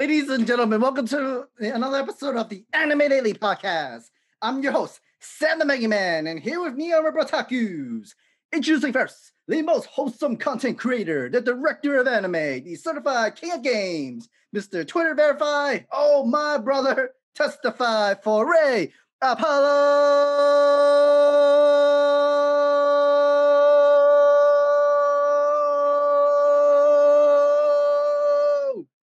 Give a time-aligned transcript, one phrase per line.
[0.00, 4.04] Ladies and gentlemen, welcome to another episode of the Anime Lately Podcast.
[4.40, 8.10] I'm your host, Sam the Man, and here with me are my Brotakus.
[8.52, 13.62] Introducing first, the most wholesome content creator, the director of anime, the certified king of
[13.64, 14.86] games, Mr.
[14.86, 15.80] Twitter Verify.
[15.90, 19.88] Oh, my brother, testify for Ray Apollo.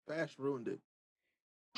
[0.08, 0.80] Bash ruined it.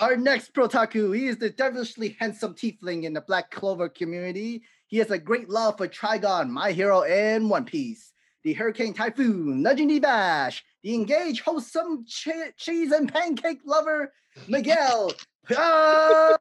[0.00, 4.62] Our next Brotaku, he is the devilishly handsome tiefling in the Black Clover community.
[4.86, 8.14] He has a great love for Trigun, My Hero, and One Piece.
[8.42, 14.10] The Hurricane Typhoon, Legendary Bash, the engaged, wholesome che- cheese and pancake lover,
[14.48, 15.12] Miguel.
[15.54, 16.38] Ah!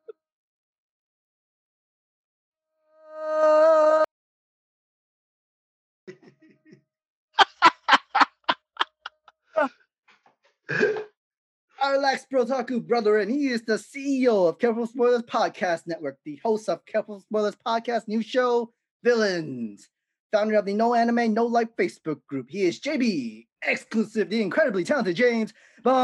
[11.89, 16.39] Our Lex Brotaku brother, and he is the CEO of Careful Spoilers Podcast Network, the
[16.43, 18.71] host of Careful Spoilers Podcast new show,
[19.03, 19.89] Villains,
[20.31, 22.45] founder of the No Anime No Life Facebook group.
[22.47, 25.51] He is JB, exclusive, the incredibly talented James
[25.81, 26.03] Barnes.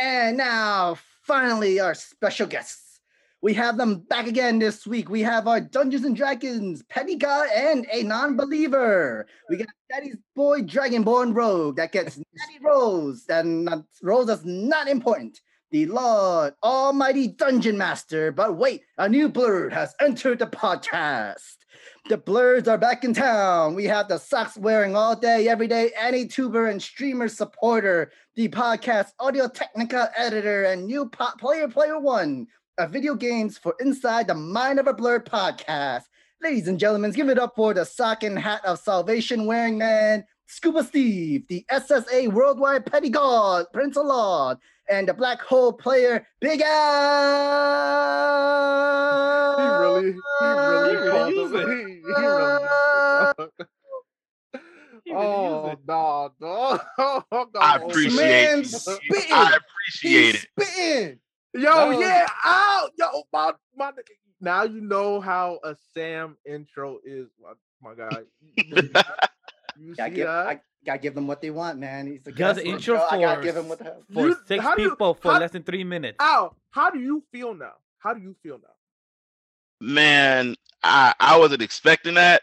[0.00, 2.85] And now, finally, our special guests.
[3.46, 5.08] We have them back again this week.
[5.08, 9.24] We have our Dungeons and Dragons, Petty God, and a non-believer.
[9.48, 15.40] We got Daddy's boy Dragonborn Rogue that gets Natty Rose, and Rose is not important.
[15.70, 18.32] The Lord Almighty Dungeon Master.
[18.32, 21.58] But wait, a new blerd has entered the podcast.
[22.08, 23.76] The blerds are back in town.
[23.76, 28.48] We have the socks wearing all day, every day, any tuber and streamer supporter, the
[28.48, 34.26] podcast Audio Technica editor, and new pop player player one of video games for Inside
[34.28, 36.02] the Mind of a Blerd podcast.
[36.42, 40.24] Ladies and gentlemen, give it up for the sock and hat of salvation wearing man,
[40.46, 44.56] Scuba Steve, the SSA Worldwide Petty God, Prince of Law,
[44.90, 46.76] and the black hole player, Big Al.
[49.58, 51.68] He really, he really He called really him.
[51.78, 52.68] He, he really.
[55.08, 57.24] Oh no, no, no!
[57.54, 58.74] I oh, appreciate it.
[59.32, 60.48] I appreciate He's it.
[60.60, 61.20] spitting.
[61.56, 62.00] Yo, No.
[62.00, 63.92] yeah, ow, yo, oh, my, my.
[64.40, 67.52] Now you know how a Sam intro is, my,
[67.82, 68.18] my guy.
[68.56, 68.76] You,
[69.78, 70.46] you Gotta see give, that?
[70.46, 72.06] I gotta give them what they want, man.
[72.06, 73.06] He's the Does guest of the intro show.
[73.10, 74.02] I gotta for- give him what the hell.
[74.12, 76.16] For You- six how do you- people for how- less than three minutes.
[76.20, 77.72] Ow, how do you feel now?
[77.98, 78.74] How do you feel now?
[79.80, 82.42] Man, I I wasn't expecting that.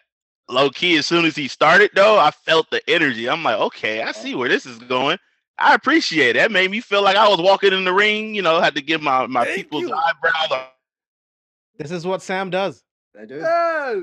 [0.49, 3.29] Low key, as soon as he started though, I felt the energy.
[3.29, 4.11] I'm like, okay, I oh.
[4.11, 5.17] see where this is going.
[5.57, 6.39] I appreciate it.
[6.39, 8.35] That made me feel like I was walking in the ring.
[8.35, 9.93] You know, had to give my my Thank people's you.
[9.93, 10.51] eyebrows.
[10.51, 10.67] A,
[11.77, 12.83] This is what Sam does.
[13.19, 13.35] I do.
[13.37, 13.97] Yes,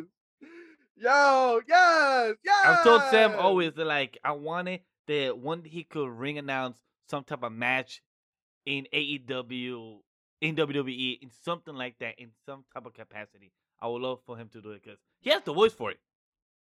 [0.97, 2.65] yo, yes, yes.
[2.65, 6.79] I've told Sam always that like I wanted that one he could ring announce
[7.09, 8.03] some type of match
[8.67, 9.99] in AEW,
[10.41, 13.53] in WWE, in something like that, in some type of capacity.
[13.81, 15.99] I would love for him to do it because he has the voice for it.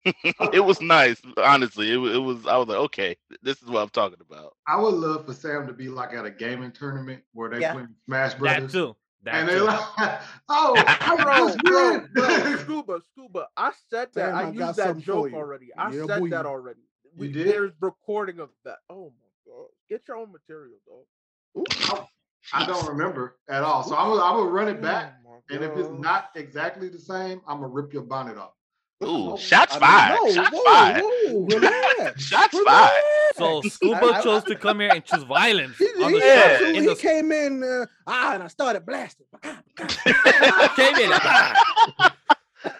[0.51, 1.91] it was nice, honestly.
[1.91, 2.45] It, it was.
[2.45, 4.55] I was like, okay, this is what I'm talking about.
[4.67, 7.71] I would love for Sam to be like at a gaming tournament where they Yeah.
[7.71, 8.69] play Smash That Brothers.
[8.69, 8.95] too.
[9.23, 9.79] That and they're like,
[10.49, 13.47] oh, I bro, just bro, bro, scuba, scuba.
[13.57, 14.31] I said that.
[14.31, 15.69] Sam, I I used that joke already.
[15.77, 16.29] I Yeah, said boy.
[16.29, 16.81] that already.
[17.15, 17.45] We, did?
[17.45, 18.79] There's recording of that.
[18.89, 19.67] Oh my god!
[19.89, 21.05] Get your own material, dog.
[22.53, 23.83] I don't remember at all.
[23.83, 25.13] So I'm gonna, I'm gonna run it back.
[25.27, 28.53] Oh And if it's not exactly the same, I'm gonna rip your bonnet off.
[29.03, 30.19] Ooh, shots I fired.
[30.23, 31.01] No, shots whoa, fired.
[31.03, 32.21] whoa, relax.
[32.25, 33.03] Shots fired.
[33.35, 36.25] So I- Scuba I- chose to come here and choose violence He, on he, the
[36.25, 36.57] Yeah.
[36.59, 36.65] show.
[36.73, 39.25] he, he the came in, uh, ah, and I started blasting.
[40.75, 41.11] came in.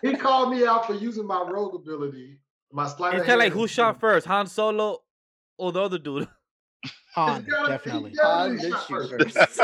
[0.01, 2.39] He called me out for using my rogue ability,
[2.71, 4.99] my sleight It's kind of like who shot first, Han Solo
[5.57, 6.27] or the other dude.
[7.15, 8.11] Han, definitely.
[8.11, 9.59] he Han did shoot first.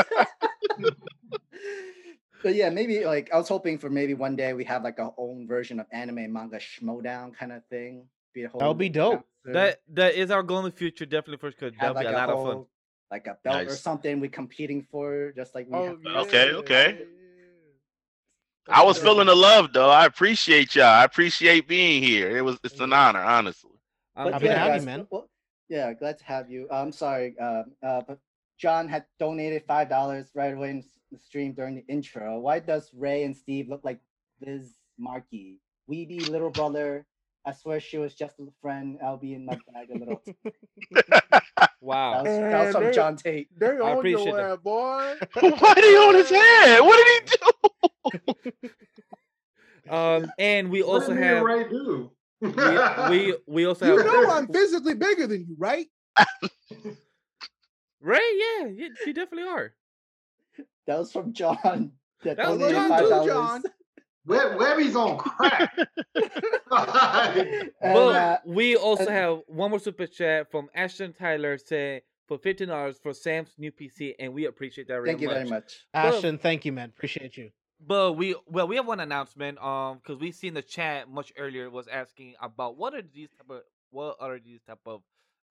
[2.42, 2.52] First.
[2.52, 5.14] but yeah, maybe like I was hoping for maybe one day we have like our
[5.16, 8.06] own version of anime manga schmoedown kind of thing.
[8.34, 9.24] Be a whole That would be dope.
[9.44, 12.12] That that is our goal in the future, definitely first because have that'll like be
[12.14, 12.52] a lot of fun.
[12.56, 12.68] whole-
[13.10, 16.96] like a belt or something we're competing for, just like we Oh, yeah, Okay, okay.
[16.98, 18.74] yeah.
[18.74, 19.90] I was feeling the love though.
[19.90, 20.86] I appreciate y'all.
[20.86, 22.36] I appreciate being here.
[22.36, 22.58] It was.
[22.64, 23.70] It's an honor, honestly.
[24.14, 25.06] But Happy to yeah, have you, guys, man.
[25.10, 25.28] well,
[25.68, 26.68] yeah, glad to have you.
[26.70, 28.18] I'm sorry, uh, uh, but
[28.58, 32.40] John had donated five dollars right away in s- the stream during the intro.
[32.40, 34.00] Why does Ray and Steve look like
[34.40, 35.58] Biz Markie?
[35.90, 37.06] Weeby little brother.
[37.44, 38.98] I swear she was just a friend.
[39.04, 40.22] I'll be in my bag a little.
[41.08, 42.22] That Wow.
[42.22, 43.48] was, that was Man, from they- John Tate.
[43.58, 44.62] They on appreciate your that.
[44.62, 45.14] boy.
[45.40, 46.80] Why did he on his head?
[46.80, 48.60] What did he do?
[49.90, 52.12] Um, and we What also have Ray do?
[52.40, 52.50] we,
[53.10, 55.86] we we also You have know I'm physically bigger than you, right?
[58.00, 58.20] Ray.
[58.20, 59.74] Yeah, you, you definitely are.
[60.86, 61.92] That was from John.
[62.24, 63.62] That That was John too, John.
[64.26, 65.76] Web, Webby's on crack.
[66.70, 72.02] And, But uh, we also and- have one more super chat from Ashton Tyler saying
[72.28, 75.36] for fifteen dollars for Sam's new PC, and we appreciate that very thank you much.
[75.36, 75.80] very much.
[75.92, 76.90] Well- Ashton, thank you, man.
[76.90, 77.50] Appreciate you.
[77.84, 81.68] But we well we have one announcement um because we seen the chat much earlier
[81.68, 85.02] was asking about what are these type of what are these type of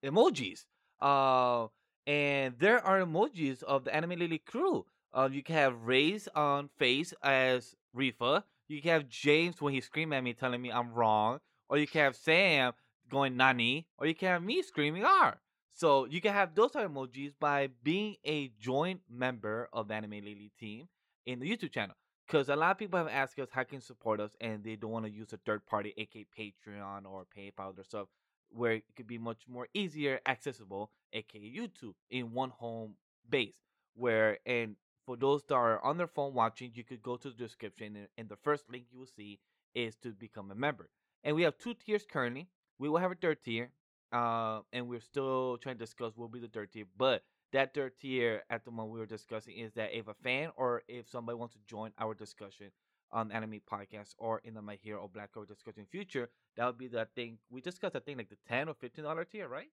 [0.05, 0.63] emojis
[1.01, 1.67] uh
[2.07, 6.69] and there are emojis of the anime lately crew uh you can have Ray's on
[6.77, 10.93] face as Rifa you can have James when he scream at me telling me I'm
[10.93, 11.39] wrong.
[11.67, 12.73] Or you can have Sam
[13.09, 13.85] going nani.
[13.97, 15.41] Or you can have me screaming R.
[15.73, 20.11] So you can have those type emojis by being a joint member of the anime
[20.11, 20.87] lately team
[21.25, 21.95] in the YouTube channel.
[22.25, 24.31] Because a lot of people have asked us how can support us?
[24.39, 28.07] And they don't want to use a third party aka patreon or paypal or stuff
[28.51, 32.95] where it could be much more easier accessible aka youtube in one home
[33.29, 33.55] base
[33.95, 34.75] where and
[35.05, 38.07] for those that are on their phone watching you could go to the description and,
[38.17, 39.39] and the first link you will see
[39.73, 40.89] is to become a member
[41.23, 42.47] and we have two tiers currently
[42.79, 43.71] we will have a third tier
[44.11, 47.73] uh, and we're still trying to discuss what will be the third tier but that
[47.73, 51.09] third tier at the moment we were discussing is that if a fan or if
[51.09, 52.67] somebody wants to join our discussion
[53.11, 56.77] on anime podcast or in the My Hero or Black Clover discussion future, that would
[56.77, 57.95] be the thing we discussed.
[57.95, 59.69] I think like the ten or fifteen dollar tier, right?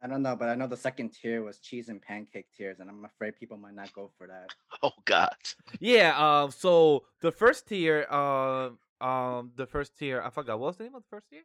[0.00, 2.88] I don't know, but I know the second tier was cheese and pancake tiers, and
[2.88, 4.54] I'm afraid people might not go for that.
[4.82, 5.34] Oh God.
[5.80, 6.14] Yeah.
[6.16, 6.52] Um.
[6.52, 10.94] So the first tier, um, um, the first tier, I forgot what was the name
[10.94, 11.42] of the first tier.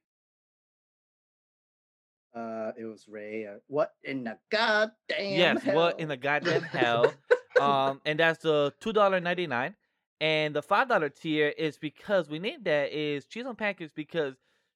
[2.35, 3.47] Uh, it was Ray.
[3.47, 5.65] Uh, what in the goddamn yes.
[5.65, 6.07] What in hell?
[6.09, 7.13] the goddamn hell?
[7.59, 9.75] um, and that's the two dollar ninety nine.
[10.21, 14.35] And the five dollar tier is because we named that is cheese on pancakes because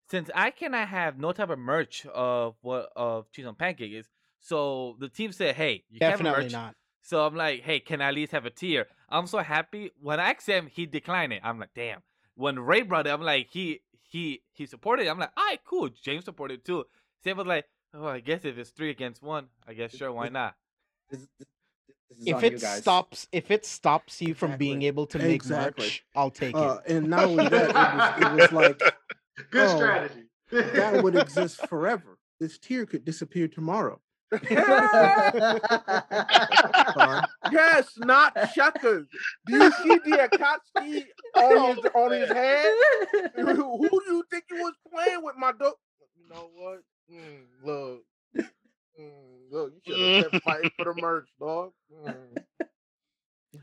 [0.10, 4.10] since I cannot have no type of merch of what of cheese on pancake is,
[4.40, 6.76] so the team said, "Hey, you can't have Definitely merch." not.
[7.02, 10.20] So I'm like, "Hey, can I at least have a tier?" I'm so happy when
[10.20, 11.42] I asked him, he declined it.
[11.44, 12.04] I'm like, "Damn."
[12.36, 15.10] When Ray brought it, I'm like, he he he supported it.
[15.10, 16.86] I'm like, "All right, cool." James supported it too.
[17.24, 20.30] Sam was like, "Oh, I guess if it's three against one, I guess sure, why
[20.30, 20.56] not?"
[22.26, 25.86] If it stops, if it stops you from being able to make Exactly.
[25.86, 26.92] merch, I'll take Uh, it.
[26.94, 28.94] and not only that, it was, it was like
[29.52, 30.24] Good Oh, strategy.
[30.52, 32.18] that would exist forever.
[32.40, 34.00] This tier could disappear tomorrow.
[37.52, 39.06] Yes, not Shuckers.
[39.46, 41.06] Do you see the Akatsuki
[41.36, 42.74] on his on his head?
[43.36, 45.74] Who, who do you think you was playing with, my dog?
[46.16, 46.80] You know what?
[47.12, 48.04] Mm, look,
[49.00, 51.72] mm, look, you should have kept fighting for the merch, dog.
[51.94, 52.44] Mm.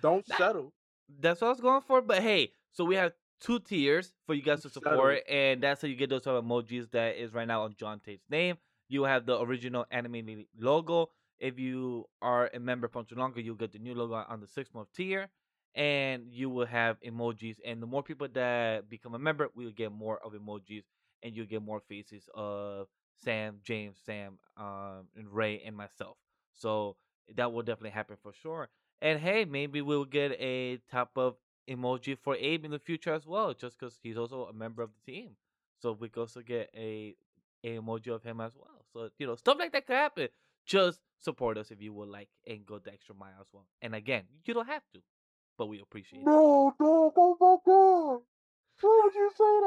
[0.00, 0.72] Don't settle.
[1.20, 2.00] That's what I was going for.
[2.00, 5.88] But hey, so we have two tiers for you guys to support, and that's how
[5.88, 8.56] you get those type of emojis that is right now on John Tate's name.
[8.88, 11.10] You have the original anime logo.
[11.38, 14.72] If you are a member for longer, you'll get the new logo on the six
[14.72, 15.28] month tier,
[15.74, 17.56] and you will have emojis.
[17.64, 20.84] And the more people that become a member, we'll get more of emojis,
[21.22, 22.88] and you'll get more faces of
[23.22, 26.16] Sam, James, Sam, um, and Ray, and myself.
[26.52, 26.96] So
[27.34, 28.68] that will definitely happen for sure.
[29.00, 31.34] And hey, maybe we'll get a type of
[31.68, 34.90] emoji for Abe in the future as well, just because he's also a member of
[34.94, 35.30] the team.
[35.80, 37.14] So we could also get a,
[37.62, 38.84] a emoji of him as well.
[38.92, 40.28] So you know, stuff like that could happen.
[40.66, 43.66] Just support us if you would like and go the extra mile as well.
[43.82, 45.00] And again, you don't have to,
[45.58, 46.26] but we appreciate it.
[46.26, 48.22] No, dog, oh my god.
[48.80, 49.60] Why would you say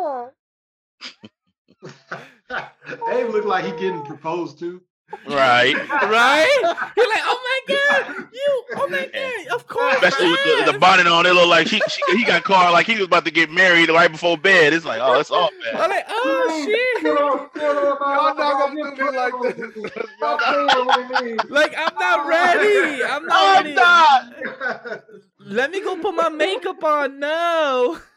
[2.49, 2.73] that?
[3.09, 4.81] Abe look like he getting proposed to.
[5.25, 5.73] Right.
[5.89, 6.59] right?
[6.97, 9.95] You're like, oh my god, you, oh my god, of course.
[9.95, 12.85] Especially with the, the bonnet on, it look like he she, he got called like
[12.85, 14.73] he was about to get married right before bed.
[14.73, 17.03] It's like, oh, it's all I'm like, oh shit.
[17.03, 19.93] Y'all not gonna do me like this.
[20.19, 23.03] Not- Like I'm not ready.
[23.03, 23.75] I'm not Oh, ready.
[23.75, 25.01] God.
[25.39, 27.19] Let me go put my makeup on.
[27.19, 27.97] No.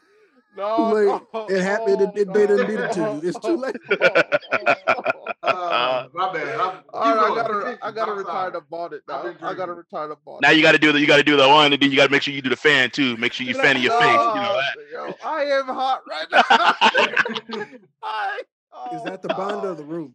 [0.57, 1.05] No, late.
[1.33, 2.01] no, It happened.
[2.01, 2.65] It- oh, it- they done no.
[2.65, 3.21] did it to you.
[3.29, 3.75] It's too late.
[5.43, 6.59] Uh, my bad.
[6.59, 9.47] I'm, All right, I gotta, I gotta retire the bonnet I've now.
[9.49, 10.41] I gotta retire the bonnet.
[10.43, 11.97] Now you got to do the you got to do the one, and then you
[11.97, 13.17] got to make sure you do the fan too.
[13.17, 14.11] Make sure you fan fanning your face.
[14.11, 14.75] You know "Oh, that.
[14.93, 16.43] Yo, I am hot right now.
[18.03, 18.37] I,
[18.93, 20.13] Is oh, that the bond of the room?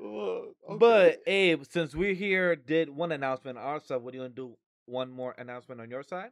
[0.00, 0.78] oh, okay.
[0.78, 4.02] But Abe, since we're here did one announcement ourselves.
[4.04, 4.56] what are you gonna do?
[4.86, 6.30] One more announcement on your side?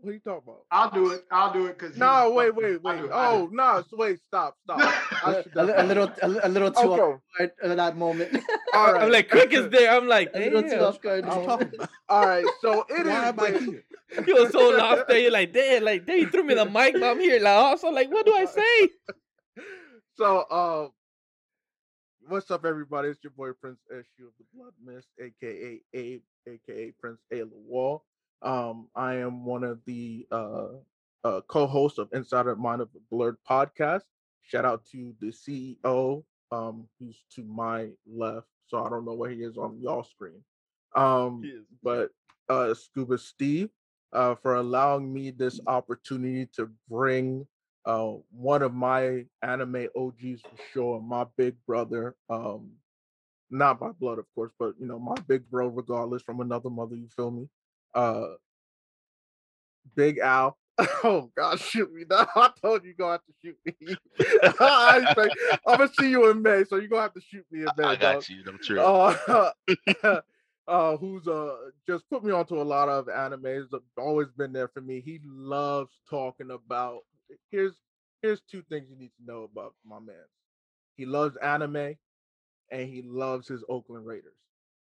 [0.00, 0.64] What are you talking about?
[0.70, 1.24] I'll do it.
[1.30, 3.00] I'll do it because No, wait, wait, wait.
[3.12, 4.78] Oh, no, so wait, stop, stop.
[5.24, 7.18] I A, should a, a little, a, a little too off Okay.
[7.38, 8.44] guard at that moment.
[8.74, 9.02] All right.
[9.02, 9.90] I'm like, quick is there.
[9.90, 10.84] I'm like, a little too damn.
[10.84, 11.24] off guard.
[11.24, 11.72] Talking?
[12.08, 13.06] All right, so it is.
[13.06, 13.84] Why am I wait, here?
[14.26, 15.18] You were so lost there.
[15.18, 17.40] You're like, damn, like, damn, you threw me the mic, but I'm here.
[17.40, 18.90] Like, also, like, what do I say?
[20.16, 20.88] So, uh,
[22.28, 23.08] what's up, everybody?
[23.08, 27.42] It's your boy Prince SU of the Blood Mist, aka Abe, aka Prince A.
[27.44, 28.04] Wall.
[28.42, 30.68] Um, I am one of the uh,
[31.24, 34.02] uh, co-hosts of Insider Mind of the Blerd podcast.
[34.42, 38.46] Shout out to the CEO, um, who's to my left.
[38.66, 40.42] So I don't know where he is on y'all screen.
[40.94, 41.42] Um,
[41.82, 42.10] but
[42.50, 43.70] uh, Scuba Steve,
[44.12, 47.46] uh, for allowing me this opportunity to bring
[47.84, 52.70] uh, one of my anime OGs for sure, my big brother, um,
[53.50, 56.96] not by blood, of course, but you know, my big bro, regardless, from another mother,
[56.96, 57.48] you feel me?
[57.94, 58.34] Uh,
[59.94, 60.56] Big Al.
[61.02, 62.28] Oh God, shoot me now!
[62.36, 63.96] I told you you're gonna have to shoot me.
[64.60, 65.28] I
[65.66, 67.84] I'm gonna see you in May, so you're gonna have to shoot me in May.
[67.84, 68.00] I dog.
[68.00, 68.44] got you.
[68.44, 68.78] Don't trip.
[68.84, 69.50] Uh,
[70.68, 71.56] uh, who's uh
[71.86, 73.66] just put me onto a lot of animes.
[73.96, 75.00] Always been there for me.
[75.00, 77.00] He loves talking about.
[77.50, 77.74] Here's
[78.22, 80.16] here's two things you need to know about my man.
[80.96, 81.96] He loves anime,
[82.70, 84.32] and he loves his Oakland Raiders.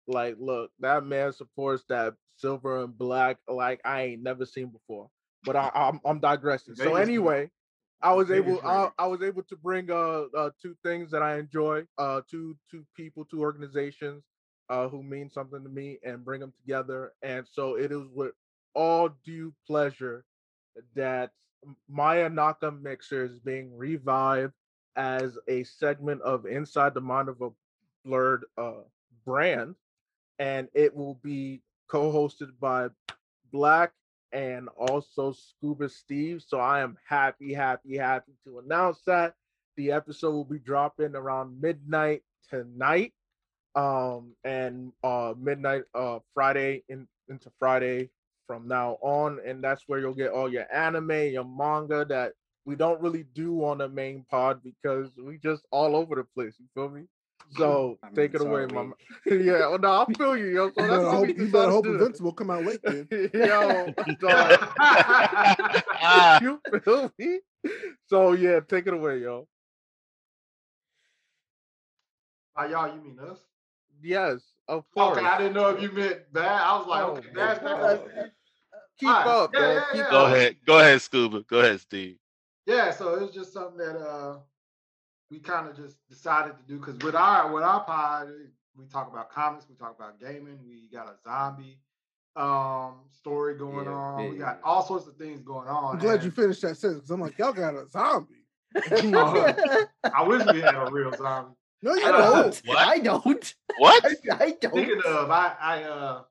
[0.08, 5.10] Like, look, that man supports that silver and black like I ain't never seen before.
[5.44, 6.76] But I, I'm I'm digressing.
[6.76, 7.50] So anyway,
[8.02, 11.38] I was able I, I was able to bring uh, uh two things that I
[11.40, 14.24] enjoy, uh two two people, two organizations
[14.70, 17.14] uh who mean something to me and bring them together.
[17.22, 18.34] And so it is with
[18.76, 20.26] all due pleasure
[20.96, 21.32] that
[21.88, 22.74] Maya Naka
[23.12, 24.54] is being revived
[24.96, 27.50] as a segment of Inside the Mind of a
[28.08, 28.84] Blerd uh
[29.26, 29.76] brand.
[30.40, 32.90] And it will be co-hosted by
[33.52, 33.92] Black
[34.32, 36.44] and also Scuba Steve.
[36.46, 39.36] So I am happy, happy, happy to announce that
[39.78, 43.14] the episode will be dropping around midnight tonight.
[43.76, 48.10] Um and uh midnight uh Friday in, into Friday
[48.48, 49.40] from now on.
[49.46, 52.34] And that's where you'll get all your anime, your manga that
[52.66, 56.56] we don't really do on the main pod because we just all over the place.
[56.60, 57.06] You feel me?
[57.50, 58.68] So I mean, take it away, sorry.
[58.68, 58.96] mama.
[59.26, 60.72] yeah, well, no, I feel you, yo.
[60.76, 61.90] So You that's better what hope, we you decided better hope do.
[61.90, 63.10] Invincible come out late, then.
[63.34, 64.60] Yo, dog,
[66.40, 67.40] you feel me?
[68.06, 69.48] So yeah, take it away, yo.
[72.56, 73.46] By y'all, you mean us?
[74.02, 75.18] Yes, of course.
[75.18, 76.62] Okay, I didn't know if you meant that.
[76.62, 77.80] I was like, Oh, okay, that's God.
[78.16, 78.32] that.
[79.00, 79.76] Keep Alright, up, yeah, dog.
[79.76, 80.10] yeah, Keep yeah.
[80.12, 80.56] go ahead.
[80.66, 81.42] Go ahead, Scuba.
[81.42, 82.18] Go ahead, Steve.
[82.66, 84.38] Yeah, so it was just something that uh
[85.30, 88.30] we kind of just decided to do because with our with our pod,
[88.78, 91.80] we talk about comics, we talk about gaming, we got a zombie
[92.36, 95.96] um story going Yeah, on, we got all sorts of things going on.
[95.96, 98.46] I'm glad you finished that sentence because I'm like, y'all got a zombie.
[100.14, 101.56] I wish we had a real zombie.
[101.84, 102.62] No, you I Uh, don't.
[102.66, 102.78] What?
[102.78, 103.56] I don't.
[103.78, 104.06] What?
[104.06, 104.72] I, I don't.
[104.74, 106.22] Speaking of, I I uh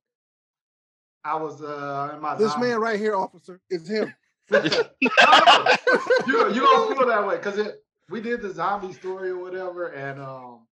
[1.24, 4.14] I was uh in my This zombie- man right here, officer, is him.
[4.50, 9.88] you you don't feel that way because it we did the zombie story or whatever,
[9.88, 10.66] and um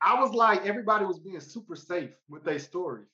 [0.00, 3.06] I was like everybody was being super safe with their stories.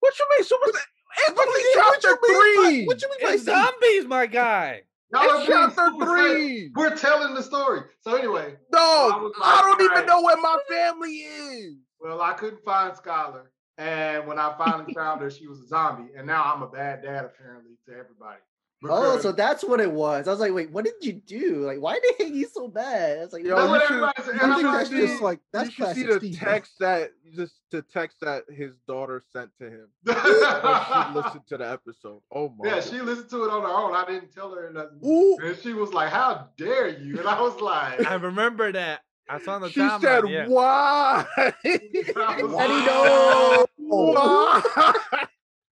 [0.00, 0.66] What you mean, Super?
[0.72, 1.36] safe?
[1.36, 2.86] What only you mean- what chapter you mean by- three.
[2.86, 4.82] What you mean by zombies, my guy.
[5.14, 6.70] It's chapter three.
[6.74, 7.82] We're telling the story.
[8.00, 11.74] So anyway, I Dog, was I like, don't even know where my family is.
[12.00, 13.44] well, I couldn't find Skylar,
[13.78, 17.02] and when I finally found her, she was a zombie, and now I'm a bad
[17.02, 18.40] dad apparently to everybody.
[18.84, 20.26] Oh, so that's what it was.
[20.26, 21.64] I was like, wait, what did you do?
[21.66, 23.18] Like, why did they hate you so bad?
[23.18, 24.90] I was like, Yo, That's you what should- you and I I'm think like, that's
[24.90, 26.38] just like that's you should see classic the Steve.
[26.40, 31.56] text that just the text that his daughter sent to him when she listened to
[31.58, 32.20] the episode.
[32.34, 32.66] Oh my!
[32.68, 32.84] Yeah, God.
[32.84, 33.94] she listened to it on her own.
[33.94, 34.98] I didn't tell her nothing.
[35.06, 37.18] Ooh, And she was like, How dare you?
[37.18, 39.00] And I was like, I remember that.
[39.28, 40.00] I saw the She timeline.
[40.00, 40.46] said, yeah.
[40.48, 41.24] "Why?
[41.36, 41.52] I
[42.42, 43.66] was Let like, me know.
[43.76, 45.21] Why?"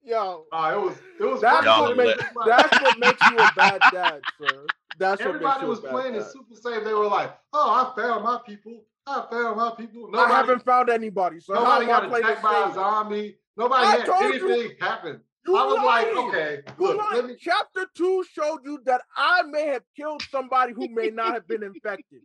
[0.03, 3.83] Yo, Oh, it was it was that's what makes that's what makes you a bad
[3.93, 4.67] dad, sir.
[4.99, 6.23] That's everybody was a bad playing dad.
[6.23, 6.85] it super safe.
[6.85, 8.85] They were like, Oh, I found my people.
[9.07, 10.11] I found my people.
[10.15, 13.37] I haven't found anybody, so nobody got attacked by a zombie.
[13.57, 14.51] Nobody I had told you.
[14.51, 15.21] anything happen.
[15.47, 19.67] You I was like, okay, look, let me Chapter two showed you that I may
[19.69, 22.21] have killed somebody who may not have been infected.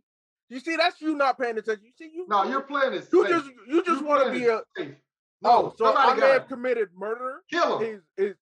[0.48, 1.84] You see, that's you not paying attention.
[1.84, 3.30] You see, you no, you're playing it you safe.
[3.30, 4.94] just you just want to be a safe.
[5.44, 7.42] Oh, so I may gotta have committed murder.
[7.50, 7.96] kill him.
[8.18, 8.36] Is is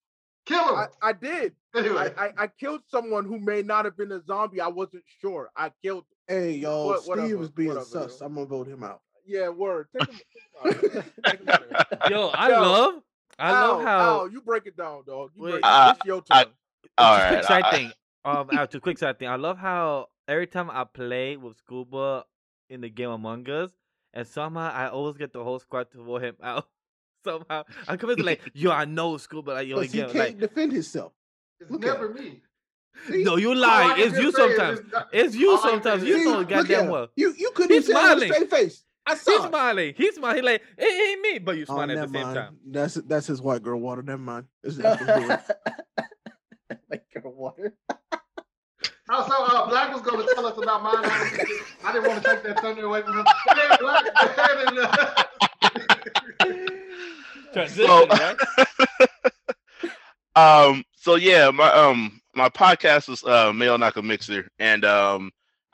[0.46, 0.74] Kill him.
[1.02, 1.54] I, I did.
[1.74, 4.60] anyway, I, I I killed someone who may not have been a zombie.
[4.60, 5.48] I wasn't sure.
[5.56, 6.04] I killed.
[6.28, 8.20] hey, yo, What- Steve whatever, is being whatever, sus.
[8.20, 8.26] yo.
[8.26, 9.00] I'm gonna vote him out.
[9.26, 9.88] Yeah, word.
[9.98, 10.20] Take him.
[11.24, 12.10] Take him out there.
[12.10, 12.94] Yo, I Yo, love,
[13.38, 13.98] I love how.
[14.20, 15.30] Al, you break it down, dog.
[15.34, 15.50] You Wait.
[15.52, 15.62] break.
[15.64, 16.52] Uh, it's your I- turn.
[16.98, 17.30] All Just right.
[17.32, 17.92] quick side I- thing.
[18.26, 19.28] Um, to quick side thing.
[19.28, 22.24] I love how every time I play with Scuba
[22.70, 23.70] in the game Among Us,
[24.12, 26.66] and somehow I always get the whole squad to vote him out.
[27.24, 29.52] Somehow I come in like, yo, I know Scuba.
[29.52, 31.12] Like, yo, Because he can't like, defend himself.
[31.60, 32.42] It's Look at never me.
[33.10, 33.94] no, you lie.
[33.96, 34.80] can It's you sometimes.
[34.80, 36.02] it's not- It's you all sometimes.
[36.02, 37.08] say You is- know goddamn well.
[37.16, 38.32] You you couldn't He's even say it with a smiling.
[38.46, 38.84] straight face.
[39.06, 39.48] I saw He's it.
[39.48, 39.94] smiling.
[39.96, 40.36] He's smiling.
[40.36, 42.34] He's like, it ain't me, but you Oh, at the same mind.
[42.36, 42.56] time.
[42.66, 44.02] That's that's his white girl water.
[44.02, 44.46] Never mind.
[44.62, 45.50] It's nothing to do with-
[46.90, 47.74] like water.
[49.10, 50.94] Oh, so uh, Black was going to tell us about mine.
[51.04, 51.50] I didn't,
[51.84, 53.24] I didn't want to take that thunder away from him.
[53.78, 55.24] Black, go ahead and, uh,
[57.54, 58.36] Transition, So- right?
[60.36, 65.30] um so yeah my um my podcast was uh male knocker mixer and um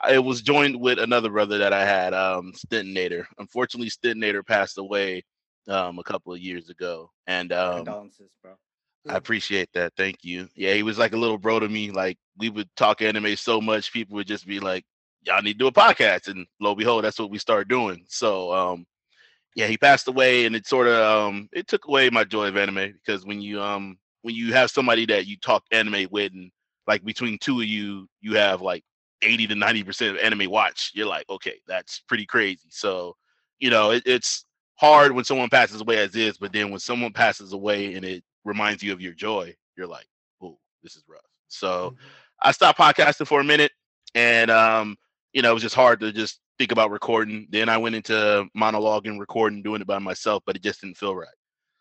[0.09, 3.25] it was joined with another brother that i had um stintonator.
[3.39, 5.23] Unfortunately stintonator passed away
[5.67, 8.53] um a couple of years ago and um Condolences, bro.
[9.09, 9.93] i appreciate that.
[9.97, 10.47] Thank you.
[10.55, 11.89] Yeah he was like a little bro to me.
[11.91, 14.83] Like we would talk anime so much people would just be like
[15.23, 18.05] y'all need to do a podcast and lo and behold that's what we started doing.
[18.07, 18.85] So um
[19.55, 22.57] yeah he passed away and it sort of um it took away my joy of
[22.57, 26.51] anime because when you um when you have somebody that you talk anime with and
[26.87, 28.83] like between two of you you have like
[29.21, 32.67] 80 to 90 percent of anime watch you're like okay that's pretty crazy.
[32.69, 33.15] So
[33.59, 37.13] you know it, it's hard when someone passes away as is but then when someone
[37.13, 40.07] passes away and it reminds you of your joy you're like
[40.41, 41.21] oh this is rough.
[41.47, 41.95] So
[42.41, 43.71] i stopped podcasting for a minute
[44.15, 44.97] and um
[45.33, 48.45] you know it was just hard to just think about recording then i went into
[48.53, 51.27] monologue and recording doing it by myself but it just didn't feel right.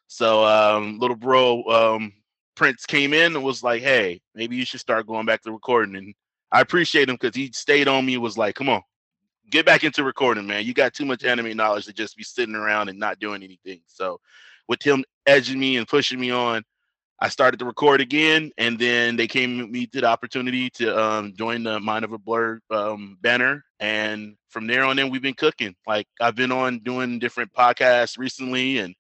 [0.07, 2.15] So um little bro um
[2.55, 5.97] prince came in and was like hey maybe you should start going back to recording.
[5.97, 6.15] And
[6.51, 8.81] i appreciate him because he stayed on me was like come on
[9.51, 10.65] get back into recording man.
[10.65, 13.83] You got too much anime knowledge to just be sitting around and not doing anything.
[13.87, 14.19] So
[14.67, 16.63] with him edging me and pushing me on
[17.23, 21.62] I started to record again, and then they came me the opportunity to um, join
[21.65, 23.62] the Mind of a Blerd um, banner.
[23.79, 25.75] And from there on in, we've been cooking.
[25.87, 28.94] Like I've been on doing different podcasts recently, and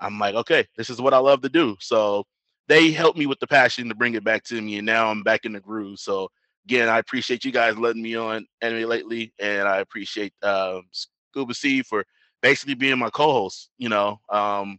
[0.00, 1.76] I'm like, okay, this is what I love to do.
[1.80, 2.24] So
[2.66, 5.22] they helped me with the passion to bring it back to me, and now I'm
[5.22, 5.98] back in the groove.
[5.98, 6.30] So
[6.64, 11.52] again, I appreciate you guys letting me on anime lately, and I appreciate um, Scuba
[11.52, 12.06] C for
[12.40, 13.68] basically being my co-host.
[13.76, 14.78] You know, um,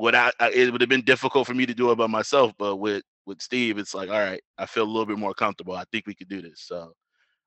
[0.00, 2.76] without I, it would have been difficult for me to do it by myself but
[2.76, 5.84] with with steve it's like all right i feel a little bit more comfortable i
[5.92, 6.92] think we could do this so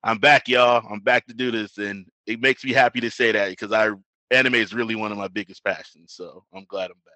[0.03, 3.31] i'm back y'all i'm back to do this and it makes me happy to say
[3.31, 3.89] that because i
[4.31, 7.13] anime is really one of my biggest passions so i'm glad i'm back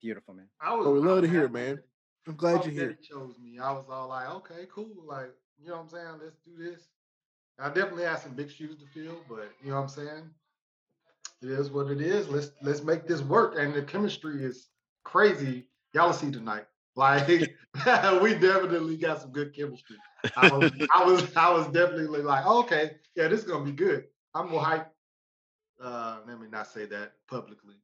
[0.00, 0.48] Beautiful, man.
[0.60, 1.76] I was, Well, we I love was to hear it, man.
[1.76, 1.84] that-
[2.30, 2.98] I'm glad oh, you're that here.
[3.00, 3.58] he chose me.
[3.58, 4.90] I was all like, okay, cool.
[5.06, 6.20] Like, you know what I'm saying?
[6.22, 6.88] Let's do this.
[7.58, 10.30] I definitely have some big shoes to fill, but you know what I'm saying?
[11.44, 12.28] It is what it is.
[12.28, 13.56] Let's let's make this work.
[13.58, 14.68] And the chemistry is
[15.04, 15.66] crazy.
[15.92, 16.64] Y'all see tonight.
[16.96, 17.28] Like
[18.22, 19.96] we definitely got some good chemistry.
[20.36, 24.04] I was I was I was definitely like, okay, yeah, this is gonna be good.
[24.34, 24.86] I'm more hyped.
[25.82, 27.74] Uh, let me not say that publicly.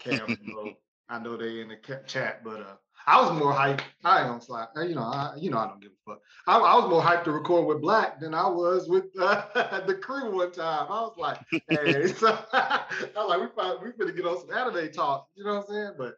[0.00, 0.76] Cam, you know,
[1.08, 2.74] I know they in the chat, but uh,
[3.06, 3.82] I was more hyped.
[4.04, 4.66] I ain't gonna slide.
[4.76, 6.20] uh, You know, I, you know, I don't give a fuck.
[6.48, 9.94] I, I was more hyped to record with Black than I was with uh, the
[9.94, 10.86] crew one time.
[10.88, 11.38] I was like,
[11.68, 15.28] hey, so I was like, we probably, we finna get on some anime talk.
[15.36, 15.92] You know what I'm saying?
[15.96, 16.14] But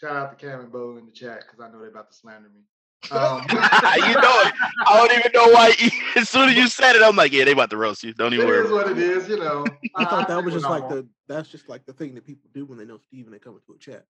[0.00, 2.16] shout out to Cam and Bo in the chat because I know they're about to
[2.16, 2.62] slander me.
[3.10, 4.54] Um, you know it
[4.86, 5.72] i don't even know why
[6.16, 8.32] as soon as you said it i'm like yeah they about to roast you don't
[8.32, 9.28] it even worry is about what it is.
[9.28, 9.64] You know.
[9.94, 11.06] I thought that take was just like want.
[11.06, 13.38] the that's just like the thing that people do when they know Steve and they
[13.38, 14.04] come into a chat.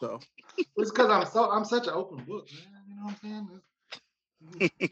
[0.00, 0.20] So
[0.76, 2.82] It's because I'm so I'm such an open book, man.
[2.88, 3.48] You know what I'm saying?
[3.52, 3.64] It's-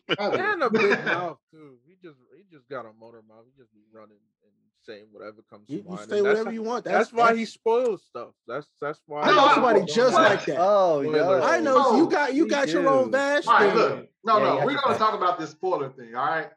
[0.18, 1.76] And a big mouth too.
[1.86, 3.44] He just he just got a motor mouth.
[3.46, 6.10] He just be running and saying whatever comes you, to you mind.
[6.10, 6.84] say and whatever how- you want.
[6.84, 8.30] That's, That's, why that's- he spoils stuff.
[8.48, 9.22] That's that's why.
[9.22, 10.22] I know somebody just what?
[10.30, 10.56] like that.
[10.58, 11.38] Oh, Spoiler.
[11.38, 11.42] yo.
[11.44, 13.10] I know Oh, you got you got your own too.
[13.12, 13.46] bash.
[13.46, 13.76] All right, thing.
[13.76, 14.08] look.
[14.24, 14.98] No, Yeah, no, you we're gonna back.
[14.98, 16.16] talk about this spoiler thing.
[16.16, 16.48] All right.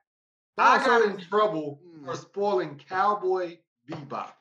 [0.57, 2.17] I got in trouble for Mm.
[2.17, 4.31] spoiling Cowboy Bebop.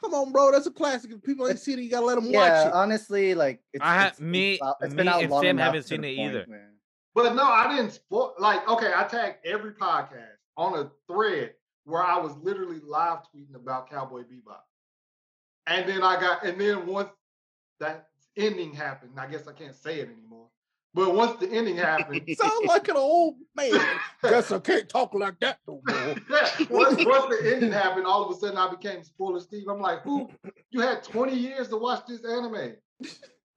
[0.00, 0.52] Come on, bro.
[0.52, 1.10] That's a classic.
[1.10, 2.72] If people ain't seen it, you gotta let them Yeah, watch it.
[2.72, 5.58] honestly, like it's, I ha- it's- me- it's, out- it's me out and long Sam
[5.58, 6.46] haven't seen it point, either.
[6.48, 6.70] Man.
[7.14, 8.34] But no, I didn't spoil.
[8.38, 13.54] Like, okay, I tagged every podcast on a thread where I was literally live tweeting
[13.56, 14.60] about Cowboy Bebop.
[15.66, 17.08] And then I got, and then once
[17.80, 20.46] that ending happened, I guess I can't say it anymore.
[20.98, 23.70] But once the ending happened, Sound like an old man.
[24.20, 26.16] Guess I can't talk like that no more.
[26.28, 29.68] yeah, once, once the ending happened, all of a sudden I became spoiler Steve.
[29.70, 30.28] I'm like, who?
[30.72, 32.74] You had 20 years to watch this anime.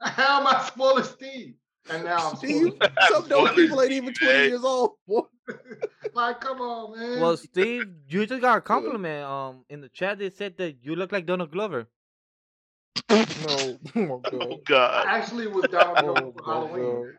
[0.02, 1.56] How am I spoiler Steve?
[1.90, 4.92] And now I'm Steve, spoiler some those people ain't even 20 years old.
[5.08, 5.22] boy.
[6.14, 7.22] Like, come on, man.
[7.22, 9.24] Well, Steve, you just got a compliment.
[9.24, 11.88] Um, in the chat, they said that you look like Donald Glover.
[13.10, 13.80] No.
[13.96, 14.66] Oh, Oh God.
[14.66, 15.08] God.
[15.08, 17.02] I actually was Donald Oh, Glover for my Halloween.
[17.06, 17.14] God.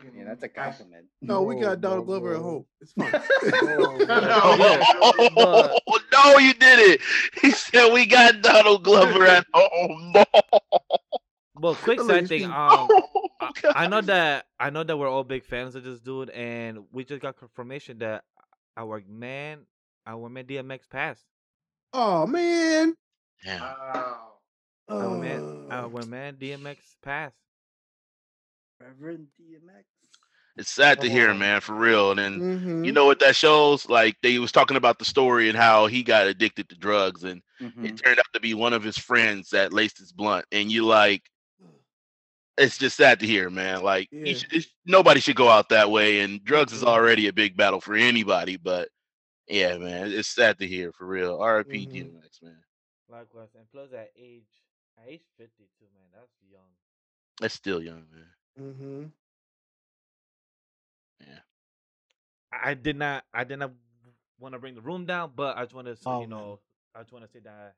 [0.00, 0.18] Actually.
[0.18, 1.06] Yeah, that's a compliment.
[1.22, 2.64] No, we Oh, got Donald my Glover at home.
[2.80, 3.10] It's fine.
[3.42, 7.00] Oh, No, Oh, no, you did it.
[7.40, 10.14] He said we got Donald Glover at home.
[11.56, 12.44] Well, quick side thing.
[12.46, 13.72] Um, Oh, I, God.
[13.76, 17.04] I know that I know that we're all big fans of this dude, and we
[17.04, 18.24] just got confirmation that
[18.76, 19.60] our man,
[20.06, 21.24] our man DMX passed.
[21.92, 22.94] oh man.
[23.44, 23.60] Damn.
[23.62, 24.16] Wow.
[24.88, 27.36] Our man, Uh, our man DMX passed.
[28.80, 29.86] Reverend DMX.
[30.56, 32.10] It's sad to hear, man, for real.
[32.10, 32.82] And then mhm.
[32.82, 33.88] you know what that shows?
[33.88, 37.42] Like they was talking about the story and how he got addicted to drugs, and
[37.60, 37.82] Mhm.
[37.82, 40.46] it turned out to be one of his friends that laced his blunt.
[40.52, 41.30] And you like,
[42.56, 43.82] it's just sad to hear, man.
[43.82, 44.34] Like Yeah.
[44.34, 46.84] should, it's- nobody should go out that way, and drugs is Mhm.
[46.84, 48.56] already a big battle for anybody.
[48.56, 48.88] But
[49.48, 51.38] yeah, man, it's sad to hear for real.
[51.40, 51.86] R.I.P.
[51.86, 51.86] Mhm.
[51.86, 52.62] DMX, man.
[53.08, 54.62] Likewise, and plus at age,
[54.96, 56.76] at age fifty two, man, that's young.
[57.40, 58.32] That's still young, man.
[58.58, 59.04] Mm-hmm.
[61.20, 61.38] Yeah.
[62.52, 63.72] I did not, I did not
[64.38, 66.28] want to bring the room down, but I just want to, Oh, you man.
[66.28, 66.60] know,
[66.94, 67.74] I just want to say that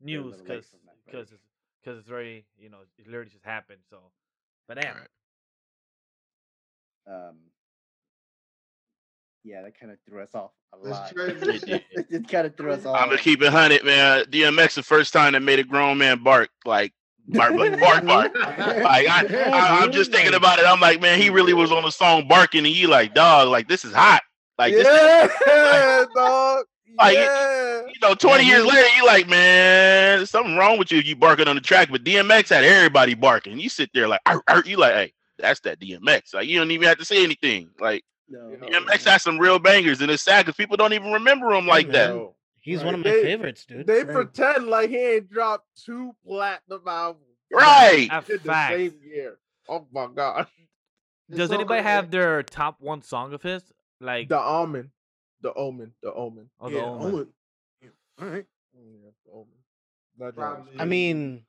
[0.00, 1.18] news because from that, buddy.
[1.18, 1.42] because it's
[1.82, 3.80] because it's very, you know, it literally just happened.
[3.88, 3.98] So,
[4.68, 5.08] but damn, Right.
[7.06, 7.36] Um,
[9.44, 11.12] yeah, that kind of threw us off a lot.
[11.16, 13.00] it it kind of threw us off.
[13.00, 14.24] I'm gonna keep it hundred, man.
[14.24, 16.92] DMX the first time that made a grown man bark, like
[17.28, 18.34] bark, bark, bark, bark.
[18.34, 20.66] Like I, I, I'm just thinking about it.
[20.66, 23.68] I'm like, man, he really was on the song barking, and you like, dog, like
[23.68, 24.22] this is hot.
[24.58, 26.64] Like this, yeah, dog.
[26.98, 27.82] Like, yeah.
[27.86, 31.16] you know, 20 years later, you like, man, there's something wrong with you if you
[31.16, 31.88] barking on the track.
[31.90, 33.58] But DMX had everybody barking.
[33.58, 36.34] You sit there like, "Arr, arr," you like, hey, that's that DMX.
[36.34, 37.70] Like you don't even have to say anything.
[37.78, 38.50] Like no.
[38.50, 38.80] Yeah.
[38.80, 41.90] DMX had some real bangers, and it's sad because people don't even remember him like
[41.92, 42.14] that.
[42.62, 43.86] Yo, He's one of my They- favorites, dude.
[43.86, 44.08] They Right.
[44.14, 47.24] pretend like he ain't dropped two platinum albums.
[47.52, 48.08] Right.
[48.10, 48.74] That's In the facts.
[48.76, 49.38] same year.
[49.68, 50.46] Oh my god.
[51.28, 51.92] It's Does so anybody crazy.
[51.92, 53.62] have their top one song of his?
[54.00, 54.90] Like, The Omen.
[55.42, 55.92] The Omen.
[56.02, 56.50] The Omen.
[56.60, 57.06] oh, the yeah, Omen.
[57.12, 57.32] Omen.
[57.82, 57.88] Yeah,
[58.20, 58.46] All right.
[58.74, 59.46] Yeah, the Omen.
[60.18, 61.44] That Probably- I mean,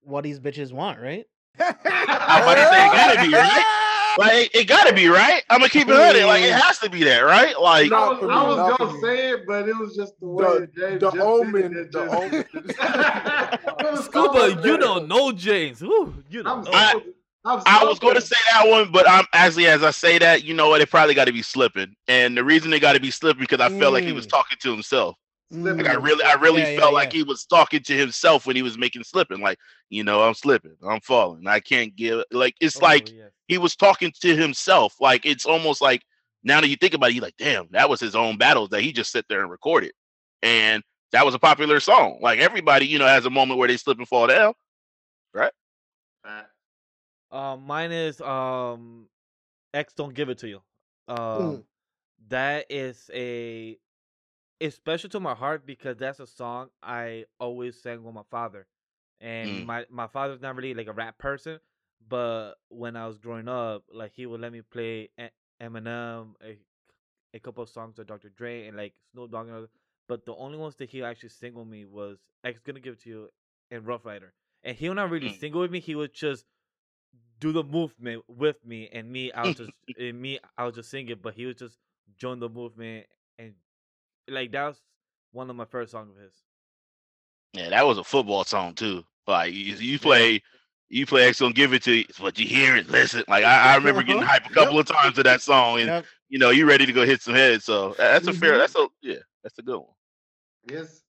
[0.00, 1.24] what these bitches want, right?
[1.60, 3.88] I'm about to say it gotta be right.
[4.18, 5.42] Like it gotta be right.
[5.50, 6.26] I'm gonna keep it hundred.
[6.26, 7.58] Like it has to be that, right?
[7.60, 7.96] Like No.
[7.96, 9.00] I was, I was gonna me.
[9.00, 12.04] say it, but it was just the way The- that the just Omen, it, the
[12.04, 12.44] just- Omen.
[13.84, 15.82] It was so Scuba, you don't know James.
[15.82, 16.70] Woo, you don't I'm know.
[16.70, 17.02] so, I-
[17.44, 20.16] I'm I so was going to say that one, but I'm actually as I say
[20.18, 20.80] that, you know what?
[20.80, 23.58] It probably got to be slipping, and the reason it got to be slipping because
[23.60, 24.30] I felt like he was Mm.
[24.30, 25.16] talking to himself.
[25.52, 27.12] Slipping Like I really, I really Yeah, yeah, felt like yeah.
[27.12, 29.40] he was talking to himself when he was making slipping.
[29.40, 29.58] Like,
[29.90, 32.24] you know, I'm slipping, I'm falling, I can't give.
[32.32, 33.32] Like it's Oh, like yes.
[33.48, 34.94] he was talking to himself.
[35.00, 36.02] Like it's almost like
[36.42, 38.82] now that you think about it, you're like, damn, that was his own battles that
[38.82, 39.92] he just sit there and recorded,
[40.42, 42.18] and that was a popular song.
[42.20, 44.54] Like everybody, you know, has a moment where they slip and fall down.
[45.34, 45.54] Fact.
[47.30, 49.08] Um, mine is um,
[49.74, 50.62] X don't give it to you.
[51.08, 51.64] Um,
[52.28, 53.78] that is a
[54.62, 58.66] it's special to my heart because that's a song I always sang with my father,
[59.20, 59.66] and Mm.
[59.66, 61.60] my my father's not really like a rap person,
[62.08, 65.10] but when I was growing up, like he would let me play
[65.62, 66.58] Eminem, a,
[67.34, 68.30] a couple of songs of Dr.
[68.30, 69.70] Dre, and like Snoop Dogg, and other,
[70.08, 73.00] but the only ones that he actually sing with me was X gonna give it
[73.02, 73.30] to you
[73.70, 75.40] and Rough Rider, and he would not really Mm.
[75.40, 75.80] sing with me.
[75.80, 76.46] He would just
[77.40, 80.90] do the movement with me, and me, I was just and me, I was just
[80.90, 81.78] sing it, but he would just
[82.16, 83.06] join the movement,
[83.38, 83.54] and
[84.28, 84.80] like that was
[85.32, 86.32] one of my first songs of his.
[87.54, 89.04] Yeah, that was a football song too.
[89.26, 90.42] Like you, you play,
[90.88, 92.04] you play X don't give it to you.
[92.08, 93.24] It's what you hear and listen.
[93.28, 96.04] Like I, I remember getting hype a couple of times to that song, and Yep.
[96.28, 97.64] you know you ready to go hit some heads.
[97.64, 98.54] So that's a fair.
[98.54, 98.58] Mhm.
[98.58, 99.16] That's a yeah.
[99.42, 99.86] That's a good one.
[100.70, 101.02] Yes.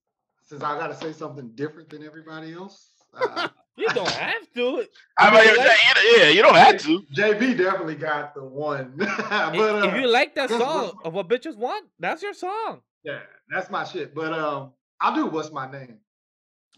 [0.45, 4.85] Since I got to say something different than everybody else, uh, You don't have to.
[5.17, 5.77] I mean, mean, like-
[6.17, 7.01] yeah, you don't have to.
[7.15, 8.93] JB definitely got the one.
[8.97, 9.07] but
[9.55, 12.81] If, uh, if you like that song of what bitches want, that's your song.
[13.03, 14.13] Yeah, that's my shit.
[14.15, 15.97] But um, I'll do what's my name.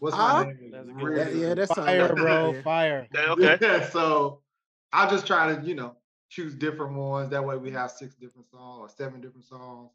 [0.00, 0.70] What's my name?
[0.72, 3.08] that's good really That, yeah, that's Fire, bro, fire.
[3.14, 3.58] Okay, okay.
[3.60, 4.40] Yeah, so
[4.92, 5.96] I'll just try to, you know,
[6.28, 7.30] choose different ones.
[7.30, 9.90] That way we have six different songs or seven different songs.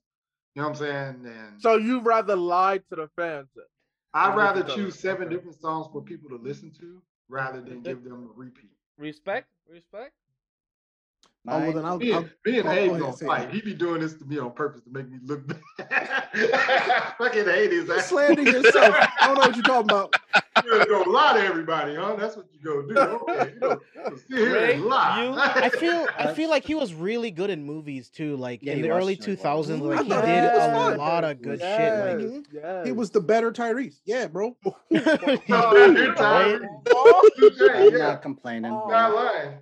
[0.55, 1.25] You know what I'm saying?
[1.25, 3.47] And So you'd rather lie to the fans?
[4.13, 5.35] I'd rather choose seven Okay.
[5.35, 8.71] different songs for people to listen to rather than give them a repeat.
[8.97, 10.13] Respect, respect.
[11.47, 13.49] Oh, well, then I'll, Me, I'll, and- me and go Hayes ahead, gonna fight.
[13.49, 13.53] it.
[13.55, 15.41] He be doing this to me on purpose to make me look
[15.77, 17.13] bad.
[17.17, 18.09] Fucking hate his You ass.
[18.09, 18.95] slander yourself.
[18.95, 20.15] I don't know what you're talking about.
[20.63, 22.15] You're gonna lie to everybody, huh?
[22.19, 22.95] That's what you go do.
[22.95, 23.79] Okay, you know,
[24.17, 25.23] sit here Ray, and lie.
[25.23, 28.35] you- I feel I feel like he was really good in movies too.
[28.35, 29.43] Like Yeah, in the early really two well.
[29.43, 30.97] thousands, like I he did a fun.
[30.97, 32.29] lot of good Yes, shit.
[32.31, 32.45] Mhm.
[32.53, 32.85] yes.
[32.85, 33.95] He was the better Tyrese.
[34.05, 34.55] Yeah, bro.
[34.65, 36.67] Oh, Like you're tired.
[36.83, 38.71] I'm not complaining.
[38.71, 38.87] Oh.
[38.87, 39.57] Not lying.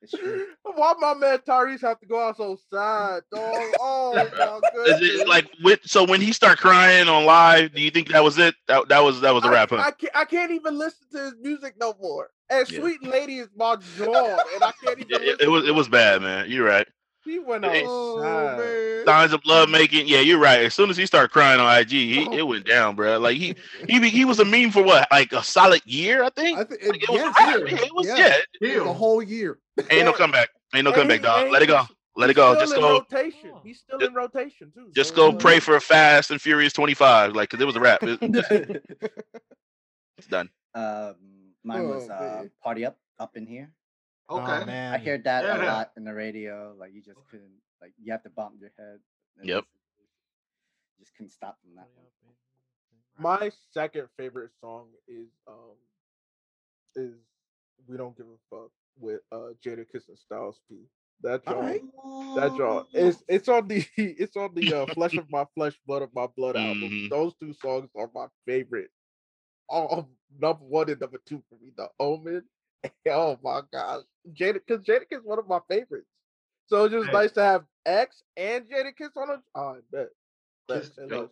[0.00, 0.46] It's true.
[0.62, 3.74] Why my man Tyrese have to go out so sad, dog?
[3.80, 5.20] Oh my Is goodness.
[5.22, 7.74] it like with so when he start crying on live?
[7.74, 8.54] Do you think that was it?
[8.68, 9.70] That, that was that was a wrap.
[9.70, 9.76] huh?
[9.78, 12.30] I can't, I can't even listen to his music no more.
[12.50, 12.80] And Yeah.
[12.80, 15.22] Sweet Lady is my jaw, and I can't even.
[15.22, 16.50] It, it, it was it was bad, man.
[16.50, 16.86] You're right.
[17.28, 17.82] He went Hey.
[17.86, 18.58] Oh, outside.
[18.58, 19.04] man.
[19.06, 20.06] Signs of love making.
[20.08, 20.60] Yeah, you're right.
[20.64, 22.32] As soon as he started crying on IG, he, Oh.
[22.32, 23.18] it went down, bro.
[23.18, 23.54] Like he
[23.88, 26.58] he he was a meme for what like a solid year, I think.
[26.58, 27.70] I think Like, it was, yes, a rap.
[27.70, 27.86] yeah.
[27.86, 28.16] it was Yeah.
[28.60, 28.68] yeah.
[28.74, 29.58] It was a whole year.
[29.90, 30.48] Ain't no comeback.
[30.74, 31.50] Ain't no comeback, dog.
[31.50, 31.82] Let it go.
[32.16, 32.54] Let it go.
[32.58, 32.98] Just go.
[32.98, 33.52] rotation.
[33.62, 34.90] He's still Just- in rotation too.
[34.94, 37.80] Just so- go pray for a fast and furious 25, like because it was a
[37.80, 38.02] rap.
[38.02, 38.18] It-
[40.18, 40.50] it's done.
[40.74, 41.14] um,
[41.62, 43.70] mine was Oh, uh, "Party Up" up in here.
[44.28, 44.64] Oh Okay.
[44.66, 46.74] man, I heard that a lot in the radio.
[46.78, 49.00] Like you just couldn't, like you have to bump your head.
[49.38, 49.64] and Yep.
[49.64, 50.10] Just,
[50.98, 52.06] just couldn't stop from that one.
[53.18, 55.76] My second favorite song is um
[56.94, 57.14] is
[57.86, 60.76] "We Don't Give a Fuck" with uh Jadakiss and Styles P.
[61.22, 62.36] That All joint, right.
[62.36, 62.86] that joint.
[62.92, 66.26] It's it's on the it's on the uh, "Flesh of My Flesh, Blood of My
[66.36, 66.90] Blood" album.
[66.90, 67.10] Mhm.
[67.10, 68.90] Those two songs are my favorite.
[69.70, 70.06] Oh,
[70.38, 71.72] number one and number two for me.
[71.76, 72.44] The Omen.
[73.10, 76.06] Oh my gosh, Jada, because Jadakiss is one of my favorites.
[76.66, 77.12] So it's just Hey.
[77.12, 79.40] nice to have X and Jada Kiss on it.
[79.54, 80.08] Oh, I bet.
[80.68, 80.82] Bet.
[80.82, 81.26] Kiss- And, yo, uh,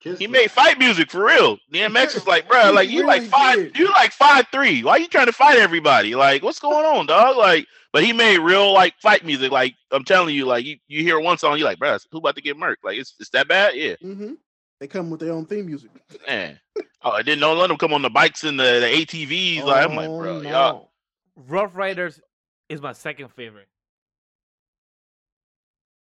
[0.00, 1.58] Kiss He the- made fight music for real.
[1.72, 3.78] DMX is like, bro, He like you like five, did.
[3.78, 4.82] you like five three.
[4.82, 6.14] Why you trying to fight everybody?
[6.14, 7.36] Like, what's going on, dog?
[7.36, 9.52] Like, but he made real like fight music.
[9.52, 12.34] Like, I'm telling you, like you, you hear one song, you like, bro, who about
[12.36, 12.82] to get murked?
[12.82, 13.74] Like, it's it's that bad?
[13.76, 14.32] Yeah, hmm
[14.80, 15.90] They come with their own theme music.
[16.26, 16.58] man.
[17.02, 19.64] Oh, I didn't know let them come on the bikes and the, the ATVs.
[19.64, 20.50] Like, I'm like, Oh, bro, no.
[20.50, 20.89] y'all.
[21.36, 22.20] Rough Riders
[22.68, 23.68] is my second favorite.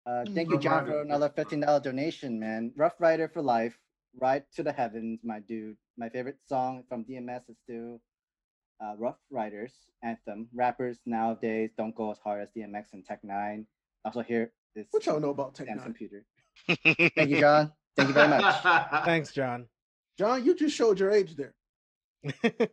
[0.06, 2.72] Uh, thank Mm, you, John, for another fifteen dollar donation, man.
[2.76, 3.78] Rough Rider for life,
[4.20, 5.78] Ride to the Heavens, my dude.
[5.98, 8.02] My favorite song from DMS is still
[8.84, 9.72] uh, Rough Riders
[10.04, 10.50] anthem.
[10.54, 13.66] Rappers nowadays don't go as hard as DMX and Tech N9ne.
[14.04, 15.86] Also, here is What y'all know about Tech Dance Nine?
[15.86, 16.26] Computer.
[17.16, 17.72] Thank you, John.
[17.96, 18.56] Thank you very much.
[19.06, 19.68] thanks, John.
[20.18, 21.54] John, you just showed your age there.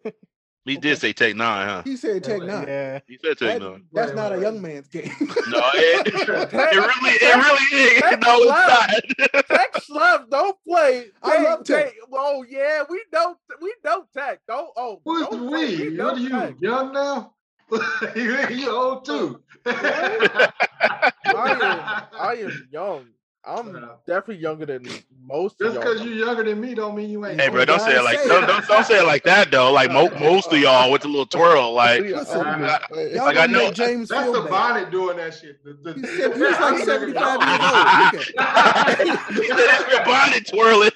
[0.65, 1.83] he did say take nine, huh?
[1.85, 2.67] He said Tech N9ne.
[2.67, 3.85] yeah, He said take That- nine.
[3.93, 5.11] that's not a young man's game.
[5.21, 8.03] No, it, it really, it really is.
[8.03, 8.91] Tech No, Nine.
[9.09, 9.47] it's not.
[9.49, 11.07] Tech Slum, don't play.
[11.23, 11.87] I Hey, love Tech.
[11.87, 14.41] hey, Oh yeah, we know we know Tech.
[14.47, 15.91] Don't oh Who's don't the play, we?
[15.97, 16.55] know What are you, Tech.
[16.61, 17.35] young now?
[18.17, 19.41] you you old too.
[19.67, 23.07] I am I am young.
[23.43, 23.89] I'm Yeah.
[24.07, 24.87] definitely younger than
[25.25, 25.95] most of Just y'all.
[25.95, 27.41] because you're younger than me don't mean you ain't.
[27.41, 29.73] Hey, bro, don't say it like say don't, don't don't say it like that though.
[29.73, 32.81] Like mo- most of y'all with a little twirl, like Yeah, Listen, man.
[33.15, 35.65] Y'all Like, I know- James That's the bonnet doing that shit.
[35.65, 40.91] The, the, He said- he was like 75 years that's your bonnet twirling.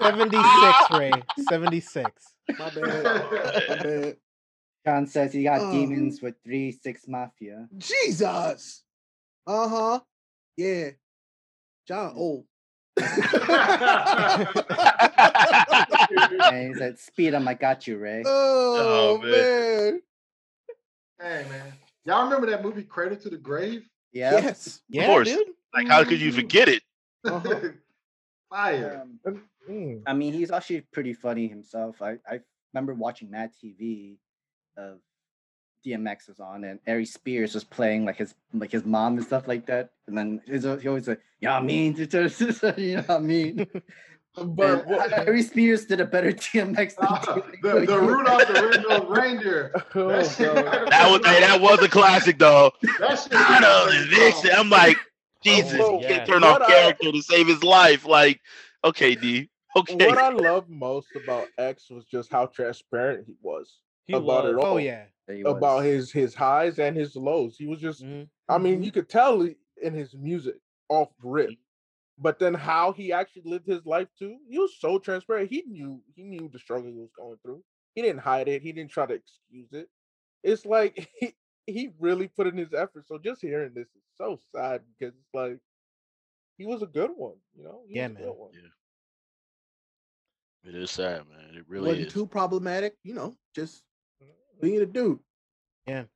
[0.00, 1.12] seventy six, Ray,
[1.48, 2.10] seventy six.
[2.58, 3.04] My bad.
[3.68, 4.16] My bad.
[4.86, 5.72] John says he got Oh.
[5.72, 7.68] demons with three six mafia.
[7.78, 8.82] Jesus.
[9.46, 10.00] Uh huh.
[10.56, 10.90] Yeah.
[11.88, 12.44] John old.
[12.96, 13.08] and
[16.68, 19.30] he said, "Speed 'em, I got you, Ray." oh, Oh, man.
[19.30, 20.00] man.
[21.20, 21.72] hey man,
[22.04, 23.88] y'all remember that movie Cradle to the Grave?
[24.12, 24.32] Yeah.
[24.32, 24.82] Yes.
[24.88, 25.28] Yeah, course.
[25.28, 25.48] dude.
[25.74, 26.82] Like, how could you forget it?
[27.24, 27.60] Uh-huh.
[28.50, 29.06] Fire.
[29.26, 30.02] Um, Mm.
[30.08, 32.02] I mean, he's actually pretty funny himself.
[32.02, 32.40] I, I
[32.74, 34.16] remember watching Mad TV
[34.76, 34.98] of
[35.84, 39.48] DMX was on and Aries Spears was playing like his like his mom and stuff
[39.48, 39.90] like that.
[40.06, 41.96] And then he's, he always like, you know I mean?
[41.96, 43.66] you know what I mean?
[44.34, 47.60] But And what, Aries Spears did a better DMX than Uh, DMX.
[47.60, 49.72] the, the Rudolph the Red-Nosed Reindeer.
[49.94, 52.72] oh, That shit, That was hey, that was a classic though.
[52.98, 54.50] that shit I know was the vixen.
[54.56, 54.96] I'm like,
[55.44, 56.32] Jesus, Oh, he can't yeah.
[56.32, 58.06] turn off What I- character to save his life.
[58.06, 58.40] Like,
[58.82, 59.50] okay, D.
[59.76, 60.06] Okay.
[60.06, 64.54] what I love most about X was just how transparent he was He about it
[64.56, 64.64] all.
[64.64, 65.04] Oh yeah.
[65.36, 65.84] He About was.
[65.84, 67.56] his his highs and his lows.
[67.56, 68.30] He was just Mhm.
[68.48, 68.58] I Mm-hmm.
[68.58, 70.56] mean, you could tell in his music
[70.88, 71.54] off rip,
[72.18, 74.38] but then how he actually lived his life too.
[74.48, 75.50] He was so transparent.
[75.50, 77.64] He knew he knew the struggle he was going through.
[77.94, 78.62] He didn't hide it.
[78.62, 79.88] He didn't try to excuse it.
[80.42, 81.34] It's like he
[81.66, 83.06] he really put in his effort.
[83.06, 85.58] So just hearing this is so sad because it's like
[86.56, 87.36] he was a good one.
[87.54, 88.22] You know, he Yeah, was a man.
[88.22, 88.52] good one.
[90.64, 91.54] It is sad, man.
[91.56, 92.10] It really Wasn't is.
[92.10, 93.84] too problematic, you know, just
[94.62, 95.20] being a dude.
[95.86, 96.06] Yeah.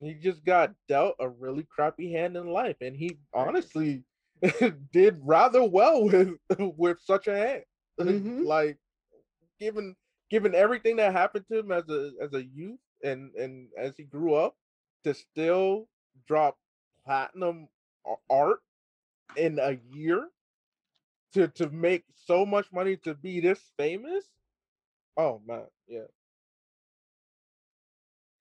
[0.00, 4.04] He just got dealt a really crappy hand in life, and he honestly
[4.92, 7.64] did rather well with with such a hand.
[8.00, 8.46] Mhm.
[8.46, 8.78] like
[9.60, 9.96] given
[10.30, 14.04] given everything that happened to him as a as a youth and and as he
[14.04, 14.56] grew up,
[15.04, 15.88] to still
[16.26, 16.58] drop
[17.04, 17.68] platinum
[18.30, 18.60] art
[19.36, 20.30] in a year
[21.32, 24.26] to to make so much money to be this famous.
[25.16, 26.06] Oh man, yeah.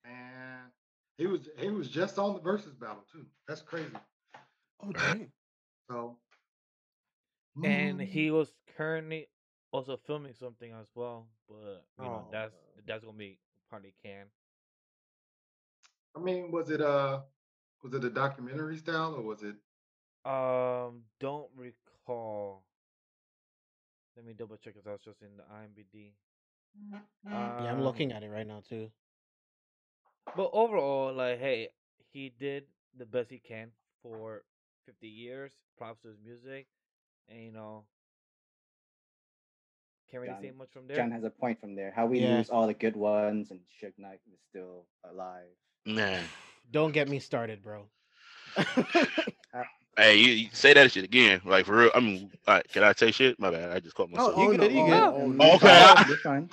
[0.06, 0.72] And
[1.22, 3.28] he was he was just on the versus battle too.
[3.48, 3.98] That's crazy.
[4.82, 5.32] Oh dang.
[5.90, 6.18] So
[7.64, 9.28] and mm, he was currently
[9.72, 11.28] also filming something as well.
[11.48, 12.84] But you know Oh, that's man.
[12.86, 14.28] that's gonna be partly can.
[16.16, 17.22] I mean, was it uh
[17.84, 19.56] was it a documentary style or was it
[20.26, 22.66] Um, don't recall.
[24.16, 26.16] Let me double check because I was just in the IMBD.
[27.58, 28.92] Yeah, I'm looking at it right now too.
[30.36, 31.70] But overall, like, hey,
[32.12, 32.66] he did
[32.98, 34.44] the best he can for
[34.86, 35.54] 50 years.
[35.78, 36.68] Props to his music,
[37.30, 37.86] and you know,
[40.10, 40.98] can't really say much from there.
[40.98, 41.92] John has a point from there.
[41.96, 42.38] How we Yeah.
[42.38, 45.48] lose all the good ones and Suge Knight is still alive.
[45.86, 46.24] Man.
[46.72, 47.90] Don't get me started, bro.
[50.02, 51.42] Hey, you, you say that shit again.
[51.46, 51.92] Like for real.
[51.94, 53.40] I mean, all right, can I say shit?
[53.40, 53.70] My bad.
[53.72, 54.34] I just caught myself.
[54.36, 54.94] Oh, You good, you good.
[54.94, 55.94] Oh, Oh, you're okay.
[55.96, 56.50] fine, You're fine.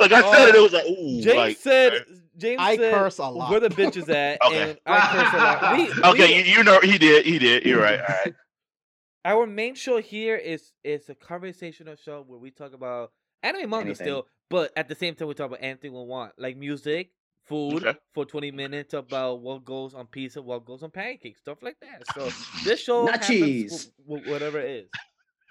[0.00, 2.04] like I said it, it was like, ooh, James like said,
[2.36, 3.50] James I said, curse a lot.
[3.50, 4.70] where the bitch is at, Okay.
[4.70, 5.76] and I curse a lot.
[5.76, 7.64] We, okay, we- you, you know he did, he did.
[7.64, 8.00] You're right.
[8.00, 8.34] All right.
[9.24, 13.12] our main show here is is a conversational show where we talk about
[13.42, 14.04] anime manga Anything.
[14.04, 17.10] still, but at the same time we talk about anything we want, like music,
[17.44, 17.98] food Okay.
[18.14, 22.02] for twenty minutes about what goes on pizza, what goes on pancakes, stuff like that.
[22.14, 22.28] So
[22.64, 23.90] this show happens Nachos.
[24.06, 24.70] w- w- whatever it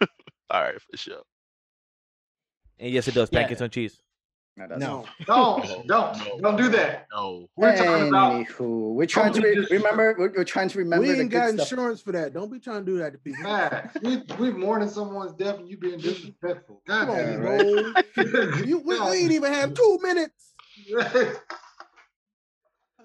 [0.01, 0.07] is.
[0.49, 1.21] All right, for sure.
[2.79, 3.39] And yes, it does Yeah.
[3.41, 3.99] pancakes on cheese.
[4.55, 5.05] No, that's No.
[5.25, 7.07] don't No, don't no, don't do that.
[7.11, 7.47] No.
[7.55, 10.15] We're talking about Anywho, we're trying to re- remember.
[10.17, 11.71] We're, we're trying to remember we the ain't good got stuff.
[11.71, 12.33] insurance for that.
[12.33, 13.43] Don't be trying to do that to people.
[13.43, 13.89] man.
[14.03, 16.81] We we mourning someone's death and you being disrespectful.
[16.85, 18.05] God Come on, damn right.
[18.15, 18.25] bro.
[18.63, 20.53] you, we, we ain't even have two minutes.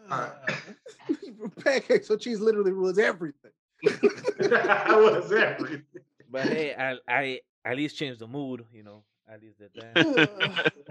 [0.09, 0.13] It.
[0.13, 1.55] Alright.
[1.65, 3.53] Pancakes and cheese literally ruins everything.
[3.83, 5.83] that was everything.
[6.31, 9.05] But hey, I I at least changed the mood, you know.
[9.31, 10.73] At least did that.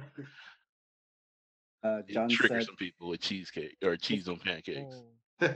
[1.83, 2.65] Uh, John trigger said.
[2.65, 4.95] some people with cheesecake or cheese on pancakes.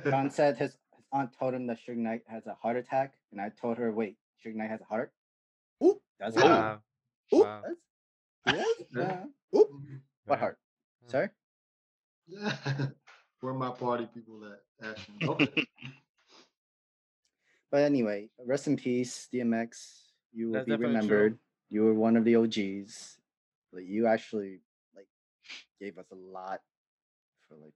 [0.06, 3.42] John said his, his aunt told him that Suge Knight has a heart attack, and
[3.42, 5.12] I told her, "Wait, Suge Knight has a heart?
[5.84, 6.00] Oop.
[6.20, 6.42] Does Ooh.
[6.42, 6.48] he?
[6.48, 6.80] Wow.
[7.34, 7.44] Oop.
[7.44, 7.62] Wow.
[8.46, 8.68] Yes?
[8.96, 9.02] Yeah.
[9.02, 9.60] Yeah.
[9.60, 9.72] Oop.
[10.26, 10.60] What heart?
[11.06, 11.10] Hmm.
[11.10, 11.30] Sorry.
[13.42, 14.62] Where my party people at?
[14.88, 15.16] Ashton.
[15.28, 15.66] Okay.
[17.72, 20.12] But anyway, rest in peace, DMX.
[20.34, 21.08] You will That's be definitely true.
[21.08, 21.40] remembered.
[21.70, 23.18] You were one of the OGs.
[23.72, 24.60] Like you actually
[24.96, 25.08] like
[25.80, 26.60] gave us a lot
[27.48, 27.74] for like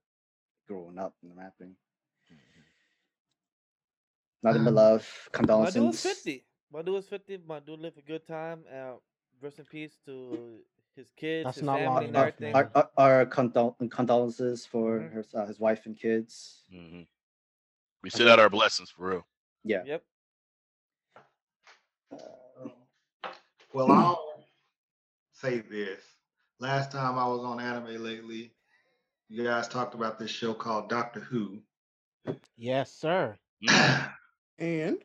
[0.68, 1.76] growing up and rapping.
[4.42, 5.28] Nothing but Um, love.
[5.32, 5.74] My Condolences.
[5.74, 6.44] dude was 50.
[6.70, 7.38] My dude was 50.
[7.46, 8.64] My dude lived a good time.
[8.70, 8.96] Uh,
[9.40, 10.60] rest in peace to
[10.96, 12.54] his kids, That's his not family, long and enough, everything.
[12.54, 15.12] Our, our, our condol- condolences for Mhm.
[15.12, 16.64] her, uh, his wife and kids.
[16.70, 17.02] hmm
[18.02, 19.26] We send out our blessings for real.
[19.64, 19.82] Yeah.
[19.84, 20.04] Yep.
[23.72, 24.46] Well, I'll
[25.32, 26.02] say this.
[26.58, 28.54] Last time I was on anime lately,
[29.28, 31.62] you guys talked about this show called Doctor Who.
[32.56, 33.36] yes, sir.
[34.58, 35.04] And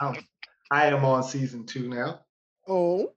[0.00, 0.16] Um,
[0.70, 2.24] I am on season two now.
[2.66, 3.12] oh,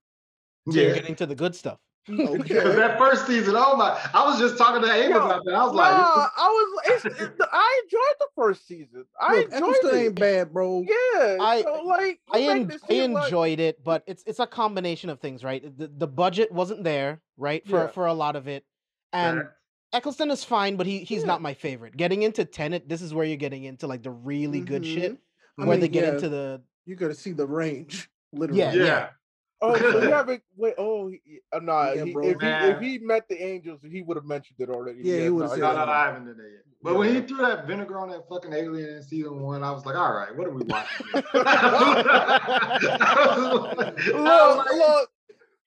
[0.72, 0.96] So you're Yeah.
[0.96, 1.80] getting to the good stuff.
[2.10, 2.54] Okay.
[2.56, 3.96] that first season, oh my!
[4.16, 5.54] I was just talking to Amos about that.
[5.54, 6.82] I was Nah, like, I was.
[7.06, 9.06] It's, it, I enjoyed the first season.
[9.20, 10.04] I Look, enjoyed Eccleston it.
[10.06, 10.82] ain't bad, bro.
[10.88, 14.48] Yeah, I- so like I, en- I seem like- enjoyed it, but it's it's a
[14.48, 15.62] combination of things, right?
[15.78, 17.88] The, the budget wasn't there, right, for Yeah.
[17.88, 18.64] for a lot of it,
[19.14, 19.54] and Facts.
[19.94, 21.28] Eccleston is fine, but he he's Yeah.
[21.28, 21.96] not my favorite.
[21.96, 25.00] Getting into Tennant, this is where you're getting into like the really good mm-hmm.
[25.02, 25.18] shit.
[25.60, 28.62] I where mean, they get yeah, into the you gotta see the range, literally.
[28.62, 29.10] Yeah, yeah.
[29.62, 30.76] Oh, so you haven't wait.
[30.78, 31.92] Oh, he, he- uh, nah.
[31.94, 32.26] Yeah, he, bro.
[32.28, 35.02] if he if he met the angels, he would have mentioned it already.
[35.04, 36.64] Yeah, he would've nah, said No, no, no, I haven't done that yet.
[36.82, 39.86] But when he threw that vinegar on that fucking alien in season one, I was
[39.86, 41.08] like, all right, what are we watching?
[41.12, 42.48] here?" I
[43.52, 45.10] was like- look, like, look.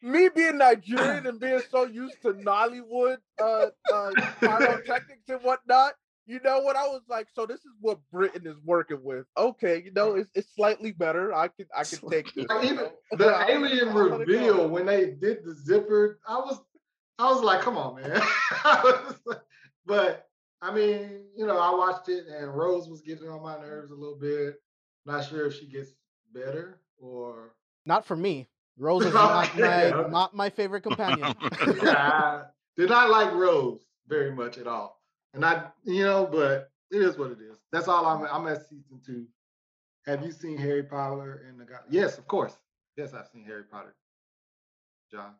[0.04, 5.92] Me being Nigerian and being so used to Nollywood uh, uh, pyrotechnics and whatnot,
[6.32, 6.76] you know what?
[6.76, 9.26] I was like, so this is what Britain is working with.
[9.36, 11.34] Okay, you know, it's, it's slightly better.
[11.34, 12.46] I can I can take this.
[12.48, 16.36] Like, even the I'll- alien oh I'll let reveal when they did the zipper, I
[16.36, 16.58] was,
[17.18, 18.20] I was like, come on, man.
[18.64, 19.40] I was like-
[19.84, 20.28] but
[20.62, 23.94] I mean, you know, I watched it and Rose was getting on my nerves a
[23.94, 24.54] little bit.
[25.04, 25.90] Not sure if she gets
[26.32, 27.54] better or.
[27.84, 28.48] not for me.
[28.78, 31.34] Rose is not my not my favorite companion.
[31.82, 32.42] Yeah, I
[32.76, 35.01] did not like Rose very much at all.
[35.34, 37.58] And I, you know, but it is what it is.
[37.72, 38.20] That's all I'm.
[38.24, 38.34] Mm-hmm.
[38.34, 39.26] I'm at season two.
[40.06, 41.80] Have you seen Harry Potter and the God?
[41.88, 42.54] Yes, of course.
[42.96, 43.94] Yes, I've seen Harry Potter.
[45.10, 45.32] John.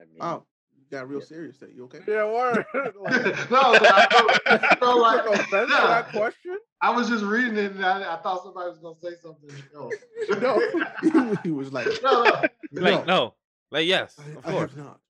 [0.00, 0.44] I mean, Oh,
[0.76, 1.26] you got real Yeah.
[1.26, 1.58] serious.
[1.58, 2.00] There, you okay?
[2.06, 2.64] Yeah, word.
[2.74, 6.56] like, no, but I, no, you like, took offense to that question?
[6.80, 9.50] I was just reading it and I, I thought somebody was gonna say something.
[9.74, 9.94] else.
[10.40, 12.82] No, he was like, no, no.
[12.82, 13.34] Like no,
[13.70, 14.72] like yes, I, of I course.
[14.72, 15.00] have not.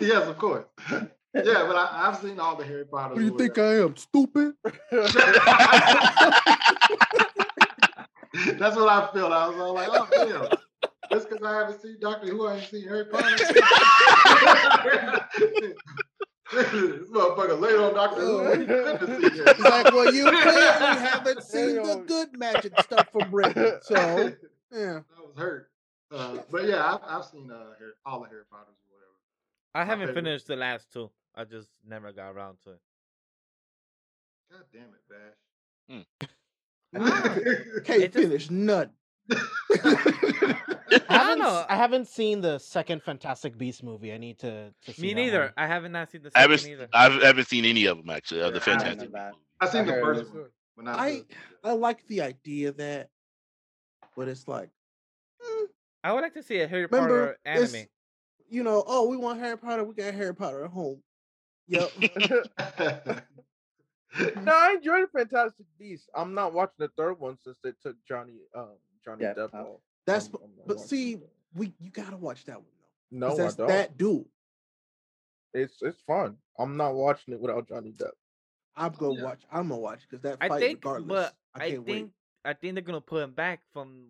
[0.00, 0.66] yes, of course.
[1.34, 3.14] Yeah, but I, I've seen all the Harry Potter.
[3.14, 4.54] What do you think I am, stupid?
[8.58, 9.32] That's what I felt.
[9.32, 10.48] I was all like, oh damn.
[11.10, 13.36] Just because I haven't seen Doctor Who, I ain't seen Harry Potter.
[16.52, 18.60] this motherfucker laid on Doctor Who.
[18.60, 23.08] He couldn't have seen It's like, well, you clearly haven't seen the good magic stuff
[23.12, 23.78] from Britain.
[23.82, 23.94] So,
[24.72, 25.00] yeah.
[25.16, 25.70] I was hurt.
[26.10, 27.64] Uh, but yeah, I've, I've seen uh,
[28.06, 29.16] all the Harry Potters or whatever.
[29.74, 30.24] I haven't favorite.
[30.24, 31.10] finished the last two.
[31.36, 32.80] I just never got around to it.
[34.50, 35.36] God damn it, Bash.
[37.84, 38.90] Can't It finish nothing.
[39.30, 39.36] I
[41.08, 41.64] I haven't, don't know.
[41.68, 44.12] I haven't seen the second Fantastic Beast movie.
[44.12, 45.40] I need to, to see Me neither.
[45.40, 45.52] one.
[45.56, 46.88] I haven't not seen the I second haven't, either.
[46.92, 48.42] I haven't seen any of them actually.
[48.42, 49.40] Of the Yeah, I haven't Fantastic.
[49.60, 50.44] I seen I the first one.
[50.76, 51.22] When I, I
[51.64, 53.08] I like the idea that,
[54.16, 54.70] but it's like,
[55.44, 55.64] mm,
[56.02, 57.86] I would like to see a Harry remember, Potter anime.
[58.48, 59.84] you know, oh, we want Harry Potter.
[59.84, 61.00] We got Harry Potter at home.
[61.68, 61.90] Yep.
[64.36, 66.08] no, I enjoyed Fantastic Beasts.
[66.14, 68.68] I'm not watching the third one since they took Johnny um
[69.04, 69.80] Johnny Yeah, Depp uh, off.
[70.06, 71.28] That's I'm- I'm but see, that.
[71.54, 72.64] we you gotta watch that one
[73.10, 73.18] though.
[73.18, 73.68] no, 'cause I that's don't.
[73.68, 74.24] that dude.
[75.54, 76.36] It's it's fun.
[76.58, 78.10] I'm not watching it without Johnny Depp.
[78.76, 79.24] I'm gonna Yeah.
[79.24, 79.42] watch.
[79.52, 81.08] I'm gonna watch because that I fight, think, regardless.
[81.08, 82.10] but I I, can't think wait.
[82.44, 84.04] I think they're gonna put him back from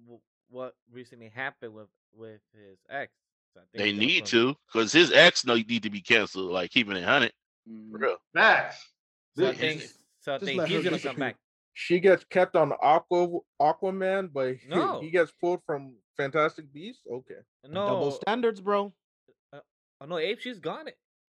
[0.48, 3.12] what recently happened with with his ex.
[3.52, 6.50] So I think They need to, because his ex no need to be canceled.
[6.50, 7.32] Like keeping it hundred.
[7.90, 8.16] For real.
[8.34, 8.84] Facts.
[9.36, 9.82] So I think
[10.20, 10.34] so.
[10.34, 11.36] I think he's gonna come back.
[11.72, 15.00] She gets kept on Aqua Aquaman, but he, No.
[15.00, 17.02] he gets pulled from Fantastic Beasts.
[17.10, 17.34] Okay.
[17.68, 18.92] No, Double standards, bro.
[19.52, 20.88] oh, no, Abe, she's gone.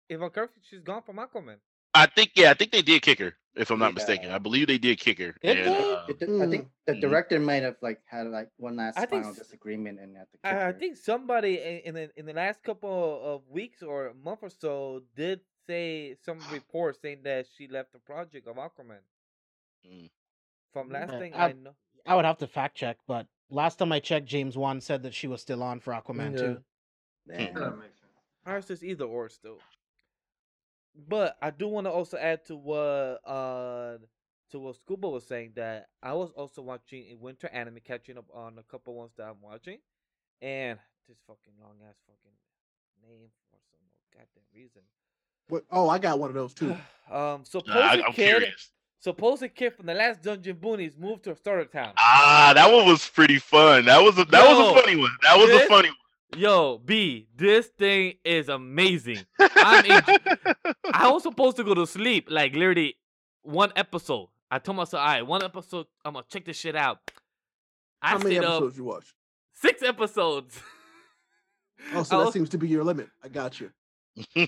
[0.09, 1.57] If I'm correct, she's gone from Aquaman.
[1.95, 3.35] I think yeah, I think they did kick her.
[3.55, 5.35] If I'm not mistaken, I believe they did kick her.
[5.41, 5.95] Did and, they?
[5.95, 7.01] uh, It did- I think the Mhm.
[7.01, 10.39] director might have like had like one last I final s- disagreement and had to
[10.45, 14.09] kick I, I think somebody in, in the in the last couple of weeks or
[14.09, 18.57] a month or so did say some reports saying that she left the project of
[18.57, 19.01] Aquaman.
[19.87, 20.11] Mm.
[20.73, 21.75] From last Yeah, thing I- I know,
[22.07, 25.15] I would have to fact check, but last time I checked, James Wan said that
[25.15, 26.39] she was still on for Aquaman Yeah.
[26.39, 26.65] too.
[27.29, 27.55] Damn.
[27.55, 28.13] That makes sense.
[28.45, 29.59] ours is either or still.
[30.95, 33.99] But I do want to also add to what uh
[34.51, 38.27] to what Scuba was saying that I was also watching a winter anime, catching up
[38.33, 39.81] on a couple ones that I'm watching,
[40.41, 42.37] and this fucking long ass fucking
[43.03, 43.81] name for some
[44.13, 44.83] goddamn reason.
[45.49, 45.65] What?
[45.71, 46.71] Oh, I got one of those too.
[47.11, 48.71] um, I, supposed I'm kid, curious.
[49.01, 51.93] supposed kid from the last Dungeon Boonies moved to a Starter Town.
[51.99, 53.85] Ah, that one was pretty fun.
[53.87, 55.11] That was a that was a funny one.
[55.23, 55.97] That was this- a funny one.
[56.37, 59.19] Yo, B, this thing is amazing.
[59.39, 60.03] I'm en-
[60.93, 62.97] I was supposed to go to sleep like literally
[63.43, 64.29] one episode.
[64.51, 66.99] I told myself, all right, one episode, I'm gonna check this shit out.
[68.03, 69.15] I How many stayed up episodes you watch?
[69.55, 70.59] six episodes.
[71.95, 73.09] Oh, I so that was- seems to be your limit.
[73.23, 73.71] I got you.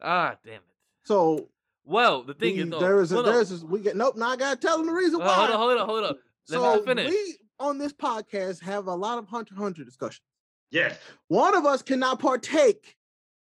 [0.00, 0.10] one.
[0.10, 0.62] ah, damn it.
[1.04, 1.48] So
[1.84, 3.32] Well, the thing we- is, no, there is a, no, no.
[3.32, 4.16] there is a, we get nope.
[4.16, 5.34] Now I gotta tell them the reason Uh, why.
[5.34, 6.10] hold on, hold on, hold on.
[6.12, 7.10] Let so just finish.
[7.10, 10.22] we on this podcast have a lot of Hunter Hunter discussions.
[10.70, 10.98] Yes.
[11.28, 12.96] One of us cannot partake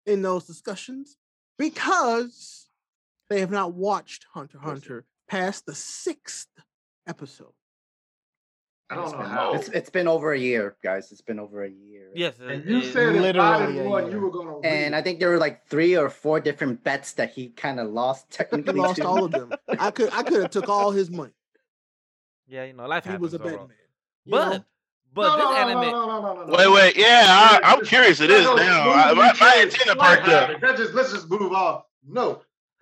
[0.06, 1.18] in those discussions
[1.58, 2.70] because
[3.30, 6.48] they have not watched Hunter Hunter past the sixth
[7.08, 7.54] episode.
[8.92, 9.54] I don't It's know how.
[9.54, 11.12] It's, it's been over a year, guys.
[11.12, 12.10] It's been over a year.
[12.14, 14.60] Yes, And you it- said if I Literally didn't want, you were gonna.
[14.60, 15.00] And read.
[15.00, 18.26] I think there were like three or four different bets that he kind of lost
[18.32, 18.74] He technically.
[18.82, 19.08] lost to.
[19.08, 19.54] all of them.
[19.80, 21.32] I could I could have took all his money.
[22.48, 23.70] yeah, you know, life He was a betting man.
[24.26, 24.50] You know?
[24.50, 24.66] But
[25.14, 26.56] but no, this no, no, anime, no, no, no, no, no.
[26.58, 28.22] wait, wait, yeah, I, I'm curious.
[28.22, 28.90] It is let's now.
[28.92, 30.42] I, my, my antenna life perked up.
[30.50, 30.64] happened.
[30.64, 31.82] That just let's just move on.
[32.08, 32.42] No.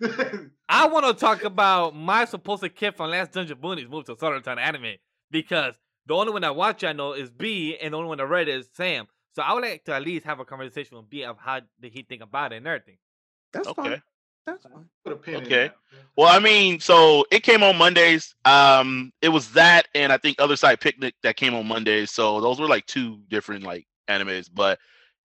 [0.68, 4.40] I want to talk about my supposed kid from Last Dungeon Boonies moved to Starter
[4.40, 4.94] Town Anime
[5.30, 5.74] because
[6.06, 8.48] the only one I watch I know is B, and the only one I read
[8.48, 9.06] is Sam.
[9.34, 11.92] So I would like to at least have a conversation with B of how did
[11.92, 12.98] he think about it and everything.
[13.52, 13.90] That's Okay.
[13.90, 14.02] fine.
[14.46, 14.86] That's fine.
[15.04, 15.70] Put a pin Okay.
[16.16, 18.34] Well, I mean, so it came on Mondays.
[18.44, 22.10] Um, it was that, and I think Other Side Picnic that came on Mondays.
[22.10, 24.78] So those were like two different like animes, but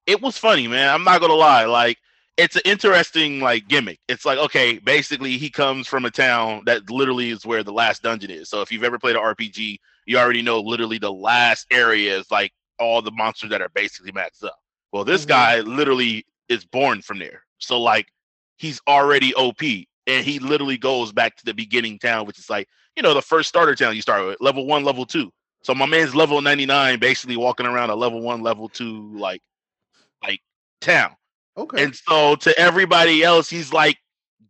[0.06, 0.94] it was funny, man.
[0.94, 1.66] I'm not gonna lie.
[1.66, 1.98] Like,
[2.38, 4.00] it's an interesting like gimmick.
[4.08, 8.04] It's like, okay, basically he comes from a town that literally is where the last
[8.04, 8.50] dungeon is.
[8.50, 12.30] So if you've ever played an RPG, you already know literally the last area is
[12.30, 14.58] like all the monsters that are basically maxed up.
[14.92, 15.30] Well, this Mhm.
[15.30, 17.44] guy literally is born from there.
[17.60, 18.08] So like
[18.58, 22.68] he's already OP, and he literally goes back to the beginning town, which is like
[22.96, 25.32] you know the first starter town you start with, level one, level two.
[25.64, 29.42] So my man's level ninety nine, basically walking around a level one, level two, like
[30.24, 30.42] like
[30.82, 31.16] town.
[31.58, 31.84] Okay.
[31.84, 33.98] And so to everybody else, he's like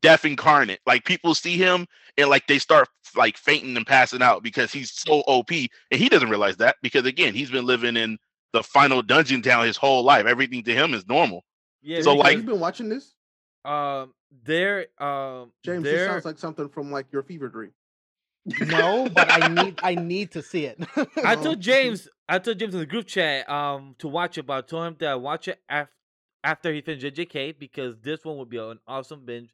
[0.02, 0.80] death incarnate.
[0.86, 1.88] Like people see him
[2.18, 6.10] and like they start like fainting and passing out because he's so OP, and he
[6.10, 8.18] doesn't realize that because again, he's been living in
[8.54, 10.26] the final dungeon town his whole life.
[10.26, 11.44] Everything to him is normal.
[11.82, 13.14] Yeah, So, like- you've been watching this,
[13.64, 15.84] um, there, um, James?
[15.84, 17.72] This there, sounds like something from like your fever dream.
[18.62, 20.78] No, but I need I need to see it.
[21.24, 21.44] I Oh.
[21.44, 24.62] told James, I told James in the group chat, um, to watch it, but I
[24.62, 25.92] told him to watch it after
[26.46, 29.54] after he finished JJK because this one would be an awesome binge.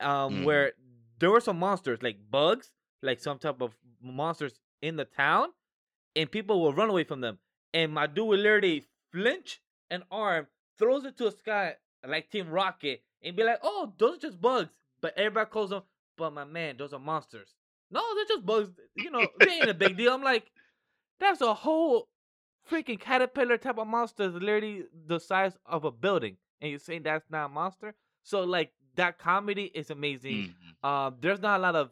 [0.00, 0.44] Um, Mhm.
[0.44, 0.72] where
[1.18, 2.72] there were some monsters like bugs,
[3.02, 5.52] like some type of monsters in the town,
[6.16, 7.38] and people will run away from them.
[7.74, 9.60] And my dude will literally flinch
[9.90, 14.16] an arm, throws it to the sky like Team Rocket, and be like, "Oh, those
[14.16, 14.70] are just bugs."
[15.02, 15.82] But everybody calls them,
[16.16, 17.54] "But my man, those are monsters."
[17.90, 18.70] No, they're just bugs.
[18.94, 20.14] You know, they ain't a big deal.
[20.14, 20.50] I'm like,
[21.18, 22.08] that's a whole
[22.70, 27.02] freaking caterpillar type of monster, is literally the size of a building, and you're saying
[27.02, 27.94] that's not a monster.
[28.22, 30.54] So like that comedy is amazing.
[30.82, 30.88] Mhm.
[30.88, 31.90] Um, there's not a lot of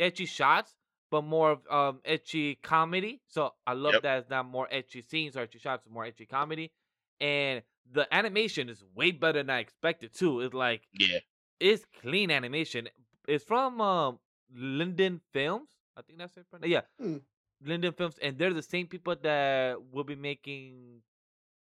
[0.00, 0.76] ecchi shots,
[1.10, 3.22] but more of um ecchi comedy.
[3.28, 4.02] So I love Yep.
[4.02, 6.72] that it's not more ecchi scenes or ecchi shots, more ecchi comedy.
[7.20, 10.40] And the animation is way better than I expected too.
[10.40, 11.20] It's like Yeah.
[11.60, 12.88] it's clean animation.
[13.28, 14.20] It's from um
[14.54, 15.70] Liden Films.
[15.96, 16.46] I think that's it.
[16.64, 17.18] Yeah, Hmm.
[17.64, 21.00] Liden Films, and they're the same people that will be making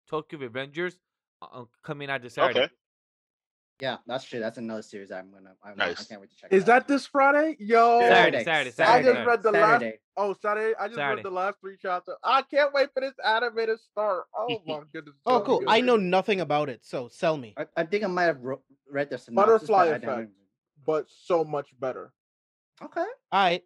[0.09, 0.97] Tokyo Revengers
[1.43, 2.61] uh, coming out this Saturday.
[2.61, 2.73] Okay.
[3.81, 4.41] Yeah, that's true.
[4.41, 5.55] That's another series I'm gonna.
[5.63, 6.53] I'm, I can't wait to check.
[6.53, 6.89] Is that out.
[6.89, 7.57] this Friday?
[7.61, 9.15] Yo, Saturday, Saturday, I Saturday.
[9.15, 9.63] just read the last.
[9.63, 9.99] Saturday?
[10.17, 10.75] Oh, Saturday.
[10.81, 11.17] I just Saturday.
[11.17, 12.17] read the last three chapters.
[12.25, 14.25] I can't wait for this anime to start.
[14.37, 15.15] Oh my goodness.
[15.27, 15.59] oh, gonna cool.
[15.61, 15.69] good.
[15.69, 17.55] I know nothing about it, so sell me.
[17.57, 19.69] I, I think I might have ro- read the synopsis.
[19.69, 20.31] Butterfly but Effect.
[20.85, 22.13] but so much better.
[22.83, 23.01] Okay.
[23.01, 23.63] All right.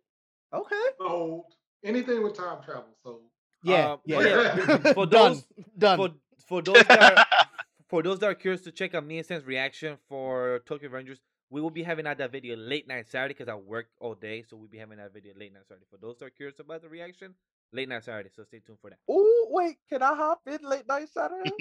[0.53, 0.85] Okay.
[0.99, 1.47] So
[1.85, 2.97] anything with time travel.
[3.03, 3.21] So
[3.63, 3.93] Yeah.
[3.93, 4.21] Um, yeah.
[4.23, 4.93] yeah.
[4.93, 5.33] For Done.
[5.35, 5.45] those,
[5.79, 5.99] Done.
[5.99, 6.09] for
[6.47, 7.27] for those that are,
[7.89, 11.19] for those that are curious to check out me and Sam's reaction for Tokyo Revengers,
[11.51, 14.43] we will be having out that video late night Saturday because I work all day,
[14.49, 15.87] so we'll be having that video late night Saturday.
[15.91, 17.35] For those that are curious about the reaction,
[17.73, 18.31] late night Saturday.
[18.35, 18.99] So stay tuned for that.
[19.09, 21.51] Oh wait, can I hop in late night Saturday?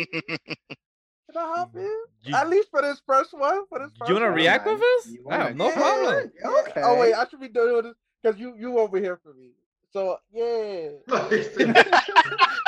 [1.32, 1.99] Can I hop in?
[2.24, 3.65] You, At least for this first one.
[3.69, 4.36] For this first you wanna one?
[4.36, 5.07] react with us?
[5.11, 6.32] You I have no Yeah, problem.
[6.43, 6.49] yeah.
[6.67, 6.82] Okay.
[6.84, 9.51] Oh wait, I should be doing this because you you over here for me.
[9.92, 10.89] So yeah.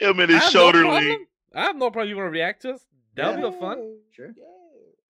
[0.00, 1.08] Him and I his have shoulder no lean.
[1.08, 1.26] problem.
[1.54, 2.08] I have no problem.
[2.08, 2.86] You want to react to us?
[3.14, 3.96] That'll be a fun.
[4.10, 4.28] Sure.
[4.28, 4.44] Yeah,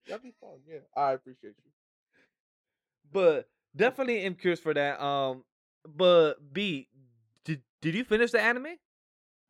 [0.09, 0.59] that'd be fun.
[0.67, 1.71] Yeah, I appreciate you.
[3.13, 5.01] But definitely am curious for that.
[5.03, 5.45] Um,
[5.87, 6.89] but B,
[7.45, 8.77] did did you finish the anime?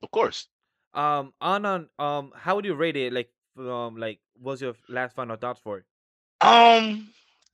[0.02, 0.48] Of course.
[0.94, 3.12] Um, on on um, how would you rate it?
[3.12, 5.84] Like, um, like, what's your last final thoughts for it?
[6.40, 7.08] Um,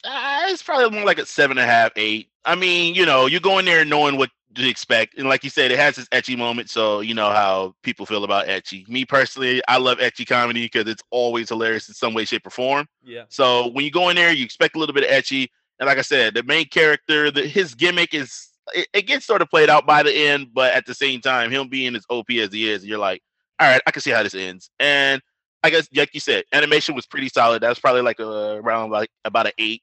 [0.07, 2.29] uh, it's probably more like a seven and a half, eight.
[2.45, 5.51] I mean, you know, you go in there knowing what to expect, and like you
[5.51, 6.71] said, it has its ecchi moment.
[6.71, 8.89] So you know how people feel about ecchi.
[8.89, 12.51] Me personally, I love ecchi comedy because it's always hilarious in some way, shape, or
[12.51, 12.87] form.
[13.05, 13.25] Yeah.
[13.29, 15.49] So when you go in there, you expect a little bit of ecchi,
[15.79, 19.43] and like I said, the main character, the, his gimmick is it, it gets sort
[19.43, 22.31] of played out by the end, but at the same time, him being as OP
[22.33, 23.23] as he is, you're like,
[23.61, 24.71] all right, I can see how this ends.
[24.79, 25.21] And
[25.63, 27.63] I guess, like you said, animation was pretty solid.
[27.63, 29.83] That was probably like a, around like about an eight,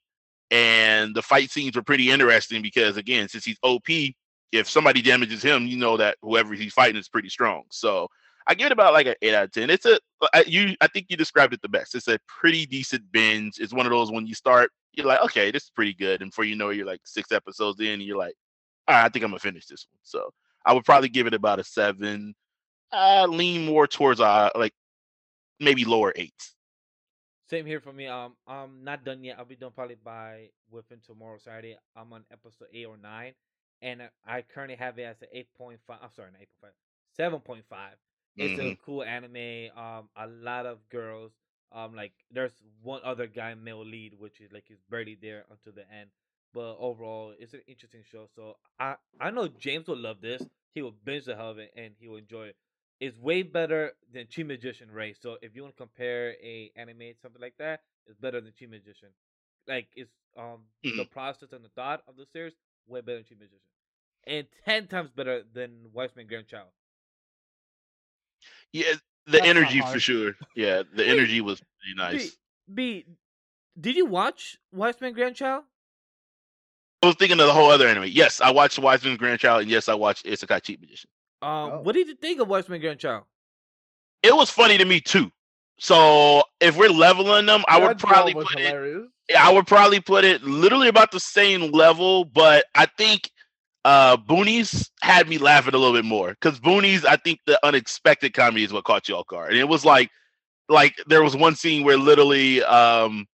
[0.50, 3.88] and the fight scenes were pretty interesting because again, since he's OP,
[4.52, 7.64] if somebody damages him, you know that whoever he's fighting is pretty strong.
[7.70, 8.08] So
[8.46, 9.70] I give it about like an eight out of ten.
[9.70, 9.98] It's a
[10.32, 10.74] I, you.
[10.80, 11.94] I think you described it the best.
[11.94, 13.58] It's a pretty decent binge.
[13.58, 16.30] It's one of those when you start, you're like, okay, this is pretty good, and
[16.30, 18.34] before you know, it, you're like six episodes in, and you're like,
[18.86, 19.98] I think I'm gonna finish this one.
[20.02, 20.30] So
[20.64, 22.34] I would probably give it about a seven.
[22.92, 24.72] Uh, lean more towards uh like
[25.58, 26.53] maybe lower eights.
[27.46, 28.06] Same here for me.
[28.06, 29.38] Um, I'm not done yet.
[29.38, 31.76] I'll be done probably by within tomorrow Saturday.
[31.94, 33.34] I'm on episode eight or nine,
[33.82, 35.98] and I- currently have it as an eight point five.
[36.02, 36.80] I'm sorry, not eight point five,
[37.16, 37.96] seven point five.
[38.36, 38.78] It's a Mhm.
[38.80, 39.70] cool anime.
[39.78, 41.32] Um, a lot of girls.
[41.70, 45.72] Um, like there's one other guy, male lead, which is like he's barely there until
[45.72, 46.10] the end.
[46.52, 48.26] But overall, it's an interesting show.
[48.34, 50.42] So I I know James will love this.
[50.72, 52.56] He will binge the hell of it, and he will enjoy it.
[53.00, 55.12] It's way better than Cheat Magician Ray.
[55.12, 58.70] So if you want to compare a anime something like that, it's better than Cheat
[58.70, 59.10] Magician.
[59.66, 60.60] Like it's um
[60.94, 61.06] the Mhm.
[61.06, 62.54] process and the thought of the series
[62.86, 63.70] way better than Cheat Magician,
[64.24, 66.68] and ten times better than Wise Man Grandchild.
[68.72, 68.92] Yeah,
[69.26, 70.34] the That's energy for sure.
[70.54, 72.10] Yeah, the energy was pretty nice.
[72.10, 72.32] B,
[72.72, 73.04] B,
[73.78, 75.64] did you watch Wise Man Grandchild?
[77.02, 78.06] I was thinking of the whole other anime.
[78.08, 81.10] Yes, I watched Wiseman's Grandchild, and yes, I watched Isekai Cheat Magician.
[81.44, 81.80] Um, Oh.
[81.82, 83.24] what did you think of Wise Man Grandchild?
[84.22, 85.30] It was funny to me too.
[85.78, 88.66] So if we're leveling them, I would probably job was put it.
[88.68, 89.08] hilarious.
[89.38, 93.30] I would probably put it literally about the same level, but I think
[93.84, 98.32] uh Boonies had me laughing a little bit more because Boonies, I think the unexpected
[98.32, 100.10] comedy is what caught you off guard, and it was like,
[100.70, 103.26] like there was one scene where literally, um,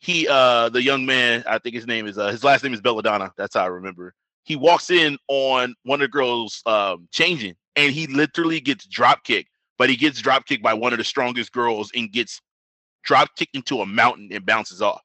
[0.00, 2.80] he, uh, the young man, I think his name is, uh, his last name is
[2.80, 3.32] Belladonna.
[3.36, 4.14] That's how I remember.
[4.48, 9.22] He walks in on one of the girls um changing, and he literally gets drop
[9.24, 12.40] kicked, but he gets drop kicked by one of the strongest girls and gets
[13.04, 15.02] drop kicked into a mountain and bounces off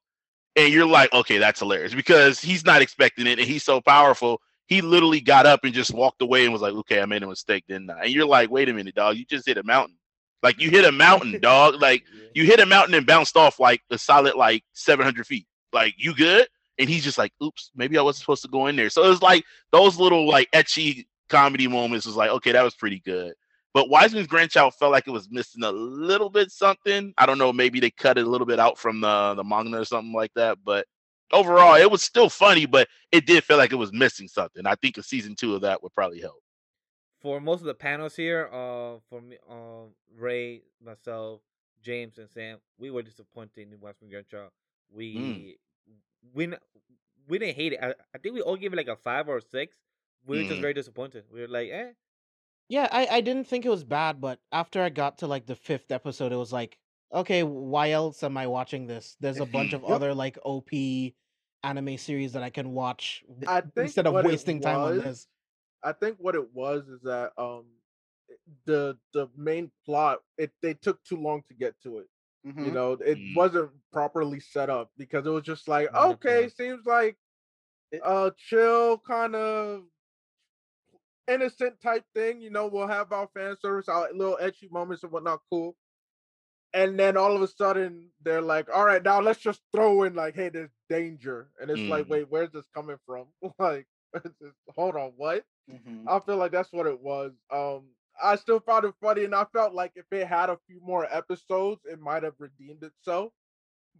[0.55, 4.41] and you're like, okay, that's hilarious because he's not expecting it, and he's so powerful.
[4.67, 7.27] He literally got up and just walked away and was like, okay, I made a
[7.27, 8.03] mistake, didn't I?
[8.03, 9.97] And you're like, wait a minute, dog, you just hit a mountain.
[10.41, 11.81] Like you hit a mountain, dog.
[11.81, 15.47] Like you hit a mountain and bounced off like a solid like 700 feet.
[15.71, 16.47] Like you good?
[16.77, 18.89] And he's just like, oops, maybe I wasn't supposed to go in there.
[18.89, 22.75] So it was like those little like ecchi comedy moments was like, okay, that was
[22.75, 23.33] pretty good.
[23.73, 27.13] But Wiseman's grandchild felt like it was missing a little bit something.
[27.17, 29.79] I don't know, maybe they cut it a little bit out from the the manga
[29.79, 30.59] or something like that.
[30.63, 30.85] But
[31.31, 34.65] overall, it was still funny, but it did feel like it was missing something.
[34.65, 36.41] I think a season two of that would probably help.
[37.19, 39.85] for most of the panels here, uh, for me, uh,
[40.17, 41.41] Ray, myself,
[41.81, 44.51] James, and Sam, we were disappointed in Wiseman's Grandchild.
[44.91, 45.57] We, we,
[46.45, 46.59] n-
[47.27, 47.79] we didn't hate it.
[47.81, 49.77] I, I think we all gave it like a five or a six.
[50.25, 50.61] We were just Mm.
[50.61, 51.25] very disappointed.
[51.31, 51.93] We were like, eh,
[52.69, 55.55] Yeah, I, I didn't think it was bad, but after I got to like the
[55.55, 56.79] fifth episode, it was like,
[57.11, 59.15] okay, why else am I watching this?
[59.19, 61.15] There's a bunch of other like OP
[61.63, 65.27] anime series that I can watch I instead of wasting time on this.
[65.83, 67.67] I think what it was is that um
[68.65, 72.09] the the main plot it they took too long to get to it.
[72.57, 72.73] You Mhm.
[72.73, 73.33] know, it Mm.
[73.33, 77.17] wasn't properly set up because it was just like, okay, seems like
[78.03, 79.85] a chill kind of
[81.27, 82.41] innocent type thing.
[82.41, 85.75] You know, we'll have our fan service, our little ecchi moments and whatnot, cool.
[86.73, 90.15] And then all of a sudden they're like, all right, now let's just throw in
[90.15, 91.49] like, hey, there's danger.
[91.59, 92.09] And it's like, Mm.
[92.09, 93.27] wait, where's this coming from?
[93.59, 93.87] like,
[94.75, 95.45] hold on, what?
[95.67, 96.05] Mhm.
[96.07, 97.33] I feel like that's what it was.
[97.51, 97.89] Um,
[98.21, 101.07] I still found it funny, and I felt like if it had a few more
[101.11, 103.31] episodes, it might have redeemed itself.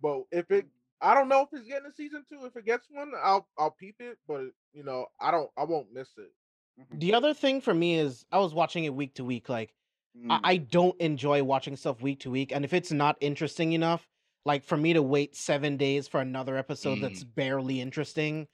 [0.01, 0.70] But if it, mm.
[1.01, 2.45] I don't know if it's getting a season two.
[2.45, 4.18] If it gets one, I'll I'll peep it.
[4.28, 6.32] But you know, I don't, I won't miss it.
[6.80, 6.99] Mm-hmm.
[6.99, 9.49] The other thing for me is I was watching it week to week.
[9.49, 9.74] Like
[10.18, 10.32] Mm.
[10.32, 14.07] I, I don't enjoy watching stuff week to week, and if it's not interesting enough,
[14.45, 17.36] like for me to wait seven days for another episode that's mm.
[17.36, 18.47] barely interesting,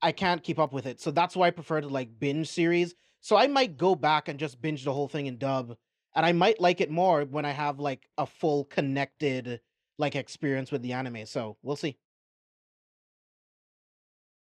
[0.00, 1.00] I can't keep up with it.
[1.00, 2.94] So that's why I prefer to like binge series.
[3.22, 5.76] So I might go back and just binge the whole thing in dub,
[6.14, 9.60] and I might like it more when I have like a full connected
[9.98, 11.24] like experience with the anime.
[11.26, 11.96] So we'll see.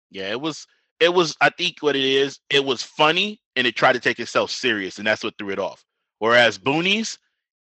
[0.10, 0.66] Yeah, it was
[1.00, 4.20] it was I think what it is, it was funny and it tried to take
[4.20, 5.86] itself serious, and that's what threw it off.
[6.18, 7.20] Whereas Boonies,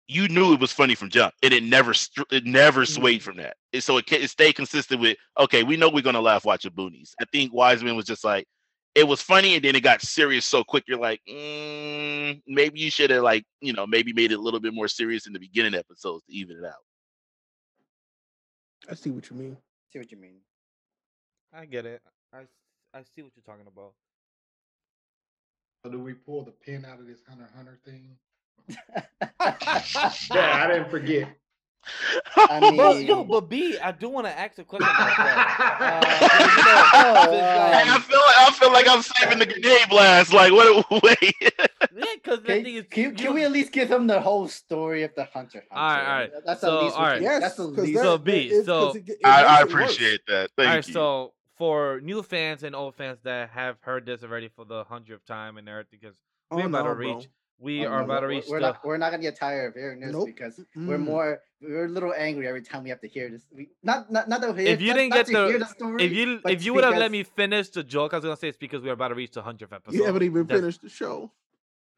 [0.08, 1.94] you knew it was funny from jump, and it never
[2.32, 3.24] it never swayed mm-hmm.
[3.24, 3.56] from that.
[3.72, 7.12] And so it, it stayed consistent with okay, we know we're gonna laugh watching Boonies.
[7.22, 8.46] I think Wiseman was just like
[8.96, 10.84] it was funny, and then it got serious so quick.
[10.88, 14.60] You're like, mm, maybe you should have like you know maybe made it a little
[14.60, 16.84] bit more serious in the beginning episodes to even it out.
[18.90, 19.58] I see what you mean.
[19.92, 20.40] See what you mean.
[21.54, 22.02] I get it.
[22.34, 22.40] i
[22.94, 23.94] i see what you're talking about.
[25.84, 28.18] So do we pull the pin out of this Hunter Hunter thing?
[30.34, 31.28] Yeah, I didn't forget.
[32.38, 36.92] I mean, But yo, but B, I do want to ask a question about that.
[36.94, 40.34] Oh, you know, Hey, I feel like I feel like I'm saving the grenade blast.
[40.34, 40.86] Like what?
[41.04, 41.36] Wait.
[41.42, 45.14] yeah, because can, is, can, can we at least give him the whole story of
[45.16, 45.64] the Hunter?
[45.72, 45.76] Hunter?
[46.02, 46.32] Alright, alright.
[46.46, 46.96] That's So, the least.
[46.98, 47.14] we alright.
[47.16, 48.02] can- Yes, that's the 'cause least.
[48.02, 49.84] So, that- B, it- so it it I, I makes it worse.
[49.96, 50.52] appreciate that.
[50.58, 50.94] Thank All right, you.
[50.94, 55.26] so for new fans and old fans that have heard this already for the hundredth
[55.26, 56.16] time and everything, because
[56.52, 57.14] we're Oh, about to no, bro.
[57.62, 58.68] Reach, we Oh, are no, about to we're- reach We're the.
[58.68, 58.86] not.
[58.86, 60.26] We're not gonna get tired of hearing this Nope.
[60.28, 61.06] because we're Mm.
[61.06, 61.42] more.
[61.62, 63.46] We're a little angry every time we have to hear this.
[63.56, 65.60] We, not not not that we If you not- didn't not get to the- hear
[65.60, 66.04] the story.
[66.04, 68.48] If you if you would have let me finish the joke, I was gonna say
[68.50, 69.98] it's because we're about to reach the hundredth episode.
[69.98, 71.32] You haven't even That's- finished the show.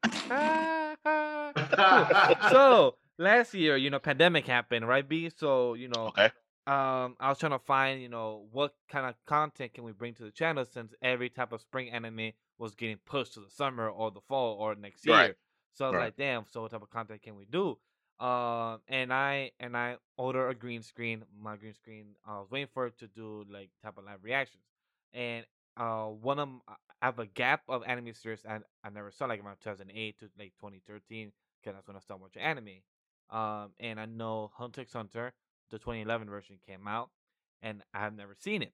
[2.50, 5.30] so last year, you know, pandemic happened, right, B?
[5.34, 6.26] So you know, Okay.
[6.66, 10.14] um, I was trying to find, you know, what kind of content can we bring
[10.14, 13.88] to the channel since every type of spring anime was getting pushed to the summer
[13.88, 15.14] or the fall or next year.
[15.16, 15.34] Right.
[15.74, 16.06] So I was Right.
[16.06, 16.44] like, damn.
[16.50, 17.78] So what type of content can we do?
[18.20, 21.24] Um, and I and I ordered a green screen.
[21.42, 24.64] My green screen, I was waiting for it to do like type of live reactions.
[25.12, 25.46] And
[25.76, 29.26] uh, one of I I have a gap of anime series I I never saw
[29.26, 32.82] like around 2008 to like 2013 because that's when I started watching anime.
[33.30, 35.32] Um, and I know Hunter x Hunter,
[35.70, 37.10] the 2011 version came out,
[37.62, 38.72] and I have never seen it.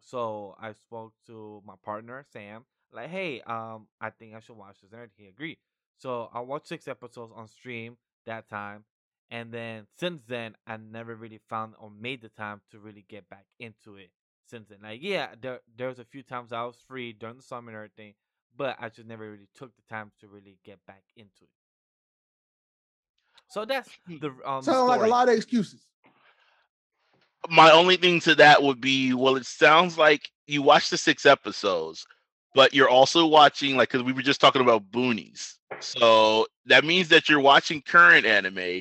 [0.00, 4.80] So I spoke to my partner Sam, like, hey, um, I think I should watch
[4.82, 5.58] this, and he agreed.
[6.00, 8.84] So I watched six episodes on stream that time,
[9.30, 13.28] And then since then, I never really found or made the time to really get
[13.30, 14.10] back into it.
[14.46, 17.42] Since then, like yeah, there there was a few times I was free during the
[17.42, 18.14] summer and everything,
[18.56, 21.50] but I just never really took the time to really get back into it.
[23.48, 24.62] So that's the um.
[24.62, 25.86] Sound like a lot of excuses.
[27.50, 31.26] my only thing to that would be well it sounds like you watched the six
[31.26, 32.06] episodes
[32.54, 37.08] but you're also watching like because we were just talking about boonies so that means
[37.08, 38.80] that you're watching current anime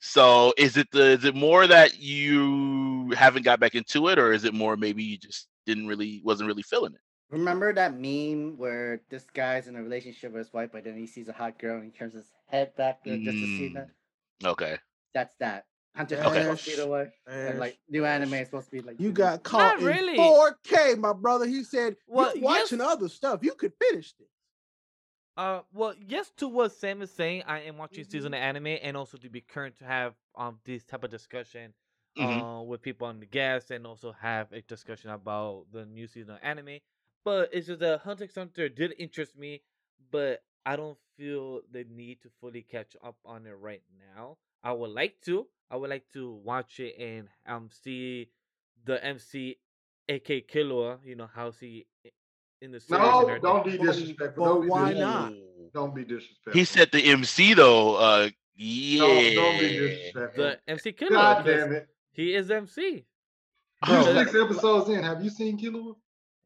[0.00, 4.32] so is it the is it more that you haven't got back into it or
[4.32, 7.00] is it more maybe you just didn't really wasn't really feeling it
[7.30, 11.06] Remember that meme where this guy's in a relationship with his wife, but then he
[11.06, 13.74] sees a hot girl and he turns his head back to- just to see Mm.
[13.74, 13.88] that?
[14.44, 14.78] okay
[15.14, 15.66] That's that.
[15.96, 16.22] Hunter Okay.
[16.24, 17.12] Hunter supposed to be the way.
[17.26, 20.16] And like new anime is supposed to be like you got caught in really.
[20.16, 21.46] 4K, my brother.
[21.46, 23.40] He said, Well, "You watching yes- other stuff.
[23.42, 24.28] You could finish this."
[25.36, 28.96] Uh, well, yes, to what Sam is saying, I am watching season of anime, and
[28.96, 31.72] also to be current to have um this type of discussion,
[32.18, 32.60] Mhm.
[32.60, 36.34] uh, with people on the guests, and also have a discussion about the new season
[36.34, 36.78] of anime.
[37.24, 39.62] But it's just that Hunter x Hunter did interest me,
[40.10, 44.38] but I don't feel the need to fully catch up on it right now.
[44.62, 45.46] I would like to.
[45.70, 48.28] I would like to watch it and um see
[48.84, 49.56] the MC,
[50.08, 50.98] aka Killua.
[51.04, 51.86] You know how he
[52.60, 53.02] in the series.
[53.02, 54.44] No, don't be disrespectful.
[54.44, 55.20] But Don't be why disrespectful.
[55.22, 55.32] not?
[55.72, 56.52] Don't be disrespectful.
[56.52, 60.44] he said the mc though uh yeah Don't, don't be disrespectful.
[60.44, 61.10] the MC Killua.
[61.10, 61.88] God damn it.
[62.12, 62.82] He is MC.
[62.82, 63.04] You
[63.86, 64.14] Bro.
[64.14, 65.02] six episodes in.
[65.02, 65.94] Have you seen Killua?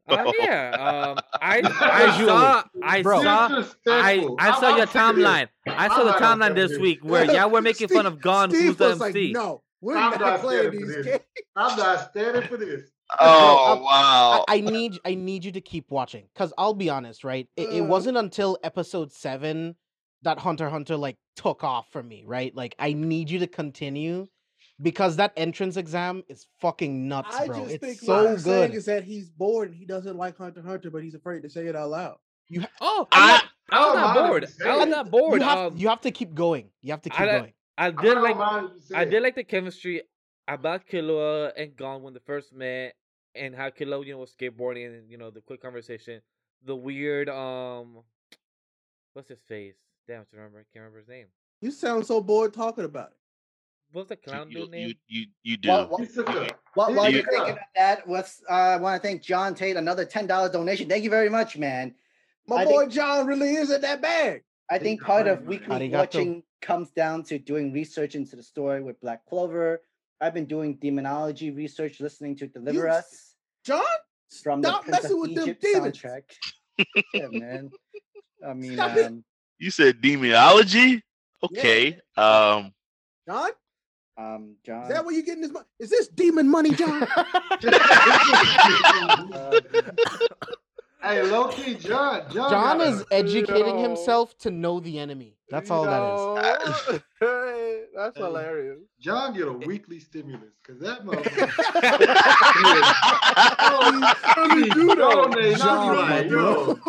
[0.07, 0.71] Uh, yeah.
[1.15, 3.23] Um, I I saw I Bro.
[3.23, 5.25] saw I I saw I'm your sick of this.
[5.25, 5.47] timeline.
[5.67, 8.61] I saw I'm the timeline this week where y'all were making fun of Gon, Steve
[8.63, 9.23] who's the was MC.
[9.27, 11.05] like, "No, we're I'm not, not playing standing for these this.
[11.05, 11.23] games."
[11.55, 12.81] I'm not standing for this.
[13.19, 17.23] oh wow I, I need I need you to keep watching because I'll be honest,
[17.23, 17.47] right?
[17.55, 17.85] It, it Uh.
[17.85, 19.75] wasn't until episode seven
[20.23, 22.53] that Hunter Hunter like took off for me, right?
[22.55, 24.27] Like I need you to continue
[24.81, 27.61] because that entrance exam is fucking nuts, I bro.
[27.61, 28.77] just It's think so what he's saying good.
[28.77, 31.49] is that he's bored and he doesn't like Hunter x Hunter, but he's afraid to
[31.49, 32.17] say it out loud.
[32.47, 34.43] You Oh, I- I'm not, I was I don't bored.
[34.43, 34.89] you I say was it.
[34.89, 35.41] not bored.
[35.41, 36.69] You have um, you have to keep going.
[36.81, 37.53] You have to keep I going.
[37.77, 40.03] I I did don't like mind if you say I did like the chemistry
[40.47, 42.93] about Killua and Gon when they first met,
[43.33, 46.21] and how Killua you know was skateboarding and you know the quick conversation,
[46.63, 48.03] the weird um,
[49.13, 49.75] what's his face?
[50.07, 50.59] Damn, I have to remember.
[50.59, 51.25] I can't remember his name.
[51.61, 53.17] You sound so bored talking about it.
[53.95, 54.87] What's the clown you, dude name?
[54.89, 58.41] you, you, you do Well, well, He While, while you're took thinking of that, let's,
[58.49, 60.89] uh, I want to thank John Tate, another ten dollar donation.
[60.89, 61.95] Thank you very much, man.
[62.45, 64.41] My I boy think- John really isn't that bad.
[64.69, 65.45] I think part of Arigato.
[65.45, 69.81] weekly watching comes down to doing research into the story with Black Clover.
[70.19, 73.81] I've been doing demonology research, listening to Deliver You- Us John,
[74.43, 75.97] from the stop Prince messing of with them Egypt demons.
[76.01, 76.23] soundtrack.
[77.13, 77.71] yeah, man.
[78.45, 79.23] I mean, um,
[79.57, 81.01] you said demonology
[81.43, 82.73] okay um
[83.27, 83.51] John,
[84.17, 84.83] um, John.
[84.83, 85.65] is that where you're getting this money?
[85.79, 87.03] Is this demon money, John?
[87.03, 87.25] uh,
[91.01, 92.23] hey, low key, John.
[92.31, 93.83] John, John is educating Yo.
[93.83, 95.35] himself to know the enemy.
[95.49, 96.85] That's all that is.
[96.85, 97.01] that is.
[97.95, 98.79] That's hilarious.
[98.99, 101.51] John get a weekly stimulus because that motherfucker.
[104.37, 105.27] Really do though.
[105.29, 106.79] Donate, John, I'm my like, yo.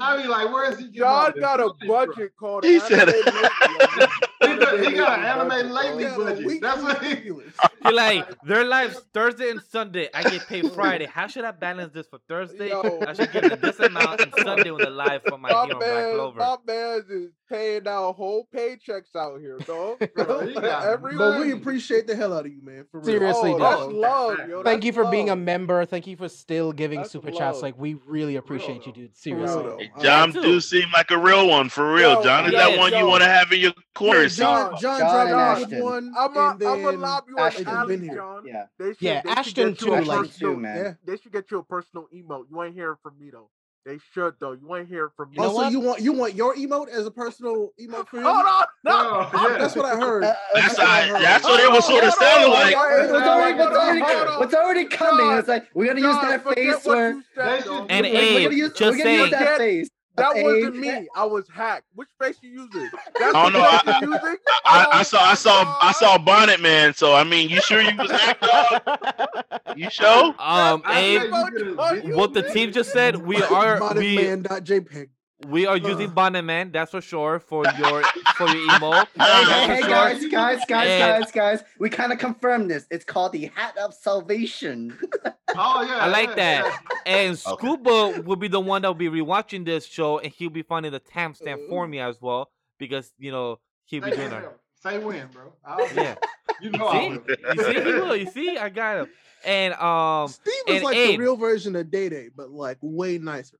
[0.00, 2.64] I mean, like, where is he getting all John this got a budget called.
[2.64, 4.08] He said- Anime
[4.84, 6.60] He got, an Anime anime lately budget.
[6.60, 7.12] That's what he.
[7.12, 7.54] stimulus.
[7.84, 10.08] He like their lives Thursday and Sunday.
[10.14, 11.06] I get paid Friday.
[11.06, 12.68] How should I balance this for Thursday?
[12.70, 13.00] Yo.
[13.06, 15.90] I should get this amount and Sunday when the live for my My hero Black
[15.90, 16.38] man, Clover.
[16.70, 19.98] My man is paying out whole paychecks out here, dog.
[20.14, 22.86] Bro, he Every But we appreciate the hell out of you, man.
[22.90, 23.06] For real.
[23.06, 23.80] Seriously, oh, dog.
[23.80, 24.62] that's love, yo.
[24.62, 25.84] Thank you that's for being a member.
[25.84, 27.38] Thank you for still giving That's super love.
[27.38, 27.62] chats.
[27.62, 29.16] Like we really appreciate you, dude.
[29.16, 29.90] For real, Seriously.
[29.96, 30.42] Hey, John too.
[30.42, 32.14] do seem like a real one for real.
[32.14, 32.98] Yo, John is yeah, that one yo.
[33.00, 34.22] you want to have in your corner.
[34.22, 34.42] Yeah, see?
[34.42, 35.82] John, John, John dropped and off Ashton.
[35.84, 38.16] one, I'm a, and I'm a then lob you on Ashton's alley, been here.
[38.16, 38.46] John.
[38.46, 38.66] yeah.
[38.78, 40.98] They should, Yeah, they Ashton too, like- too, man.
[41.04, 42.44] They should get you a personal emote.
[42.50, 43.50] You ain't hearing from me though.
[43.86, 44.52] They should though.
[44.52, 45.36] You ain't hear from me.
[45.36, 45.72] You know also, what?
[45.72, 48.24] you want you want your emote as a personal emote for him?
[48.24, 48.92] Hold on, no.
[49.32, 49.58] Oh, yeah.
[49.58, 50.24] That's what I heard.
[50.24, 52.74] Uh, That's, uh, I, uh, that's what it was sort of Hold sounding hold like.
[52.76, 54.00] hold What's already, what's, already,
[54.38, 55.24] what's already coming?
[55.26, 57.88] John, It's like we're gonna use that face where you They said, should dog.
[57.88, 58.12] do And it.
[58.12, 59.88] we're, we're Abe, gonna use, just we're gonna use that face.
[60.16, 60.80] That of wasn't Abe.
[61.02, 61.08] me.
[61.14, 61.84] I was hacked.
[61.94, 62.90] Which face you using?
[63.18, 64.36] That's Oh, no, face I- you're using?
[64.66, 66.94] I, I Oh, saw, I saw, I saw Bonnet Man.
[66.94, 69.44] So I mean, you sure you was hacked dog?
[69.76, 70.34] You sure?
[70.38, 74.16] Um, Abe, What get a- what the team just said, we are Bonnet we
[74.64, 75.08] JPEG.
[75.48, 76.70] We are using Uh.
[76.72, 78.02] That's for sure for your
[78.36, 78.92] for your emo.
[78.92, 79.88] Hey, hey, hey, sure.
[79.88, 81.64] guys, guys, guys, And- guys, guys.
[81.78, 82.86] We kind of confirmed this.
[82.90, 84.98] It's called the Hat of Salvation.
[85.56, 86.64] Oh yeah, I like yeah, that.
[86.64, 87.12] yeah.
[87.12, 87.56] And Okay.
[87.58, 90.92] Scuba will be the one that will be rewatching this show, and he'll be finding
[90.92, 94.56] the timestamp for me as well because you know he'll be Hey, doing hey, it.
[94.80, 95.52] Say when, bro.
[95.64, 96.14] I'll, Yeah.
[96.60, 97.24] You know I See, will.
[97.56, 98.16] you see, he will.
[98.16, 99.08] You see, I got him.
[99.44, 101.18] And um, Steve is and like Abe.
[101.18, 103.58] the real version of Day Day, but like way nicer.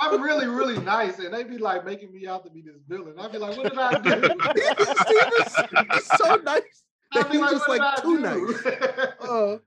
[0.00, 3.14] I'm really, really nice, and they be like making me out to be this villain.
[3.18, 4.20] I'd be like, what did I do?
[5.04, 5.56] Steve is
[5.92, 6.84] he's so nice.
[7.12, 8.20] I'd that be he's just what like did I too do?
[8.20, 9.08] nice.
[9.20, 9.58] Uh,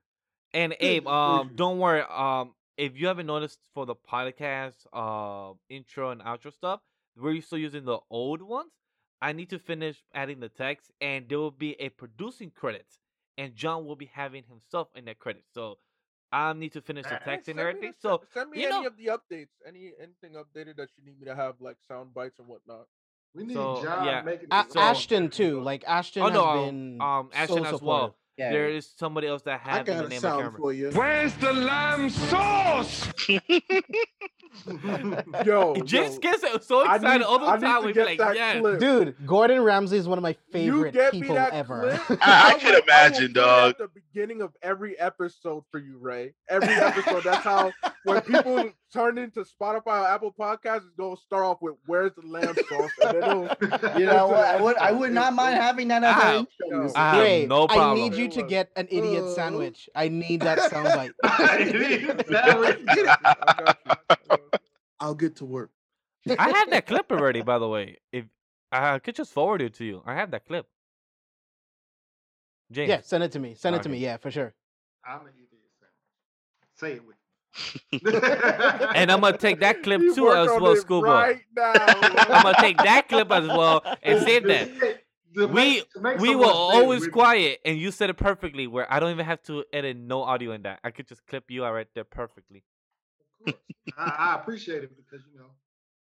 [0.52, 2.02] And Abe, um, don't worry.
[2.08, 6.80] Um, if you haven't noticed for the podcast, uh, intro and outro stuff,
[7.16, 8.70] we're still using the old ones.
[9.22, 12.86] I need to finish adding the text, and there will be a producing credit,
[13.36, 15.44] and John will be having himself in that credit.
[15.54, 15.78] So
[16.32, 17.92] I need to finish the Hey, text and everything.
[17.92, 21.04] the- So send me you any know- of the updates, any anything updated that you
[21.04, 22.86] need me to have, like sound bites and whatnot.
[23.34, 24.22] we need So, John yeah.
[24.22, 25.60] making A- So- Ashton too.
[25.60, 27.78] Like Ashton oh no, um, been um, so Ashton as well.
[27.78, 28.14] supportive.
[28.38, 28.50] Yeah.
[28.52, 30.58] There is somebody else that has the a name of sound camera.
[30.58, 30.90] for you.
[30.92, 33.08] Where's the lamb sauce?
[35.44, 37.84] Yo, Jinx yo, gets so I excited need- all the I time.
[37.84, 38.60] We like, yes.
[38.60, 38.80] clip.
[38.80, 41.96] Dude, Gordon Ramsay is one of my favorite you get people me that ever.
[42.04, 43.70] Clip, I, I can will imagine, put it dog.
[43.70, 46.34] At the beginning of every episode for you, Ray.
[46.48, 47.22] Every episode.
[47.24, 47.72] That's how
[48.04, 52.26] when people turn into Spotify or Apple Podcasts, is gonna start off with "Where's the
[52.26, 54.44] lamb sauce?" And then it'll- You know what?
[54.44, 56.92] I would I would not mind having that as an intro.
[56.94, 59.88] I have Ray, no I need you to get an idiot Uh, sandwich.
[59.94, 61.12] I need that soundbite.
[61.22, 61.70] I
[62.28, 62.88] got you.
[62.88, 63.78] I got
[64.30, 64.50] you.
[65.00, 65.70] I'll get to work.
[66.38, 67.96] I have that clip already, by the way.
[68.12, 68.26] If
[68.70, 70.66] I could just forward it to you, I have that clip.
[72.70, 73.54] James, Yeah, send it to me.
[73.54, 73.98] Send it to me.
[73.98, 74.54] Yeah, for sure.
[75.04, 75.48] I'm an idiot.
[76.76, 77.19] Say it with me.
[77.92, 81.08] And I'm gonna take that clip You too as well, Schoolboy.
[81.08, 81.40] Right.
[81.58, 85.00] I'm gonna take that clip as well and say that.
[85.36, 88.66] To We make- make we were always quiet, and you said it perfectly.
[88.66, 90.80] Where I don't even have to edit no audio in that.
[90.82, 92.64] I could just clip you out right there perfectly.
[93.46, 93.64] Of course.
[93.96, 95.46] I, I appreciate it because you know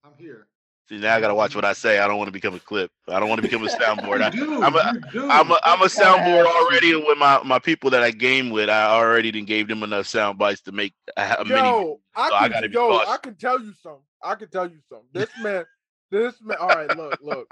[0.03, 0.45] I'm here.
[0.87, 1.97] See, now I gotta watch what I say.
[1.97, 2.91] I don't want to become a clip.
[3.07, 4.21] I don't want to become a soundboard.
[4.21, 4.27] I,
[4.65, 5.31] I'm, a-.
[5.31, 8.69] I'm a, I'm a soundboard already with my, my people that I game with.
[8.69, 11.67] I already done gave them enough sound bites to make a, a mini.
[11.67, 14.03] Yo, I so I can, gotta be yo, I can tell you something.
[14.23, 15.07] I can tell you something.
[15.11, 15.65] This man,
[16.11, 16.57] this man.
[16.59, 17.47] All right, look, look.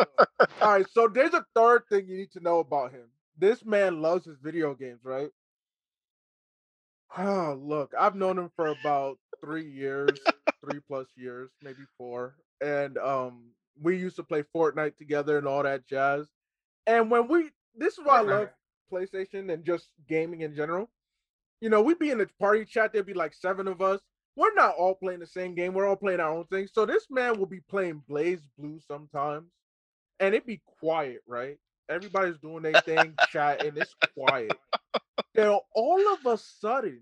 [0.61, 3.05] All right, so there's a third thing you need to know about him.
[3.37, 5.29] This man loves his video games, right?
[7.17, 10.19] Oh, look, I've known him for about three years,
[10.63, 13.45] three plus years, maybe four, and um,
[13.81, 16.27] we used to play Fortnite together and all that jazz.
[16.87, 18.49] And when we, this is why I love
[18.91, 20.89] PlayStation and just gaming in general.
[21.61, 22.93] You know, we'd be in the party chat.
[22.93, 24.01] There'd be like seven of us.
[24.35, 25.73] We're not all playing the same game.
[25.73, 26.67] We're all playing our own thing.
[26.71, 29.51] So this man will be playing Blaze Blue sometimes,
[30.19, 31.57] and it'd be quiet, right?
[31.89, 33.73] Everybody's doing their thing, chatting.
[33.75, 34.53] It's quiet.
[35.35, 37.01] Then all of a sudden,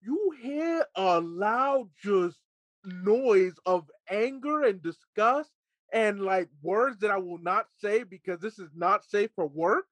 [0.00, 2.38] you hear a loud just
[2.84, 5.50] noise of anger and disgust
[5.92, 9.86] and like words that I will not say because this is not safe for work.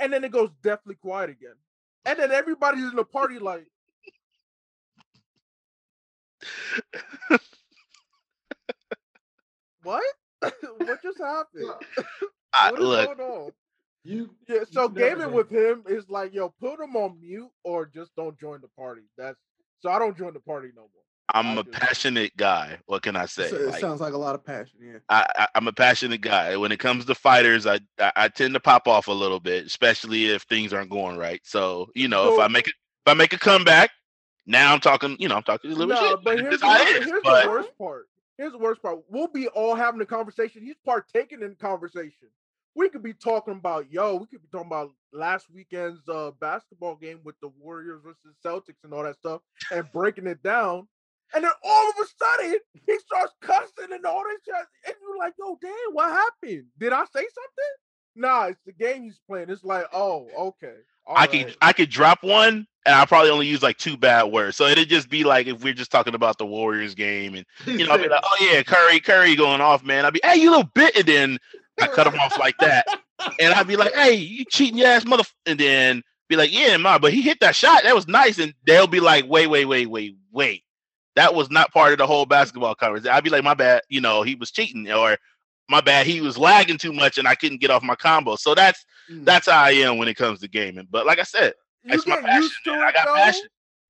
[0.00, 1.54] And then it goes deathly quiet again.
[2.04, 3.66] And then everybody's in the party like,
[9.82, 10.04] what?
[10.42, 11.72] what just happened?
[12.52, 13.52] I, What is look, going on?
[14.04, 18.14] You Yeah, so gaming with him is like, yo, put him on mute or just
[18.16, 19.02] don't join the party.
[19.18, 19.38] That's
[19.80, 21.07] so I don't join the party no more.
[21.34, 21.70] I'm I a do.
[21.70, 22.78] passionate guy.
[22.86, 23.48] What can I say?
[23.48, 24.78] So it Like, sounds like a lot of passion.
[24.82, 24.98] Yeah.
[25.08, 26.56] I, I'm a passionate guy.
[26.56, 29.66] When it comes to fighters, I, I I tend to pop off a little bit,
[29.66, 31.40] especially if things aren't going right.
[31.44, 32.74] So you know, if I make it,
[33.06, 33.90] if I make a comeback,
[34.46, 35.16] now I'm talking.
[35.18, 36.24] You know, I'm talking a little No, shit.
[36.24, 38.06] but here's, how here's, is, here's but- the worst part.
[38.38, 39.00] Here's the worst part.
[39.08, 40.62] We'll be all having a conversation.
[40.62, 42.28] He's partaking in the conversation.
[42.76, 46.94] We could be talking about, yo, we could be talking about last weekend's uh, basketball
[46.94, 49.40] game with the Warriors versus Celtics and all that stuff
[49.72, 50.86] and breaking it down.
[51.34, 54.66] And then all of a sudden, he starts cussing and all this shit.
[54.86, 56.64] And you're like, yo, damn, what happened?
[56.78, 57.74] Did I say something?
[58.16, 59.50] Nah, it's the game he's playing.
[59.50, 60.74] It's like, oh, okay.
[61.08, 61.56] I could alright.
[61.62, 64.56] I could drop one, and I probably only use like two bad words.
[64.56, 67.86] So it'd just be like if we're just talking about the Warriors game, and you
[67.86, 70.04] know, I'd be like, oh yeah, Curry, Curry going off, man.
[70.04, 71.38] I'd be, hey, you little bit, and then
[71.80, 72.86] I cut him off like that,
[73.40, 76.76] and I'd be like, hey, you cheating your ass mother, and then be like, yeah,
[76.76, 79.64] ma, but he hit that shot, that was nice, and they'll be like, wait, wait,
[79.64, 80.62] wait, wait, wait,
[81.18, 83.10] that was not part of the whole basketball conversation.
[83.12, 85.16] I'd be like, my bad, you know, he was cheating, or
[85.68, 88.36] my bad, he was lagging too much, and I couldn't get off my combo.
[88.36, 89.24] So that's Mm.
[89.24, 90.86] that's how I am when it comes to gaming.
[90.88, 92.82] But like I said, you That's my get used passion, to man.
[92.82, 93.48] I got though, passion.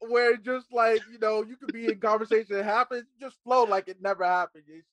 [0.09, 3.89] where just like you know you could be in conversation, it happens, just flow like
[3.89, 4.65] it never happened.
[4.69, 4.85] It's-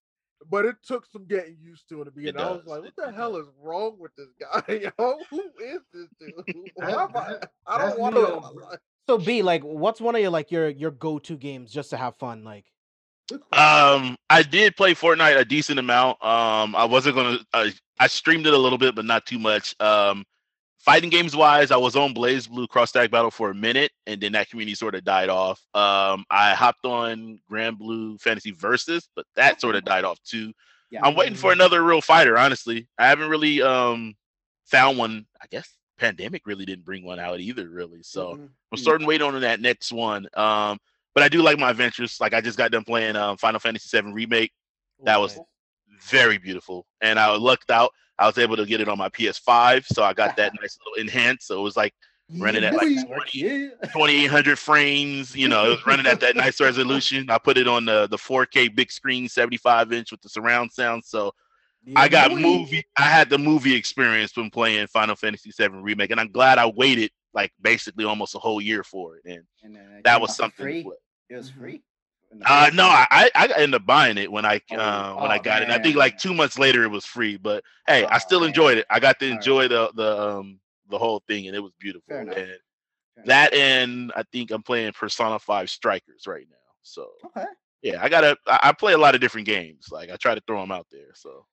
[0.50, 2.42] but it took some getting used to in the beginning.
[2.42, 4.92] I was like, what the hell is wrong with this guy?
[5.00, 6.34] Yo, who is this dude?
[6.76, 8.78] Why am I, I don't want me to.
[9.08, 11.90] On- So B, like, what's one of your like your your go to games just
[11.92, 12.44] to have fun?
[12.44, 12.66] Like,
[13.52, 16.24] Um, I did play Fortnite a decent amount.
[16.24, 17.40] Um, I wasn't gonna.
[17.54, 19.76] Uh, I streamed it a little bit, but not too much.
[19.80, 20.26] Um,
[20.80, 24.34] fighting games wise, I was on BlazBlue Cross Tag Battle for a minute, and then
[24.34, 25.60] that community sort of died off.
[25.74, 30.52] Um, I hopped on Granblue Fantasy Versus, but that sort of died off too.
[30.92, 31.00] Yeah.
[31.04, 32.38] I'm waiting for another real fighter.
[32.38, 34.14] Honestly, I haven't really um
[34.66, 35.26] found one.
[35.42, 37.70] I guess pandemic really didn't bring one out either.
[37.70, 38.50] Really, so Mhm.
[38.72, 40.28] I'm starting waiting on that next one.
[40.36, 40.80] Um,
[41.14, 42.20] but I do like my adventures.
[42.20, 44.52] Like I just got done playing um, Final Fantasy VII remake.
[45.04, 45.40] That was
[46.02, 47.92] very beautiful, and I lucked out.
[48.18, 51.02] I was able to get it on my PS5, so I got that nice little
[51.02, 51.46] enhance.
[51.46, 51.94] So it was like
[52.40, 53.70] running at like 20, Yeah.
[53.94, 55.36] 2800 frames.
[55.36, 57.30] You know, it was running at that nice resolution.
[57.30, 61.04] I put it on the the 4K big screen, 75 inch with the surround sound.
[61.06, 61.34] So
[61.96, 62.84] I got movie.
[62.98, 66.68] I had the movie experience when playing Final Fantasy VII remake, and I'm glad I
[66.68, 69.24] waited like basically almost a whole year for it.
[69.26, 70.66] And And, uh, that was something.
[70.66, 70.92] Free.
[71.30, 71.84] It was free.
[72.32, 72.86] The Uh, no.
[72.86, 75.70] I I ended up buying it when I Oh, uh, when I oh, got it.
[75.70, 78.50] I think like two months later it was free, but hey, I Oh, still man.
[78.50, 78.86] enjoyed it.
[78.90, 79.38] I got to All right.
[79.38, 80.60] enjoy the the um
[80.90, 82.16] the whole thing, and it was beautiful.
[82.16, 82.58] And
[83.26, 86.56] that and I think I'm playing Persona Five Strikers right now.
[86.84, 87.46] So Okay.
[87.82, 88.38] yeah, I gotta.
[88.48, 89.88] I, I play a lot of different games.
[89.92, 91.14] Like I try to throw them out there.
[91.14, 91.46] So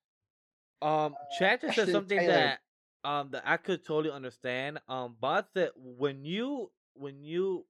[0.83, 2.33] Um, Chad just said something Taylor.
[2.33, 2.59] that
[3.05, 4.79] um that I could totally understand.
[4.89, 7.65] Um, Bob said when you when you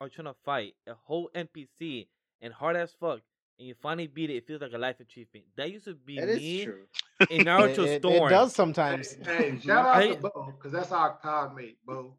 [0.00, 2.08] are trying to fight a whole NPC
[2.40, 3.20] and hard as fuck,
[3.58, 5.44] and you finally beat it, it feels like a life achievement.
[5.56, 6.82] That used to be That is me true.
[7.30, 9.16] in It, Naruto it- it does sometimes.
[9.24, 12.14] hey, shout out I- to Bo, because that's our pod mate, Bo.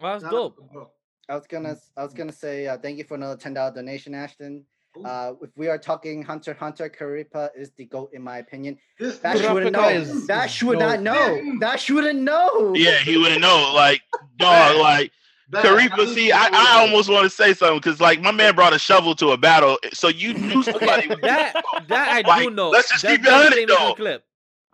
[0.00, 0.72] Well, that's Shout dope.
[0.72, 0.90] Bo.
[1.28, 4.14] I was gonna I was gonna say uh, thank you for another ten dollar donation,
[4.14, 4.64] Ashton.
[4.98, 5.04] Ooh.
[5.04, 8.78] Uh, if we are talking Hunter Hunter, Karipa is the goat in my opinion.
[8.98, 9.88] This Dash wouldn't know.
[9.88, 11.56] is- Dash is would not know.
[11.60, 12.72] Dash wouldn't know.
[12.74, 13.72] yeah, he wouldn't know.
[13.74, 14.02] Like
[14.38, 15.12] dog, like
[15.50, 16.12] that- Karipa.
[16.14, 19.14] See, I, I almost want to say something because like my man brought a shovel
[19.16, 20.86] to a battle, so you knew somebody.
[21.04, 22.70] Okay, was- that that I do know.
[22.70, 23.94] let's just That's keep it one 100 thing that's in the though.
[23.94, 24.24] clip.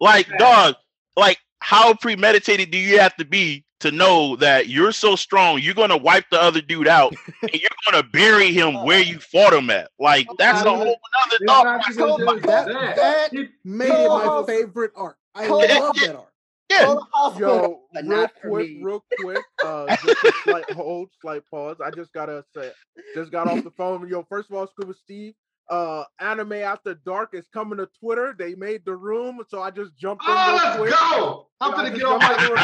[0.00, 0.74] Like, dog,
[1.16, 5.74] like how premeditated do you have to be to know that you're so strong, you're
[5.74, 9.70] gonna wipe the other dude out and you're gonna bury him where you fought him
[9.70, 9.90] at?
[9.98, 11.64] Like, that's a whole other thought.
[11.64, 11.94] not process.
[11.98, 12.66] even Oh my that.
[12.96, 15.16] That He- Made it my favorite arc.
[15.34, 16.28] I Cole- love that arc.
[16.70, 17.48] Yeah, Go to hospital,
[17.92, 19.38] Yo, real not quick, real quick.
[19.64, 21.76] Uh, just a slight hold, slight pause.
[21.84, 22.70] I just gotta say,
[23.14, 24.08] just got off the phone.
[24.08, 25.34] Yo, first of all, Scuba Steve.
[25.72, 28.34] Uh, Anime After Dark is coming to Twitter.
[28.38, 30.90] They made the room, so I just jumped in Oh, real let's quick.
[30.92, 31.46] go!
[31.60, 32.56] I'm Yeah, gonna get on my in real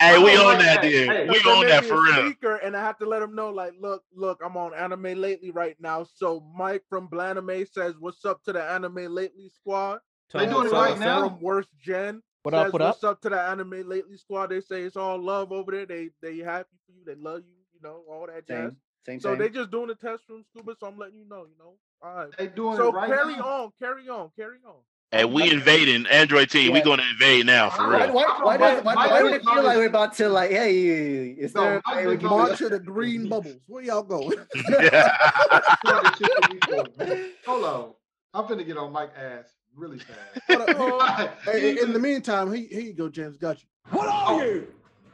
[0.00, 1.08] hey, we on my that, dude.
[1.08, 2.24] Hey, We But they on made that for a real.
[2.26, 5.50] Speaker, and I have to let them know, like, look, look, I'm on Anime Lately
[5.50, 6.04] right now.
[6.04, 10.00] So Mike from Blanime says, "What's up to the Anime Lately squad?"
[10.34, 11.20] They Tell doing it right now?
[11.20, 11.32] stuff.
[11.32, 12.22] From Worst Gen.
[12.42, 12.72] What up?
[12.72, 12.94] What up?
[12.94, 14.48] What's up to the Anime Lately squad?
[14.48, 15.86] They say it's all love over there.
[15.86, 17.04] They they happy for you.
[17.06, 17.54] They love you.
[17.72, 18.72] You know all that jazz.
[18.72, 19.38] Same, same, So same.
[19.38, 20.74] they just doing the test from Scuba.
[20.78, 21.44] So I'm letting you know.
[21.44, 21.74] You know.
[22.02, 22.28] All right.
[22.38, 23.42] They doing So it right carry now.
[23.64, 24.74] on, carry on, carry on.
[25.10, 26.72] Hey, we invading Android team.
[26.72, 26.84] We Yeah.
[26.86, 28.14] gonna invade now for why, real.
[28.14, 30.50] why, why, does, why, Mike- why Mike would it feel like we're about to like,
[30.50, 32.78] hey, is No, there a way we was can on do his- March of the
[32.80, 33.60] green bubbles.
[33.66, 34.38] Where y'all going?
[37.46, 37.92] Hold on.
[38.34, 39.44] I'm finna get on Mike ass
[39.76, 40.76] really fast.
[40.78, 41.38] Hold up.
[41.44, 43.36] He- Hey, in the meantime, here, here you go, James.
[43.36, 43.68] Got you.
[43.90, 44.42] What are oh.
[44.42, 44.66] you?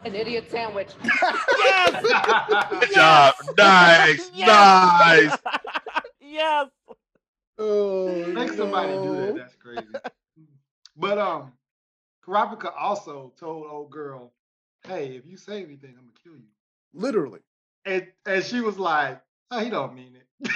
[0.04, 0.90] An idiot sandwich.
[1.58, 2.02] Yes!
[2.70, 3.34] Good job.
[3.56, 4.30] Nice.
[4.36, 5.36] Nice.
[6.20, 6.66] yes.
[7.58, 9.34] Oh, Make somebody do that.
[9.36, 9.86] That's crazy.
[10.96, 11.52] But um,
[12.26, 14.32] Kurapika also told old girl,
[14.86, 16.46] "Hey, if you say anything, I'm gonna kill you."
[16.94, 17.40] Literally.
[17.84, 19.20] And and she was like,
[19.50, 20.26] "Oh, he don't mean it."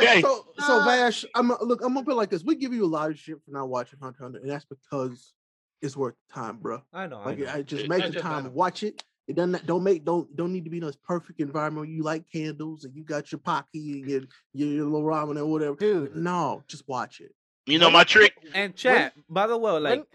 [0.00, 0.22] Hey.
[0.22, 1.80] So, so Vash, I'm look.
[1.82, 3.68] I'm gonna put it like this: We give you a lot of shit for not
[3.68, 5.32] watching Hunter Hunter, and that's because
[5.82, 6.82] it's worth the time, bro.
[6.92, 7.18] I know.
[7.20, 7.50] I Like, know.
[7.52, 8.50] I just It- make I the just- I time know.
[8.50, 9.04] to watch it.
[9.28, 12.02] It doesn't don't make don't don't need to be in this perfect environment where you
[12.04, 14.20] like candles and you got your pocky and your
[14.52, 15.74] your, your little ramen or whatever.
[15.74, 16.14] Dude.
[16.14, 17.34] No, just watch it.
[17.66, 18.34] You know my trick.
[18.54, 20.06] And chat, by the way, like when-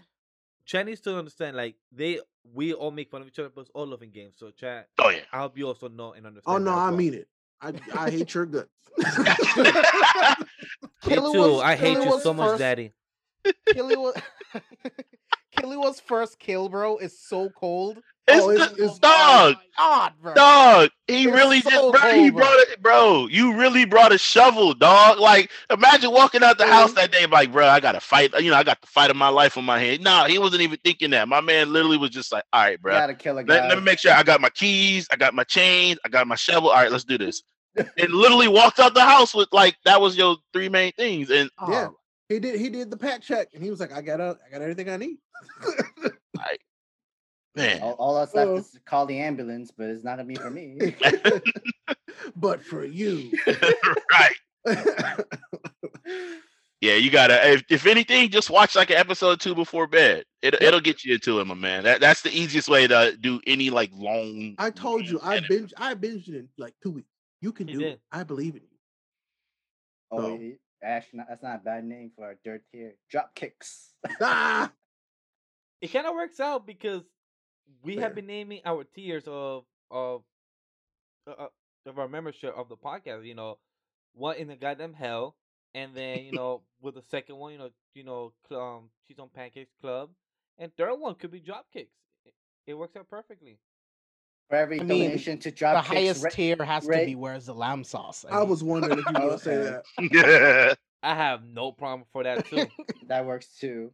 [0.64, 2.20] chat needs to understand, like they
[2.54, 4.36] we all make fun of each other, but it's all loving games.
[4.38, 5.20] So chat, Oh yeah.
[5.30, 6.54] I hope you also know and oh, understand.
[6.56, 6.96] Oh no, that I well.
[6.96, 7.28] mean it.
[7.60, 8.70] I I hate your guts.
[8.98, 9.04] Me
[11.02, 11.38] Killua too.
[11.38, 12.92] was- I hate Killua you was so much, first- Daddy.
[13.68, 14.22] Killua,
[15.62, 17.98] Killua's first kill, bro, is so cold.
[18.28, 19.56] It's Oh, it's- the it's- oh dog.
[19.76, 20.34] God, bro.
[20.34, 22.44] Dog, he It's really so just, bro, he cold, bro.
[22.44, 23.26] brought it, bro.
[23.26, 25.18] You really brought a shovel, dog.
[25.18, 26.72] Like, imagine walking out the mm-hmm.
[26.72, 28.32] house that day, like, bro, I got to fight.
[28.40, 30.02] You know, I got the fight of my life on my hand.
[30.04, 31.26] Nah, he wasn't even thinking that.
[31.28, 32.92] My man literally was just like, all right, bro.
[32.92, 35.44] gotta kill a Let, let me make sure I got my keys, I got my
[35.44, 36.70] chains, I got my shovel.
[36.70, 37.42] All right, let's do this.
[37.74, 41.30] and literally walked out the house with like that was your three main things.
[41.30, 41.88] And Yeah.
[41.88, 41.96] oh,
[42.28, 44.50] He did he did the pack check and he was like, I got uh, I
[44.50, 45.18] got everything I need.
[47.54, 48.54] man, all, all that's left Uh.
[48.54, 50.78] is to call the ambulance, but it's not gonna be for me.
[52.36, 53.30] but for you.
[54.12, 55.24] right.
[56.80, 57.52] Yeah, you gotta.
[57.52, 60.24] If, if anything, just watch like an episode or two before bed.
[60.42, 61.84] It, It'll get you into it, my man.
[61.84, 64.56] That that's the easiest way to do any like long.
[64.58, 65.46] I told you, I anime.
[65.48, 67.08] binge, I binged it in like two weeks.
[67.40, 67.92] You can He do did.
[67.94, 68.00] it.
[68.10, 68.68] I believe in you.
[70.10, 72.94] Oh, So- yeah, Ash, not, that's not a bad name for our dirt tier.
[73.10, 73.90] Drop kicks.
[74.20, 74.72] Ah,
[75.80, 77.02] it kind of works out because
[77.82, 78.04] we Fair.
[78.04, 80.22] have been naming our tiers of of
[81.26, 81.48] uh, uh,
[81.86, 83.26] of our membership of the podcast.
[83.26, 83.58] You know,
[84.14, 85.36] one in the goddamn hell,
[85.74, 89.18] and then you know with the second one, you know, you know, cl- um, cheese
[89.18, 90.10] on pancakes club,
[90.58, 91.94] and third one could be drop kicks.
[92.24, 92.34] It,
[92.66, 93.58] it works out perfectly.
[94.50, 97.14] For every I mean, donation to the drop kicks, highest ra- tier has to be
[97.14, 98.24] where's the lamb sauce.
[98.30, 99.84] I mean, was wondering if you were gonna say that.
[100.12, 100.74] Yeah.
[101.02, 102.66] I have no problem for that too.
[103.08, 103.92] that works too.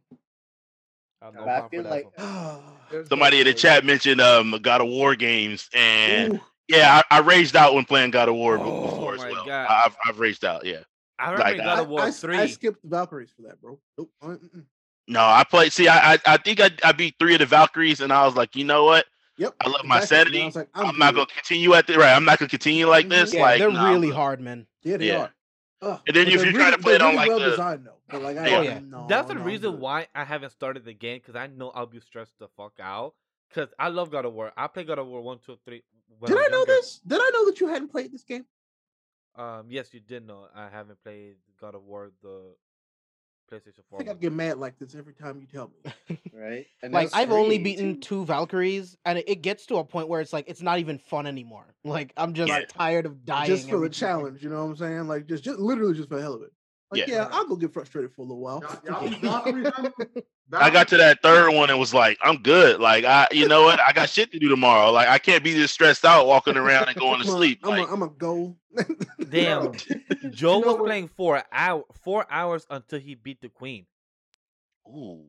[1.21, 2.59] I no I feel like one.
[2.91, 7.01] There's Somebody in the definitely- chat mentioned um God of War games, and Ooh, yeah,
[7.09, 9.45] I, I raged out when playing God of War Oh before as my well.
[9.45, 9.67] God.
[9.69, 10.65] I've I've raged out.
[10.65, 10.79] Yeah.
[11.17, 12.37] I remember like, God of War I s- three.
[12.37, 13.79] I skipped the Valkyries for that, bro.
[13.97, 14.11] Nope.
[14.21, 14.35] uh.
[15.07, 15.73] No, I played.
[15.73, 18.35] See, I I, I think I, I beat three of the Valkyries, and I was
[18.35, 19.05] like, you know what?
[19.39, 19.55] Yep.
[19.61, 19.99] I love my exactly.
[19.99, 20.05] And I
[20.41, 20.45] sanity.
[20.45, 22.13] was like, I'm, I'm, not gonna continue at the right.
[22.13, 23.09] I'm not gonna continue like Mhm.
[23.09, 23.33] this.
[23.33, 24.67] yeah, like they're nah, really I'm- hard, man.
[24.83, 25.17] Yeah, they Yeah.
[25.23, 25.33] are.
[25.81, 27.29] Ugh, And then if they're you try to really- play it they're on, really like,
[27.29, 27.95] well the- designed though.
[28.09, 28.57] But like, I, Yeah.
[28.57, 28.79] Oh, yeah.
[28.79, 29.79] no, That's the no, I'm reason good.
[29.79, 33.15] why I haven't started the game because I know I'll be stressed the fuck out.
[33.47, 34.51] Because I love God of War.
[34.57, 35.81] I play God of War one, two, three.
[36.19, 36.71] when Did was I know younger.
[36.73, 36.99] this?
[36.99, 38.45] Did I know that you hadn't played this game?
[39.35, 40.47] Um, yes, you did know.
[40.53, 42.55] I haven't played God of War the
[43.49, 43.99] PlayStation I Four.
[43.99, 45.71] think I get mad like this every time you tell
[46.09, 46.17] me.
[46.33, 46.65] right.
[46.83, 47.99] And Like I've only beaten too.
[48.01, 50.97] two Valkyries, and it, it gets to a point where it's like it's not even
[50.99, 51.75] fun anymore.
[51.83, 52.61] Like I'm just Yeah.
[52.69, 53.47] tired of dying.
[53.47, 55.07] just for the challenge, you know what I'm saying?
[55.07, 56.51] Like just, just literally just for the hell of it.
[56.91, 57.15] Like, Yeah.
[57.15, 58.61] yeah, I'll go get frustrated for a little while.
[58.61, 59.91] Y'all- y'all beat Valkyries, man?
[60.53, 62.79] I got to that third one and was like, I'm good.
[62.79, 63.79] Like I, you know what?
[63.79, 64.91] I got shit to do tomorrow.
[64.91, 67.59] Like I can't be this stressed out walking around and going to I'm a- sleep.
[67.63, 68.55] I'm Like, a, I'm a go.
[69.29, 69.73] Damn,
[70.31, 73.85] Joe you know was what- playing four hour four hours until he beat the Queen.
[74.87, 75.23] ooh.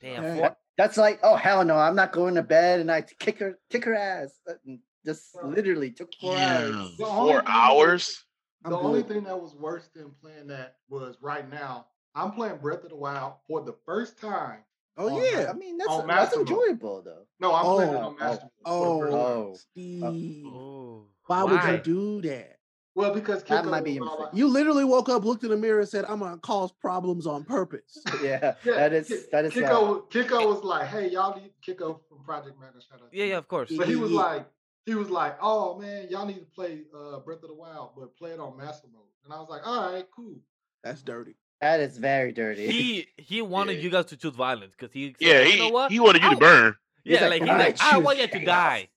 [0.00, 0.36] Damn, Yeah.
[0.36, 3.58] four, That's like, oh hell no, I'm not going to bed and I kick her,
[3.68, 4.30] kick her ass.
[4.46, 6.62] And mm, Just literally took four Yeah.
[6.64, 6.94] hours.
[6.96, 8.24] Four thing- hours.
[8.64, 11.86] I'm the only thing that was worse than playing that was right now.
[12.14, 14.58] I'm playing Breath of the Wild for the first time.
[14.96, 15.48] Oh Oh, yeah.
[15.48, 17.22] I mean, that's that's enjoyable though.
[17.40, 19.14] No, I'm playing it Oh, on Master Mode Oh.
[19.14, 19.54] Oh.
[19.54, 20.02] Steve.
[20.46, 21.72] Ooh, Why would why?
[21.72, 22.56] you do that?
[22.96, 25.44] Well, because That Kiko might be was all your like- You literally woke up, looked
[25.44, 29.08] in the mirror, and said, "I'm gonna cause problems on purpose." Yeah, Yeah, that is
[29.30, 29.56] that is.
[29.56, 30.10] uh, Kiko.
[30.10, 33.36] Kiko was like, "Hey, y'all need Kiko from Project Mega shout out." to Yeah, yeah,
[33.38, 33.70] of course.
[33.74, 34.20] But he was Yeah.
[34.20, 34.46] like,
[34.86, 38.16] he was like, "Oh man, y'all need to play uh, Breath of the Wild, but
[38.16, 40.36] play it on Master Mode." And I was like, "All right, cool."
[40.84, 41.34] That's dirty.
[41.60, 42.66] that is very dirty.
[42.70, 43.82] He he wanted Yeah.
[43.82, 45.92] you guys to choose violence because he Yeah, you he, know what?
[45.92, 46.74] he wanted you to I- burn.
[47.04, 48.88] He's Yeah, like, like, he's "I like, I choose want you to die.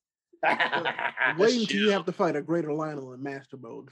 [1.37, 3.89] Wait until you have to fight a greater Lynel in Master Mode.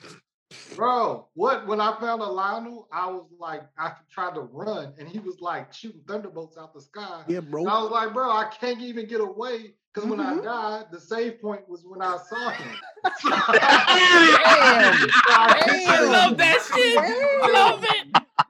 [0.75, 5.07] Bro, what when I found a Lynel, I was like, I tried to run, and
[5.07, 7.23] he was like shooting thunderbolts out the sky.
[7.27, 7.61] Yeah, bro.
[7.61, 10.43] And I was like, bro, I can't even get away because when I Mhm.
[10.43, 12.79] died, the save point was when I saw him.
[13.23, 15.11] Damn.
[15.27, 16.97] I love that shit.
[17.43, 18.07] I love it.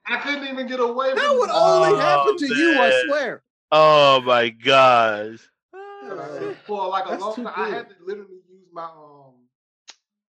[0.08, 1.14] I couldn't even get away.
[1.14, 1.56] That from would him.
[1.56, 3.44] only Oh, happen to you, I swear.
[3.72, 5.40] Oh my gosh.
[5.74, 7.54] Uh, for like a That's long too time.
[7.56, 9.34] I had to literally use my um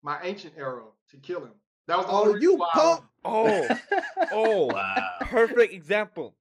[0.03, 1.53] my ancient arrow to kill him.
[1.89, 3.05] That was the Oh, only reason you why I pump.
[3.25, 3.71] Oh,
[4.31, 5.07] oh, Wow.
[5.21, 6.35] perfect example.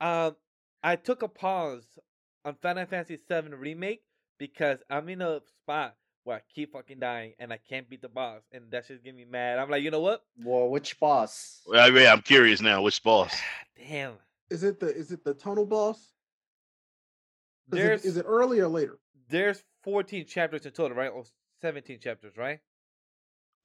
[0.00, 0.36] Um,
[0.82, 1.98] I took a pause
[2.44, 4.02] on Final Fantasy VII remake
[4.38, 8.08] because I'm in a spot where I keep fucking dying and I can't beat the
[8.08, 9.58] boss, and that's just getting me mad.
[9.58, 10.22] I'm like, you know what?
[10.42, 11.60] Well, which boss?
[11.66, 12.82] Well, yeah, I'm curious now.
[12.82, 13.34] Which boss?
[13.88, 14.14] Damn.
[14.50, 15.96] Is it the is it the tonal boss?
[15.96, 16.04] Is
[17.68, 18.98] There's it, is it early or later?
[19.30, 21.08] there's 14 chapters in total, right?
[21.08, 21.24] Or
[21.62, 22.58] 17 chapters, right?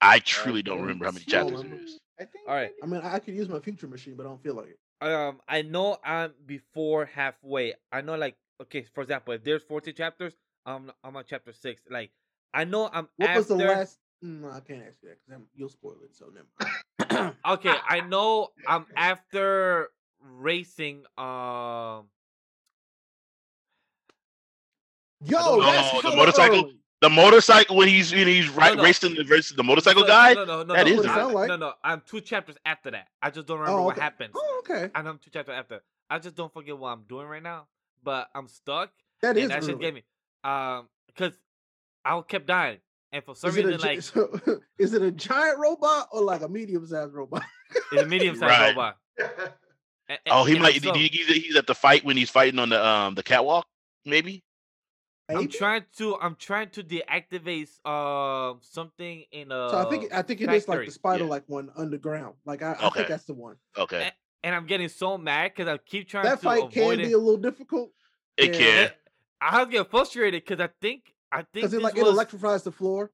[0.01, 1.99] I truly don't remember how many chapters don't there is.
[2.19, 2.47] I think.
[2.47, 2.71] All right.
[2.83, 4.79] I mean, I could use my future machine, but I don't feel like it.
[5.05, 7.73] Um, I know I'm before halfway.
[7.91, 10.33] I know, like, okay, for example, if there's 14 chapters,
[10.65, 11.81] I'm I'm on chapter six.
[11.89, 12.11] Like,
[12.53, 13.39] I know I'm What after.
[13.39, 13.99] was the last?
[14.23, 16.15] Mm, No, I can't ask you that because you'll spoil it.
[16.15, 17.35] So never mind.
[17.47, 21.05] Okay, I know I'm after racing.
[21.17, 22.09] Um,
[25.23, 26.59] Yo, don't that's Oh, the hella motorcycle?
[26.63, 26.79] early.
[27.01, 28.83] The motorcycle when he's when he's right no.
[28.83, 30.33] racing the versus the motorcycle no, guy.
[30.33, 31.47] No, no, no, That no, is no, what it sound like.
[31.49, 31.73] no, no.
[31.83, 33.07] I'm two chapters after that.
[33.21, 34.01] I just don't remember Oh, what okay.
[34.01, 34.31] happens.
[34.35, 34.89] Oh, okay.
[34.95, 35.81] And I'm two chapters after.
[36.09, 37.67] I just don't forget what I'm doing right now.
[38.05, 38.91] But I'm stuck,
[39.21, 39.67] That is and that early.
[39.73, 40.03] just gave me
[40.45, 41.33] um because
[42.05, 42.77] I kept dying,
[43.11, 44.39] and for some is, reason, gi- like so,
[44.77, 47.43] is it a giant robot or like a medium sized robot?
[47.91, 48.69] it's a medium sized Right.
[48.69, 48.97] robot.
[50.07, 50.85] And- Oh, he might.
[50.85, 50.93] I'm.
[50.93, 53.65] He's, he's at the fight when he's fighting on the um the catwalk.
[54.05, 54.43] Maybe.
[55.27, 60.21] I'm trying to I'm trying to deactivate uh something in uh So I think I
[60.21, 61.29] think it is like the spider Yeah.
[61.31, 62.35] like one underground.
[62.45, 62.97] Like I, I Okay.
[62.99, 63.55] think that's the one.
[63.75, 64.11] Okay,
[64.45, 66.83] and I'm getting so mad because I keep trying That to fight That fight can
[66.83, 67.91] avoid be a little difficult
[68.37, 68.59] it yeah.
[68.59, 68.91] can.
[69.41, 72.63] I was getting frustrated because I think I think because it this like it electrifies
[72.63, 73.11] the floor.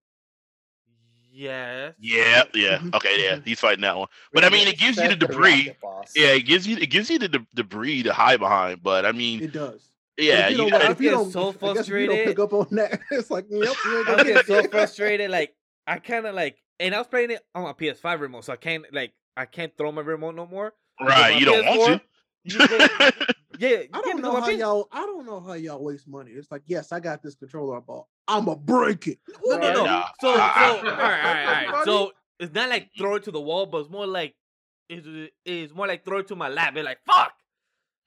[1.31, 1.93] yes.
[1.99, 2.77] Yeah, yeah.
[2.79, 3.35] Mhm, Okay, yeah.
[3.37, 3.45] mhm.
[3.45, 4.07] He's fighting that one.
[4.33, 5.75] But I mean, it gives you the debris.
[6.15, 8.83] Yeah, it gives you it gives you the de- debris to hide behind.
[8.83, 9.87] But I mean, It does.
[10.17, 11.87] Yeah, if you you don't, like, gotta, if you get don't, so if- I guess
[11.87, 12.25] if you don't frustrated.
[12.27, 15.31] pick up on that, it's like, yep, I gonna get so frustrated.
[15.31, 15.55] Like
[15.87, 18.57] I kind of like, and I was playing it on my PS5 remote, so I
[18.57, 20.73] can't like I can't throw my remote no more.
[21.01, 21.39] Because right.
[21.39, 22.01] You don't want
[22.43, 23.13] you go- to.
[23.59, 24.87] yeah, I don't know how PS y'all.
[24.91, 26.31] I don't know how y'all waste money.
[26.31, 28.07] It's like, yes, I got this controller I bought.
[28.27, 29.19] I'ma break it.
[29.45, 29.85] No, no, no.
[29.85, 30.05] Nah.
[30.19, 31.85] So, so, all right, all right, all right.
[31.85, 34.35] So it's not like throw it to the wall, but it's more like
[34.89, 35.07] it's,
[35.45, 36.75] it's more like throw it to my lap.
[36.75, 37.33] It's like fuck.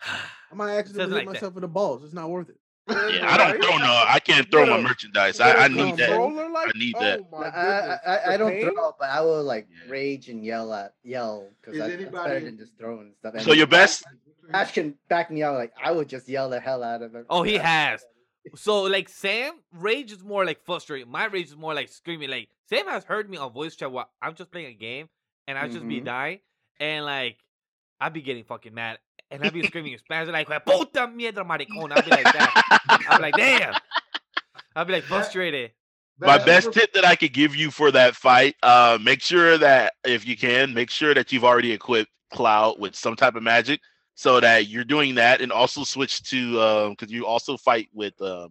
[0.05, 1.35] I might accidentally hit like that.
[1.35, 2.05] myself in the balls.
[2.05, 2.59] It's not worth it.
[2.87, 4.05] Yeah, I don't throw no.
[4.07, 5.41] I can't throw my merchandise.
[5.41, 6.19] I, I, I a need that.
[6.21, 7.21] Like, I need that.
[7.33, 7.49] Oh I.
[7.49, 9.91] I, I, I don't throw, but I will like Yeah.
[9.91, 13.41] rage and yell at yell because Is that's better anybody- than just throwing and stuff.
[13.43, 14.05] So your best?
[14.53, 15.55] Ash can back me out.
[15.55, 17.25] Like I would just yell the hell out of him.
[17.31, 18.05] Oh, he has.
[18.57, 21.09] So like Sam rage is more like frustrated.
[21.09, 22.29] My rage is more like screaming.
[22.29, 25.09] Like Sam has heard me on voice chat while I'm just playing a game
[25.49, 26.05] and I just be Mhm.
[26.05, 26.39] dying
[26.79, 27.39] and like
[27.99, 28.99] I'd be getting fucking mad
[29.35, 31.93] and I be screaming in Spanish like puta mierda maricón.
[31.93, 33.03] I'll be like that.
[33.09, 33.75] I'm like damn.
[34.77, 35.73] I'll be like frustrated.
[36.19, 39.95] My best tip that I could give you for that fight, uh, make sure that
[40.05, 43.81] if you can, make sure that you've already equipped Cloud with some type of magic,
[44.15, 48.51] so that you're doing that, and also switch to because you also fight with um,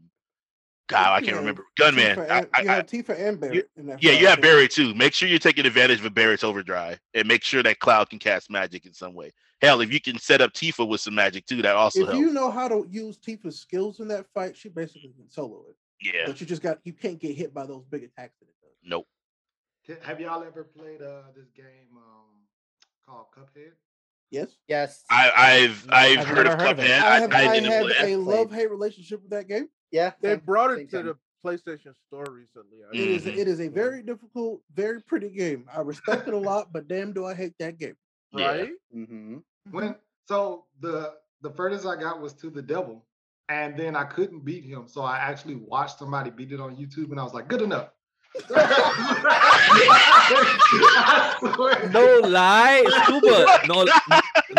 [0.93, 2.15] God, I can't have remember Gunman.
[2.17, 4.01] Tifa and- I, you have Tifa and Barret in that.
[4.03, 4.43] yeah, you have think.
[4.43, 4.93] Barret too.
[4.95, 8.49] Make sure you're taking advantage of Barret's overdrive, and make sure that Cloud can cast
[8.49, 9.31] magic in some way.
[9.61, 12.19] Hell, if you can set up Tifa with some magic too, that also If helps.
[12.19, 15.75] you know how to use Tifa's skills in that fight, she basically can solo it.
[16.01, 18.55] yeah, But you just got you can't get hit by those big attacks that it
[18.61, 18.71] does.
[18.83, 19.07] nope.
[20.03, 22.45] Have y'all ever played uh this game um
[23.05, 23.71] called Cuphead?
[24.31, 24.55] Yes.
[24.67, 25.03] Yes.
[25.11, 26.77] I, I've I've, I've heard of never heard of.
[26.85, 27.01] Cuphead.
[27.01, 28.15] I I, have, I, I didn't have play it.
[28.15, 29.67] a love hate relationship with that game.
[29.93, 30.11] Yeah.
[30.21, 31.05] They same- brought it to time.
[31.05, 31.15] the
[31.45, 32.79] PlayStation Store recently.
[32.85, 35.69] I It is it is a very difficult, very pretty game.
[35.73, 37.95] I respect it a lot, but damn, do I hate that game.
[38.35, 38.47] Yeah.
[38.47, 38.71] right?
[38.95, 39.43] Mhm.
[39.71, 39.95] When
[40.27, 43.05] so the the furthest I got was to the devil,
[43.49, 47.11] and then I couldn't beat him, so I actually watched somebody beat it on YouTube,
[47.11, 47.89] and I was like, good enough.
[51.91, 53.59] No lie, Scuba.
[53.67, 53.85] No,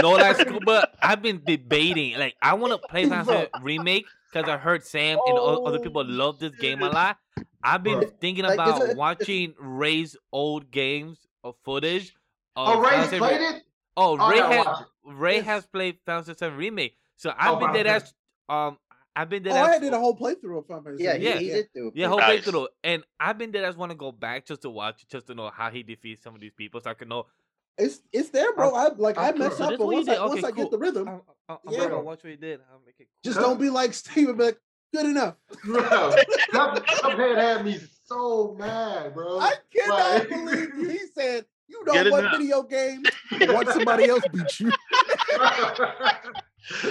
[0.01, 0.89] no lie, Scuba.
[1.03, 2.17] I've been debating.
[2.19, 6.05] Like, I want to play Final remake because I heard Sam and o- other people
[6.05, 7.19] love this game a lot.
[7.63, 8.11] I've been Bro.
[8.21, 12.15] thinking Like, about it- watching Ray's old games of footage.
[12.57, 13.63] Of Oh, Ray Final Fantasy- played it.
[13.97, 14.85] Oh, Oh, Ray gotta has.
[15.05, 15.45] Ray Yes.
[15.47, 16.97] has played Final Fantasy VII remake.
[17.17, 18.15] So I've Oh, been Final dead as
[18.49, 18.79] um.
[19.17, 21.05] I've been dead Oh, I did a whole playthrough of Final Fantasy.
[21.05, 21.21] Yeah, VII.
[21.21, 21.39] he, Yeah.
[21.39, 21.93] he did do.
[21.95, 22.45] yeah, whole Nice.
[22.45, 25.35] playthrough, and I've been dead as want to go back just to watch, just to
[25.35, 27.27] know how he defeats some of these people, so I can know.
[27.77, 28.73] It's it's there, bro.
[28.75, 29.65] I like I I'm mess cool.
[29.65, 30.21] up, This but once I, did?
[30.21, 31.87] once Okay, I get the rhythm, I'm, I'm, I'm Yeah.
[31.97, 32.61] watch what he did.
[32.73, 34.59] I'm like, just don't be like Steve and be like,
[34.93, 35.35] good enough.
[35.65, 35.83] Bro,
[36.53, 39.41] Cup- Cuphead had me so mad, bro.
[39.41, 40.89] I cannot Like- believe you.
[40.91, 43.03] He said, you Get know what video game?
[43.41, 44.71] Watch somebody else beat you.
[44.71, 44.77] Hey,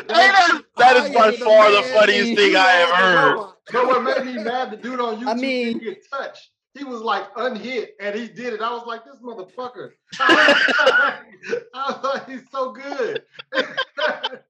[0.08, 3.34] that, that by far the funniest thing I are have heard.
[3.36, 3.58] robot.
[3.72, 6.50] But what made me mad, the dude on YouTube I mean- didn't get touched.
[6.76, 8.62] He was like unhit, and he did it.
[8.62, 9.92] I was like, this motherfucker.
[10.20, 11.22] I
[11.74, 13.24] was like, he's so good.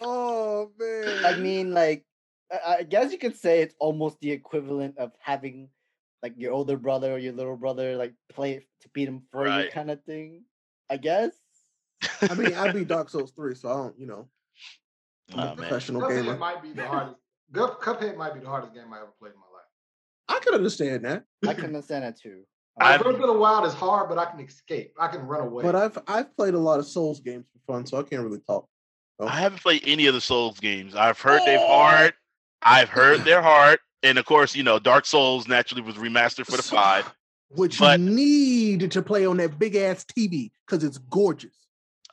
[0.00, 1.24] Oh man.
[1.26, 2.04] I mean, like,
[2.50, 5.68] I, I guess you could say it's almost the equivalent of having
[6.22, 9.68] like your older brother or your little brother like play to beat him for you,
[9.70, 10.44] kind of thing.
[10.88, 11.32] I guess.
[12.22, 14.26] I mean, I beat Dark Souls 3, so I don't, you know,
[15.34, 15.56] I'm a Oh, man.
[15.56, 16.36] professional Cuphead gamer.
[16.38, 17.16] might be the hardest.
[17.52, 19.49] Cuphead might be the hardest game I ever played in my life.
[20.30, 21.24] I can understand that.
[21.46, 22.42] I can understand that too.
[22.80, 24.94] Uh, I've- Breath of the Wild is hard, but I can escape.
[24.98, 25.64] I can run away.
[25.64, 28.40] But I've I've played a lot of Souls games for fun, so I can't really
[28.46, 28.66] talk.
[29.20, 30.94] I haven't played any of the Souls games.
[30.94, 31.66] I've heard they've Oh.
[31.66, 32.14] hard.
[32.62, 36.56] I've heard they're hard, and of course, you know, Dark Souls naturally was remastered for
[36.56, 37.12] the So- five.
[37.50, 41.56] Which But- you need to play on that big ass TV because it's gorgeous.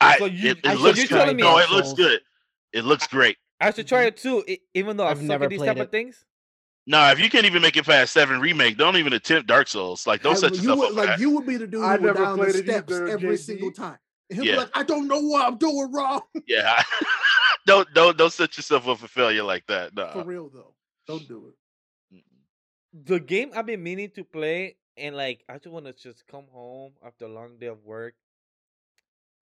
[0.01, 1.15] I, So you- it, so it looks you're good.
[1.15, 2.21] telling me- no, it looks good.
[2.73, 3.37] It looks great.
[3.61, 5.91] I should try it too, even though I I've never at these played type of
[5.91, 6.25] things.
[6.89, 10.07] No, if you can't even make it past seven remake, don't even attempt Dark Souls.
[10.07, 10.89] Like, don't I- set you yourself would, up.
[10.91, 11.19] for like that.
[11.19, 13.39] you would be the dude I who would never down the steps either, every JD.
[13.39, 13.97] single time.
[14.29, 14.51] He'll Yeah.
[14.53, 16.21] be like, I don't know what I'm doing wrong.
[16.47, 16.81] Yeah,
[17.65, 19.93] don't don't don't set yourself up for failure like that.
[19.95, 20.09] No.
[20.13, 20.73] For real though.
[21.07, 21.51] Don't do
[22.11, 22.23] it.
[23.05, 26.45] The game I've been meaning to play, and like I just want to just come
[26.51, 28.15] home after a long day of work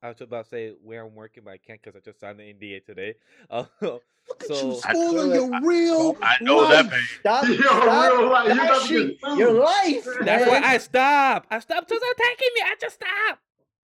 [0.05, 2.39] I was about to say where I'm working, but I can't because I just signed
[2.39, 3.15] the NDA today.
[3.49, 4.01] Uh, Look
[4.41, 6.91] at so you I- spoiling your real I know that life.
[6.93, 7.01] pain.
[7.19, 7.47] Stop.
[7.47, 8.45] Your stop real life.
[8.55, 10.07] You're about to get your life.
[10.21, 10.61] that's why.
[10.63, 11.47] I stop.
[11.51, 12.61] I stopped because they're attacking me.
[12.65, 13.41] I just stopped.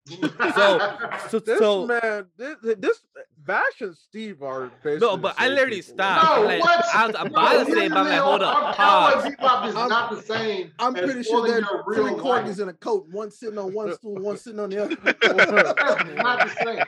[0.07, 0.97] So,
[1.29, 2.99] so, This so man, this, this
[3.45, 5.93] Bash and Steve are basically no, the but I literally people.
[5.95, 6.25] stopped.
[6.25, 6.85] No, I'm like, what?
[6.93, 9.69] I was about No, to say, but I'm like, Leo, hold up, our Cowboy pause.
[9.69, 10.71] Is I'm- not the same.
[10.79, 13.93] I'm pretty sure that your three real Courtney's in a coat, one sitting on one
[13.95, 14.95] stool, one sitting on the other.
[15.21, 16.83] That's not the same.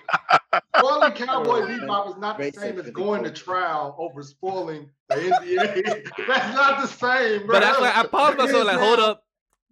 [0.78, 5.16] Spoiling Cowboy Bebop is not the Great same as going to trial over spoiling the
[5.16, 6.10] NBA.
[6.28, 7.56] That's not the same, bro.
[7.56, 8.66] But that's why I paused myself.
[8.66, 9.24] Like, hold up,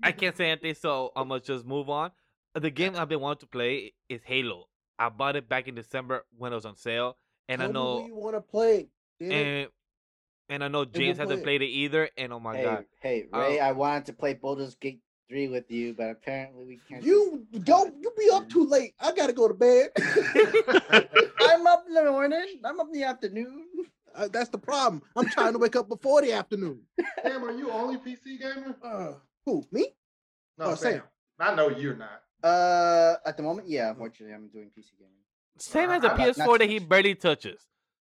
[0.04, 2.12] I can't say anything, so I'm gonna just move on.
[2.60, 4.66] The game I've been wanting to play is Halo.
[5.00, 7.18] I bought it back in December when it was on sale,
[7.48, 8.88] and I Tell me know, you want to play.
[9.20, 9.68] damn and
[10.50, 12.10] and I know James hasn't play played it either.
[12.18, 13.40] And oh my hey, god, hey, Oh.
[13.40, 17.04] Ray, I wanted to play Baldur's Gate 3 with you, but apparently we can't.
[17.04, 17.94] You don't.
[18.02, 18.94] You be up too late.
[19.00, 19.90] I gotta go to bed.
[21.42, 22.60] I'm up in the morning.
[22.64, 23.66] I'm up in the afternoon.
[24.16, 25.02] Uh, that's the problem.
[25.16, 26.82] I'm trying to wake up before the afternoon.
[27.24, 28.76] Damn, are you only PC gamer?
[28.84, 29.14] Uh,
[29.46, 29.64] who?
[29.72, 29.88] Me?
[30.58, 30.94] No, Oh, Sam.
[30.94, 31.04] Sam.
[31.40, 32.24] I know you're not.
[32.44, 33.90] Uh, at the moment, yeah.
[33.90, 35.14] Unfortunately, I'm doing PC gaming.
[35.58, 37.60] Same as a I'm not- PS4 not that he barely touches,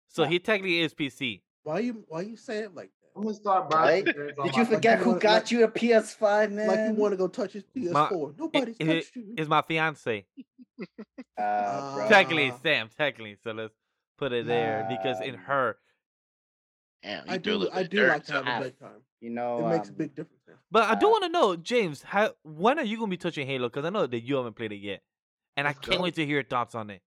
[0.08, 0.28] so Yeah.
[0.30, 1.42] he technically is PC.
[1.64, 2.04] Why you?
[2.08, 3.08] Why you say it like that?
[3.14, 4.04] I'm gonna start Right?
[4.04, 4.04] buying.
[4.06, 6.66] games on Did you forget you who got like- you a PS5, man?
[6.66, 8.34] Like you want to go touch his PS4?
[8.38, 9.34] Nobody's Is, touched you.
[9.36, 10.24] is my fiance
[11.38, 12.52] Uh, technically.
[12.62, 12.88] Sam?
[12.96, 13.74] Technically, so let's
[14.18, 15.76] put it there because in her.
[17.02, 17.70] Damn, I you threw a do.
[17.72, 19.00] I do like to have a bedtime.
[19.20, 20.42] You know, It makes a um, big difference.
[20.46, 20.56] man.
[20.70, 23.46] But I do Uh, want to know, James, how when are you gonna be touching
[23.46, 23.68] Halo?
[23.68, 25.00] Because I know that you haven't played it yet,
[25.56, 26.02] and I can't go.
[26.04, 27.02] wait to hear your thoughts on it.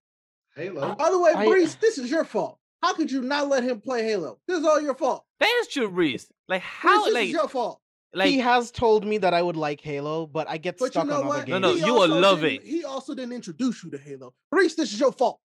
[0.55, 0.95] Halo.
[0.95, 2.59] By the way, I- Breeze, this is your fault.
[2.81, 4.39] How could you not let him play Halo?
[4.47, 5.25] This is all your fault.
[5.39, 6.31] That is true, Reese.
[6.47, 7.05] Like Breeze, how?
[7.05, 7.81] this Like is your fault.
[8.13, 10.91] like he has told me that I would like Halo, but I get But you
[10.91, 11.45] stuck know on other what?
[11.45, 11.49] games.
[11.49, 12.63] No, no, He you will also love it.
[12.63, 14.33] He also didn't introduce you to Halo.
[14.51, 15.39] Breeze, this is your fault.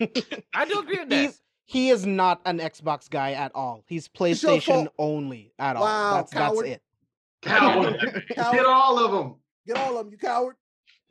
[0.00, 1.26] I do agree with that.
[1.26, 3.84] He's he is not an Xbox guy at all.
[3.86, 5.82] He's PlayStation only at all.
[5.82, 6.66] Wow, that's that's coward.
[6.66, 6.82] it.
[7.42, 8.24] Coward.
[8.34, 8.56] Coward.
[8.56, 9.34] Get all of them.
[9.66, 10.56] Get all of them, you coward.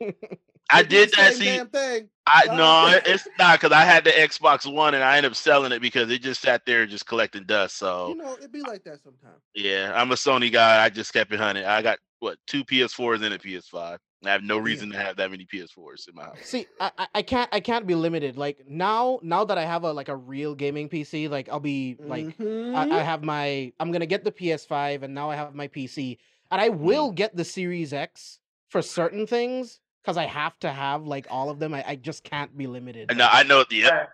[0.70, 1.34] I They did that.
[1.34, 2.08] same See, damn thing.
[2.26, 2.56] I Wow.
[2.90, 5.80] no, it's not because I had the Xbox One and I ended up selling it
[5.80, 7.76] because it just sat there just collecting dust.
[7.76, 9.40] So You know, it'd be like that sometimes.
[9.54, 10.82] yeah, I'm a Sony guy.
[10.84, 11.64] I just kept it hunting.
[11.64, 13.98] I got what two PS4s and a PS5.
[14.28, 16.38] I have no reason to have that many PS4s in my house.
[16.42, 18.36] See, I, I- I can't I can't be limited.
[18.36, 21.96] Like now now that I have a like a real gaming PC, like I'll be
[22.00, 22.92] like I, Mhm.
[22.92, 26.18] I have my I'm gonna get the PS5 and now I have my PC.
[26.50, 28.38] And I will get the Series X
[28.68, 31.74] for certain things because I have to have like all of them.
[31.74, 33.10] I, I just can't be limited.
[33.10, 34.08] And I know the That-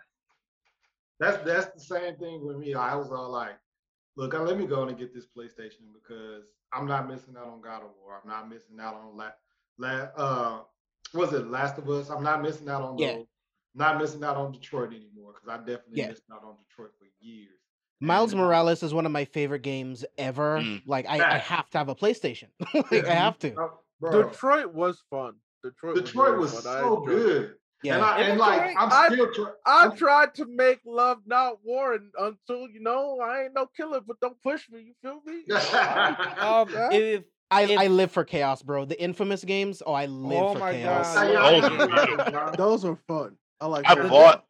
[1.20, 2.74] That's that's the same thing with me.
[2.74, 3.56] I was all like,
[4.16, 7.82] look, let me go and get this PlayStation because I'm not missing out on God
[7.82, 8.20] of War.
[8.22, 9.30] I'm not missing out on la, la
[9.82, 10.60] uh
[11.14, 12.08] was it Last of Us?
[12.10, 13.14] I'm not missing out on Yeah.
[13.14, 13.26] those.
[13.74, 16.08] Not missing out on Detroit anymore because I definitely Yeah.
[16.08, 17.48] missed out on Detroit for years.
[18.00, 20.58] Miles And- Morales is one of my favorite games ever.
[20.58, 20.82] Mm.
[20.86, 22.48] Like I, I have to have a PlayStation.
[22.90, 23.50] like I have to.
[24.00, 25.34] Bro, Detroit was fun.
[25.62, 26.80] Detroit, Detroit was, was fun.
[26.82, 27.22] So enjoyed it.
[27.24, 27.54] good.
[27.84, 27.94] Yeah.
[27.96, 28.76] And, I, It and like great.
[28.78, 29.54] I'm I- still trying.
[29.66, 34.00] I tried to make love, not war, and until you know, I ain't no killer,
[34.00, 34.80] but don't push me.
[34.82, 35.44] You feel me?
[36.40, 37.22] Um, if
[37.52, 38.84] I, if- I live for chaos, bro.
[38.84, 39.82] The infamous games.
[39.86, 41.14] Oh, I live Oh for my chaos.
[41.14, 41.22] God.
[41.32, 42.52] Yeah, yeah, Those I are know, bro.
[42.56, 43.36] Those are fun.
[43.60, 43.84] I like.
[43.88, 44.10] I that.
[44.10, 44.44] bought-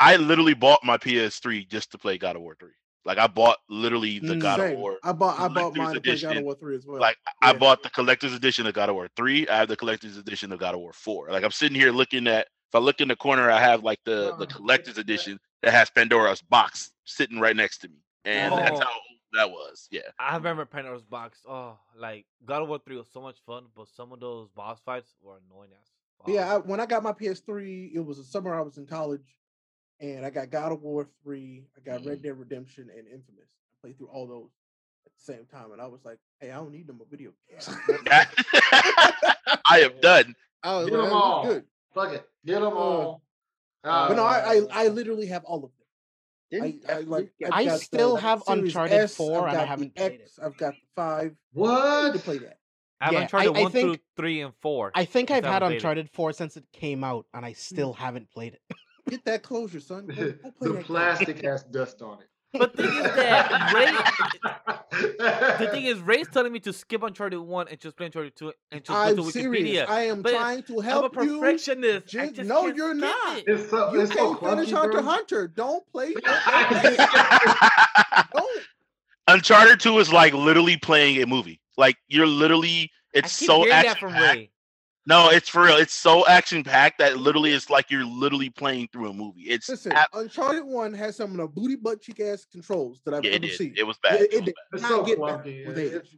[0.00, 2.68] I literally bought my PS3 just to play God of War 3.
[3.04, 4.96] Like I bought literally the God of War.
[5.04, 5.38] I bought.
[5.38, 6.42] I bought Collector's mine to play God of.
[6.44, 7.00] War three as well.
[7.00, 9.46] Like I bought the collector's edition of God of War 3.
[9.48, 11.30] I have the collector's edition of God of War 4.
[11.30, 14.00] Like I'm sitting here looking at if I look in the corner, I have like
[14.04, 17.98] the the Oh, collector's edition that has Pandora's box sitting right next to me.
[18.24, 18.84] And that's Oh.
[18.84, 19.02] how old
[19.36, 19.88] that was.
[19.90, 20.00] Yeah.
[20.18, 21.40] I remember Pandora's box.
[21.48, 24.80] Oh, like God of War Three was so much fun, but some of those boss
[24.84, 25.88] fights were annoying as.
[26.18, 26.28] fuck.
[26.34, 29.36] Yeah, I, when I got my PS3, it was a summer I was in college,
[30.00, 32.08] and I got God of War 3, I got Mm-hmm.
[32.08, 33.48] Red Dead Redemption, and Infamous.
[33.48, 34.50] I played through all those
[35.06, 37.32] at the same time, and I was like, "Hey, I don't need no more video
[37.48, 37.68] games."
[39.68, 40.34] I am done.
[40.62, 41.44] I was Get 'em like, "This is all.
[41.46, 41.64] good.
[41.94, 42.28] Fuck it.
[42.44, 43.22] Get them Uh, all.
[43.82, 45.85] but no, I, I Uh, I literally have all of them.
[46.50, 47.32] Didn't I, I like.
[47.50, 50.20] I still the have Uncharted S, 4 I've and I haven't played it.
[50.22, 51.36] X, I've got the five.
[51.52, 52.14] What?
[52.14, 52.58] to play that.
[53.00, 54.92] I have Yeah, I- Uncharted I one through three and four.
[54.94, 55.74] I think I've had haven't it.
[55.76, 57.56] Uncharted 4 since it came out, and I hmm.
[57.56, 58.62] still haven't played it.
[59.08, 60.06] Get that closure, son.
[60.06, 60.82] Go, go play the that game.
[60.84, 62.28] plastic has dust on it.
[62.58, 65.06] But the thing is that Ray,
[65.58, 68.52] the thing is, Ray's telling me to skip Uncharted one and just play Uncharted two
[68.70, 69.86] and just I'm go to serious.
[69.86, 69.88] Wikipedia.
[69.88, 71.40] I am But trying to I'm a help you.
[71.40, 72.14] perfectionist.
[72.16, 73.38] I just no, can't you're not.
[73.38, 73.44] it.
[73.46, 75.02] it's so, You it's so can't finish clunky, Hunter bro.
[75.02, 75.48] x Hunter.
[75.48, 76.14] Don't play.
[78.34, 78.62] Don't.
[79.28, 81.60] Uncharted 2 is like literally playing a movie.
[81.76, 82.90] Like you're literally
[83.24, 84.48] I it's keep so hearing
[85.08, 85.76] No, it's for real.
[85.76, 89.42] It's so action packed that literally it's like you're literally playing through a movie.
[89.42, 93.14] It's Listen, ab- Uncharted One has some of the booty butt cheek ass controls that
[93.14, 93.54] I've yeah, ever did.
[93.56, 93.74] seen.
[93.76, 94.20] It was bad.
[94.20, 94.54] It- It it was did.
[94.72, 94.82] bad.
[94.82, 95.66] Not so get better clunky.
[95.66, 96.16] with It- It's,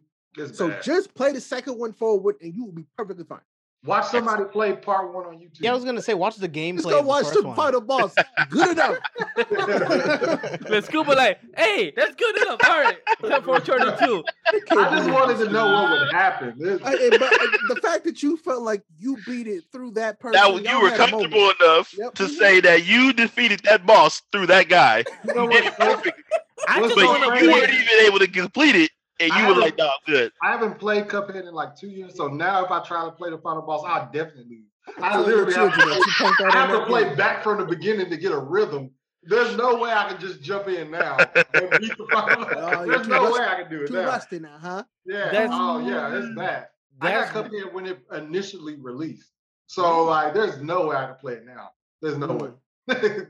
[0.51, 0.83] it's So bad.
[0.83, 3.41] just play the second one forward, and you will be perfectly fine.
[3.85, 5.59] Watch somebody play part one on YouTube.
[5.61, 6.77] Yeah, I was gonna say watch the gameplay.
[6.77, 7.57] Just go of the watch first the one.
[7.57, 8.15] final boss.
[8.51, 8.99] Good enough.
[10.69, 12.61] Let's Scuba like, hey, that's good enough.
[12.69, 14.25] All right, time for Uncharted 2.
[14.71, 16.81] I just wanted to know what would happen.
[16.85, 17.39] I- but uh,
[17.75, 20.81] the fact that you felt like you beat it through that person, That was- you
[20.81, 21.33] were had a moment.
[21.33, 22.15] comfortable enough Yep.
[22.17, 25.05] to say that you defeated that boss through that guy.
[25.27, 25.97] you know did it what?
[26.03, 26.23] perfect,
[26.69, 28.91] I What's just so but to you weren't even able to complete it,
[29.21, 31.89] and I you were haven't- like, "No, good." I haven't played Cuphead in like two
[31.89, 34.65] years, so now if I try to play the final boss, I'll definitely lose.
[35.03, 37.15] I Tell your literally have to, children that you punked out I have to play
[37.15, 38.91] back from the beginning to get a rhythm.
[39.25, 42.47] There's no way I can just jump in now and beat the final.
[42.57, 44.07] Oh, you're There's no rusty- way I can do it Too now.
[44.07, 44.85] rusty now, huh?
[45.05, 45.31] Yeah.
[45.31, 46.69] That's- oh yeah, it's bad.
[47.01, 49.31] I got That's Cuphead when it initially released,
[49.67, 50.09] so mm-hmm.
[50.11, 51.71] like, there's no way I can play it now.
[52.01, 52.51] There's no way.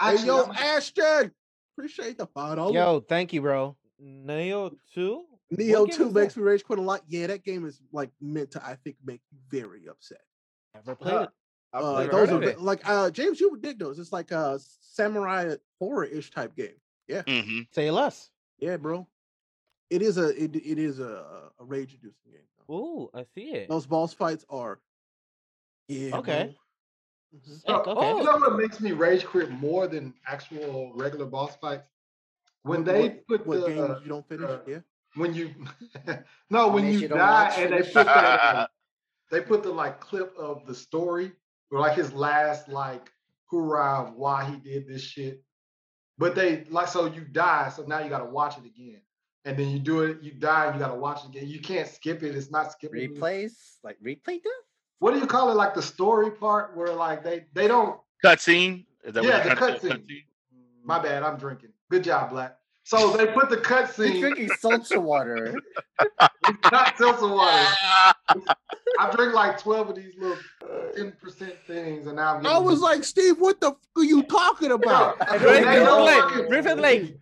[0.00, 1.32] Hey, Actually, yo, I'm- Ashton,
[1.76, 2.74] appreciate the five dollars.
[2.74, 3.76] Yo, thank you, bro.
[4.02, 5.24] Nioh 2?
[5.56, 6.40] Nioh What Two makes that?
[6.40, 7.02] me rage quit a lot.
[7.08, 10.20] Yeah, that game is like meant to, I think, make you very upset.
[10.74, 11.22] Never played Huh.
[11.22, 11.30] it.
[11.72, 12.60] I've Uh, never those heard are of it.
[12.60, 13.98] like uh, James, you would dig those.
[13.98, 16.76] It's like a samurai horror ish type game.
[17.26, 18.30] hmm Say less.
[18.58, 19.06] Yeah, bro.
[19.88, 22.42] It is a it, it is a, a rage inducing game.
[22.68, 22.74] though.
[22.74, 23.68] Ooh, I see it.
[23.68, 24.80] Those boss fights are
[25.88, 26.16] yeah.
[26.16, 26.44] Okay.
[27.32, 27.40] bro.
[27.40, 27.46] Mhm.
[27.46, 28.18] Sick, So, okay.
[28.18, 31.89] You know what makes me rage quit more than actual regular boss fights?
[32.62, 34.78] When they what, put what the game you don't finish, uh, yeah.
[35.14, 35.54] when you
[36.50, 38.66] no when you you die watch, and they put that uh,
[39.30, 41.32] they put the like clip of the story
[41.70, 43.10] or like his last like
[43.46, 45.42] hoorah of why he did this shit.
[46.18, 49.00] But they like so you die, so now you gotta watch it again.
[49.46, 51.48] And then you do it, you die, and you gotta watch it again.
[51.48, 53.14] You can't skip it, it's not skipping.
[53.14, 54.52] Replays, like replay death.
[54.98, 55.54] What do you call it?
[55.54, 58.84] Like the story part where like they they don't Cutscene.
[59.02, 59.88] Is that Yeah, the trying to say?
[59.88, 60.24] cutscene.
[60.84, 61.70] my bad, I'm drinking.
[61.90, 62.56] Good job, Black.
[62.84, 65.60] So they put the He's cutscene, drinking seltzer water.
[66.72, 67.66] not seltzer water.
[68.98, 70.36] I drink like 12 of these little
[70.96, 74.72] 10% things, and now I'm I was like, Steve, what the f- are you talking
[74.72, 75.18] about?
[75.18, 77.16] Bro, Griffin they Lake, Griffin Lake.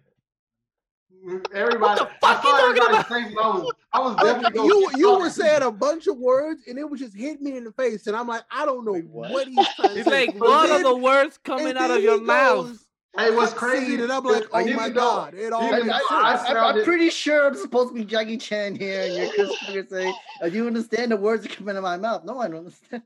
[1.54, 3.36] Everybody, What the fuck I you talking about?
[3.42, 6.78] I was, I was definitely gonna you you were saying a bunch of words and
[6.78, 9.08] it was just hitting me in the face, and I'm like, I don't know Wait,
[9.08, 9.30] what?
[9.30, 9.48] what?
[9.48, 12.24] he's trying to It's like But one of the words coming out of your he
[12.24, 12.87] mouth.
[13.26, 13.94] Goes, was crazy?
[14.00, 16.42] And I'm like, oh my god, it all even makes though sense.
[16.48, 19.50] I I, am pretty sure I'm supposed to be Jackie Chan here, and you're Chris
[19.60, 20.14] Tucker saying,
[20.44, 23.02] "Do you understand the words that come out of my mouth?" No, I don't understand.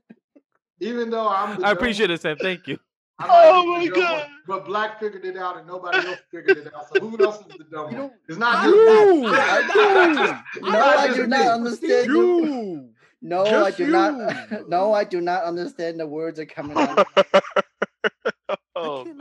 [0.79, 2.37] Even though I'm, I dumb- appreciate it, Sam.
[2.37, 2.77] Thank you.
[3.19, 4.27] I Oh my the one, God.
[4.47, 6.89] But Black figured it out, and nobody else figured it out.
[6.93, 8.11] So who else is the dumb You one?
[8.27, 9.25] It's not I you.
[9.27, 10.43] I I.
[10.61, 12.07] No, I do not understand.
[12.07, 12.45] you.
[12.45, 12.89] You.
[13.21, 14.67] No, I Just do not.
[14.67, 17.07] No, I do not understand the words that coming out.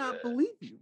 [0.02, 0.32] I cannot man.
[0.32, 0.78] believe you.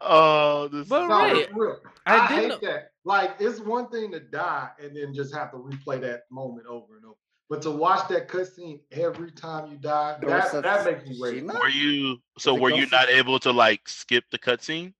[0.00, 1.48] oh, this But is No, Right.
[1.54, 1.76] real.
[2.06, 2.90] I I, didn't hate that.
[3.04, 6.96] Like, it's one thing to die and then just have to replay that moment over
[6.96, 7.16] and over.
[7.48, 11.18] But to watch that cutscene every time you die, Ghost that, of that makes me
[11.20, 11.42] rage.
[11.42, 12.54] Were you so?
[12.54, 14.94] Were you not able to like skip the cutscene?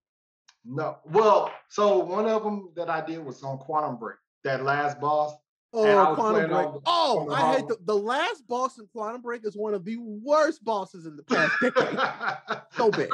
[0.65, 0.97] No.
[1.05, 5.33] Well, so one of them that I did was on Quantum Break, that last boss.
[5.73, 6.73] Oh, And uh, I was Quantum Break.
[6.73, 9.73] the- oh, on the I hate the, the last boss in Quantum Break is one
[9.73, 11.97] of the worst bosses in the past decade.
[12.77, 13.09] So bad.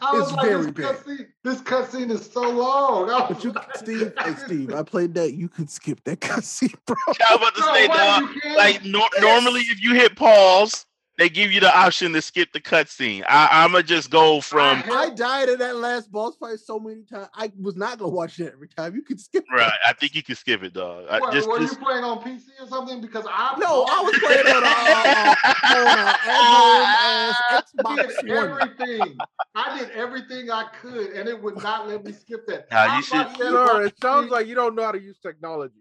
[0.00, 0.96] I was It's like, very this bad.
[0.96, 3.10] cutscene, this cutscene is so long.
[3.10, 5.34] I But you, like, Steve, hey Steve, I played that.
[5.34, 6.96] You can skip that cutscene, bro.
[7.08, 8.56] I was about to No, say, dog.
[8.56, 10.86] Like nor normally, if you hit pause,
[11.18, 13.24] they give you the option to skip the cutscene.
[13.28, 17.28] I- I'ma just go from I died in that last boss fight so many times.
[17.34, 18.94] I was not gonna watch that every time.
[18.94, 19.44] You could skip.
[19.50, 19.56] that.
[19.56, 19.72] right.
[19.86, 21.06] I think you can skip it, dog.
[21.10, 23.00] I What, just, were just you playing on PC or something?
[23.00, 28.30] Because I No, I was playing on a, on a at home ass I did
[28.30, 29.18] everything.
[29.54, 32.70] I did everything I could, and it would not let me skip that.
[32.70, 35.00] Nah, you should- watched that Sir, boss it sounds like you don't know how to
[35.00, 35.74] use technology.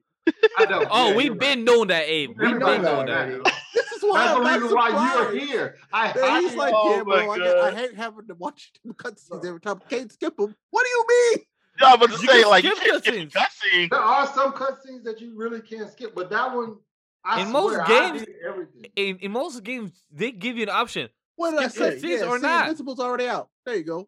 [0.57, 0.88] I don't.
[0.91, 2.30] Oh, Yeah, we've you're been known that, Abe.
[2.30, 3.43] We've Everybody been know known that.
[3.43, 3.53] that.
[3.73, 5.34] This is why That's the I'm not reason why surprised.
[5.34, 5.76] you're here.
[5.93, 7.31] I, Yeah, he's like, Oh yeah, bro.
[7.31, 9.80] I, get, I hate having to watch the cutscenes every time.
[9.89, 10.56] Can't skip them.
[10.72, 11.45] What do you mean?
[11.81, 13.89] I was about to You say, can like, you skip can't skip the cutscene.
[13.89, 16.77] there are some cutscenes that you really can't skip, but that one,
[17.26, 18.85] I In swear, most games- did everything.
[18.95, 21.10] In, in most games, they give you an option.
[21.35, 21.97] What did I say?
[21.97, 22.61] cutscenes Yeah, or see, not?
[22.61, 23.49] Invincible's already out.
[23.65, 24.07] There you go.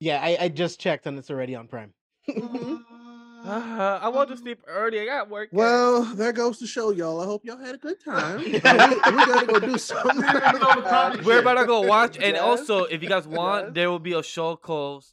[0.00, 1.92] Yeah, I, I just checked and it's already on Prime.
[2.28, 2.76] Mm-hmm.
[3.44, 5.00] Uh, I want to sleep early.
[5.00, 5.48] I got work.
[5.52, 7.20] Well, there goes the show, y'all.
[7.20, 8.38] I hope y'all had a good time.
[8.44, 10.20] We, we gotta go do something.
[11.24, 12.40] We're about to go watch, and Yes.
[12.40, 13.74] also, if you guys want, Yes.
[13.74, 15.04] there will be a show called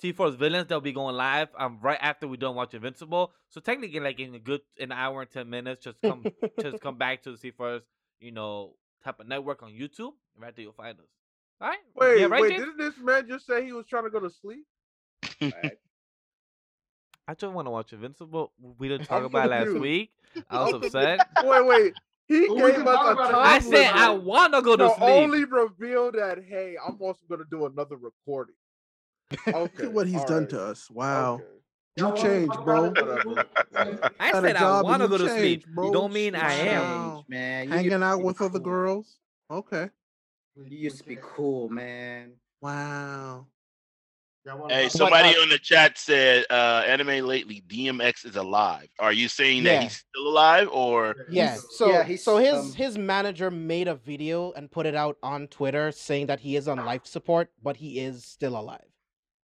[0.00, 1.48] T Force Villains that'll be going live.
[1.58, 3.32] Um, right after we done watch Invincible.
[3.50, 6.24] So technically, like in a good an hour and ten minutes, just come
[6.60, 7.82] just come back to the C Force
[8.20, 8.74] you know,
[9.04, 10.12] type of network on YouTube.
[10.38, 11.06] Right there, you'll find us.
[11.60, 11.78] All right.
[11.94, 12.62] Wait, yeah, right, wait, James?
[12.64, 14.64] didn't this man just say he was trying to go to sleep?
[17.30, 18.50] I just want to watch Invincible.
[18.78, 20.10] We didn't talk about it last week.
[20.50, 21.20] I was upset.
[21.44, 21.94] Wait, wait.
[22.26, 24.76] He Well, we gave us talk a about time I said I want to go
[24.76, 25.00] to to sleep.
[25.02, 28.54] only reveal that hey, I'm also gonna do another recording.
[29.46, 30.90] Look at what he's all done right, to us.
[30.90, 31.34] Wow.
[31.34, 31.44] okay.
[31.96, 32.84] You Y'all changed, bro.
[32.86, 33.26] about it?
[33.26, 34.10] Whatever.
[34.18, 35.66] I said I want to go to sleep.
[35.72, 35.86] bro.
[35.86, 36.82] You don't mean I am.
[36.82, 37.14] Wow.
[37.16, 37.66] Change, man.
[37.68, 39.18] You Hanging out be with other girls.
[39.50, 39.88] Okay.
[40.56, 42.32] You used to be cool, man.
[42.60, 43.46] Wow.
[44.46, 48.88] Y'all wanna Hey, somebody on the chat said uh anime lately DMX is alive.
[48.98, 51.56] Are you saying that he's still alive or Yeah.
[51.70, 55.18] So yeah, he's, so his um, his manager made a video and put it out
[55.22, 58.84] on Twitter saying that he is on life support, but he is still alive.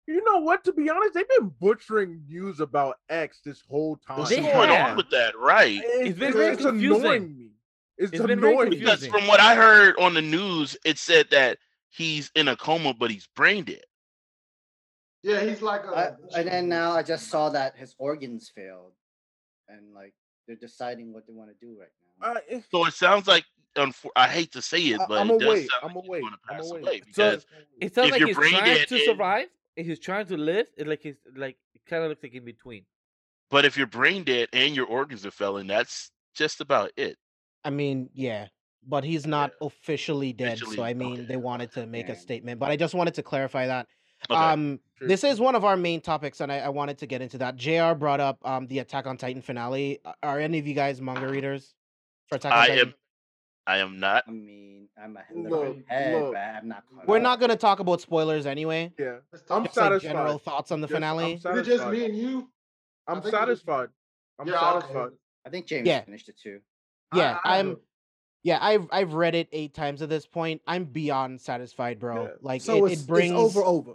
[0.06, 0.64] You know what?
[0.64, 4.18] To be honest, they've been butchering news about X this whole time.
[4.20, 5.36] what's going on with that?
[5.36, 5.80] Right.
[5.82, 7.04] It's been very confusing.
[7.04, 7.50] annoying me.
[7.98, 8.70] It's, It's been very annoying.
[8.70, 11.58] Because from what I heard on the news, it said that
[11.88, 13.82] he's in a coma, but he's brain dead.
[15.26, 15.88] Yeah, he's like a.
[16.34, 18.92] I, and then now I just saw that his organs failed,
[19.68, 20.14] and like
[20.46, 21.88] they're deciding what they want to do right
[22.22, 22.32] now.
[22.34, 23.44] Uh, if- So it sounds like,
[23.74, 25.66] unfor- I hate to say it, I- but I'm it does away.
[25.66, 26.20] sound I'm like he's away.
[26.20, 26.80] gonna I'm pass away.
[26.80, 27.40] away So-
[27.80, 29.48] It sounds like you're he's trying to and- survive.
[29.76, 30.68] and He's trying to live.
[30.76, 32.84] It like he's like it kind of looks like in between.
[33.50, 37.18] but if you're brain dead and your organs are failing, that's just about it.
[37.64, 38.46] I mean, yeah,
[38.86, 40.54] but he's not officially dead.
[40.58, 41.22] Officially, so I mean, okay.
[41.24, 43.88] they wanted to make a statement, but I just wanted to clarify that.
[44.30, 44.40] Okay.
[44.40, 45.08] Um, Sure.
[45.08, 47.56] this is one of our main topics, and I, I wanted to get into that.
[47.56, 47.92] Jr.
[47.94, 50.00] brought up um the Attack on Titan finale.
[50.22, 51.74] Are any of you guys manga readers
[52.28, 52.88] for Attack on I Titan?
[52.88, 52.94] am
[53.66, 54.24] I am not.
[54.26, 56.32] I mean, I'm a little Look, bit look.
[56.32, 56.84] but I'm not.
[57.06, 57.22] We're up.
[57.22, 58.90] not gonna talk about spoilers anyway.
[58.98, 60.08] yeah, Let's talk I'm Just like satisfied.
[60.08, 61.40] general thoughts on the Just- finale.
[61.44, 62.48] I'm Is it just me and you?
[63.06, 63.88] I'm I think it was- satisfied.
[64.38, 64.80] I'm yeah, okay.
[64.80, 65.10] satisfied.
[65.44, 66.00] I think James Yeah.
[66.04, 66.60] finished it too.
[67.14, 67.76] Yeah, I, I I'm-
[68.44, 70.62] Yeah, I've I've read it eight times at this point.
[70.66, 72.22] I'm beyond satisfied, bro.
[72.22, 72.28] Yeah.
[72.40, 73.92] Like So it, it's, it brings it's over over.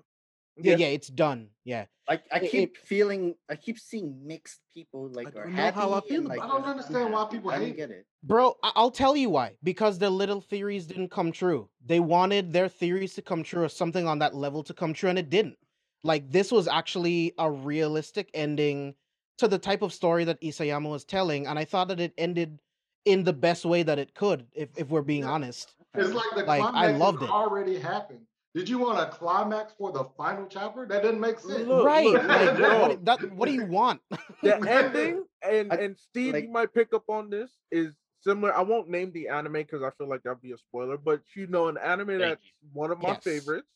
[0.57, 1.49] Yeah, yeah, it's done.
[1.63, 1.85] Yeah.
[2.09, 5.75] Like I It- keep feeling, I keep seeing mixed people like are don't know happy.
[5.75, 6.41] how I feel like.
[6.41, 8.05] I don't understand why people I don't hate get it.
[8.23, 9.55] Bro, I- I'll tell you why.
[9.63, 11.69] Because their little theories didn't come true.
[11.85, 15.09] They wanted their theories to come true or something on that level to come true,
[15.09, 15.57] and it didn't.
[16.03, 18.95] Like this was actually a realistic ending
[19.37, 22.59] to the type of story that Isayama was telling, and I thought that it ended
[23.05, 25.31] in the best way that it could, if if we're being Yeah.
[25.31, 25.75] honest.
[25.93, 27.29] It's like the Like, I loved it.
[27.29, 28.25] already happened.
[28.53, 30.85] Did you want a climax for the final chapter?
[30.85, 31.65] That doesn't make sense.
[31.67, 32.05] Look, right.
[32.05, 32.79] look, like bro.
[32.81, 34.01] what, that, what do you want?
[34.43, 38.53] the ending and I- and Steve, like- you might pick up on this is similar.
[38.55, 41.47] I won't name the anime because I feel like that'd be a spoiler, but you
[41.47, 43.23] know, an anime Thank that's one of my Yes.
[43.23, 43.67] favorites.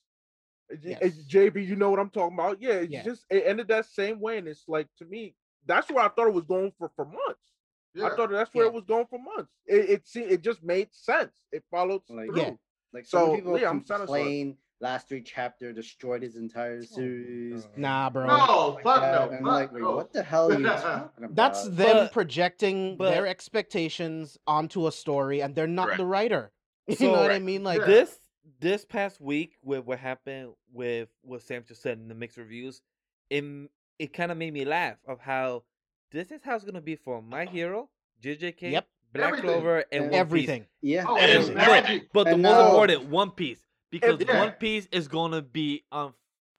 [0.82, 1.18] J- Yes.
[1.30, 2.62] JB, you know what I'm talking about?
[2.62, 3.04] Yeah, it's Yeah.
[3.04, 5.36] just it ended that same way, and it's like to me,
[5.66, 7.54] that's where I thought it was going for for months.
[7.94, 8.08] Yeah.
[8.08, 8.72] I thought that's where Yeah.
[8.72, 9.54] it was going for months.
[9.68, 11.32] It it se- it just made sense.
[11.54, 12.38] It followed Like- through.
[12.42, 12.52] Yeah.
[12.94, 14.06] Like some So, people yeah, I'm satisfied.
[14.20, 17.68] complain last three chapter destroyed his entire Oh, series.
[17.78, 18.28] Nah, bro.
[18.28, 19.30] No, fuck no.
[19.30, 19.96] and I'm fuck like, wait, no.
[19.96, 21.36] what the hell are you talking about?
[21.36, 25.98] That's them But- projecting but- their expectations onto a story, and they're not Correct.
[26.00, 26.52] the writer.
[26.88, 27.64] You So- know what I mean?
[27.64, 27.86] Like, Yeah.
[27.88, 28.20] this
[28.60, 32.82] this past week with what happened with what Sam just said in the mixed reviews,
[33.30, 33.44] it
[33.98, 35.64] it kind of made me laugh of how
[36.12, 37.90] this is how it's gonna be for My Hero,
[38.22, 38.88] JJK, Yep.
[39.14, 39.50] Black Everything.
[39.50, 40.20] Clover, and And One Piece.
[40.20, 40.66] everything.
[40.82, 41.06] yeah.
[41.08, 42.06] Oh, And it's it's.
[42.14, 44.40] But the And most now- important, One Piece, because Yeah.
[44.40, 46.14] One Piece is gonna be on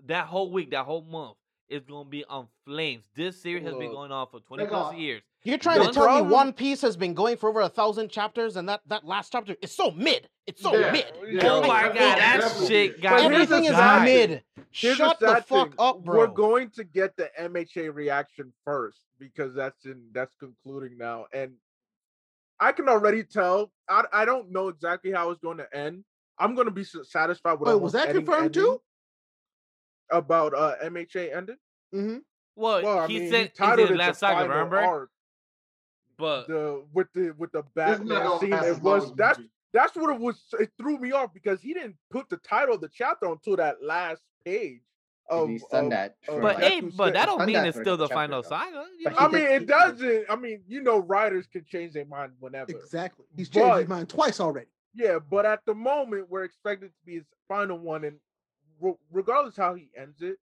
[0.04, 1.36] that whole week, that whole month
[1.68, 3.04] is gonna be on flames.
[3.14, 5.22] This series has been going on for twenty Nigga, plus uh, years.
[5.42, 8.10] You're trying One to tell me One Piece has been going for over a thousand
[8.10, 10.28] chapters, and that that last chapter is so mid.
[10.46, 10.92] It's so Yeah.
[10.92, 11.06] mid.
[11.28, 11.50] Yeah.
[11.52, 12.66] Oh my god, that Definitely.
[12.68, 14.44] shit got But me here's the Everything is sad mid.
[14.72, 15.74] Here's Shut the sad fuck thing.
[15.78, 16.18] up, bro.
[16.18, 21.54] We're going to get the MHA reaction first because that's in that's concluding now, and
[22.60, 23.72] I can already tell.
[23.88, 26.04] I I don't know exactly how it's going to end.
[26.38, 27.68] I'm going to be satisfied with.
[27.68, 28.80] Wait, was that any confirmed too?
[30.10, 31.56] About uh MHA ended.
[31.94, 32.18] Mm-hmm.
[32.54, 34.78] Well, Well, he mean, said he in titled the it last the saga, final remember?
[34.78, 35.10] arc.
[36.18, 38.52] But The with the with the Batman scene.
[38.52, 39.50] It was that's movie.
[39.72, 40.40] that's what it was.
[40.60, 43.82] It threw me off because he didn't put the title of the chapter until that
[43.82, 44.80] last page.
[45.28, 46.14] Of, he's done of- that.
[46.28, 48.48] of but Death hey, but that don't mean it's still the chapter, final though.
[48.48, 48.84] saga.
[48.96, 49.16] you know?
[49.18, 50.26] I mean, it doesn't.
[50.30, 52.70] I mean, you know, writers can change their mind whenever.
[52.70, 53.24] Exactly.
[53.36, 54.68] He's changed his mind twice already.
[54.96, 58.18] Yeah, but at the moment, we're expected to be his final one, and
[58.80, 60.38] re- regardless how he ends it,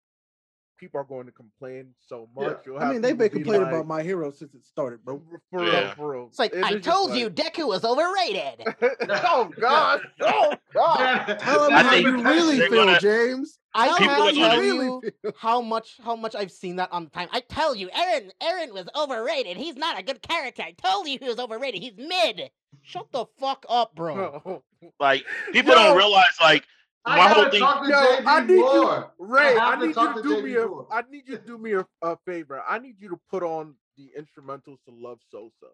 [0.77, 2.47] people are going to complain so Yeah.
[2.47, 2.57] much.
[2.65, 5.21] You'll I mean, they've been complaining like, about my hero since it started, bro.
[5.51, 5.93] For real, Yeah.
[5.95, 6.27] for real.
[6.27, 8.65] It's like It I is just told you, like- Deku was overrated.
[9.09, 10.01] oh God!
[10.21, 11.37] Oh God!
[11.39, 13.59] Tell him I how you really feel, gonna- James.
[13.75, 15.31] I How People can't are do you tell gonna- really you feel?
[15.37, 17.27] how much how much I've seen that on time.
[17.31, 19.57] I tell you, Eren Eren was overrated.
[19.57, 20.61] He's not a good character.
[20.63, 21.81] I told you he was overrated.
[21.81, 22.51] He's mid.
[22.83, 24.41] Shut the fuck up, bro.
[24.45, 24.63] Oh.
[24.99, 25.23] Like
[25.53, 25.77] people Yo.
[25.79, 26.65] don't realize like
[27.05, 27.59] I my whole thing.
[27.61, 29.05] talk Yo, I need you.
[29.19, 29.41] Ray.
[29.41, 30.67] I I, have to need you to to do JB me a.
[30.67, 30.87] more.
[30.91, 32.61] I need you to do me a, a favor.
[32.67, 35.71] I need you to put on the instrumentals to Love Sosa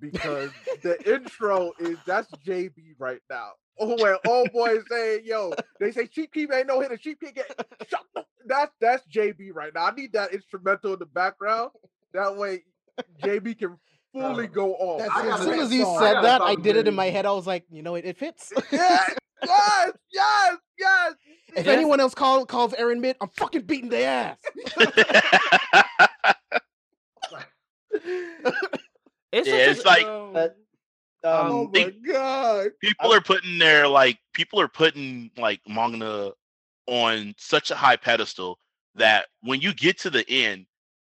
[0.00, 0.50] because
[0.82, 3.50] the intro is that's JB right now.
[3.78, 6.96] Oh, when old boy is saying, "Yo," they say Chief Keef ain't no hitter.
[6.96, 7.46] Chief Keef get
[7.88, 8.00] shut.
[8.14, 9.86] the-" That's that's JB right now.
[9.86, 11.70] I need that instrumental in the background.
[12.14, 12.64] That way,
[13.22, 13.78] JB can
[14.14, 15.02] fully go off.
[15.02, 17.26] As soon as a you said that, I did it in my head.
[17.26, 18.52] I was like, you know, it, it fits.
[18.72, 19.12] yes,
[19.44, 21.14] yes, yes, yes.
[21.56, 21.76] if Yes.
[21.76, 24.38] anyone else call, calls Eren mid, I'm fucking beating their ass.
[29.32, 30.56] It's Yeah, it's a- like- But,
[31.24, 32.70] um, oh my god.
[32.80, 36.32] people are putting their like people are putting like manga
[36.86, 38.58] on such a high pedestal
[38.94, 40.66] that when you get to the end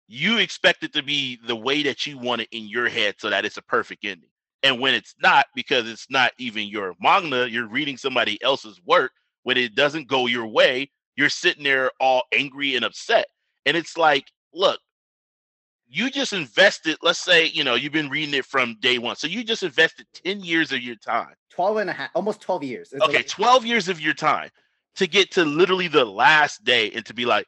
[0.07, 3.29] you expect it to be the way that you want it in your head so
[3.29, 4.29] that it's a perfect ending
[4.63, 9.11] and when it's not because it's not even your manga you're reading somebody else's work
[9.43, 13.27] when it doesn't go your way you're sitting there all angry and upset
[13.65, 14.79] and it's like look
[15.87, 19.27] you just invested let's say you know you've been reading it from day one so
[19.27, 22.91] you just invested 10 years of your time 12 and a half, almost 12 years.
[22.91, 24.49] It's okay, like- 12 years of your time
[24.95, 27.47] to get to literally the last day and to be like,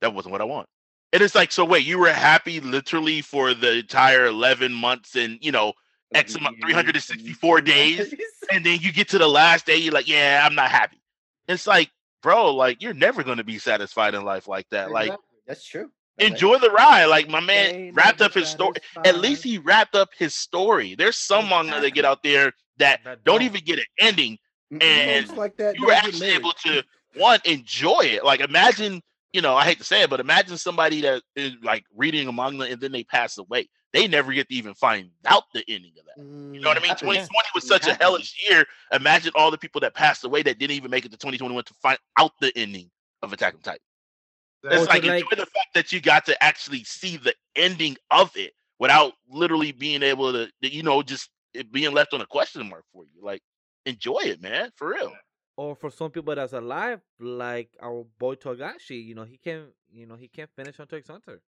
[0.00, 0.66] that wasn't what I want.
[1.12, 5.38] And it's like, so wait, you were happy literally for the entire 11 months and,
[5.40, 5.72] you know,
[6.14, 8.14] X amount, 364 days,
[8.52, 11.00] and then you get to the last day, you're like, yeah, I'm not happy.
[11.48, 11.90] It's like,
[12.22, 14.90] bro, like, you're never going to be satisfied in life like that.
[14.90, 15.12] Like,
[15.46, 15.90] That's true.
[16.18, 17.06] Like- enjoy the ride.
[17.06, 18.76] Like, my man wrapped up his story.
[19.04, 20.94] At least he wrapped up his story.
[20.94, 24.38] There's some manga that get out there that That don't even get an ending
[24.80, 26.82] and like that you were actually able to
[27.14, 28.24] one enjoy it.
[28.24, 31.84] Like imagine, you know, I hate to say it, but imagine somebody that is like
[31.94, 33.68] reading a manga and then they pass away.
[33.92, 36.16] They never get to even find out the ending of that.
[36.54, 36.92] You know what I mean?
[36.92, 38.64] Mm, 2020 was such a hellish year.
[38.92, 41.74] Imagine all the people that passed away that didn't even make it to 2021 to
[41.74, 42.90] find out the ending
[43.22, 43.80] of Attack on Titan.
[44.62, 47.96] That's It's like, like- enjoy the fact that you got to actually see the ending
[48.10, 52.26] of it without literally being able to, you know, just it being left on a
[52.26, 53.22] question mark for you.
[53.22, 53.42] Like,
[53.86, 55.12] enjoy it, man, for real.
[55.56, 60.06] Or for some people that's alive, like our boy Togashi, you know, he can't, you
[60.06, 61.40] know, he can't finish Hunter x Hunter.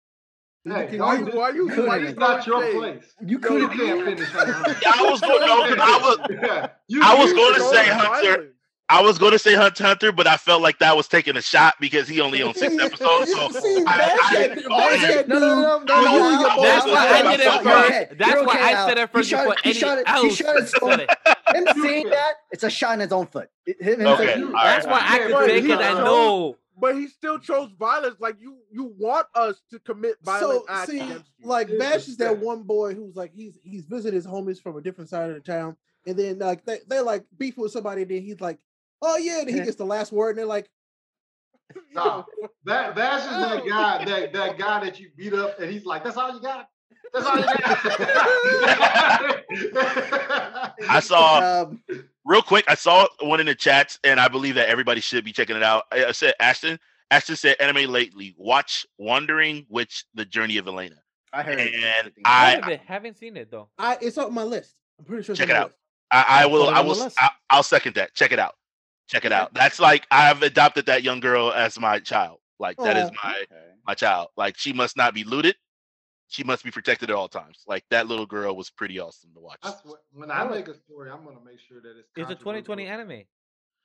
[0.64, 2.74] Hey, Can don't you- why you- you- it's not your shade?
[2.76, 3.14] place.
[3.20, 4.80] You You couldn't can't finish Hunter x Hunter.
[4.82, 7.92] Yeah, I was going no, 'cause I was Yeah, you- I was gonna say it.
[7.92, 8.52] Hunter.
[8.88, 11.42] I was going to say Hunter Hunter, but I felt like that was taking a
[11.42, 13.32] shot because he only on six episodes.
[13.32, 18.18] So See, I- No, no, no, no, That's why I no, did it first.
[18.18, 18.88] That's why I Al.
[18.88, 21.74] said it He first shot before it- he any shot it- else shot it so-
[21.74, 21.76] said it.
[21.76, 23.48] Him seeing that, it's a shot in his own foot.
[23.66, 25.00] It- him- him Okay, saying- That's all why.
[25.02, 25.78] I Yeah, could but take it.
[25.78, 26.56] I know.
[26.78, 28.16] But he still chose violence.
[28.20, 30.64] Like you, you want us to commit violence.
[30.68, 31.02] So see,
[31.42, 34.76] like It's Bash is that one boy who's like he's he's visiting his homies from
[34.76, 38.02] a different side of the town, and then like they they're like beef with somebody,
[38.02, 38.58] and then he's like,
[39.00, 40.68] oh yeah, and he gets the last word, and they're like,
[41.92, 42.26] Stop.
[42.64, 43.68] That that's is that oh.
[43.68, 46.68] guy, that that guy that you beat up, and he's like, "That's all you got.
[47.16, 49.42] That's all you got."
[50.88, 51.82] I saw Um,
[52.24, 52.64] real quick.
[52.68, 55.62] I saw one in the chats, and I believe that everybody should be checking it
[55.62, 55.84] out.
[55.92, 56.78] I, I said Ashton.
[57.10, 58.34] Ashton said anime lately.
[58.36, 60.96] Watch Wandering Witch: The Journey of Elaina.
[61.32, 61.58] I heard.
[61.60, 62.22] And everything.
[62.24, 63.68] I- haven't, haven't seen it though.
[63.78, 64.74] I it's on my list.
[64.98, 65.34] I'm pretty sure.
[65.34, 65.72] Check it out.
[66.10, 66.64] I, I I'll will.
[66.66, 67.10] put it I will.
[67.18, 68.14] I, I'll second that.
[68.14, 68.54] Check it out.
[69.08, 69.54] Check it out.
[69.54, 72.38] That's like I've adopted that young girl as my child.
[72.58, 73.12] Like that is Aw.
[73.24, 73.60] my Okay.
[73.86, 74.28] my child.
[74.36, 75.56] Like she must not be looted.
[76.28, 77.62] She must be protected at all times.
[77.66, 79.60] Like that little girl was pretty awesome to watch.
[79.62, 82.08] That's what, when I make a story, I'm gonna make sure that it's.
[82.16, 83.22] It's a 2020 anime.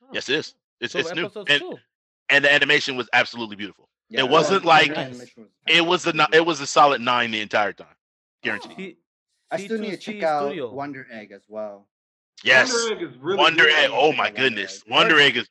[0.02, 0.10] Huh.
[0.14, 0.56] Yes, it is.
[0.80, 1.64] It's So it's new, and,
[2.32, 3.88] and the animation was absolutely beautiful.
[4.10, 5.32] Yeah, it wasn't the like was
[5.68, 7.96] it was a it was a solid nine the entire time,
[8.44, 8.76] guaranteed.
[8.76, 8.98] C-
[9.52, 10.74] I still need to C2C check out Studio.
[10.74, 11.88] Wonder Egg as well.
[12.44, 13.74] Yes, Wonder Egg is really Wonder good.
[13.74, 13.90] Egg.
[13.94, 14.92] Oh my Wonder goodness, Egg.
[14.92, 15.48] Wonder Egg is.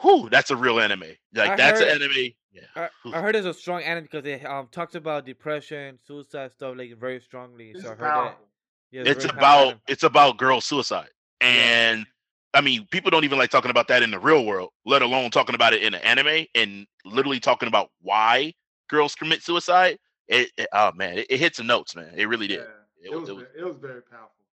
[0.00, 1.04] One- Whew, that's a real anime.
[1.34, 2.32] Like I that's an heard- anime.
[2.52, 2.62] Yeah.
[2.74, 6.74] I, I heard it's a strong anime because it um talks about depression, suicide stuff
[6.76, 7.70] like very strongly.
[7.70, 8.38] It's so I heard powerful.
[8.40, 8.96] that.
[9.04, 9.80] Yeah, it's very about anime.
[9.88, 11.08] it's about girl suicide
[11.42, 12.06] and
[12.54, 15.30] i mean people don't even like talking about that in the real world let alone
[15.30, 18.54] talking about it in an anime and literally talking about why
[18.88, 19.98] girls commit suicide
[20.28, 22.70] it, it- oh man it, it hits the notes man it really Yeah, did it,
[23.06, 24.46] It was, was- it was- it was very powerful.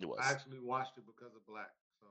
[0.00, 1.70] it was I actually watched it because of Black.
[1.98, 2.06] So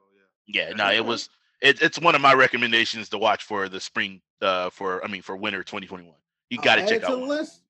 [0.48, 0.70] yeah.
[0.70, 1.30] yeah no it was
[1.62, 5.22] it, it's one of my recommendations to watch for the spring uh for i mean
[5.22, 6.14] for winter 2021
[6.50, 7.62] you got to check out list.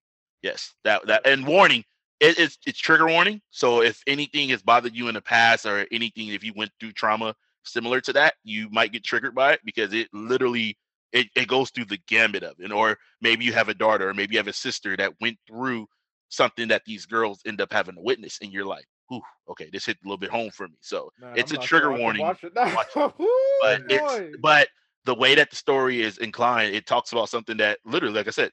[0.41, 1.83] Yes, that that and warning.
[2.19, 3.41] It, it's it's trigger warning.
[3.51, 6.93] So if anything has bothered you in the past or anything, if you went through
[6.93, 10.77] trauma similar to that, you might get triggered by it because it literally
[11.11, 12.71] it, it goes through the gamut of it.
[12.71, 15.87] Or maybe you have a daughter, or maybe you have a sister that went through
[16.29, 19.85] something that these girls end up having to witness, and you're like, "Ooh, okay, this
[19.85, 22.25] hit a little bit home for me." So Man, it's I'm a trigger sure warning.
[22.25, 23.21] Watch it watch Ooh,
[23.61, 24.67] but it's but
[25.05, 28.31] the way that the story is inclined, it talks about something that literally, like I
[28.31, 28.51] said,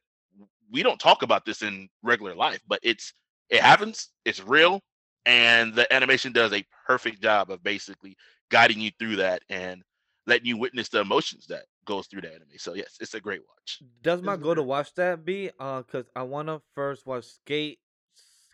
[0.70, 3.12] we don't talk about this in regular life, but it's
[3.51, 4.81] it happens, it's real,
[5.26, 8.16] and the animation does a perfect job of basically
[8.51, 9.82] guiding you through that and
[10.26, 12.48] letting you witness the emotions that goes through the anime.
[12.59, 13.82] So yes, it's a great watch.
[14.02, 15.51] Does my It's go to watch that be?
[15.59, 17.81] Uh, cause I wanna first watch Skate,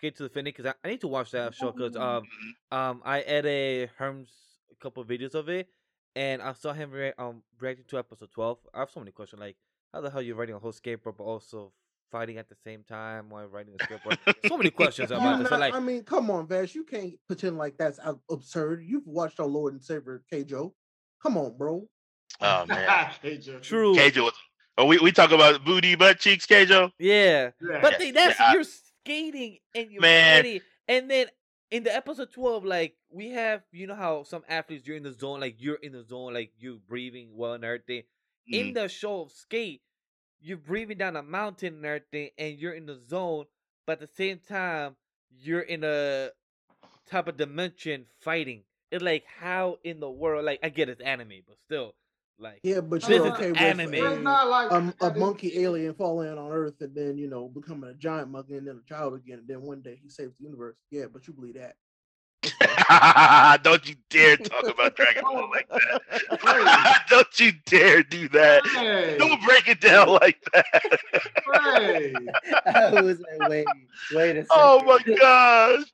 [0.01, 2.23] Skate to the Finish, cause I, I need to watch that show, cause um,
[2.73, 2.75] Mhm.
[2.77, 4.31] um, I edited Herm's
[4.73, 5.69] a couple videos of it,
[6.17, 8.59] and I saw him rea- um reacting to episode twelve.
[8.73, 9.57] I have so many questions, like
[9.93, 11.73] how the hell you writing a whole skateboard, but also
[12.11, 14.17] fighting at the same time while writing a skateboard?
[14.49, 15.51] so many questions about I'm this.
[15.51, 16.75] So like, I mean, come on, Vash.
[16.75, 18.01] You can't pretend like that's
[18.31, 18.83] absurd.
[18.87, 20.45] You've watched our Lord and Savior K.
[21.23, 21.87] Come on, bro.
[22.41, 23.61] Oh man, Keijo.
[23.61, 24.31] true, Keijo.
[24.79, 26.91] Oh, we, we talk about booty butt cheeks, Keijo.
[26.99, 27.51] yeah.
[27.61, 27.79] Yeah.
[27.83, 28.53] But Yeah, they, that's yeah.
[28.55, 28.65] you're
[29.05, 30.43] skating and you're Man.
[30.43, 31.27] fighting, and then
[31.71, 35.13] in the episode twelve, like we have, you know how some athletes you're in the
[35.13, 38.03] zone, like you're in the zone, like you're breathing well and everything.
[38.51, 38.75] In Mm.
[38.75, 39.83] the show of skate,
[40.41, 43.47] you're breathing down a mountain and everything, and you're in the zone,
[43.87, 44.97] but at the same time,
[45.31, 46.31] you're in a
[47.09, 48.65] type of dimension fighting.
[48.91, 51.95] It's like how in the world, like I get it's anime, but still,
[52.41, 53.95] like Yeah, but This you're okay with anime.
[53.95, 57.49] It's a, not like um, a monkey alien falling on Earth and then you know
[57.49, 60.33] becoming a giant monkey and then a child again, and then one day he saves
[60.39, 60.77] the universe.
[60.91, 61.77] Yeah, but you believe that.
[63.63, 67.03] Don't you dare talk about Dragon Ball like that.
[67.11, 68.67] Don't you dare do that.
[68.67, 70.99] Hey, Don't break it down like that.
[71.77, 72.15] hey.
[72.67, 73.67] I was like, wait,
[74.15, 74.49] wait a second.
[74.51, 75.85] Oh my gosh.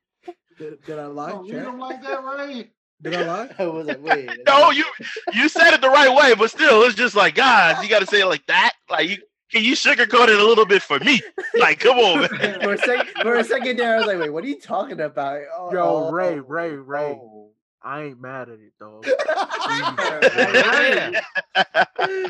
[0.58, 1.30] Did, did I lie?
[1.30, 1.64] Don't read Chat?
[1.64, 2.70] them like that, Ray.
[3.02, 3.54] Did I lie?
[3.58, 4.30] I was like, wait.
[4.46, 4.84] No, you
[5.32, 8.06] you said it the right way, but still, it's just like, guys, you got to
[8.06, 8.72] say it like that.
[8.90, 9.18] Like, you
[9.52, 11.20] can you sugarcoat it a little bit for me?
[11.58, 12.60] Like, come on, man.
[12.60, 15.00] for a second, for a second there, I was like, wait, what are you talking
[15.00, 15.40] about?
[15.56, 17.18] Oh, Yo, oh, Ray, oh, Ray, Ray.
[17.18, 17.50] oh.
[17.82, 19.06] I ain't mad at it, dog.
[22.06, 22.28] Ray,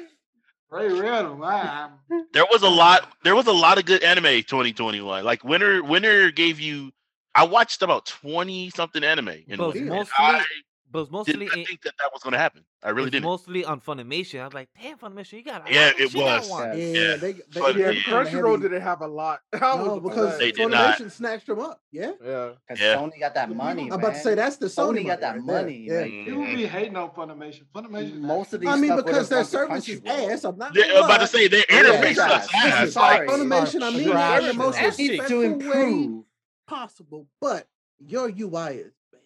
[0.70, 1.42] Ray read them.
[1.42, 3.10] I, I'm, There was a lot.
[3.24, 5.24] There was a lot of good anime 2021.
[5.24, 6.92] Like Winter, Winter gave you.
[7.36, 9.28] I watched about 20 something anime.
[9.46, 10.42] In but and mostly, I
[10.90, 12.64] but did mostly, not in, think that that was going to happen.
[12.82, 13.24] I really it's didn't.
[13.24, 14.40] mostly on Funimation.
[14.40, 16.48] I was like, damn, Funimation, you got a Yeah, lot of it was.
[16.48, 16.78] want.
[16.78, 16.84] Yeah.
[16.84, 17.16] Yeah, Yeah.
[17.16, 18.02] they, they, But yeah, they're yeah.
[18.04, 19.40] kinda Crunchyroll didn't have a lot.
[19.52, 21.12] I No, because They did Funimation not.
[21.12, 21.80] snatched them up.
[21.90, 22.50] Yeah, yeah.
[22.68, 22.94] Cause Yeah.
[22.96, 23.88] Sony got that money.
[23.90, 26.00] I'm about to say that's the Sony, Sony got that right money, Yeah.
[26.02, 26.64] like- you be mm-hmm.
[26.66, 27.64] hating on Funimation.
[27.74, 28.18] Funimation.
[28.20, 28.68] Most of these.
[28.70, 30.44] I mean, stuff because would've their gone service is ass.
[30.44, 30.72] I'm not.
[30.72, 32.64] They- gonna I'm about to say their Yeah, interface it's sucks trash.
[32.72, 32.92] ass.
[32.92, 33.28] Sorry.
[33.28, 34.40] Funimation, I mean, Trash.
[34.42, 34.96] in the most Trash.
[34.96, 36.24] To respectful way improve.
[36.66, 37.68] Possible, but
[37.98, 39.20] your UI is bad.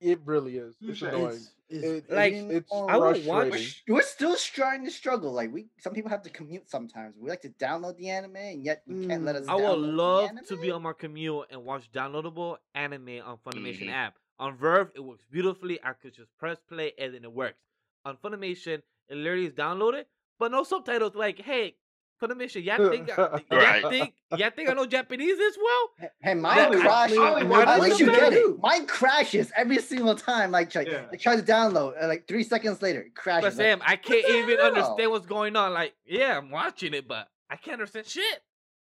[0.00, 0.76] It really is.
[0.80, 1.26] It's annoying.
[1.36, 3.58] It's, it's, It- Like, mean, it's I would we're, want- frustrating.
[3.66, 5.32] sh- we're still trying to struggle.
[5.32, 7.14] Like we, some people have to commute sometimes.
[7.20, 9.46] We like to download the anime, and yet you can't let us.
[9.46, 9.50] Mm.
[9.50, 13.92] I would love to be on my commute and watch downloadable anime on Funimation Mhm.
[13.92, 14.14] app.
[14.38, 15.78] On VRV, it works beautifully.
[15.82, 17.58] I could just press play and then it works.
[18.04, 20.04] On Funimation, it literally is downloaded,
[20.38, 21.16] but no subtitles.
[21.16, 21.74] Like, hey,
[22.20, 23.80] Funimation, y'all think, I, Right.
[23.82, 25.90] y'all think, y'all think I know Japanese as well?
[25.98, 27.18] Hey, Hey, mine That- crashes.
[27.18, 28.30] I only At watch least you get it.
[28.30, 28.56] video.
[28.58, 30.50] Mine crashes every single time.
[30.50, 31.06] Like, try, Yeah.
[31.12, 33.44] I try to download, and like three seconds later, it But crashes.
[33.44, 34.66] Like, Sam, I can't even hell?
[34.66, 35.72] understand what's going on.
[35.72, 38.40] Like, yeah, I'm watching it, but I can't understand shit.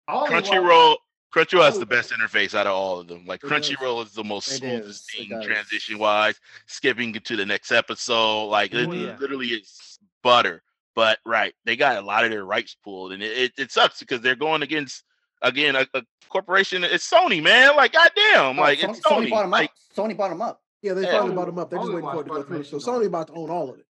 [0.08, 0.96] I only watch- Crunchyroll.
[1.34, 1.80] Crunchyroll has Oh.
[1.80, 3.26] the best interface out of all of them.
[3.26, 3.48] Like It.
[3.50, 8.46] Crunchyroll is the most It smoothest is, thing transition wise, skipping to the next episode.
[8.46, 9.16] Like oh, it Oh, yeah.
[9.20, 10.62] literally is butter.
[10.96, 14.00] But right, they got a lot of their rights pulled, and it, it, it sucks
[14.00, 15.04] because they're going against
[15.42, 16.82] again a, a corporation.
[16.82, 17.76] It's Sony, man.
[17.76, 19.26] Like goddamn, oh, like Sony, it's Sony.
[19.26, 19.76] Sony bought 'em like, up.
[19.94, 20.60] Sony bought them up.
[20.82, 21.06] yeah, they Yeah.
[21.08, 21.70] finally Only- bought them up.
[21.70, 22.64] They're just waiting for it to go through.
[22.64, 23.02] So Funimation.
[23.02, 23.86] Sony about to own all of it.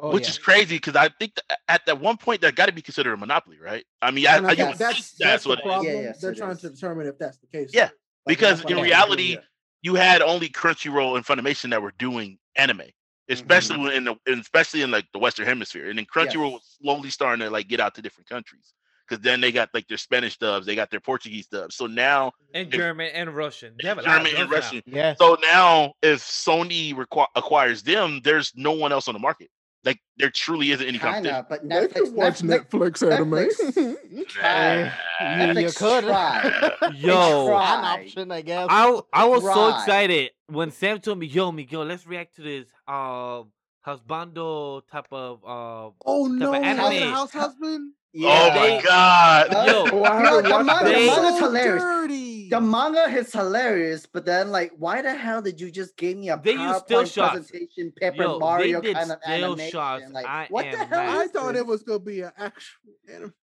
[0.00, 0.30] Oh, which yeah.
[0.30, 3.12] is crazy because I think that at that one point that got to be considered
[3.12, 3.84] a monopoly, right?
[4.00, 5.66] I mean, I, And I, I you think would that's that's, that's what it is.
[5.66, 5.92] problem.
[5.92, 6.60] Yeah, yes, They're trying is.
[6.60, 7.70] to determine if that's the case.
[7.74, 7.84] Yeah,
[8.24, 9.36] Like, because in reality,
[9.82, 12.82] you had only Crunchyroll and Funimation that were doing anime,
[13.28, 13.96] especially Mm-hmm.
[13.96, 17.44] in the and especially in like the Western Hemisphere, and then Crunchyroll was slowly starting
[17.44, 18.72] to like get out to different countries
[19.08, 21.74] because then they got like their Spanish dubs, they got their Portuguese dubs.
[21.76, 23.74] So now And If- German and Russian.
[23.80, 24.56] They have a lot of German and dubs now.
[24.56, 24.82] Russian.
[24.86, 25.14] Yeah.
[25.18, 29.50] So now if Sony requ- acquires them, there's no one else on the market.
[29.84, 31.34] Like there truly isn't any competition.
[31.34, 32.12] Kinda, but They Netflix.
[32.12, 33.96] watch Netflix, Netflix anime.
[34.18, 35.54] Netflix tried.
[35.54, 36.04] You, you could.
[36.04, 36.72] tried.
[36.96, 37.78] Yo, tried.
[37.78, 38.66] An option, I guess.
[38.70, 42.66] I I was so excited when Sam told me, "Yo, Miguel, let's react to this
[42.88, 43.52] um
[43.86, 47.12] husbando type of uh." oh no, of House, anime.
[47.12, 47.92] House Husband.
[48.20, 49.54] Oh my god!
[49.54, 51.82] Uh, Yo, Oh, I yo, haven't the watched manga, the manga's hilarious.
[51.82, 52.27] dirty.
[52.50, 56.30] The manga is hilarious, but then like, why the hell did you just give me
[56.30, 57.32] a They use still PowerPoint shots.
[57.34, 59.70] presentation, Paper Yo, they Mario did kind of animation?
[59.70, 60.04] shots.
[60.12, 60.88] Like, I what the hell?
[60.90, 61.18] mad.
[61.18, 63.34] I thought it was gonna be an actual anime.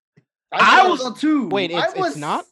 [0.51, 1.47] I, I was was- too.
[1.49, 2.45] Wait, I it's- it's was, not?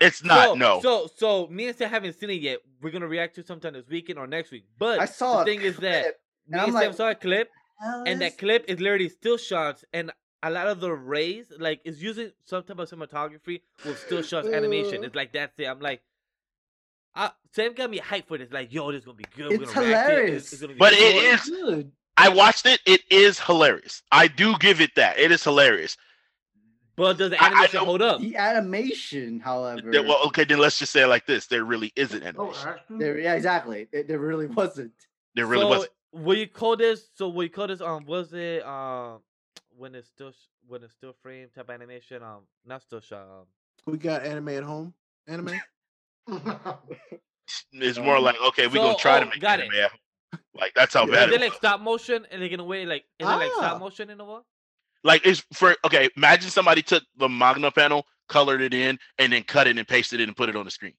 [0.00, 0.44] It's not.
[0.48, 0.80] so, no.
[0.82, 2.58] So, so me and Sam haven't seen it yet.
[2.82, 4.64] We're gonna react to it sometime this weekend or next week.
[4.78, 6.14] But I saw the a thing is that clip,
[6.48, 7.48] me and and I'm Sam like, saw a clip,
[8.06, 12.02] and that clip is literally still shots, and a lot of the rays, like, is
[12.02, 15.02] using some type of cinematography with still shots animation.
[15.02, 15.06] Uh.
[15.06, 15.66] It's like that's it.
[15.66, 16.02] I'm like,
[17.14, 18.52] I, Sam got me hyped for this.
[18.52, 19.52] Like, yo, this is gonna be good.
[19.52, 20.16] It's We're gonna react to it.
[20.18, 20.42] hilarious.
[20.44, 20.98] It's, it's gonna be But good.
[21.00, 21.40] it is.
[21.48, 21.92] good.
[22.18, 22.80] I watched it.
[22.86, 24.02] It is hilarious.
[24.12, 25.18] I do give it that.
[25.18, 25.96] It is hilarious.
[26.96, 28.20] But does the I- I animation hold up?
[28.20, 31.92] The animation, however, Yeah, well, okay, then let's just say it like this: there really
[31.94, 32.68] isn't Oh, animation.
[32.68, 32.98] actually?
[32.98, 33.88] there, yeah, exactly.
[33.92, 34.92] It, there really wasn't.
[35.34, 35.90] There really so, wasn't.
[36.12, 37.08] Will you call this?
[37.14, 37.82] So will you call this?
[37.82, 39.20] Um, was it um
[39.76, 40.32] when it's still
[40.66, 42.22] when it's still frame type animation?
[42.22, 43.22] Um, not still shot.
[43.22, 43.46] Um,
[43.86, 44.94] We got anime at home.
[45.26, 45.60] Anime.
[47.72, 49.74] It's more like okay, we're So- gonna try to oh, make got anime.
[49.74, 49.78] it.
[49.84, 50.00] at home.
[50.54, 51.12] Like that's how Yeah.
[51.14, 51.50] bad is it it was.
[51.50, 53.58] like stop motion and like in a way like is it like Ah.
[53.58, 54.40] stop motion in a way?
[55.04, 56.08] Like it's for okay.
[56.16, 60.18] Imagine somebody took the manga panel, colored it in, and then cut it and pasted
[60.20, 60.94] it and put it on the screen.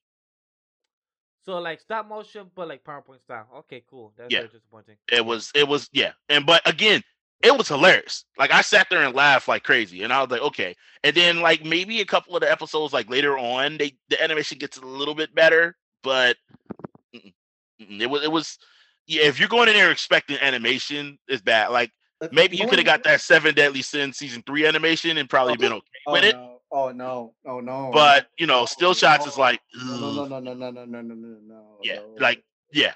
[1.44, 3.48] So like stop motion, but like PowerPoint style.
[3.58, 4.14] Okay, cool.
[4.16, 4.40] That's Yeah.
[4.40, 4.96] very disappointing.
[5.12, 6.12] It was it was yeah.
[6.30, 7.02] And but again,
[7.42, 8.24] it was hilarious.
[8.36, 10.74] Like I sat there and laughed like crazy, and I was like, okay.
[11.04, 14.58] And then like maybe a couple of the episodes like later on, they the animation
[14.58, 16.36] gets a little bit better, but
[17.14, 17.32] mm-mm,
[17.80, 18.00] mm-mm.
[18.00, 18.58] it was it was
[19.06, 19.22] yeah.
[19.22, 21.68] If you're going in there expecting animation, it's bad.
[21.70, 21.92] Like
[22.32, 25.72] maybe you could have got that Seven Deadly Sins season three animation and probably been
[25.72, 26.34] okay Oh, with it.
[26.36, 26.54] no.
[26.70, 27.34] Oh no!
[27.46, 27.90] Oh no!
[27.94, 31.14] But you know, still shots is like no, no, no, no, no, no, no, no,
[31.14, 31.78] no, no.
[31.82, 32.16] yeah, no.
[32.20, 32.92] like yeah.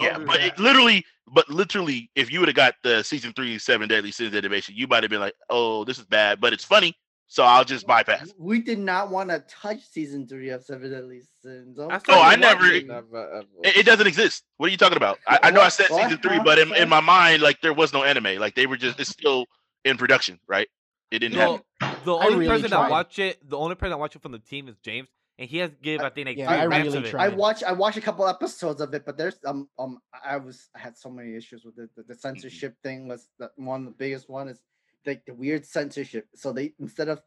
[0.00, 3.88] Yeah, but it literally, but literally, if you would have got the season three Seven
[3.88, 6.94] Deadly Sins animation, you might have been like, "Oh, this is bad," but it's funny,
[7.26, 8.32] so I'll just bypass.
[8.38, 11.78] we did not want to touch season three of Seven Deadly Sins.
[11.80, 12.86] I Oh, I never- watching.
[12.88, 13.46] Never ever.
[13.64, 14.44] It, it doesn't exist.
[14.58, 15.18] What are you talking about?
[15.26, 17.92] I, I know I said season three, but in, in my mind, like there was
[17.92, 18.38] no anime.
[18.38, 19.46] Like they were just it's still
[19.84, 20.68] in production, right?
[21.10, 21.98] It didn't No, happen.
[22.04, 22.84] the only really person tried.
[22.84, 25.48] that watch it, the only person that watch it from the team is James, and
[25.50, 27.10] he has give I think like Yeah, three I really of it.
[27.10, 27.24] tried.
[27.32, 30.68] I watched I watched a couple episodes of it, but there's um um I was
[30.74, 31.90] I had so many issues with it.
[31.96, 34.60] The, the censorship thing was the one the biggest one is
[35.06, 36.28] like the weird censorship.
[36.34, 37.22] So they instead of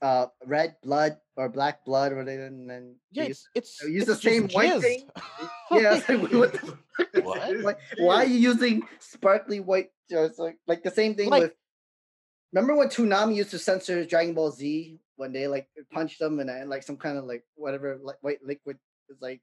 [0.00, 4.08] uh red blood or black blood or they and then Yeah, they it's it's, use
[4.08, 4.80] it's the same white jizz.
[4.82, 5.08] thing.
[5.72, 6.58] yeah, like, what the
[6.96, 7.48] fuck is What?
[7.50, 7.64] this?
[7.64, 9.90] Like, why are you using sparkly white?
[10.08, 11.54] Just like like the same thing Like- with.
[12.52, 16.48] Remember when Toonami used to censor Dragon Ball Z when they like punched them and,
[16.48, 18.78] and like some kind of like whatever like white liquid
[19.10, 19.40] is like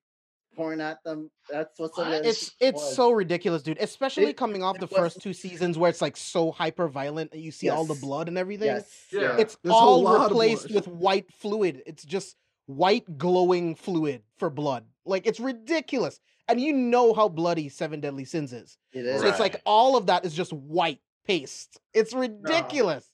[0.56, 1.30] pouring at them?
[1.50, 2.08] That's what's What?
[2.08, 2.14] up.
[2.26, 3.78] Uh, it's it's so ridiculous, dude.
[3.80, 7.32] Especially It- coming off the was- first two seasons where it's like so hyper violent
[7.34, 8.68] and you see all the blood and everything.
[8.68, 8.90] yes.
[9.12, 9.38] Yeah.
[9.38, 11.84] It's There's all replaced with white fluid.
[11.86, 12.36] It's just
[12.68, 14.86] white glowing fluid for blood.
[15.06, 16.20] Like it's ridiculous.
[16.48, 18.78] And you know how bloody Seven Deadly Sins is.
[18.94, 19.22] It is.
[19.22, 21.80] So it's like all of that is just white paste.
[21.94, 23.10] It's ridiculous.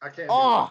[0.00, 0.28] I can't.
[0.30, 0.70] Oh,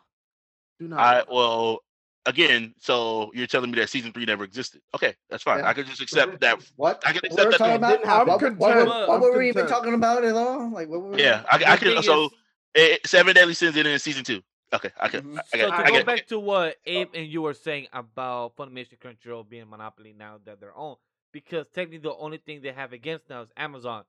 [0.80, 1.00] Do not.
[1.00, 1.80] I well,
[2.26, 4.82] again, so you're telling me that season three never existed?
[4.96, 5.60] Okay, that's fine.
[5.60, 5.70] Yeah.
[5.70, 6.60] I can just accept that.
[6.76, 7.02] what?
[7.06, 7.92] I can What accept were we that talking about?
[7.92, 8.08] Didn't.
[8.08, 8.88] What, I'm what were, content.
[8.90, 10.70] what I'm were we even talking about at all?
[10.72, 11.24] Like what were we?
[11.24, 11.94] Yeah, I, I can.
[11.94, 12.32] thing So is-
[12.76, 14.42] eh, Seven Deadly Sins in season two.
[14.74, 15.22] Okay, I can.
[15.24, 15.38] Mhm.
[15.40, 15.68] I So get.
[15.68, 16.06] to I go get.
[16.06, 20.60] back to what Abe and you were saying about Funimation Control being monopoly now that
[20.62, 20.96] they're own,
[21.34, 24.04] because technically the only thing they have against now is Amazon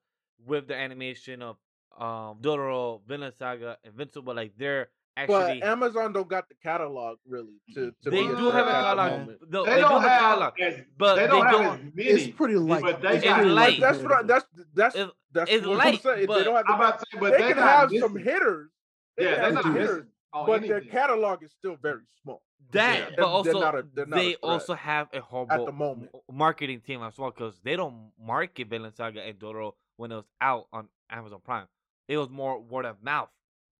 [0.46, 1.56] with their animation of
[1.98, 4.34] um Dororo, Vinland Saga, Invincible.
[4.34, 7.92] Like they're actually But Amazon don't got the catalog really to.
[8.02, 9.20] to they be do have a at the catalog.
[9.20, 9.38] moment.
[9.50, 11.52] No, They, they, do don't have a have catalog, as, but they they don't have
[11.52, 11.74] don't.
[11.88, 12.08] as many.
[12.08, 12.82] it's pretty light.
[12.82, 13.80] but they it's got- pretty light.
[13.80, 14.12] That's what.
[14.12, 16.26] I, that's that's It's, that's it's what light, I'm saying.
[16.26, 16.66] but- they don't have.
[16.66, 18.70] The, about to say, but they they can have missing- some hitters.
[19.16, 22.00] They Yeah, can they're have not some hitters, on but their catalog is still very
[22.22, 22.42] small.
[22.70, 23.14] That, Yeah.
[23.18, 26.10] but also they're not a- they're not they also have a horrible at the moment.
[26.30, 30.24] marketing team as well because they don't market Vinland Saga and Dororo when it was
[30.40, 31.66] out on Amazon Prime.
[32.08, 33.30] It was more word of mouth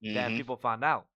[0.03, 0.37] that Mhm.
[0.37, 1.07] people found out.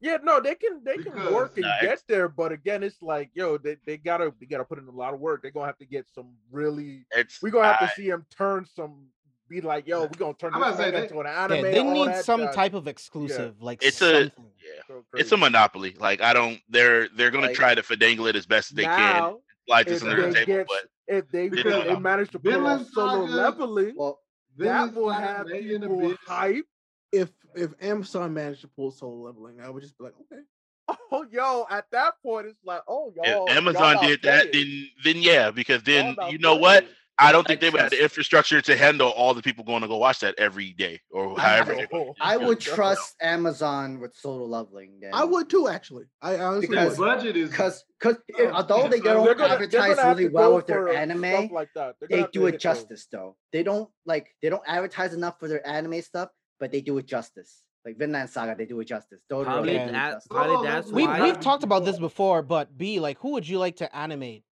[0.00, 3.30] Yeah, no, they can they can work and Nah, get there, but again, it's like
[3.34, 5.42] yo, they, they gotta they gotta put in a lot of work.
[5.42, 7.04] They're gonna have to get some really.
[7.10, 7.42] It's.
[7.42, 9.08] We're gonna have I- to see them turn some.
[9.48, 11.26] Be like, yo, we're gonna turn I'm this about to say manga they- into an
[11.26, 11.62] yeah, anime.
[11.62, 12.54] they need that some jazz.
[12.54, 14.52] type of exclusive, like It's a- something.
[14.62, 14.82] Yeah.
[14.86, 15.94] So It's a monopoly.
[15.98, 16.60] Like I don't.
[16.68, 18.96] They're they're gonna Like- try to finagle it as best as they can.
[19.16, 22.30] now, Slide this if under the they table, get but if they Because they manage
[22.32, 24.20] to pull Vinland off solo leveling, Well,
[24.58, 26.64] that will have Lady and the people hype.
[27.12, 30.42] if if Amazon managed to pull solo leveling, I would just be like, okay.
[31.10, 33.50] Oh, yo, at that point, it's like, oh, if y'all.
[33.50, 34.54] Amazon y'all did that, outplayed.
[34.54, 36.84] then then yeah, because then Y'all you know what?
[36.84, 36.94] outplayed.
[37.20, 39.88] I don't think they would have the infrastructure to handle all the people going to
[39.88, 41.74] go watch that every day or oh, however.
[42.20, 44.98] I- I would trust Amazon with solo leveling.
[45.00, 45.10] Then.
[45.12, 46.04] I would too, actually.
[46.22, 47.06] I honestly Because- The would.
[47.16, 50.66] budget is because because Oh, although they don't They're gonna- advertise gonna really well with
[50.68, 51.96] their anime, like that.
[51.98, 52.62] They're gonna they have to do it hit those.
[52.62, 53.36] justice though.
[53.52, 56.28] They don't like they don't advertise enough for their anime stuff,
[56.60, 57.62] but they do it justice.
[57.84, 59.20] Like Vinland Saga, they do it justice.
[59.30, 59.84] Dororo, Probably they Yeah.
[59.84, 60.10] do it that.
[60.12, 60.26] justice.
[60.30, 61.22] Probably Oh, that's We why.
[61.22, 64.44] we've talked about this before, but B, like, who would you like to animate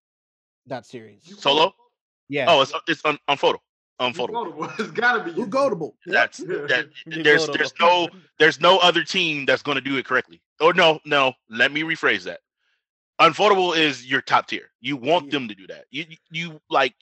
[0.67, 1.23] that series?
[1.41, 1.73] Solo?
[2.29, 2.47] Yeah.
[2.49, 3.61] Oh, it's it's un, ufotable.
[4.01, 4.73] ufotable.
[4.79, 5.33] It's gotta be.
[5.33, 5.93] Who goatable?
[6.07, 6.89] That's that.
[7.07, 8.09] You There's there's no
[8.39, 10.41] there's no other team that's going to do it correctly.
[10.61, 11.33] Or no, no.
[11.51, 12.41] Let me rephrase that.
[13.21, 14.71] ufotable is your top tier.
[14.81, 15.31] You want Yeah.
[15.33, 15.85] them to do that.
[15.91, 16.95] You you- you like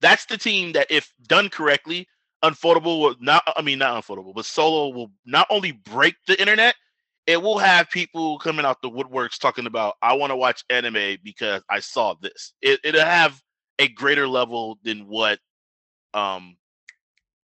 [0.00, 2.08] that's the team that if done correctly,
[2.44, 6.74] ufotable will not I mean not ufotable, but Solo will not only break the internet,
[7.26, 11.18] it will have people coming out the woodworks talking about I want to watch anime
[11.22, 12.52] because I saw this.
[12.60, 13.40] It it'll have
[13.82, 15.38] a greater level than what
[16.14, 16.56] um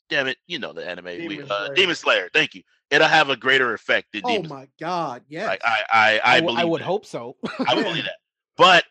[0.09, 1.75] damn it, you know the anime we, Demon uh, Slayer.
[1.75, 2.63] Demon Slayer, thank you.
[2.89, 5.47] It'll have a greater effect than Oh Demon my god, yes.
[5.47, 6.85] Like I I I, I, w- believe I would that.
[6.85, 7.35] hope so.
[7.67, 8.17] I would believe that.
[8.55, 8.85] But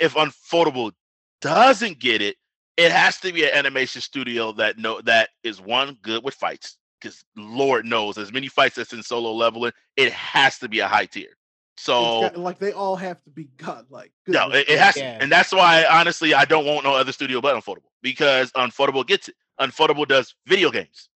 [0.00, 0.92] if ufotable
[1.40, 2.36] doesn't get it,
[2.76, 6.76] it has to be an animation studio that know that is one good with fights.
[7.00, 10.88] Because Lord knows, as many fights that's in solo leveling, it has to be a
[10.88, 11.36] high tier.
[11.76, 14.12] It's So got- like they all have to be godlike.
[14.26, 15.18] no, Goodness it, it has, Yeah.
[15.20, 19.28] and that's why honestly, I don't want no other studio but ufotable because ufotable gets
[19.28, 19.34] it.
[19.60, 21.08] ufotable does video games.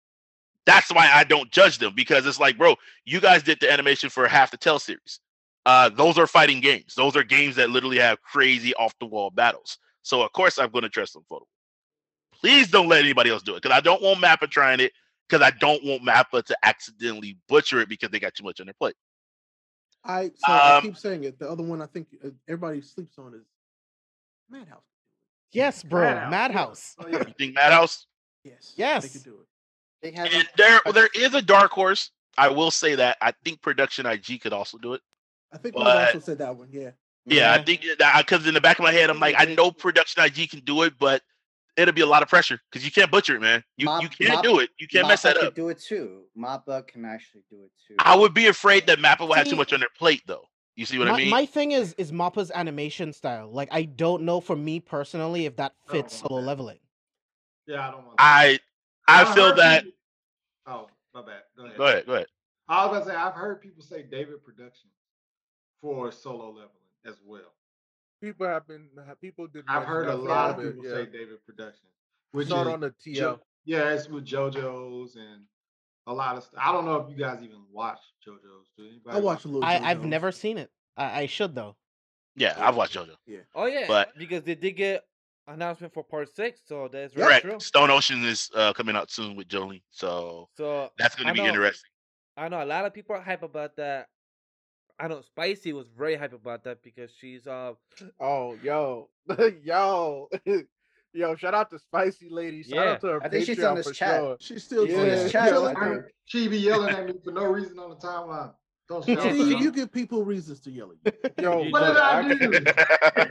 [0.66, 2.76] That's why I don't judge them because it's like, bro,
[3.06, 5.20] you guys did the animation for half the Tales series.
[5.64, 6.94] Uh, those are fighting games.
[6.94, 9.78] Those are games that literally have crazy off the wall battles.
[10.02, 11.46] So of course I'm going to trust ufotable.
[12.40, 14.92] Please don't let anybody else do it because I don't want Mappa trying it
[15.28, 18.66] because I don't want Mappa to accidentally butcher it because they got too much on
[18.66, 18.94] their plate.
[20.08, 21.38] I so I Um, keep saying it.
[21.38, 23.44] The other one I think uh, everybody sleeps on is
[24.50, 24.82] Madhouse.
[25.52, 26.02] yes, bro.
[26.02, 26.96] Madhouse, Madhouse.
[26.98, 27.18] Oh, yeah.
[27.28, 28.06] You think Madhouse?
[28.44, 28.72] Yes.
[28.76, 29.02] Yes.
[29.02, 29.46] They could do it.
[30.00, 32.10] They have And there, there is a dark horse.
[32.38, 33.18] I will say that.
[33.20, 35.02] I think Production IG could also do it.
[35.52, 36.68] I think But- we also said that one.
[36.70, 36.90] Yeah.
[37.26, 37.82] Yeah, I think
[38.16, 40.82] because in the back of my head, I'm like, I know Production IG can do
[40.84, 41.20] it, but
[41.78, 43.62] it'll be a lot of pressure because you can't butcher it, man.
[43.76, 44.70] You Mop- you can't Mop- do it.
[44.78, 45.54] You can't mess Mappa that could up.
[45.54, 46.22] do it too.
[46.36, 47.94] Mappa can actually do it too.
[47.98, 50.44] I would be afraid that Mappa will have too much on their plate, though.
[50.76, 51.30] You see what my, I mean?
[51.30, 53.50] my thing is is Mappa's animation style.
[53.50, 56.46] Like I don't know for me personally if that fits solo that.
[56.46, 56.78] leveling.
[57.66, 58.14] Yeah, I don't want.
[58.18, 58.60] I
[59.08, 59.84] I feel that.
[59.84, 59.98] people-
[60.66, 61.42] Oh, my bad.
[61.56, 61.76] Go ahead.
[61.78, 62.26] Go ahead, go ahead.
[62.68, 64.92] I was gonna say I've heard people say David Productions
[65.80, 66.68] for solo leveling
[67.06, 67.54] as well.
[68.20, 68.88] People have been
[69.20, 69.64] people did.
[69.68, 70.90] I've heard a lot of people yeah.
[70.90, 71.92] say David Productions,
[72.32, 73.14] which Saw it is on the TL.
[73.14, 75.42] Jo- yeah, it's with JoJo's and
[76.06, 76.60] a lot of stuff.
[76.64, 78.68] I don't know if you guys even watch JoJo's.
[78.76, 79.16] Do anybody?
[79.16, 79.64] I watch a little.
[79.64, 80.70] I, I've never seen it.
[80.96, 81.76] I, I should though.
[82.34, 83.14] Yeah, I've watched JoJo.
[83.26, 83.38] Yeah.
[83.54, 85.04] Oh yeah, But- because they did get
[85.46, 87.44] announcement for part six, so that's very Correct.
[87.44, 87.60] true.
[87.60, 91.40] Stone Ocean is uh, coming out soon with Jolyne, so So that's going to be
[91.40, 91.90] know- interesting.
[92.36, 94.06] I know a lot of people are hype about that.
[95.00, 97.74] I know Spicy was very hype about that because she's uh
[98.20, 99.08] Oh, yo,
[99.62, 100.28] yo,
[101.12, 101.36] yo!
[101.36, 102.62] Shout out to Spicy Lady.
[102.64, 104.20] Shout Yeah, out to her I think she's Patreon on this for chat.
[104.20, 104.36] sure.
[104.40, 104.94] She's still Yeah.
[104.94, 105.08] chilling.
[105.08, 105.22] Yeah.
[105.22, 105.76] She's Chat, chilling.
[105.76, 105.84] I.
[105.84, 108.52] Her- She be yelling at me for no reason on the timeline.
[108.88, 109.34] Don't shout Yeah, out.
[109.34, 111.44] Steve, she- you give people reasons to yell at you.
[111.44, 112.66] Yo, What do did I actually- do?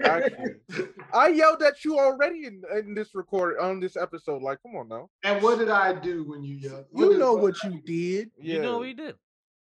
[0.05, 4.41] actually, I yelled at you already in, in this record on this episode.
[4.41, 5.09] Like, come on now.
[5.23, 6.85] and what did I do when you yelled?
[6.95, 7.85] You did- know what did I you do?
[7.85, 8.31] did.
[8.39, 9.15] you know what he did.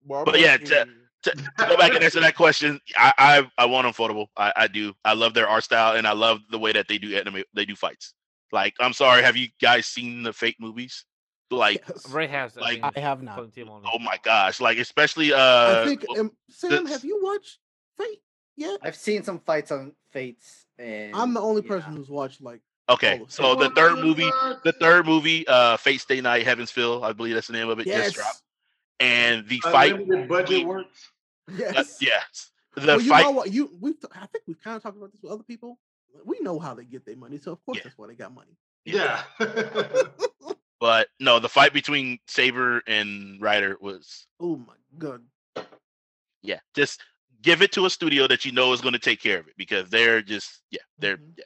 [0.06, 0.94] Well, But yeah, to- you.
[1.24, 4.28] To, to go back and answer that question, I I, I want ufotable.
[4.36, 4.94] I, I do.
[5.06, 7.44] I love their art style and I love the way that they do anime.
[7.54, 8.14] They do fights.
[8.52, 11.06] Like, I'm sorry, have you guys seen the Fate movies?
[11.52, 12.10] Like, Yes.
[12.10, 12.56] Ray has.
[12.56, 13.36] Like- think I have not.
[13.36, 13.88] for the team only.
[13.94, 14.60] oh my gosh!
[14.62, 16.06] Like, especially uh, I think.
[16.18, 17.60] Um, Sam, that's- have you watched
[17.98, 18.22] Fate
[18.56, 18.80] yet?
[18.82, 21.68] I've seen some fights on Fates, and I'm the only yeah.
[21.68, 22.62] person who's watched like.
[22.90, 23.22] okay.
[23.28, 24.30] So the third movie,
[24.64, 27.80] the third movie, uh, Fate Stay Night, Heaven's Feel, I believe that's the name of
[27.80, 28.06] it, Yes.
[28.06, 28.42] just dropped.
[29.02, 31.10] And the fight, budget between- works.
[31.56, 31.76] Yes.
[31.76, 33.24] uh, yes, the well, you fight.
[33.24, 33.52] know what?
[33.52, 35.78] You we I think we kind of talked about this with other people.
[36.26, 37.84] We know how they get their money, so of course Yeah.
[37.86, 38.56] that's why they got money.
[38.86, 39.24] Yeah.
[40.80, 45.22] But no, the fight between Saber and Rider was Oh my god.
[46.42, 47.02] yeah, just
[47.44, 49.54] give it to a studio that you know is going to take care of it
[49.58, 51.34] because they're just yeah, they're Mhm.
[51.38, 51.44] yeah.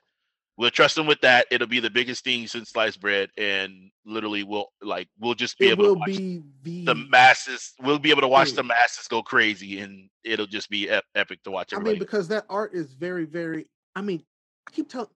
[0.58, 1.48] We'll trust them with that.
[1.52, 5.68] It'll be the biggest thing since sliced bread, and literally we'll like we'll just be
[5.68, 6.86] It able will to watch be the.
[6.86, 7.74] the masses.
[7.82, 8.56] We'll be able to watch Yeah.
[8.58, 11.74] the masses go crazy, and it'll just be ep- epic to watch.
[11.74, 11.78] It.
[11.78, 13.66] I mean, because that art is very, very.
[13.98, 14.24] I mean,
[14.68, 15.10] I keep telling,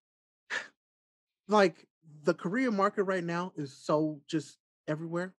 [1.47, 1.85] like
[2.23, 4.57] the Korean market right now is so just
[4.89, 5.33] everywhere.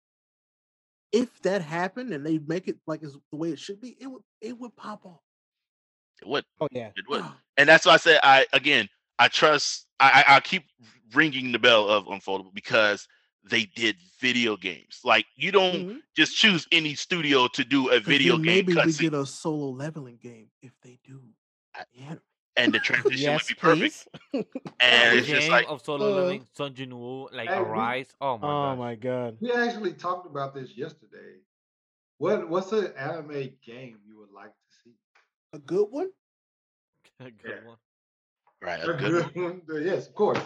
[1.12, 4.08] If that happened and they make it like is the way it should be, it
[4.08, 5.20] would it would pop off.
[6.22, 6.92] it would, Oh yeah.
[6.96, 7.36] it would, ah.
[7.58, 8.88] and that's why I said I again.
[9.20, 9.88] I trust.
[10.00, 10.64] I, I I keep
[11.14, 13.08] ringing the bell of ufotable because
[13.44, 15.00] they did video games.
[15.04, 16.00] Like you don't Mhm.
[16.16, 19.26] just choose any studio to do a video then game maybe we cutscene, get a
[19.26, 21.22] solo leveling game if they do.
[21.94, 22.16] Yeah.
[22.56, 24.08] and the transition yes, would be perfect.
[24.32, 24.44] please.
[24.82, 27.66] And The it's just game like of solo uh, living, Sung Jinwoo, like Hey, we-
[27.66, 28.16] Arise.
[28.22, 28.78] Oh my oh god.
[28.78, 29.38] my god.
[29.42, 31.40] We actually talked about this yesterday.
[32.18, 34.96] What what's an anime game you would like to see?
[35.54, 36.10] A good one?
[37.20, 37.68] A good Yeah.
[37.68, 37.78] one.
[38.62, 39.36] Right, A a good good
[39.70, 39.86] one?
[39.86, 40.40] yes, of course.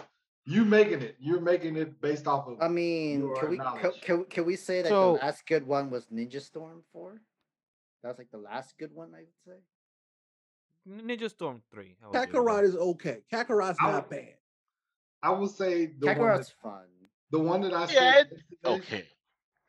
[0.45, 1.15] You making it.
[1.19, 4.55] You're making it based off of I mean, your can we can, can, can we
[4.55, 7.19] say that So- the last good one was Ninja Storm 4?
[8.03, 9.61] That was like the last good one, I would say.
[10.89, 11.95] Ninja Storm 3.
[12.01, 13.19] that was the other Kakarot is okay.
[13.31, 14.35] Kakarot's I not would- bad.
[15.21, 16.85] I would say the one, Kakarot's that, fun.
[17.31, 19.07] the one that I Yeah, said yesterday, okay.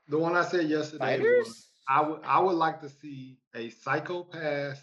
[0.09, 4.81] the one I said yesterday was I would I would like to see a Psycho-Pass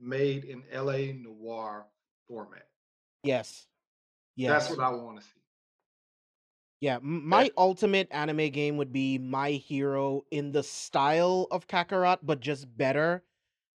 [0.00, 1.86] made in LA Noire
[2.26, 2.66] format.
[3.22, 3.66] Yes.
[4.36, 4.68] Yes.
[4.68, 5.42] That's what I want to see.
[6.80, 12.18] Yeah, m- my ultimate anime game would be My Hero in the style of Kakarot,
[12.22, 13.22] but just better,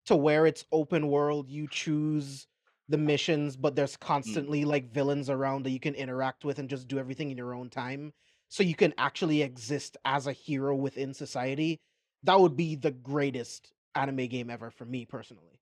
[0.06, 1.50] to where it's open world.
[1.50, 2.46] You choose
[2.88, 4.00] the missions, but there's mm.
[4.00, 7.54] constantly like villains around that you can interact with and just do everything in your
[7.54, 8.12] own time.
[8.48, 11.80] So you can actually exist as a hero within society.
[12.22, 15.60] That would be the greatest anime game ever for me personally.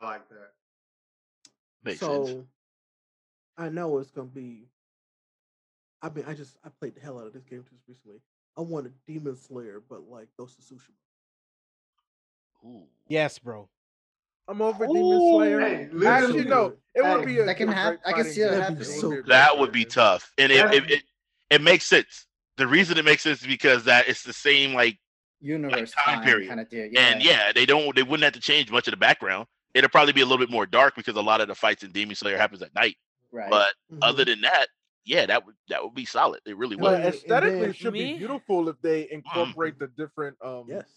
[0.00, 0.50] I like that.
[1.84, 2.46] Makes so sense.
[3.58, 4.68] I know it's gonna be.
[6.00, 8.20] I mean, I just I played the hell out of this game just recently.
[8.56, 10.92] I wanted Demon Slayer, but like Ghost of Tsushima.
[12.64, 12.84] Ooh.
[13.08, 13.68] Yes, bro.
[14.48, 15.60] I'm over Demon Slayer.
[15.60, 18.20] Hey, Actually, literally, no, it would be a that can a hap- great I can
[18.24, 18.60] fighting see that game.
[18.60, 18.84] happening.
[18.84, 21.02] So be a great That would be tough, and it, it, it
[21.50, 22.26] it makes sense.
[22.56, 24.98] The reason it makes sense is because that it's the same like
[25.40, 26.48] Universe time time, period.
[26.48, 26.88] kind of deal.
[26.96, 29.46] And yeah, they don't they wouldn't have to change much of the background.
[29.74, 31.92] It'll probably be a little bit more dark because a lot of the fights in
[31.92, 32.96] Demon Slayer happens at night.
[33.32, 33.50] Right.
[33.50, 33.98] But Mhm.
[34.02, 34.66] other than that,
[35.04, 36.40] yeah, that would that would be solid.
[36.46, 36.98] It really And But would.
[36.98, 38.12] then- and aesthetically, then- it should Me?
[38.12, 40.88] be beautiful if they incorporate the different um yes,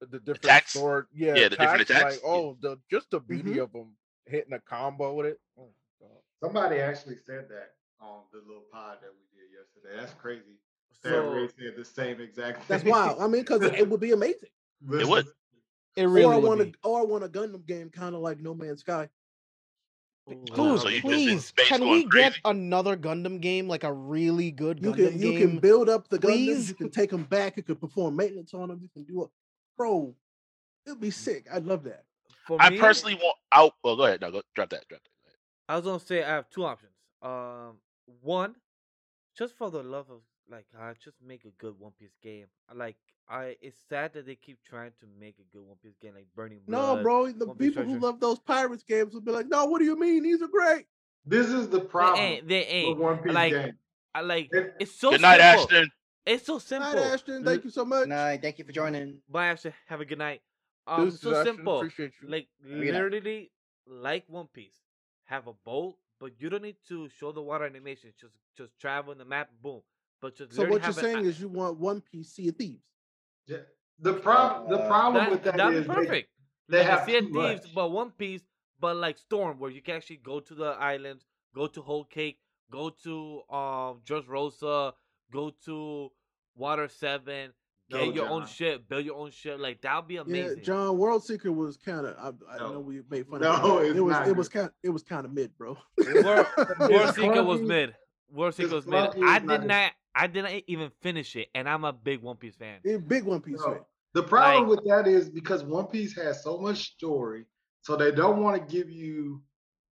[0.00, 0.72] the different Attacks?
[0.74, 2.14] sword yeah, Yeah, the different attacks?
[2.16, 3.62] Like oh, the just the beauty Mhm.
[3.64, 3.96] of them
[4.26, 5.40] hitting a combo with it.
[5.58, 5.72] Oh,
[6.40, 10.00] Somebody actually said that on the little pod that we did yesterday.
[10.00, 10.60] That's crazy.
[11.02, 12.64] Sam So- said the same exact thing.
[12.68, 13.20] that's wild.
[13.20, 14.48] I mean, because it would be amazing.
[14.92, 15.26] It would.
[15.96, 18.20] It really or I would want a or I want a Gundam game, kind of
[18.20, 19.08] like No Man's Sky.
[20.30, 22.40] Ooh, Dude, So you just in please, can going we get crazy.
[22.44, 25.38] another Gundam game, like a really good You Gundam can you game?
[25.38, 28.68] can build up the Gundams, you can take them back, you can perform maintenance on
[28.68, 29.30] them, you can do it.
[29.76, 30.14] Bro,
[30.86, 31.46] it'd be sick.
[31.52, 32.04] I'd love that.
[32.46, 33.74] For I me, personally want out.
[33.84, 34.20] Well, go ahead.
[34.20, 34.88] No, go drop that.
[34.88, 35.32] Drop that.
[35.68, 36.92] I was gonna say I have two options.
[37.22, 37.78] Um,
[38.22, 38.54] one,
[39.36, 42.46] just for the love of like, I just make a good One Piece game.
[42.74, 42.96] Like,
[43.28, 46.26] I it's sad that they keep trying to make a good One Piece game, like
[46.34, 46.96] Burning Blood.
[46.98, 49.78] no, bro, the One people who love those pirates games will be like, no, what
[49.80, 50.22] do you mean?
[50.22, 50.86] These are great.
[51.26, 52.48] This is the They problem ain't.
[52.48, 52.98] They with ain't.
[52.98, 53.72] One Piece like, game.
[54.14, 54.50] I like.
[54.80, 55.62] It's so Good night, simple.
[55.64, 55.90] Ashton.
[56.24, 56.92] It's so simple.
[56.92, 57.44] Good Night, Ashton.
[57.44, 58.08] Thank you so much.
[58.08, 59.18] no, thank you for joining.
[59.30, 59.72] Bye, Ashton.
[59.86, 60.40] Have a good night.
[60.86, 61.76] Um, Deuces, so Ashton, simple.
[61.78, 62.28] Appreciate you.
[62.28, 63.02] Like Have a good night.
[63.02, 63.50] literally,
[63.86, 64.76] like One Piece,
[65.24, 68.12] have a boat, but you don't need to show the water animation.
[68.18, 69.82] Just just travel in the map, boom.
[70.20, 72.82] But just So what you're saying a- is you want One Piece Sea of Thieves.
[73.46, 73.58] Yeah.
[74.00, 76.30] The problem the Uh, problem that, with that that'd is be they- perfect.
[76.68, 77.34] they like have a Sea of Thieves,
[77.64, 77.74] much.
[77.74, 78.42] but One Piece,
[78.80, 81.24] but like Storm, where you can actually go to the islands,
[81.54, 82.40] go to Whole Cake,
[82.70, 84.92] go to um Dressrosa,
[85.32, 86.10] go to
[86.54, 87.52] Water Seven,
[87.90, 88.48] get No, your own John.
[88.48, 89.58] ship, build your own ship.
[89.58, 90.58] Like that would be amazing.
[90.58, 90.64] Yeah.
[90.64, 92.16] John World Seeker was kind of.
[92.50, 92.72] I, I No.
[92.74, 93.96] know we made fun No, of it.
[93.96, 94.60] It was not it was good.
[94.60, 95.76] kind it was kind of mid, bro.
[96.22, 96.46] World,
[96.80, 97.94] World Seeker was mid.
[98.30, 99.10] World Seeker was mid.
[99.24, 99.92] I did not.
[100.14, 102.80] I didn't even finish it, and I'm a big One Piece fan.
[102.84, 103.72] Yeah, big One Piece No.
[103.72, 103.84] fan.
[104.14, 107.46] The problem Like- with that is because One Piece has so much story,
[107.82, 109.42] so they don't want to give you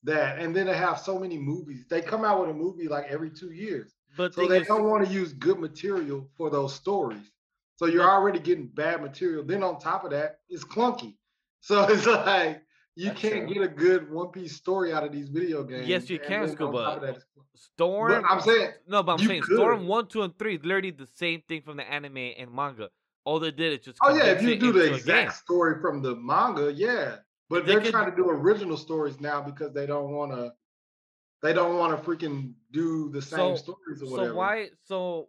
[0.04, 0.38] that.
[0.38, 1.86] And then they have so many movies.
[1.88, 3.94] They come out with a movie like every two years.
[4.16, 7.30] But So they is, don't want to use good material for those stories.
[7.76, 9.42] So you're already getting bad material.
[9.44, 11.16] Then on top of that, it's clunky.
[11.60, 12.62] So it's like
[12.94, 13.54] you That's can't true.
[13.54, 15.86] get a good One Piece story out of these video games.
[15.88, 16.78] Yes, you can, Scuba.
[16.84, 17.46] top of that, it's clunky.
[17.54, 18.22] Storm.
[18.22, 21.06] But I'm saying no, but I'm saying Storm one, two, and three is literally the
[21.14, 22.88] same thing from the anime and manga.
[23.24, 26.16] All they did is just Oh yeah, if you do the exact story from the
[26.16, 27.16] manga, yeah.
[27.48, 30.52] But They they're could- trying to do original stories now because they don't want to.
[31.42, 34.30] They don't want to freaking do the same So- stories or whatever.
[34.30, 34.68] So why?
[34.86, 35.28] So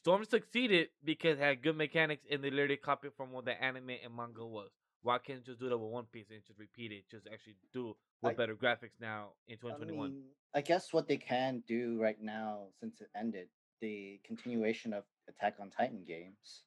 [0.00, 3.90] Storm succeeded because it had good mechanics and they literally copied from what the anime
[3.90, 4.70] and manga was.
[5.02, 7.04] Why can't you just do that with One Piece and just repeat it?
[7.10, 10.10] Just actually do with I- better graphics now in I 2021.
[10.12, 10.22] mean,
[10.54, 13.48] I guess what they can do right now, since it ended,
[13.80, 16.62] the continuation of Attack on Titan games.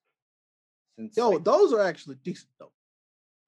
[0.98, 2.72] Since Yo, like, those are actually decent though.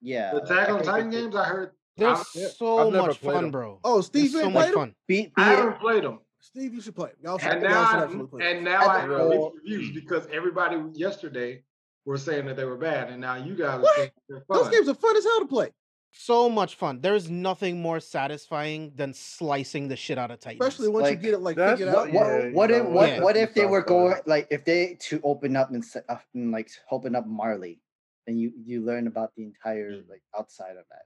[0.02, 3.52] yeah, The Attack on Titan games, I heard They're I've- so much fun, them.
[3.52, 3.80] bro.
[3.84, 4.96] Oh, They're Steve, so much fun.
[5.08, 6.20] Be, be I haven't played them.
[6.40, 7.10] Steve, you should play.
[7.10, 7.16] 'em.
[7.24, 8.46] Y'all should, And y'all should I, absolutely play.
[8.52, 8.56] 'em.
[8.58, 11.64] and now I have reviews because everybody yesterday
[12.08, 13.96] were saying that they were bad, and now you guys are What?
[13.98, 15.70] saying they're Those games are fun as hell to play,
[16.12, 17.02] So much fun.
[17.02, 20.62] There's nothing more satisfying than slicing the shit out of Titans.
[20.66, 22.14] especially once Like, you get it like figured what- out.
[22.14, 23.20] what, Yeah, what, what if know, what, yeah.
[23.22, 26.52] what if they were going like if they to open up and, set, uh, and
[26.52, 27.82] like open up Marley,
[28.26, 31.06] and you you learn about the entire like outside of that.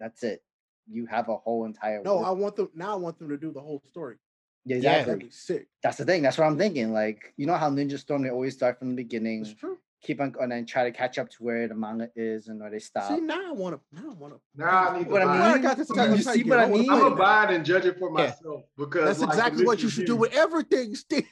[0.00, 0.42] That's it.
[0.90, 2.02] You have a whole entire.
[2.02, 2.26] No, world.
[2.26, 2.92] I want them now.
[2.94, 4.16] I want them to do the whole story.
[4.64, 4.78] Yeah, Yeah.
[4.78, 5.12] exactly.
[5.14, 5.68] That'd be sick.
[5.84, 6.22] That's the thing.
[6.22, 6.92] That's what I'm thinking.
[6.92, 9.78] Like you know how Ninja Storm they always start from the beginning, It's true.
[10.02, 12.70] Keep on and then try to catch up to where the manga is and where
[12.70, 13.08] they stop.
[13.08, 14.02] See, now I want to.
[14.02, 14.40] Now I want to.
[14.56, 15.42] Now I need to What I mean?
[15.42, 16.58] I got this You see what.
[16.58, 16.90] I mean?
[16.90, 18.26] I'm gonna buy it and judge it for Yeah.
[18.26, 21.26] myself because That's like, exactly what you should do with everything, Steve.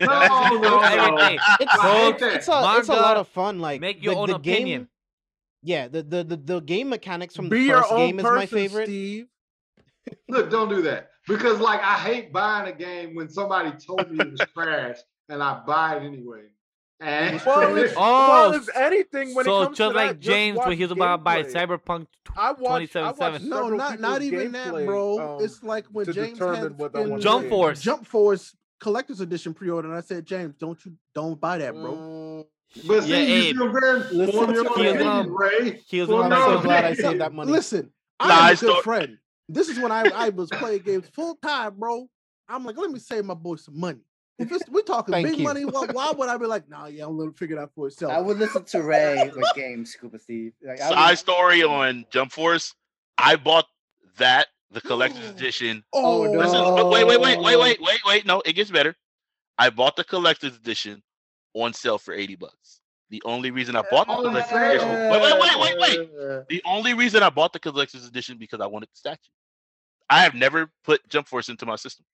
[0.00, 0.78] No, no, no.
[0.80, 1.38] Everything.
[1.60, 2.16] It's, it's, that.
[2.34, 3.60] it's a, it's a lot of fun.
[3.60, 4.80] Like Make your the, own the opinion.
[4.82, 4.88] Game,
[5.62, 8.46] yeah, the, the the the game mechanics from Be the first own game is my
[8.46, 8.86] favorite.
[8.86, 9.26] Steve.
[10.28, 14.24] Look, don't do that because like I hate buying a game when somebody told me
[14.24, 14.98] it was trash
[15.28, 16.44] and I buy it anyway.
[16.98, 18.00] And Well, it's, Oh,
[18.50, 20.90] well, it's anything when so it comes just to like that, just James when he's
[20.90, 21.42] about to buy.
[21.42, 22.06] Cyberpunk
[22.36, 23.48] I watched, I 2077.
[23.50, 25.36] No, not not people's even that, bro.
[25.36, 27.80] um, it's like when James determine had what I Jump to Force.
[27.82, 31.92] Jump Force collector's edition pre-order, and I said, James, don't you don't buy that, bro.
[31.92, 32.44] Mm,
[32.88, 33.54] but see, Yeah, you Abe.
[33.56, 35.82] still very Listen your to own He was opinion, gonna- Ray.
[35.86, 37.52] he was Form gonna I'm your so glad I saved that money.
[37.52, 39.18] Listen, I'm a good still- friend.
[39.48, 42.08] This is when I, I was playing games full time, bro.
[42.48, 44.00] I'm like, let me save my boy some money.
[44.38, 45.44] If it's we're talking Thank big you.
[45.44, 47.86] money, why, why would I be like, nah, yeah, I'm gonna figure it out for
[47.86, 48.12] itself.
[48.12, 50.52] I would listen to Ray with games, Scuba Steve.
[50.62, 52.74] Like, I Side would, story on Jump Force.
[53.16, 53.66] I bought
[54.18, 55.82] that the collector's edition.
[55.92, 56.38] Oh, oh, no.
[56.38, 58.26] Listen, but wait, wait, wait, wait, wait, wait, wait.
[58.26, 58.94] No, it gets better.
[59.56, 61.02] I bought the collector's edition
[61.54, 62.80] on sale for eighty bucks.
[63.08, 64.88] The only reason I bought the oh, collector's edition.
[64.88, 66.48] Wait, wait, wait, wait, wait.
[66.48, 69.30] The only reason I bought the collector's edition because I wanted the statue.
[70.10, 72.04] I have never put Jump Force into my system.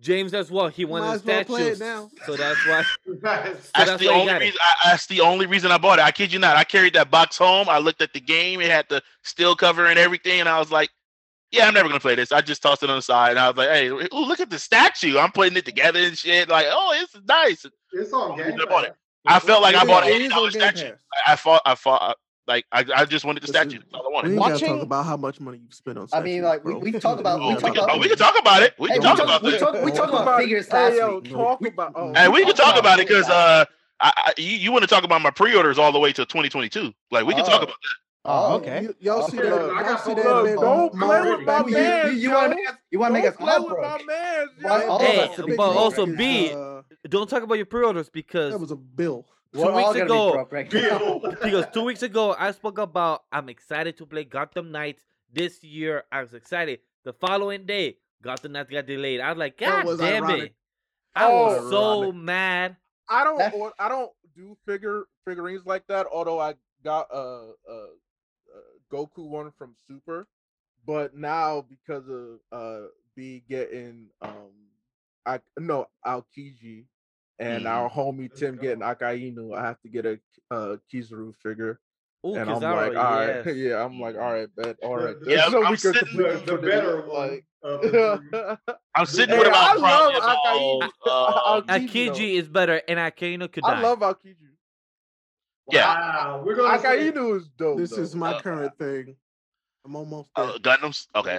[0.00, 0.68] James as well.
[0.68, 2.10] He wanted Might as well statues, now.
[2.24, 2.84] so that's why.
[3.22, 4.58] That's- That's, that's the why only reason.
[4.64, 6.04] I, that's the only reason I bought it.
[6.04, 6.56] I kid you not.
[6.56, 7.68] I carried that box home.
[7.68, 8.60] I looked at the game.
[8.60, 10.90] It had the steel cover and everything, and I was like,
[11.50, 13.48] "Yeah, I'm never gonna play this." I just tossed it on the side, and I
[13.48, 15.18] was like, "Hey, ooh, look at the statue.
[15.18, 16.48] I'm putting it together and shit.
[16.48, 18.94] Like, oh, it's nice." It's on I Game bought it.
[19.26, 20.90] I felt like I bought is- an it eighty is on dollar Game statue.
[20.90, 20.98] Pass.
[21.26, 21.62] I fought.
[21.66, 22.16] I fought.
[22.52, 23.78] Like I, I just wanted the statue.
[23.78, 24.28] That's all I wanted.
[24.32, 26.06] ain't gotta Watching- talk about how much money you've spent on.
[26.12, 26.80] I mean, like, we- bro.
[26.80, 28.74] we talk about- Oh, we we, talk can, about- oh, we can talk about it.
[28.78, 30.76] We Hey, can we talk talk- about we talk- we Talk about about- figures hey,
[30.90, 31.30] last yo, week.
[31.32, 32.12] talk We- about- oh.
[32.14, 33.64] Hey, we can talk about it because uh,
[34.02, 36.92] I, I, you, you want to talk about my pre-orders all the way to 2022.
[37.10, 37.64] Like we can talk Oh.
[37.64, 37.96] about that.
[38.24, 38.86] Oh, okay.
[38.88, 39.48] Y- y'all see Okay.
[39.48, 39.58] that?
[39.58, 40.24] I Y'all got see that?
[40.26, 40.44] love.
[40.44, 42.06] big Don't play with my mo- You, man.
[42.12, 42.74] you, you want to make us?
[42.90, 44.06] You want to make us play with heartbroken?
[44.06, 44.90] my man, Why yo.
[44.90, 46.52] all of Hey, us to be but also B.
[46.52, 49.26] Uh, Don't talk about your pre-orders because that was a bill.
[49.54, 51.18] Two We're all weeks gonna be ago, broke right now.
[51.42, 55.02] because two weeks ago I spoke about I'm excited to play Gotham Knights
[55.32, 56.04] this year.
[56.10, 56.80] I was excited.
[57.04, 59.20] The following day, Gotham Knights got delayed.
[59.20, 60.46] I was like, God was damn ironic.
[60.50, 60.54] it!
[61.14, 62.14] I was Oh, so ironic.
[62.16, 62.76] mad.
[63.08, 63.38] I don't.
[63.38, 66.06] That's- I don't do figure figurines like that.
[66.12, 66.54] Although I
[66.84, 67.88] got a, a, a
[68.90, 70.26] Goku one from Super,
[70.86, 74.50] but now because of uh B getting um
[75.26, 76.86] I no Aokiji
[77.42, 80.18] and our homie Tim getting Akainu, I have to get a
[80.50, 81.80] uh Kizaru figure.
[82.24, 83.56] Ooh, and I'm like, all right, yes.
[83.56, 85.16] yeah, I'm like, all right, bet, all right.
[85.26, 87.28] Yeah, so I'm we could sitting- completely The, the better in, one.
[87.30, 87.88] like- of the
[88.66, 88.74] three.
[88.94, 93.50] I'm sitting Hey, with I about love probably about, um, Aokiji is better, and Akainu
[93.52, 93.78] could die.
[93.78, 94.36] I love Aokiji.
[95.70, 95.86] Yeah.
[95.86, 97.78] Wow, we're gonna say- Akainu is dope.
[97.78, 98.02] This though.
[98.02, 99.16] is my Uh, current thing.
[99.84, 100.44] I'm almost there.
[100.44, 101.06] uh, Gundams.
[101.14, 101.38] Okay.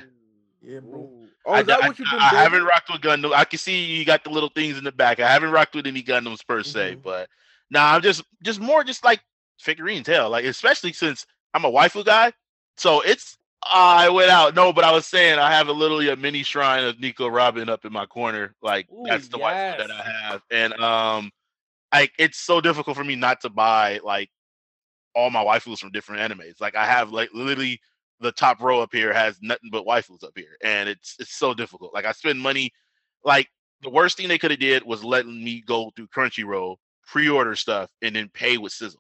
[0.64, 0.99] Yeah, bro.
[0.99, 1.27] Ooh.
[1.45, 2.41] Oh, I, is that I- what you've been I doing?
[2.44, 3.34] haven't rocked with Gundam.
[3.34, 5.19] I can see you got the little things in the back.
[5.19, 7.03] I haven't rocked with any Gundams per se, Mhm.
[7.03, 7.30] but
[7.69, 9.22] nah, I'm just just more just like
[9.60, 10.07] figurines.
[10.07, 12.31] Hell, like especially since I'm a waifu guy,
[12.77, 14.56] so it's I went out.
[14.56, 17.69] No, but I was saying I have a literally a mini shrine of Nico Robin
[17.69, 18.56] up in my corner.
[18.61, 19.91] Like Ooh, that's the waifu that.
[19.91, 21.31] I have, and um,
[21.94, 24.30] like it's so difficult for me not to buy like
[25.15, 26.60] all my waifus from different animes.
[26.60, 27.81] Like I have like literally
[28.23, 31.53] the top row up here has nothing but waifus up here, and it's it's so
[31.53, 31.93] difficult.
[31.93, 32.71] Like I spend money.
[33.23, 33.47] Like
[33.81, 37.89] the worst thing they could have did was letting me go through Crunchyroll, pre-order stuff,
[38.01, 38.95] and then pay with Sezzle.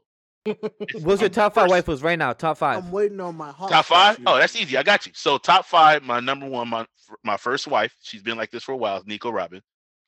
[1.01, 1.87] What's your top five worst.
[1.87, 2.33] waifus right now?
[2.33, 2.83] Top five.
[2.83, 3.71] I'm waiting on my heart.
[3.71, 4.19] Top five?
[4.25, 4.77] Oh, that's easy.
[4.77, 5.13] I got you.
[5.15, 6.85] So top five, my number one, my
[7.23, 7.95] my first wife.
[8.01, 8.97] She's been like this for a while.
[8.97, 9.61] Is Nico Robin.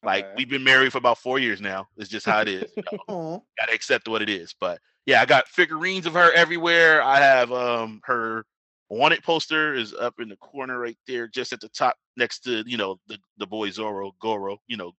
[0.03, 0.33] Like Okay.
[0.37, 1.87] we've been married for about four years now.
[1.97, 2.71] It's just how it is.
[2.77, 3.43] You know?
[3.57, 4.53] Gotta accept what it is.
[4.59, 7.01] But yeah, I got figurines of her everywhere.
[7.01, 8.45] I have um her
[8.89, 12.63] wanted poster is up in the corner right there, just at the top next to
[12.67, 14.91] you know the the boy Zoro, Goro, you know,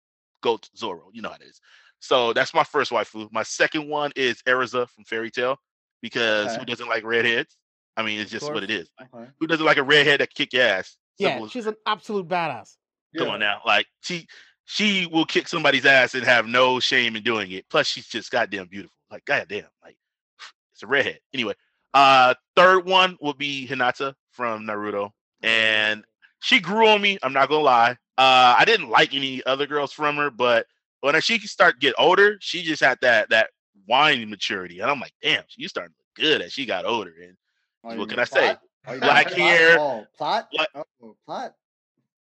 [0.42, 1.10] Goat Zoro.
[1.12, 1.60] You know how it is.
[2.00, 3.30] So that's my first waifu.
[3.32, 5.56] My second one is Erza from Fairy Tail
[6.02, 6.58] because Okay.
[6.60, 7.56] who doesn't like redheads?
[7.96, 8.90] I mean, it's just what it is.
[9.00, 9.30] Okay.
[9.40, 10.96] Who doesn't like a redhead that kick your ass?
[11.18, 12.76] Yeah, Simple she's an absolute badass.
[13.16, 14.26] Come on now, like she
[14.66, 17.64] she will kick somebody's ass and have no shame in doing it.
[17.70, 18.96] Plus, she's just goddamn beautiful.
[19.10, 19.96] Like goddamn, like
[20.74, 21.20] it's a redhead.
[21.32, 21.54] Anyway,
[21.94, 25.10] uh, third one would be Hinata from Naruto,
[25.42, 26.04] and
[26.40, 27.18] she grew on me.
[27.22, 27.90] I'm not gonna lie.
[28.18, 30.66] Uh, I didn't like any other girls from her, but
[31.00, 33.50] when she start get older, she just had that that
[33.88, 37.12] wine maturity, and I'm like, damn, she's starting to look good as she got older.
[37.22, 37.36] And
[37.84, 38.56] Oh, What can I say?
[38.88, 39.78] Oh, Black hair.
[39.78, 40.48] Oh, plot.
[40.52, 41.54] Black- Oh, plot.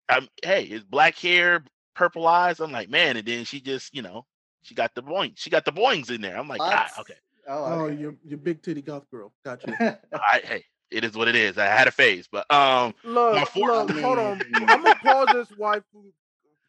[0.10, 1.64] I'm hey, it's black hair,
[1.96, 2.60] purple eyes.
[2.60, 4.26] I'm like, man, and then she just, you know,
[4.62, 6.38] she got the boing, she got the boings in there.
[6.38, 7.00] I'm like, Plots?
[7.00, 7.16] okay,
[7.48, 7.96] Oh, Oh, okay.
[7.96, 9.34] your your big titty goth girl.
[9.44, 9.74] Got you.
[9.80, 11.58] I, hey, it is what it is.
[11.58, 14.42] I had a phase, but um, Look, My fourth- look, hold on.
[14.42, 16.12] I mean- I'm gonna pause this waifu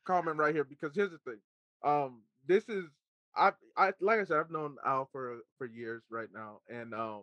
[0.05, 1.39] comment right here because here's the thing.
[1.85, 2.85] Um, this is
[3.37, 7.23] I I like I said I've known Al for for years right now, and um,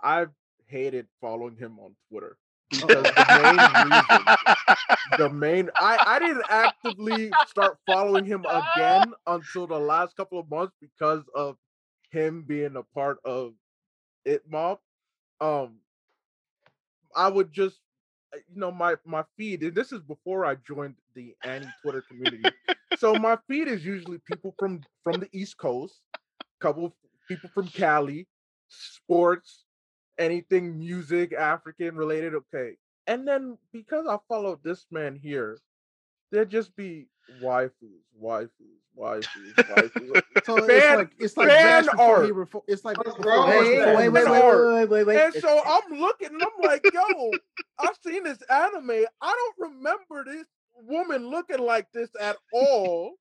[0.00, 0.30] I've
[0.66, 2.36] hated following him on Twitter
[2.70, 9.66] because the main reason, the main I I didn't actively start following him again until
[9.66, 11.56] the last couple of months because of
[12.10, 13.54] him being a part of
[14.24, 14.78] it mob.
[15.40, 15.78] Um,
[17.16, 17.80] I would just
[18.34, 22.02] uh, you know my my feed and this is before i joined the annie twitter
[22.02, 22.44] community
[22.98, 26.00] so my feed is usually people from from the east coast
[26.60, 26.92] couple of
[27.28, 28.26] people from cali
[28.68, 29.64] sports
[30.18, 32.76] anything music african related okay
[33.06, 35.58] and then because i followed this man here
[36.30, 37.08] there'd just be
[37.42, 37.70] waifus
[38.20, 38.50] waifus
[38.96, 42.30] waifus waifus So it's Fan- like it's like fan Josh he art.
[42.30, 45.20] refo- it's like What's before wrong he with Wait, wait, wait, wait, wait, wait, wait,
[45.34, 47.30] And so I'm looking and I'm like, yo,
[47.78, 48.90] I've seen this anime.
[49.20, 50.46] I don't remember this
[50.88, 53.12] woman looking like this at all.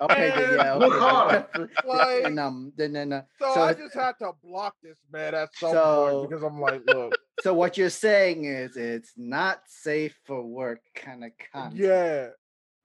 [0.00, 1.64] Okay, then, yeah, Look okay.
[1.86, 5.34] Like- and um, then then uh, So, So I just had to block this man
[5.34, 9.60] at some So- point because I'm like, look, so what you're saying is it's not
[9.66, 11.80] safe for work kind of content.
[11.80, 12.28] yeah,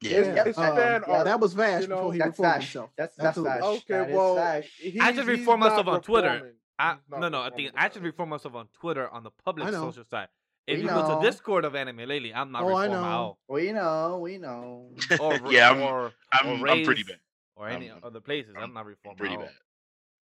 [0.02, 1.26] yeah, it's, it's Um, fan yeah, art.
[1.26, 2.64] that was Vash you know, before he That's reformed Vash.
[2.64, 2.90] himself.
[2.98, 3.62] That's that's Vash.
[3.62, 4.72] okay, That is well, Vash.
[4.80, 6.54] he's, I just he's reform myself not on Twitter.
[6.78, 7.42] I, no, no.
[7.42, 8.04] I think I should himself.
[8.06, 10.28] reform myself on Twitter on the public social side.
[10.66, 13.02] If We you go to Discord of Anime Lately, I'm not Oh, I reformed at
[13.10, 13.18] know.
[13.18, 13.40] all.
[13.50, 14.92] We know, we know.
[15.20, 17.18] Or, Yeah, I'm- or, I'm or I'm pretty bad.
[17.56, 18.54] Or any I'm- other places.
[18.56, 19.18] I'm, I'm- not reformed.
[19.18, 19.52] Pretty at bad.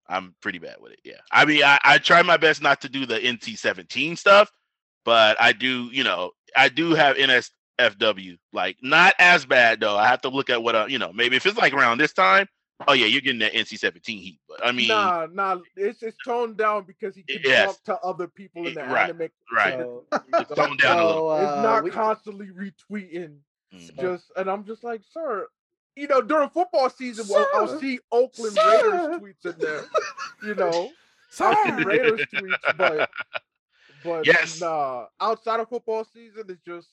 [0.09, 1.01] I'm pretty bad with it.
[1.05, 4.51] Yeah, I mean, I, I try my best not to do the NC-17 stuff,
[5.05, 5.89] but I do.
[5.93, 7.17] You know, I do have
[7.81, 8.39] NSFW.
[8.53, 9.97] Like, not as bad though.
[9.97, 11.13] I have to look at what uh, you know.
[11.13, 12.47] Maybe if it's like around this time,
[12.89, 14.41] oh yeah, you're getting that NC-17 heat.
[14.49, 17.67] But I mean, nah, nah, it's it's toned down because he can Yes.
[17.67, 19.29] talk to other people in the Right, anime.
[19.55, 19.75] right.
[19.79, 21.29] So, it's toned down a little.
[21.29, 23.37] so, It's uh, not we- constantly retweeting.
[23.75, 24.01] Mhm.
[24.01, 25.47] just and I'm just like, sir,
[25.95, 27.79] you know, during football season, well, I'll Sir.
[27.81, 29.13] see Oakland Sir.
[29.21, 29.85] Raiders tweets in there,
[30.43, 30.91] you know,
[31.39, 33.09] I'll Raiders tweets, but
[34.03, 34.61] but Yes.
[34.61, 36.89] nah, outside of football season, it's just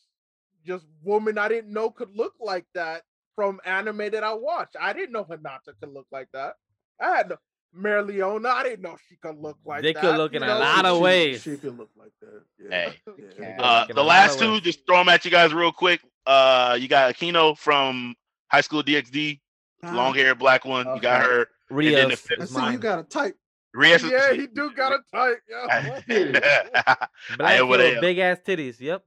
[0.67, 3.03] just woman I didn't know could look like that
[3.35, 4.75] from anime that I watched.
[4.79, 6.55] I didn't know Hinata could look like that.
[6.99, 7.35] I had no,
[7.77, 10.01] Mereoleona, I didn't know she could look like They that.
[10.01, 11.41] They could look you in a lot of She- ways.
[11.43, 12.41] She could look like that.
[12.59, 12.89] Yeah.
[12.89, 12.95] Hey.
[13.39, 13.55] Yeah.
[13.57, 13.61] Yeah.
[13.61, 14.61] Uh, the last two, ways.
[14.61, 16.01] just throw them at you guys real quick.
[16.25, 18.15] Uh, you got Akeno from
[18.51, 19.39] High School DxD,
[19.83, 20.87] long hair, black one.
[20.95, 21.31] You got Okay.
[21.31, 21.37] her.
[21.37, 23.35] then the Rias fifth- I see you got a type.
[23.73, 25.37] Rias is- Yeah, he do got a tight.
[25.49, 26.01] Yeah.
[27.37, 28.01] Black over girl, there.
[28.01, 28.79] big ass titties.
[28.79, 29.03] Yep.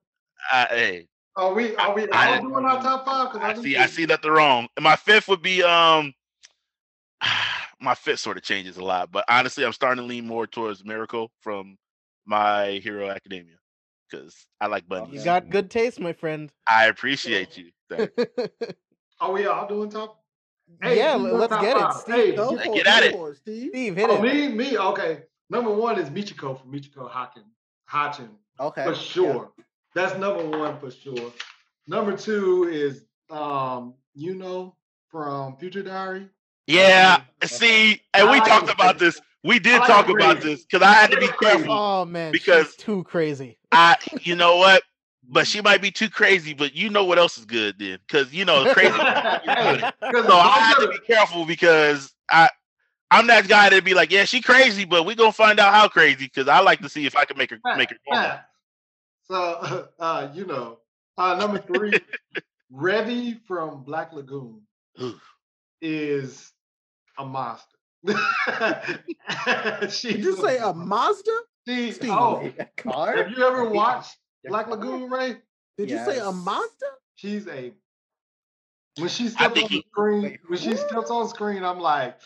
[0.53, 3.31] Uh, hey, Are we are we I all didn't- doing our top five?
[3.33, 3.77] 'Cause I just see.
[3.77, 4.69] I did- see nothing wrong.
[4.77, 6.13] And my fifth would be um.
[7.83, 10.85] My fifth sort of changes a lot, but honestly, I'm starting to lean more towards
[10.85, 11.79] Mirko from
[12.27, 13.57] My Hero Academia
[14.11, 15.15] because I like bunnies.
[15.15, 16.53] You got good taste, my friend.
[16.69, 17.71] I appreciate you.
[19.21, 20.23] Are we all doing top?
[20.83, 21.93] Hey, yeah, Steve, le- what's let's top get it.
[21.95, 23.37] Steve, Hey, Go Get for it, at it.
[23.39, 23.69] Steve.
[23.71, 24.23] Steve, hit Oh, it.
[24.23, 24.77] me, me.
[24.79, 25.23] Okay.
[25.49, 27.45] Number one is Michiko from Michiko Haken,
[27.91, 28.29] Hachin,
[28.61, 28.85] Okay.
[28.85, 28.91] for
[29.23, 29.45] yeah.
[29.95, 30.07] Sure.
[30.07, 31.33] That's number one for sure.
[31.87, 34.75] Number two is um, Yuno,
[35.09, 36.29] from Future Diary.
[36.67, 37.23] Yeah.
[37.43, 37.47] Okay.
[37.55, 38.75] See, and I we like talked it.
[38.75, 39.21] about this.
[39.43, 41.73] We did I talk it about this because I had to be careful.
[41.73, 43.59] Oh man, Because- she's too crazy.
[43.73, 44.83] I, you know what?
[45.33, 46.55] But she might be too crazy.
[46.55, 47.99] But you know what else is good then?
[48.07, 48.91] Because you know crazy.
[48.99, 49.81] Hey,
[50.13, 52.49] 'cause so I had to be careful because I,
[53.11, 55.89] I'm that guy that'd be like, yeah, she crazy, but we gonna find out how
[55.89, 58.39] crazy because I like to see if I can make her make her normal.
[59.31, 59.37] Yeah.
[59.69, 60.79] So, uh, you know,
[61.17, 61.93] uh, number three,
[62.73, 64.63] Revy from Black Lagoon
[65.01, 65.15] Ooh.
[65.81, 66.53] is
[67.19, 67.77] a monster.
[69.91, 71.31] she Did you say a Mazda?
[71.69, 72.11] She, Steve.
[72.11, 73.17] oh, car?
[73.17, 75.37] have you ever watched Black Lagoon, Ray?
[75.77, 76.35] Did you say a Yes.
[76.35, 76.87] Mazda?
[77.17, 77.73] She's a
[78.99, 80.23] when she steps on the he- screen.
[80.23, 82.19] Wait, when she steps on screen, I'm like,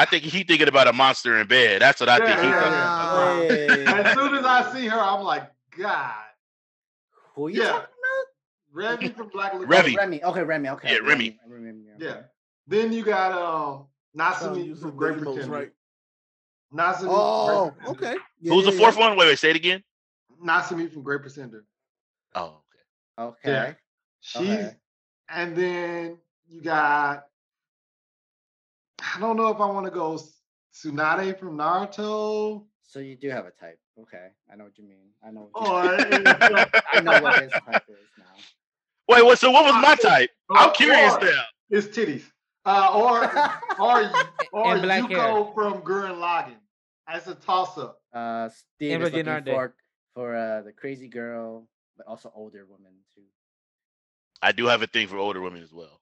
[0.00, 1.82] I I think he thinking about a monster in bed.
[1.82, 4.00] That's what I think Yeah, he yeah, thinking yeah.
[4.00, 6.14] As soon as I see her, I'm like, God.
[7.34, 7.68] Who you Yeah.
[7.68, 8.26] talking about?
[8.72, 9.68] Remy from Black Lagoon.
[9.68, 9.92] Remy.
[9.92, 10.24] Oh, Remy.
[10.24, 10.68] Okay, Remy.
[10.70, 10.92] Okay.
[10.94, 11.38] Yeah, Remy.
[11.46, 11.84] Remy.
[11.98, 12.22] Yeah.
[12.66, 13.86] Then you got um
[14.16, 15.52] Trying to Nasumi use from the Great emos, Pretender.
[15.52, 15.72] right?
[16.72, 18.16] Nasumi from Oh, Great okay.
[18.40, 19.08] Yeah, Who's the fourth yeah.
[19.08, 19.18] one?
[19.18, 19.82] Wait, wait, say it again.
[20.42, 21.64] Nasumi from Great Pretender.
[22.34, 22.62] Oh,
[23.18, 23.48] okay.
[23.48, 23.52] Okay.
[23.52, 23.74] Yeah.
[24.20, 24.76] She's Okay.
[25.28, 26.18] and then
[26.48, 27.26] you got
[29.02, 30.40] I don't know if I want to go S-
[30.74, 32.66] Tsunade from Naruto.
[32.82, 33.78] So you do have a type.
[34.00, 34.28] Okay.
[34.52, 35.10] I know what you mean.
[35.26, 35.50] I know.
[35.52, 36.26] What Oh, you mean.
[36.26, 38.24] I, I know what his type is now.
[39.08, 39.38] Wait, what?
[39.38, 40.30] So what was my type?
[40.50, 41.44] I'm curious or now.
[41.70, 42.24] It's titties.
[42.64, 43.24] Uh, or
[43.78, 44.10] or
[44.52, 46.58] or And black Yoko from Gurren Lagann
[47.08, 48.00] as a toss up.
[48.12, 49.46] Uh, Steve Amber is looking Gennardi.
[49.46, 49.74] for
[50.14, 53.22] for uh, the crazy girl, but also older women too.
[54.42, 56.00] I do have a thing for older women as well.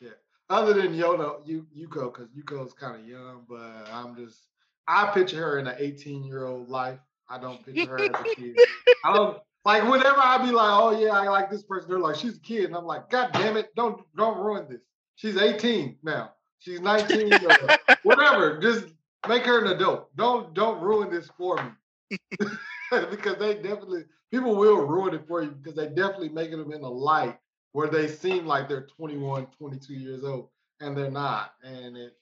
[0.00, 0.10] Yeah.
[0.50, 4.48] Other than Yoda, you Yoko, because Yoko's kind of young, but I'm just
[4.88, 6.98] I picture her in an 18 year old life.
[7.28, 8.56] I don't picture her as a kid.
[9.04, 11.88] I don't like whenever I be like, oh yeah, I like this person.
[11.88, 14.80] They're like, she's a kid, and I'm like, God damn it, don't don't ruin this.
[15.14, 16.32] She's 18 now.
[16.58, 18.58] She's 19 or whatever.
[18.58, 18.86] Just
[19.28, 20.14] make her an adult.
[20.16, 22.18] Don't don't ruin this for me.
[22.90, 24.02] because they definitely
[24.32, 27.38] people will ruin it for you because they definitely making them in a light
[27.72, 30.48] where they seem like they're 21, 22 years old
[30.80, 31.54] and they're not.
[31.62, 32.16] And it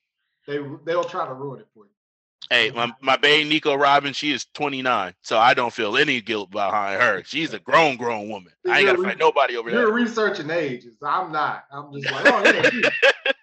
[0.46, 1.90] they they'll try to ruin it for you.
[2.50, 6.50] Hey, my, my babe Nico Robins, she is 29, so I don't feel any guilt
[6.50, 7.22] behind her.
[7.24, 8.52] She's a grown, grown woman.
[8.66, 9.92] I ain't got to fight nobody over You're there.
[9.92, 10.96] researching ages.
[11.02, 11.64] I'm not.
[11.70, 12.90] I'm just like, oh yeah,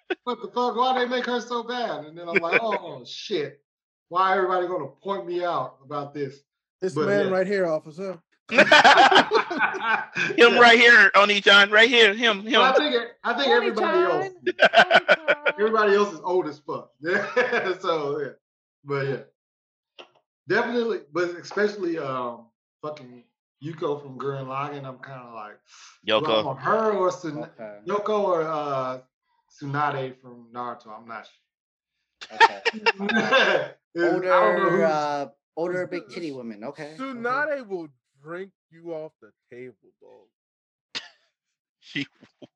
[0.23, 0.76] what the fuck?
[0.76, 2.06] Why they make her so bad?
[2.06, 3.61] And then I'm like, oh, oh shit.
[4.10, 6.40] Why everybody gonna point me out about this?
[6.82, 7.32] This But, man yeah.
[7.32, 8.19] right here, officer.
[10.38, 10.59] him Yeah.
[10.59, 12.61] right here, Oni John, right here, him, him.
[12.61, 14.30] But I think I think everybody else
[15.59, 16.91] everybody else is old as fuck.
[17.01, 17.73] Yeah.
[17.80, 18.30] so yeah.
[18.84, 19.17] But yeah.
[20.47, 22.45] Definitely, but especially um
[22.84, 23.23] fucking
[23.63, 25.57] Yoko from Gurren Lagann, I'm kind of like
[26.05, 26.45] do I Yoko.
[26.45, 27.80] want her or Sun- Okay.
[27.88, 28.99] Yoko or uh
[29.51, 30.88] Tsunade from Naruto.
[30.95, 31.27] I'm not
[32.34, 32.61] Okay.
[32.73, 32.81] sure.
[33.09, 35.26] I don't know Older, uh,
[35.57, 36.63] older big titty women.
[36.65, 36.93] Okay.
[36.93, 36.97] okay.
[37.01, 37.88] Tsunade will
[38.26, 41.02] drink you off the table, dog.
[41.80, 42.06] She,
[42.41, 42.49] would.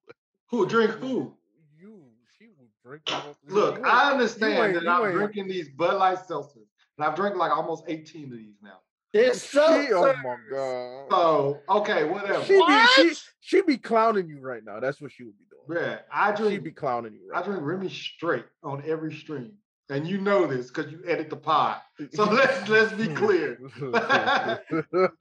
[0.50, 1.34] who drink who?
[1.80, 2.02] You,
[2.38, 5.48] she will drink you off the Look, you I understand that you I'm ain't- drinking
[5.48, 6.66] these Bud Light seltzers,
[6.98, 8.80] and I've drank like almost 18 of these now.
[9.14, 9.66] This She, so.
[9.68, 11.06] oh my god.
[11.12, 12.44] So okay, whatever.
[12.46, 14.80] She be, she, she be clowning you right now.
[14.80, 15.84] That's what she would be doing.
[15.84, 16.38] Yeah, I drink.
[16.38, 19.54] She drink be clowning you I right drink Remy straight on every stream,
[19.90, 21.78] and you know this because you edit the pod.
[22.14, 23.60] So let's let's be clear.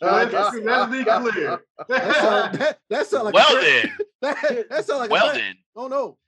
[0.01, 1.61] Let's, let's be clear.
[1.89, 3.93] That sound, that, that sound like a well then,
[4.23, 5.57] That, that sound like a well then.
[5.77, 6.19] Oh no.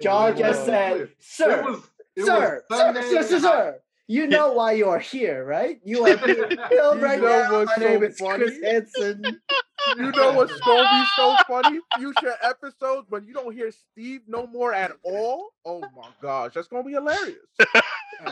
[0.00, 1.82] John just said, "Sir, it was,
[2.16, 3.78] it sir, sir, sir, sir, sir,
[4.08, 5.78] you know why you are here, right?
[5.84, 6.36] You are being
[6.68, 7.52] filmed You right know now.
[7.52, 8.64] what's My name so is Chris funny?
[8.64, 9.40] Hansen.
[9.96, 11.80] You know what's gonna be so funny?
[11.98, 15.50] Future episodes when you don't hear Steve no more at all.
[15.64, 17.36] Oh my gosh, that's gonna be hilarious.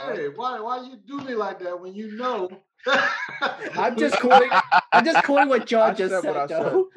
[0.07, 2.49] Hey, why why you do me like that when you know?
[3.77, 4.51] I'm just quoting.
[4.93, 6.35] I'm just quoting what John I just said said.
[6.35, 6.65] what I said.
[6.73, 6.89] though.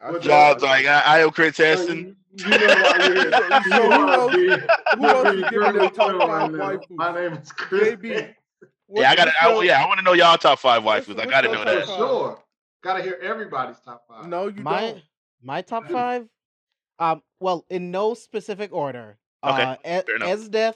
[0.00, 2.16] I What said John's what I like, I, I am Chris You Hansen.
[2.34, 3.30] you know why you're here.
[3.64, 4.98] You know why I'm.
[4.98, 7.94] Who else You're you being giving them top girl five right My name is Chris.
[7.94, 8.12] JB.
[8.12, 8.34] Hansen.
[8.94, 9.32] Yeah, I gotta.
[9.40, 11.18] I, yeah, I want to know y'all top five What's- waifus.
[11.20, 11.86] I gotta know that.
[11.86, 12.38] For sure.
[12.82, 14.26] Gotta hear everybody's top five.
[14.26, 15.02] No, you my don't.
[15.42, 16.28] my top five.
[16.98, 19.18] Um, well, in no specific order.
[19.44, 20.28] Okay, Uh, e- fair enough.
[20.28, 20.74] Esdeath.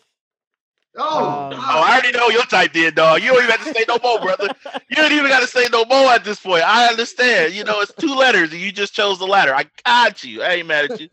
[0.98, 3.22] Oh, Um, Oh, I already know your type, then, dog.
[3.22, 4.48] You don't even have to say no more, brother.
[4.88, 6.62] You don't even got to say no more at this point.
[6.62, 7.52] I understand.
[7.54, 9.52] You know, it's two letters, and you just chose the latter.
[9.54, 10.42] I got you.
[10.42, 11.08] I ain't mad at you.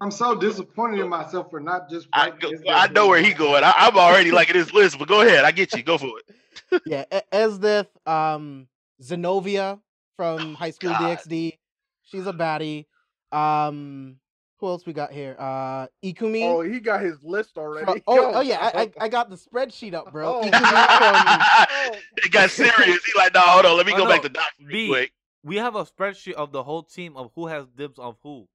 [0.00, 2.06] I'm so disappointed in myself for not just.
[2.12, 3.64] I, go, I know where he going.
[3.64, 5.44] I, I'm already liking his list, but go ahead.
[5.44, 5.82] I get you.
[5.82, 6.82] Go for it.
[6.86, 7.88] yeah, e- Esdeath.
[8.06, 8.68] Um,
[9.02, 9.80] Xenovia
[10.20, 11.18] from High School Oh, God.
[11.18, 11.56] DxD.
[12.02, 12.84] She's a baddie.
[13.32, 14.16] Um,
[14.58, 15.34] who else we got here?
[15.38, 16.42] Uh, Ikumi.
[16.44, 17.86] Oh, he got his list already.
[17.86, 20.42] from- oh, Yo, oh yeah, I, I I got the spreadsheet up, bro.
[20.42, 23.02] Oh, Ikumi from- it got serious.
[23.02, 23.78] He like, no, hold on.
[23.78, 24.88] Let me Oh, go back to Doc B.
[24.88, 25.12] quick.
[25.42, 28.46] We have a spreadsheet of the whole team of who has dibs of who.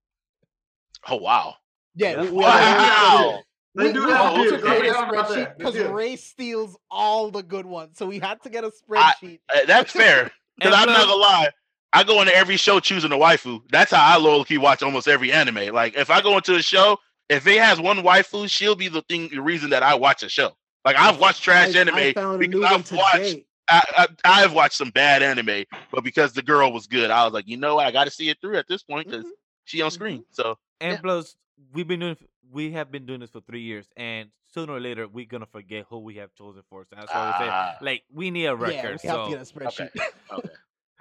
[1.07, 1.55] Oh wow.
[1.95, 2.51] yeah, we, we Wow.
[2.51, 3.39] have a-
[3.73, 5.87] They we, do we have to create a spreadsheet because do.
[5.91, 9.39] Ray steals all the good ones, so we had to get a spreadsheet.
[9.51, 10.29] Uh, that's fair.
[10.57, 11.49] Because I'm not plus- gonna lie.
[11.93, 13.61] I go into every show choosing a waifu.
[13.71, 15.73] That's how I low key watch almost every anime.
[15.73, 16.97] Like if I go into a show,
[17.29, 20.29] if it has one waifu, she'll be the thing, the reason that I watch a
[20.29, 20.55] show.
[20.83, 23.45] Like I've watched trash I, anime I found a because new one I've watched today.
[23.69, 24.07] I, I,
[24.43, 27.57] I've watched some bad anime, but because the girl was good, I was like, you
[27.57, 29.29] know what, I got to see it through at this point because Mhm.
[29.63, 30.23] she on screen.
[30.31, 31.01] So And Yeah.
[31.01, 31.35] plus,
[31.73, 32.17] we've been doing
[32.51, 35.85] we have been doing this for three years, and sooner or later we're gonna forget
[35.89, 36.83] who we have chosen for.
[36.85, 37.75] So that's why we say, Ah.
[37.81, 38.99] like, we need a yeah, record.
[39.03, 39.89] we have so to get a spreadsheet.
[39.91, 40.03] Okay.
[40.31, 40.49] Okay.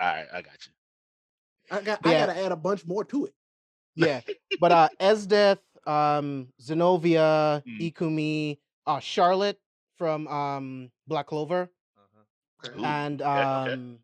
[0.00, 0.72] All right, I got you.
[1.70, 2.10] I got Yeah.
[2.10, 3.34] I gotta add a bunch more to it.
[3.96, 4.20] yeah,
[4.60, 7.92] but uh, Esdeath, um, Xenovia, Mm.
[7.92, 9.60] Ikumi, uh, Charlotte
[9.96, 12.68] from um Black Clover, uh-huh.
[12.70, 12.80] Okay.
[12.80, 13.72] Ooh, and okay, okay.
[13.72, 13.98] um,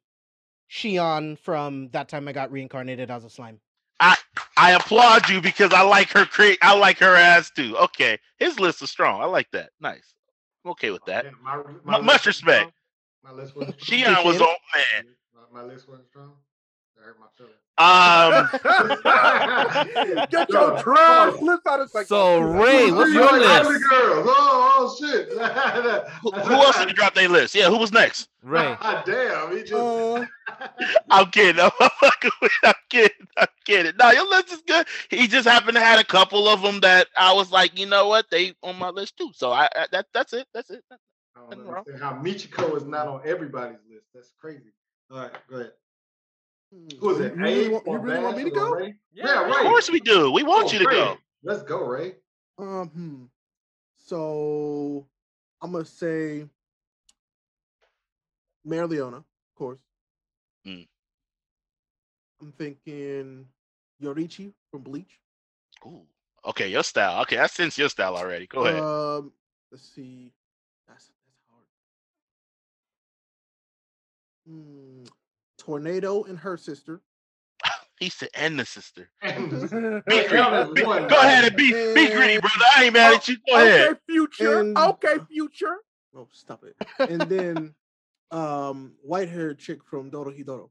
[0.70, 3.60] Shion from that time I got reincarnated as a slime.
[4.00, 4.16] I
[4.56, 7.76] I applaud you because I like her cre- I like her ass too.
[7.78, 9.22] Okay, his list is strong.
[9.22, 9.70] I like that.
[9.80, 10.14] Nice.
[10.64, 11.26] I'm okay with that.
[11.26, 12.60] Yeah, my, Mu- my much respect.
[12.60, 12.72] strong.
[13.24, 15.06] My list wasn't Shion uh, was on man.
[15.34, 16.32] My, my list wasn't strong.
[16.98, 17.56] I hurt my feelings.
[17.80, 18.48] Um,
[20.30, 21.40] Get your trash pause.
[21.42, 22.06] list out of sight.
[22.06, 23.88] So Ray, what's your list?
[23.88, 24.26] Girls.
[24.28, 25.30] Oh, oh shit.
[26.20, 27.54] who, who else did you drop their list?
[27.54, 28.28] Yeah, who was next?
[28.42, 28.76] Ray.
[29.06, 29.72] Damn, he just.
[29.72, 30.26] Uh,
[31.10, 31.60] I'm kidding.
[31.62, 33.26] I'm fucking with- I'm kidding.
[33.38, 33.92] I'm kidding.
[33.98, 34.86] No, your list is good.
[35.08, 38.08] He just happened to had a couple of them that I was like, you know
[38.08, 39.30] what, they on my list too.
[39.34, 40.46] So I, I that that's it.
[40.52, 40.84] That's it.
[40.90, 40.96] I
[41.40, 44.04] don't Nothing understand how Michiko is not on everybody's list.
[44.14, 44.72] That's crazy.
[45.10, 45.72] All right, go ahead.
[47.00, 47.34] Who is it?
[47.34, 48.70] You really, want, you really want me to go?
[48.70, 48.94] Ray?
[49.12, 49.50] Yeah, Yeah, Ray.
[49.50, 50.30] Of course we do.
[50.30, 50.94] We want Oh, you to Ray.
[50.94, 51.18] go.
[51.42, 52.14] Let's go, Ray.
[52.58, 53.24] Um, hmm.
[53.98, 55.06] So
[55.60, 56.46] I'm gonna say
[58.66, 59.80] Mereoleona, of course.
[60.66, 60.86] Mm.
[62.40, 63.46] I'm thinking
[64.02, 65.18] Yoruichi from Bleach.
[65.86, 66.06] Ooh.
[66.46, 67.22] Okay, your style.
[67.22, 68.46] Okay, I sense your style already.
[68.46, 68.82] Go ahead.
[68.82, 69.32] Um,
[69.70, 70.32] let's see.
[70.88, 71.66] That's that's hard.
[74.46, 75.04] Hmm.
[75.70, 77.00] Tornado and her sister.
[78.00, 79.08] he said, and the sister.
[79.22, 80.72] Be Hey, greedy.
[80.74, 82.64] Be- go ahead and be be And- greedy, brother.
[82.76, 83.36] I ain't mad at you.
[83.46, 83.98] Go Okay, ahead.
[84.08, 84.58] future.
[84.60, 85.76] And- okay, future.
[86.16, 86.74] Oh, stop it.
[87.10, 87.74] And then,
[88.32, 90.70] um, white haired chick from Dorohedoro.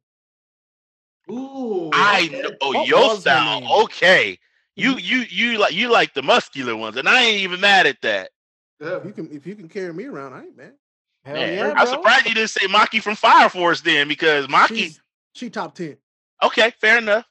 [1.32, 1.92] Ooh.
[1.94, 3.84] I know oh, What your style.
[3.84, 4.38] Okay.
[4.76, 8.02] You you you like you like the muscular ones, and I ain't even mad at
[8.02, 8.32] that.
[8.82, 8.98] Yeah.
[8.98, 10.74] If you can, if you can carry me around, I ain't mad.
[11.30, 11.86] Hell Man, yeah, I'm bro.
[11.86, 14.68] surprised you didn't say Maki from Fire Force then, because Maki.
[14.78, 15.00] She's-
[15.34, 15.98] she top ten.
[16.44, 17.26] Okay, fair enough.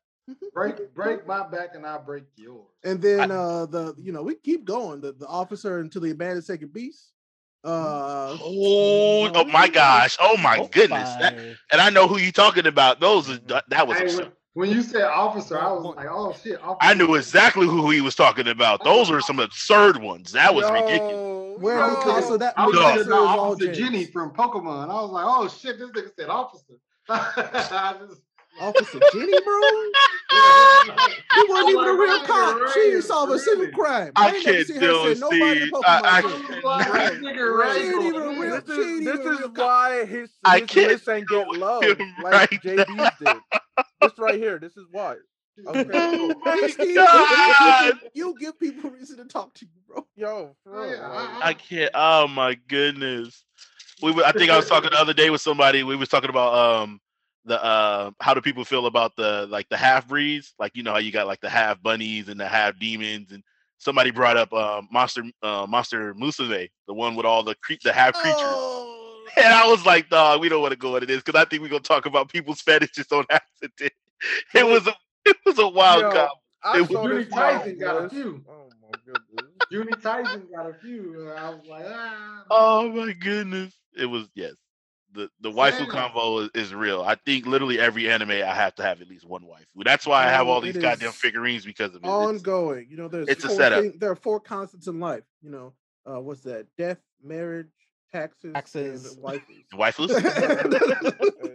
[0.52, 2.66] break break my back and I break yours.
[2.84, 6.44] And then uh the you know we keep going the the officer until the abandoned
[6.44, 7.12] second beast.
[7.64, 10.16] Uh, Oh, oh my gosh!
[10.20, 11.08] Oh my goodness!
[11.16, 11.34] That-
[11.72, 13.00] and I know who you talking about.
[13.00, 13.96] Those are, that, that was.
[13.98, 14.32] Hey, absurd.
[14.52, 16.62] when, when you said officer, I was like, oh shit.
[16.62, 16.76] Officer.
[16.80, 18.84] I knew exactly who he was talking about.
[18.84, 20.32] Those are some absurd ones.
[20.32, 21.37] That was ridiculous.
[21.58, 21.94] Yo, Where yo.
[21.96, 22.84] Mikasa that I was Dog.
[22.84, 24.84] thinking Mikasa is about all Officer Jenny from Pokemon.
[24.90, 26.74] I was like, oh shit, this nigga said officer.
[27.08, 28.22] Just,
[28.60, 29.60] Officer Jenny, bro.
[31.34, 32.56] He wasn't even a real cop.
[32.74, 33.02] She right, didn't
[33.32, 33.72] a single really.
[33.74, 34.12] crime.
[34.16, 35.70] I ain't never can't seen her do it, nobody.
[35.70, 35.82] Pokemon.
[35.86, 36.30] I- I shit.
[36.30, 37.10] I was like, Right.
[37.12, 37.76] this nigga right.
[37.80, 38.66] She ain't even a on real- that.
[38.66, 41.82] This is ain't this even is why his I can't list ain't get do love
[41.84, 43.36] him like right JB's did.
[44.02, 45.16] This right here, this is why.
[45.66, 46.34] Okay.
[46.44, 47.98] Hey, Steve, God.
[48.14, 50.06] you give people reason to talk to you, bro.
[50.16, 51.90] Yo, for Oh, yeah, I- I can't.
[51.94, 53.44] Oh my goodness.
[54.02, 55.82] We were, I think I was talking the other day with somebody.
[55.82, 57.00] We was talking about um
[57.44, 60.54] the uh how do people feel about the like the half breeds?
[60.58, 63.42] Like you know how you got like the half bunnies and the half demons and
[63.78, 67.92] somebody brought up um monster uh monster Musume, the one with all the cre- the
[67.92, 68.38] half creatures.
[68.40, 71.44] Oh, And I was like, dog, we don't want to go into this because I
[71.44, 73.92] think we're gonna talk about people's fetishes on accident.
[74.54, 74.94] It was a
[75.30, 76.32] it was a wild Yo, combo.
[76.62, 78.44] I It saw Judy Tyson wild got a few.
[78.48, 79.54] Oh my goodness.
[79.70, 81.28] Junie Tyson got a few.
[81.28, 82.44] and I was like, ah.
[82.50, 83.74] Oh my goodness.
[83.96, 84.54] It was yes.
[85.12, 85.90] The the waifu Damn.
[85.90, 87.02] combo is, is real.
[87.02, 89.84] I think literally every anime I have to have at least one waifu.
[89.84, 92.06] That's why I have all these goddamn figurines because of it.
[92.06, 92.86] It's- ongoing.
[92.90, 93.82] You know, there's it's a four setup.
[93.82, 95.24] thing- there are four constants in life.
[95.42, 95.72] You know,
[96.06, 96.66] uh, what's that?
[96.76, 97.68] Death, marriage,
[98.12, 99.14] taxes, Taxes.
[99.16, 99.40] and waifus.
[99.72, 101.34] waifus.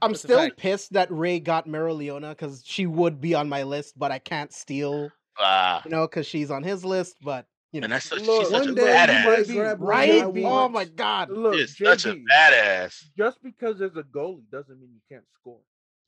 [0.00, 3.98] I'm That's still pissed that Ray got Mereoleona because she would be on my list,
[3.98, 7.16] but I can't steal, Ah, you know, because she's on his list.
[7.22, 9.24] But you know, and that's such, Look, she's such One a day you badass.
[9.24, 10.22] might JB, right?
[10.44, 11.30] Oh my god!
[11.30, 13.04] Look, She's such a badass.
[13.16, 15.60] just because there's a goalie doesn't mean you can't score.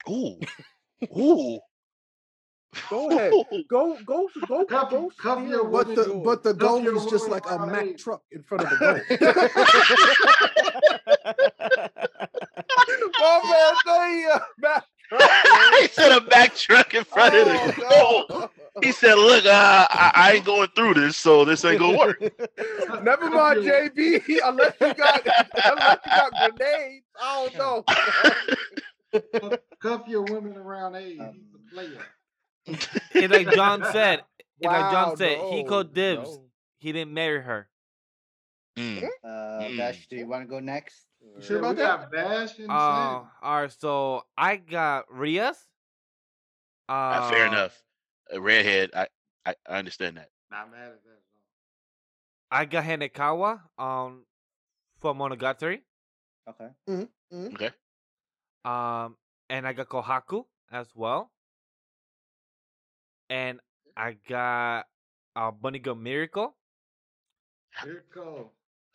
[0.09, 0.39] Ooh.
[1.21, 1.59] Ooh.
[2.89, 3.33] Go ahead.
[3.69, 6.23] Go go go Cuff- go cuff your But the yours.
[6.25, 9.03] but the Don't goal you is just like a Mack truck in front of the
[13.21, 14.85] My man, say uh, back.
[15.81, 18.39] he said a back truck in front of the Oh, goal.
[18.41, 18.51] God.
[18.85, 22.21] He said, "Look, uh, I, I ain't going through this, so this ain't gonna work."
[23.03, 24.39] Never mind, JB.
[24.45, 25.27] Unless you got
[25.65, 27.85] unless you got grenades, I don't
[29.13, 29.21] know.
[29.83, 31.19] Cuff your women around age.
[31.19, 32.07] He's a player.
[33.15, 34.23] And like John said,
[34.63, 36.29] and like John said, he called dibs.
[36.31, 36.45] no.
[36.79, 37.69] He didn't marry her.
[38.79, 39.03] Mm.
[39.25, 39.77] Uh, Mm.
[39.77, 41.05] Vash, do you want to go next?
[41.23, 42.01] You sure Yeah, about we that?
[42.01, 45.69] got Vash and Uh, all right, so I got Rias.
[46.89, 47.83] Uh, Uh, fair enough.
[48.33, 49.09] A redhead, I,
[49.45, 50.31] I, I understand that.
[50.51, 51.11] Not mad at that.
[51.11, 51.15] at
[52.53, 52.59] all.
[52.61, 54.25] I got Hanekawa um
[54.99, 55.83] from Monogatari.
[56.49, 56.71] Okay.
[57.33, 57.71] Okay.
[58.65, 59.17] Um,
[59.49, 61.31] and I got Kohaku as well.
[63.31, 63.61] And
[63.97, 64.87] I got
[65.37, 66.55] uh, Bunny Girl Mirko.
[67.83, 68.47] Here it goes.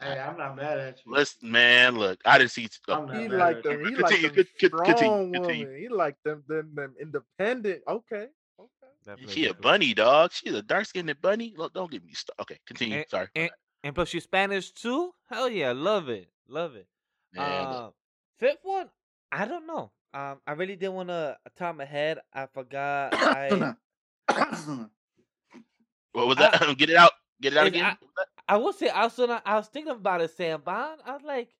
[0.02, 1.14] Hey, I'm not mad at you.
[1.14, 2.68] Listen, man, look, I didn't see.
[2.90, 3.80] oh, I'm not He mad like at them.
[3.82, 3.86] you.
[3.88, 5.66] He like Continue, them con- con- continue, strong continue.
[5.68, 5.82] women.
[5.82, 6.44] He like them.
[6.48, 6.72] Them.
[6.76, 7.82] Them independent.
[7.88, 8.28] Okay.
[8.60, 8.92] Okay.
[9.06, 10.32] Definitely, She a bunny, dog.
[10.34, 11.54] She's a dark skinned bunny.
[11.56, 12.42] Look, don't get me started.
[12.42, 12.98] Okay, continue.
[12.98, 13.28] And, Sorry.
[13.36, 13.50] and,
[13.84, 15.14] and plus she's Spanish too.
[15.30, 16.88] Hell yeah, love it, love it.
[17.34, 17.76] Man, look.
[17.84, 17.90] Uh,
[18.40, 18.90] fifth one,
[19.32, 19.92] I don't know.
[20.14, 22.20] Um, I really didn't want to top my head.
[22.34, 23.14] I forgot.
[23.14, 23.76] I
[26.14, 26.62] what was that?
[26.78, 27.12] Get it out.
[27.42, 27.86] Get it out again.
[27.86, 28.28] I- What was that?
[28.48, 29.42] I will say Asuna.
[29.46, 31.02] I was thinking about it, Sam Bond.
[31.06, 31.56] I was like,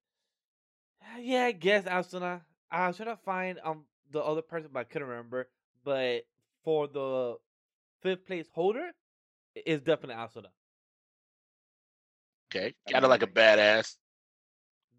[1.18, 2.42] yeah, I guess Asuna.
[2.70, 5.48] I was trying to find um the other person, but I couldn't remember.
[5.84, 6.26] But
[6.64, 7.36] for the
[8.00, 8.90] fifth place holder,
[9.54, 10.48] it's definitely Asuna.
[12.50, 13.96] Okay, kind of like a badass.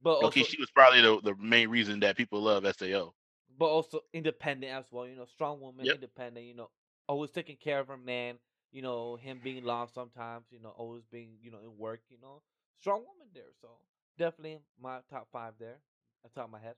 [0.02, 3.14] But also, Okay, she was probably the, the main reason that people love Sao.
[3.58, 5.08] but also independent as well.
[5.08, 5.94] You know, strong woman, Yep.
[5.94, 6.46] independent.
[6.46, 6.70] You know,
[7.08, 8.38] always taking care of her man.
[8.72, 10.46] You know, him being lost sometimes.
[10.52, 12.02] You know, always being you know in work.
[12.10, 12.42] You know,
[12.80, 13.52] strong woman there.
[13.62, 13.70] So
[14.18, 15.78] definitely my top five there.
[16.26, 16.76] At the top of my head.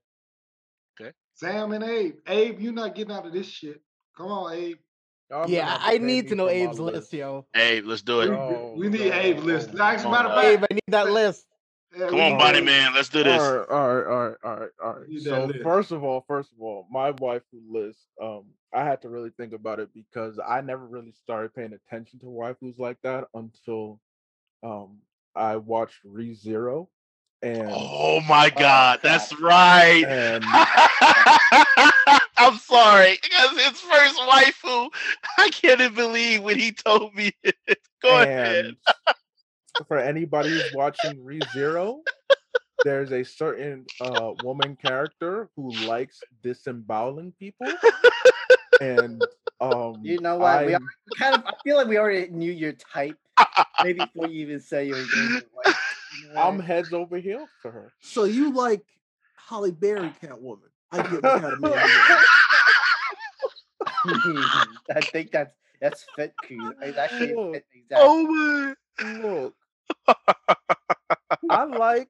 [1.00, 1.12] Okay.
[1.34, 2.16] Sam and Abe.
[2.28, 3.82] Abe, you're not getting out of this shit.
[4.18, 4.78] Come on, Abe.
[5.30, 7.46] Y'all Yeah, have I need to know Abe's list, yo.
[7.54, 8.30] Hey, let's do it.
[8.30, 9.44] Oh, we need Abe no.
[9.44, 9.70] list.
[9.70, 10.46] As a my matter of God.
[10.46, 11.46] Abe, I need that list.
[11.98, 13.42] yeah, Come on, need Bonnie man, let's do this.
[13.42, 15.22] right, all right, all right, all right, all right.
[15.22, 19.10] So first of all, first of all, my wife who list, um, I had to
[19.10, 23.26] really think about it because I never really started paying attention to waifus like that
[23.34, 24.00] until
[24.64, 24.98] um
[25.36, 26.88] I watched ReZero
[27.42, 29.02] and Oh my God, crap.
[29.02, 30.04] that's right.
[30.06, 30.44] and
[32.38, 34.90] I'm sorry, because his first waifu,
[35.38, 37.32] I can't believe when he told me.
[37.44, 37.56] it.
[38.02, 38.76] Go ahead.
[39.88, 42.00] for anybody who's watching ReZero,
[42.84, 47.68] there's a certain uh woman character who likes disemboweling people.
[48.82, 49.26] And
[49.62, 50.66] um You know what?
[50.66, 50.86] We I- already,
[51.18, 51.46] kind of.
[51.46, 53.18] I feel like we already knew your type.
[53.84, 55.76] Maybe before you even say you were going to like.
[56.22, 57.92] you know I'm heads over heels for her.
[58.02, 58.86] So you like
[59.36, 60.70] Holly Berry Catwoman?
[60.92, 62.20] I get what kind of man you are.
[64.96, 66.34] I think that's that's fit.
[66.50, 66.74] Kuz.
[66.82, 67.54] It's actually Look.
[67.56, 68.08] fit exactly.
[68.08, 69.22] Oh man.
[69.22, 69.56] Look,
[71.50, 72.10] I like.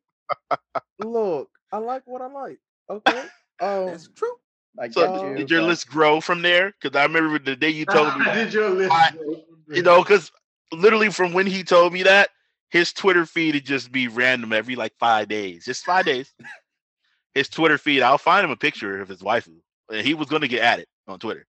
[0.99, 2.59] Look, I like what I like.
[2.89, 3.23] Okay.
[3.61, 4.33] Um, That's true.
[4.79, 5.35] I So get you.
[5.37, 6.73] did your but- list grow from there?
[6.79, 8.91] Because I remember the day you told me, Did your list?
[8.93, 9.35] I- bro.
[9.69, 10.31] you know, because
[10.71, 12.29] literally from when he told me that,
[12.69, 16.33] his Twitter feed would just be random every like five days, just five days.
[17.35, 19.55] His Twitter feed, I'll find him a picture of his waifu,
[19.91, 21.45] and he was going to get at it on Twitter.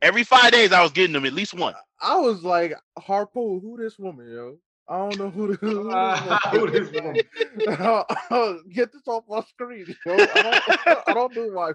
[0.00, 1.74] Every five days, I was getting him at least one.
[2.00, 4.56] I was like, Harpo, who this woman, yo?
[4.88, 8.62] I don't know who, the, who Uh, who this this woman.
[8.72, 10.14] Get this off my screen, yo.
[10.14, 11.72] I don't, I don't do my.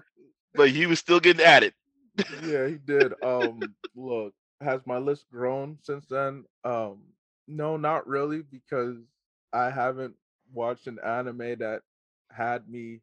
[0.54, 1.74] But he was still getting at it.
[2.28, 3.12] Yeah, he did.
[3.22, 6.44] Um, look, has my list grown since then?
[6.64, 7.02] Um,
[7.46, 8.96] no, not really, because
[9.52, 10.14] I haven't
[10.52, 11.82] watched an anime that
[12.30, 13.00] had me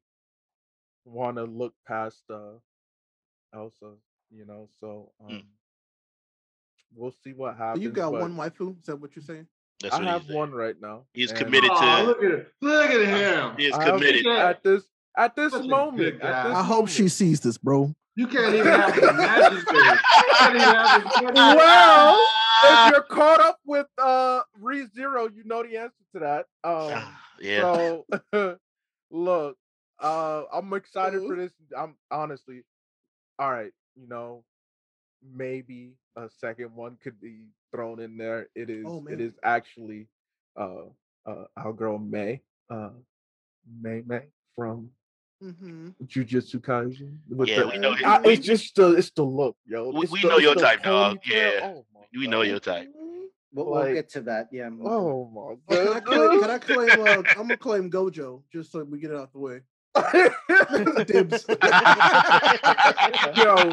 [1.05, 2.53] want to look past uh
[3.53, 3.93] Elsa,
[4.31, 4.69] you know.
[4.79, 5.43] So um, Mm.
[6.95, 7.83] we'll see what So happens.
[7.83, 8.79] you got one waifu?
[8.79, 9.47] Is that what you're saying?
[9.81, 11.05] That's I have one right now.
[11.13, 12.05] He's committed Aw, to.
[12.05, 12.47] look at.
[12.61, 13.57] Look at him.
[13.57, 14.25] He is committed.
[14.27, 14.83] At this
[15.17, 16.21] at this Such moment.
[16.21, 17.93] at this I hope she sees this, bro.
[18.15, 19.69] You can't even have the magic face.
[19.69, 22.17] You can't even have the magic Well,
[22.63, 26.45] Ah, if you're caught up with uh Re Zero, you know the answer to that.
[26.63, 27.03] Um,
[27.39, 27.61] yeah.
[27.61, 28.05] So
[29.11, 29.57] look,
[29.99, 31.51] uh, I'm excited for this.
[31.77, 32.63] I'm honestly,
[33.37, 33.71] all right.
[33.95, 34.43] You know,
[35.35, 38.47] maybe a second one could be thrown in there.
[38.55, 38.85] It is.
[38.87, 39.21] Oh, it man.
[39.21, 40.07] is actually
[40.59, 40.85] uh,
[41.27, 42.89] uh, our girl Mei, uh,
[43.81, 44.23] Mei Mei
[44.55, 44.89] from
[45.43, 45.89] Mm-hmm.
[46.05, 47.17] Jujutsu Kaisen.
[47.29, 49.89] with Yeah, the- we know I- it's just the it's the look, yo.
[49.91, 51.19] We- we the- know your type, dog.
[51.21, 51.31] ponytail.
[51.31, 51.59] Yeah.
[51.63, 52.89] Oh my We know your type.
[53.53, 54.47] We'll, we'll like- get to that.
[54.51, 54.69] Yeah.
[54.69, 55.29] we'll- Oh
[55.69, 56.41] my Oh, can I claim?
[56.41, 56.89] Can I claim?
[57.01, 59.61] Uh, I'm gonna claim Gojo just so we get it out the way.
[61.05, 61.45] Dibs.
[63.35, 63.71] Yo,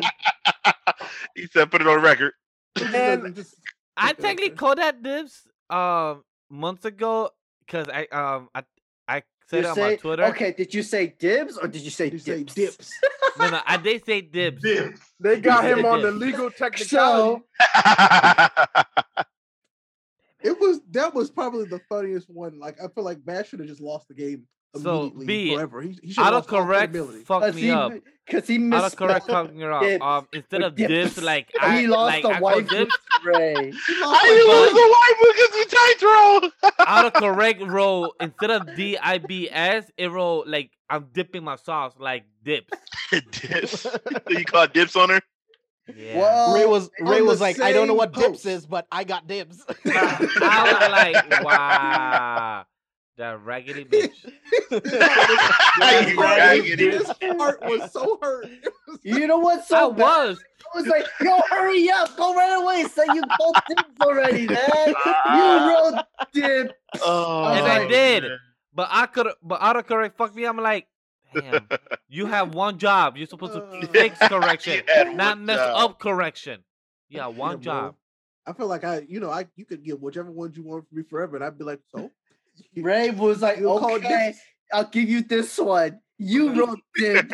[1.35, 2.33] he said, "Put it on record."
[2.77, 3.57] And- Just-
[3.97, 7.31] I technically called that dibs um months ago
[7.65, 8.63] because I um I
[9.47, 10.25] I said You it on say- my Twitter.
[10.27, 12.55] Okay, did you say dibs or did you say You say dips?
[12.55, 12.93] dips.
[13.37, 14.63] No, no, I did say dibs.
[14.63, 15.01] Dibs.
[15.19, 16.87] they got him on the legal technicality.
[16.87, 17.43] So
[20.41, 22.59] It was that was probably the funniest one.
[22.61, 24.47] Like I feel like Vash should have just lost the game.
[24.83, 25.83] So, B, forever.
[25.83, 27.19] He, he should have lost all Autocorrect credibility.
[27.25, 27.93] fucked Cause me he, up.
[28.29, 28.97] cause he missed.
[28.97, 30.01] Autocorrect fucked me up.
[30.03, 32.99] Um, instead of dips, like he I lost like the I call wife dips.
[33.25, 33.55] Ray.
[33.87, 35.95] He lost How you like- lose a wife because you tight
[36.81, 41.93] Autocorrect roll instead of D I B S, it roll like I'm dipping my sauce
[41.99, 42.73] like dips.
[43.11, 43.21] throw?
[43.31, 43.81] dips.
[43.83, 43.91] So
[44.31, 45.21] you call dips on her?
[45.95, 46.19] Yeah.
[46.19, 49.05] Well, Ray was Ray was like, I don't know same what dips is, but I
[49.05, 49.63] got dibs.
[49.87, 52.65] I was like, wow,
[53.19, 54.25] that raggedy bitch.
[54.71, 56.91] You raggedy.
[56.91, 58.47] His heart was so hurt.
[59.03, 60.01] You know what's I so bad?
[60.01, 60.45] was.
[60.75, 62.85] I was like, yo, hurry up, go right away.
[62.85, 64.95] Say you both dips already, man.
[65.35, 66.73] You wrote dip.
[67.03, 68.23] Oh, And I did.
[68.25, 68.39] man.
[68.75, 70.45] But I could, but autocorrect fucked me.
[70.47, 70.89] I'm like,
[71.33, 71.69] damn,
[72.09, 73.17] you have one job.
[73.17, 74.83] You're supposed to Uh, fix correction,
[75.17, 75.91] not mess job.
[75.91, 76.65] up correction.
[77.09, 77.63] Yeah, one Yeah, bro.
[77.63, 77.95] job.
[78.47, 80.99] I feel like I, you know, I you could get whichever ones you want from
[80.99, 82.11] me forever, and I'd be like, so.
[82.77, 84.35] Ray was like, it okay.
[84.73, 86.01] I'll give you this one.
[86.19, 87.29] You wrote dip.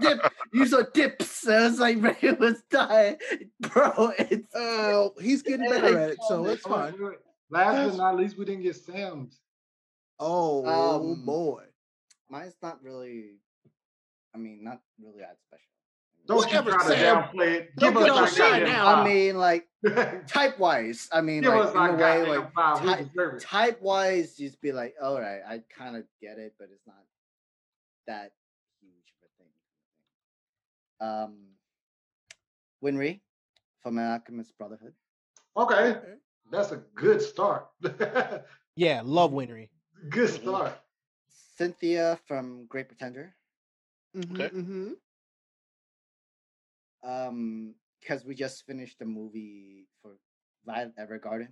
[0.00, 0.32] dip.
[0.52, 1.46] You saw dips.
[1.46, 3.16] I was like, Ray was dying.
[3.60, 6.94] Bro, it's Uh, he's getting better at it, so it's fine.
[7.50, 9.38] Last but not least, we didn't get Sam's.
[10.18, 11.64] Oh Um, boy.
[12.30, 13.36] mine's not really
[14.34, 15.75] I mean, not really that special.
[16.26, 17.16] Don't Whatever, you try to Sam.
[17.22, 17.76] downplay it.
[17.76, 18.94] Don't Give us on our shit now.
[18.96, 21.08] I mean, like Give type wise.
[21.12, 22.82] I mean, us like in a way, like five.
[22.84, 26.86] Type- type wise, you'd be like, all right, I kind of get it, but it's
[26.86, 26.96] not
[28.08, 28.32] that
[28.80, 31.32] huge of a thing.
[31.32, 31.36] Um,
[32.84, 33.20] Winry
[33.82, 34.92] from Alchemist Brotherhood.
[35.56, 35.96] Okay,
[36.50, 37.68] that's a good start.
[38.76, 39.68] yeah, love Winry.
[40.10, 40.72] good start.
[41.56, 43.34] Cynthia from Great Pretender.
[44.16, 44.48] Mhm, Okay.
[44.54, 44.92] mhm.
[47.06, 50.12] Um, because we just finished the movie for
[50.64, 51.48] Violet Evergarden.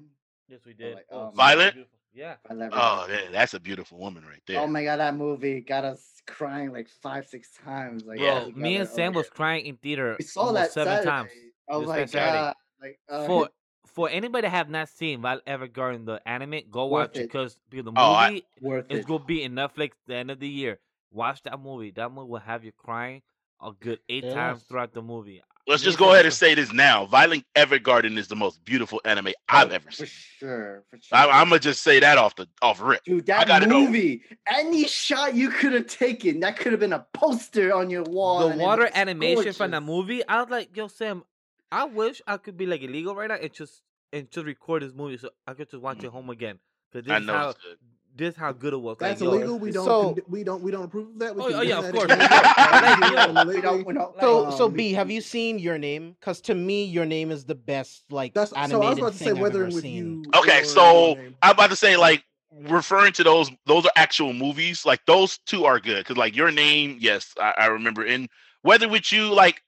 [0.49, 0.95] Yes, we did.
[0.97, 1.75] like, Oh, um, Violet?
[1.75, 1.99] beautiful.
[2.13, 2.37] Yeah.
[2.47, 3.25] Violet Oh, Evergarden.
[3.25, 4.61] yeah, that's a beautiful woman right there.
[4.61, 8.05] Oh my god, that movie got us crying like five, six times.
[8.05, 8.89] Like, Bro, me and.
[8.89, 11.11] Sam Oh, was crying in theater We saw almost that seven Saturday.
[11.11, 11.31] times.
[11.69, 12.39] Oh my past Saturday.
[12.39, 12.55] god!
[12.81, 13.49] Like, uh, For
[13.87, 17.23] for anybody that have not seen Violet Evergarden the anime, go watch it it.
[17.33, 19.07] because because the Oh, I- movie worth is it.
[19.07, 20.79] gonna be in Netflix the end of the year.
[21.11, 21.91] Watch that movie.
[21.93, 23.23] That movie will have you crying
[23.65, 25.43] a good eight times throughout the movie.
[25.67, 27.07] Let's just go ahead and say this now.
[27.07, 30.07] Violet Evergarden is the most beautiful anime oh, I've Oh, ever For seen.
[30.39, 31.19] sure, for sure.
[31.19, 33.03] I, I'm gonna just say that off the off rip.
[33.05, 33.81] Dude, I that gotta know.
[33.81, 38.03] movie, any shot you could have taken, that could have been a poster on your
[38.03, 38.51] wall.
[38.51, 41.25] the water looks animation from that movie, I was like, yo, Sam,
[41.73, 44.93] I wish I could be like illegal right now and just and just record this
[44.95, 46.05] movie so I could just watch mm.
[46.05, 46.59] it home again.
[46.93, 47.79] Cause this I is how it's good.
[48.17, 48.97] This how good it was.
[48.99, 49.59] That's like, yo, illegal.
[49.59, 49.85] We don't.
[49.85, 50.63] So- condi- we don't.
[50.63, 51.35] We don't approve of that.
[51.35, 52.31] We Oh, can oh, yeah, do of that course, of course.
[52.31, 52.83] want.
[52.85, 53.83] Like, You yo, know, We don't, legally.
[53.85, 56.17] we don't, So, um, so B, have you seen Your Name?
[56.21, 58.57] Because to me, Your Name is the best like That's so.
[58.57, 60.25] I was about to say I've whether with seen.
[60.25, 60.31] you.
[60.41, 64.85] Okay, or so I'm about to say like referring to those those are actual movies.
[64.87, 68.05] Like those two are good because like your name, yes, I, I remember.
[68.05, 68.29] And
[68.63, 69.61] Weathering With You, like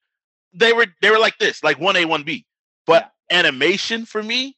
[0.55, 2.47] they were they were like this, like one A one B.
[2.87, 4.56] But animation for me,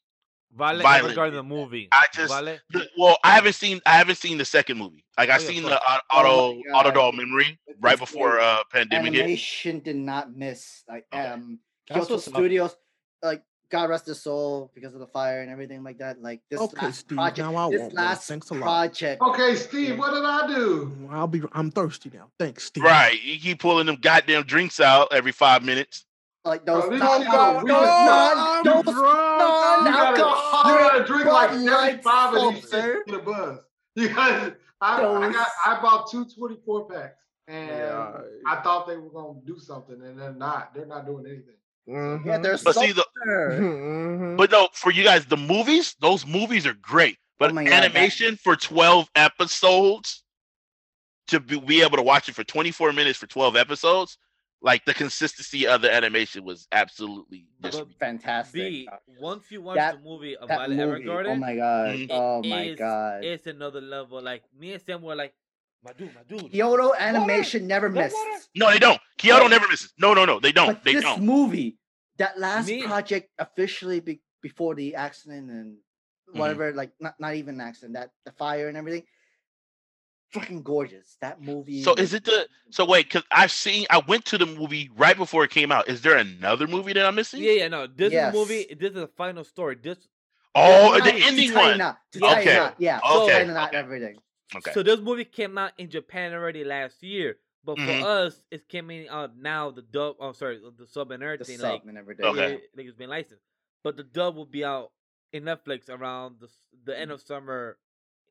[0.58, 1.16] Violet Violent.
[1.16, 1.88] Evergarden the movie.
[1.92, 2.60] I just- Violet?
[2.70, 5.04] the, well, I haven't seen I haven't seen the second movie.
[5.16, 6.00] Like I Oh, yeah, seen of the course.
[6.12, 8.44] auto Oh auto doll memory It's right before great.
[8.44, 9.84] uh pandemic hit.
[9.84, 10.82] did not miss.
[10.88, 11.26] Like Okay.
[11.26, 12.34] um, That's Kyoto what's up.
[12.34, 12.76] Studios,
[13.22, 16.22] like God rest his soul because of the fire and everything like that.
[16.22, 18.62] Like this Okay, last Steve, project, now I this want last Thanks a lot.
[18.62, 19.20] project.
[19.22, 21.08] Okay, Steve, what did I do?
[21.10, 21.42] I'll be.
[21.52, 22.30] I'm thirsty now.
[22.38, 22.82] Thanks, Steve.
[22.84, 26.06] Right, you keep pulling them goddamn drinks out every five minutes.
[26.48, 28.96] Like those Oh, this non, shit got those non, I'm those drunk.
[28.96, 32.92] You gotta, you non-alcoholic gotta drink like Bud 75 of these seltzer.
[32.94, 33.58] shit to get a buzz.
[33.96, 37.14] You gotta, I, I got I bought two 24 packs
[37.48, 38.12] and Yeah.
[38.46, 40.72] I thought they were gonna do something and they're not.
[40.74, 41.54] They're not doing anything.
[41.88, 42.28] Mm-hmm.
[42.28, 44.36] Yeah, there's But see the seltzer.
[44.36, 47.16] but no, for you guys, the movies, those movies are great.
[47.38, 50.22] But Oh my God, animation for 12 episodes
[51.28, 54.16] to be, be able to watch it for 24 minutes for 12 episodes,
[54.60, 58.54] like the consistency of the animation was absolutely just fantastic.
[58.54, 58.88] B,
[59.20, 62.06] once you watch that- the movie of that Violet movie, Evergarden, oh my god, Mhm.
[62.10, 63.24] oh my is- god.
[63.24, 64.20] it's another level.
[64.22, 65.34] Like me and Sam were like,
[65.84, 66.50] my dude, my dude.
[66.50, 68.18] Kyoto animation never misses.
[68.32, 68.48] missed.
[68.56, 69.00] no, they don't.
[69.16, 69.92] Kyoto never misses.
[69.98, 70.66] No, no, no, they don't.
[70.66, 71.22] But They this don't.
[71.22, 71.78] movie,
[72.16, 75.76] that last Me- project officially be- before the accident and
[76.28, 76.40] Mm-hmm.
[76.40, 79.06] whatever, like not not even accident, that the fire and everything,
[80.32, 81.16] fucking gorgeous.
[81.20, 81.82] That movie.
[81.82, 83.06] So is it the so wait?
[83.06, 83.86] Because I've seen.
[83.90, 85.88] I went to the movie right before it came out.
[85.88, 87.42] Is there another movie that I'm missing?
[87.42, 87.86] Yeah, yeah, no.
[87.86, 88.34] This Yes.
[88.34, 88.66] movie.
[88.78, 89.76] This is the final story.
[89.82, 89.98] This
[90.54, 91.78] Oh, To the tie it- to ending tie it one.
[91.78, 92.20] knot, Yeah.
[92.20, 92.54] tie Okay.
[92.56, 93.00] knot, Yeah.
[93.04, 93.44] Okay.
[93.44, 93.76] To tie Okay.
[93.76, 94.18] everything.
[94.56, 94.72] Okay.
[94.72, 98.02] So this movie came out in Japan already last year, but for Mhm.
[98.02, 99.70] us, it's coming out now.
[99.70, 100.16] The dub.
[100.18, 101.58] Oh, sorry, the sub and everything.
[101.58, 102.24] The sub like, and everything.
[102.26, 102.52] Okay.
[102.52, 103.44] yeah, like it's been licensed,
[103.84, 104.90] but the dub will be out
[105.32, 106.48] in Netflix around the
[106.84, 107.76] the end of summer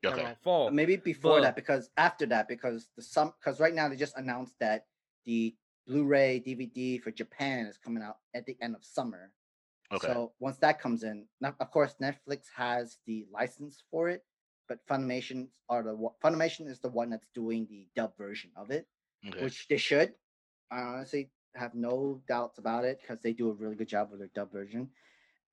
[0.05, 0.23] Okay.
[0.23, 0.71] around fall.
[0.71, 4.15] Maybe before But- that, because after that, because the some because right now they just
[4.17, 4.85] announced that
[5.25, 5.55] the
[5.87, 9.31] Blu-ray DVD for Japan is coming out at the end of summer.
[9.91, 10.07] Okay.
[10.07, 14.25] So once that comes in, now, of course Netflix has the license for it,
[14.67, 18.85] but Funimation are the Funimation is the one that's doing the dub version of it,
[19.27, 19.43] okay.
[19.43, 20.13] which they should.
[20.69, 24.19] I honestly have no doubts about it because they do a really good job with
[24.19, 24.89] their dub version.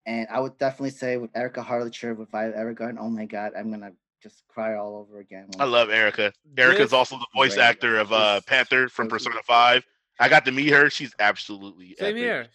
[0.04, 3.70] And I would definitely say with Erika Harlacher with Violet Evergarden, oh my god, I'm
[3.70, 3.92] gonna
[4.24, 5.46] just cry all over again.
[5.60, 6.32] I love Erika.
[6.56, 7.64] Erika's also the voice Great.
[7.64, 9.84] actor of uh Panther from Persona 5.
[10.18, 10.90] I got to meet her.
[10.90, 12.16] She's absolutely Same epic.
[12.16, 12.46] here.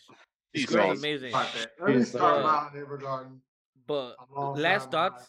[0.54, 0.98] She's She's great, awesome.
[0.98, 1.30] amazing.
[1.30, 1.72] About that.
[1.80, 2.70] Let me She's, uh.
[3.88, 4.16] But
[4.58, 5.28] last thoughts,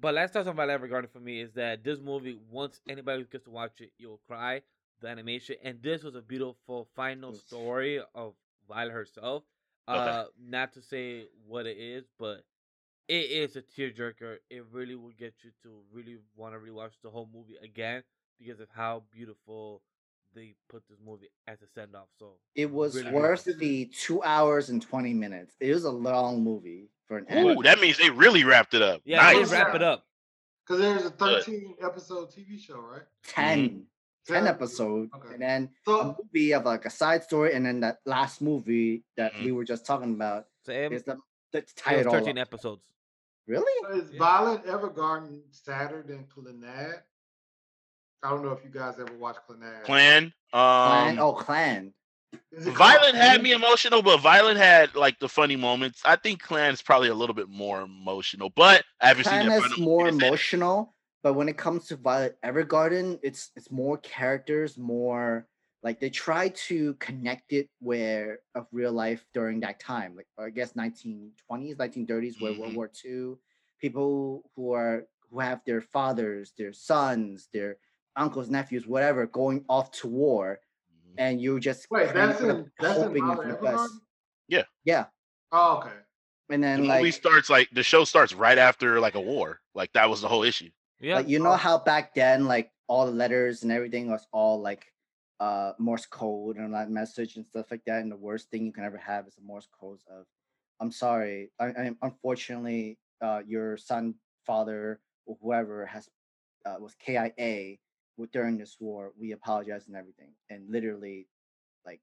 [0.00, 3.44] but last thoughts on Violet Evergarden for me is that this movie, once anybody gets
[3.44, 4.62] to watch it, you'll cry.
[5.00, 8.34] The animation and this was a beautiful final story of
[8.68, 9.44] Violet herself.
[9.88, 9.98] Okay.
[9.98, 12.44] Uh, not to say what it is, but
[13.10, 14.36] it is a tearjerker.
[14.50, 18.02] It really will get you to really want to rewatch the whole movie again
[18.38, 19.82] because of how beautiful
[20.32, 22.06] they put this movie as a send off.
[22.18, 23.66] So It was really worth beautiful.
[23.66, 25.56] the two hours and twenty minutes.
[25.58, 27.62] It was a long movie for an Ooh, anime.
[27.62, 29.02] that means they really wrapped it up.
[29.04, 29.50] yeah, they nice.
[29.50, 30.06] wrap it up.
[30.64, 31.44] Because there's a Good.
[31.44, 33.02] 13 episode TV show, right?
[33.24, 33.86] 10,
[34.28, 34.46] 10 Ten?
[34.46, 35.32] episode, Okay.
[35.34, 39.02] and then a So movie of like a side story, and then that last movie
[39.16, 39.44] that Mhm.
[39.46, 41.18] we were just talking about So it, is the
[41.50, 42.12] the it was title.
[42.12, 42.86] thirteen episodes.
[43.50, 44.00] Really?
[44.00, 47.00] is Violet Evergarden sadder than Clannad?
[48.22, 49.82] I don't know if you guys ever watched Clannad.
[49.84, 50.32] Clan.
[50.52, 51.18] Clan?
[51.18, 51.92] Um, oh, Clan.
[52.52, 56.00] Is it Violet had me emotional, but Violet had like the funny moments.
[56.04, 59.72] I think Clan is probably a little bit more emotional, but I haven't Clan seen
[59.72, 65.48] is more emotional, but when it comes to Violet Evergarden, it's it's more characters, more
[65.82, 70.50] like they try to connect it where of real life during that time, like I
[70.50, 72.76] guess 1920s, 1930s, where World Mhm.
[72.76, 73.38] War II,
[73.80, 77.78] people who are who have their fathers, their sons, their
[78.16, 80.60] uncles, nephews, whatever, going off to war,
[81.16, 83.72] and you just Wait, that's of in that's hoping Violet for the Evergarden?
[83.72, 84.00] best.
[84.84, 85.06] Yeah,
[85.52, 85.96] Oh, okay.
[86.50, 89.60] and then The then movie starts like the show starts right after like a war.
[89.74, 90.70] Like that was the whole issue.
[91.00, 94.60] Yeah, Like you know how back then, like all the letters and everything was all
[94.60, 94.89] like
[95.40, 98.02] uh Morse code and that message and stuff like that.
[98.02, 100.26] And the worst thing you can ever have is a Morse code of
[100.80, 101.50] I'm sorry.
[101.58, 104.14] I, I unfortunately uh your son,
[104.46, 106.08] father, or whoever has
[106.66, 107.76] uh, was KIA
[108.32, 109.12] during this war.
[109.18, 110.32] We apologize and everything.
[110.50, 111.26] And literally
[111.86, 112.02] like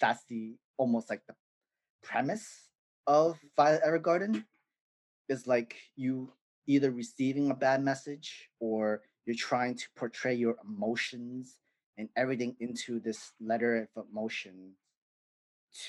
[0.00, 1.34] that's the almost like the
[2.02, 2.68] premise
[3.06, 4.44] of Violet Evergarden
[5.28, 6.32] is like you
[6.66, 11.58] either receiving a bad message or you're trying to portray your emotions
[11.98, 14.72] and everything into this letter of emotion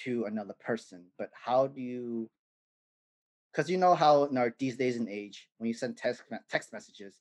[0.04, 1.06] to another person.
[1.18, 2.30] But how do you?
[3.52, 6.74] Because you know how in our these days and age, when you send text text
[6.74, 7.16] messages,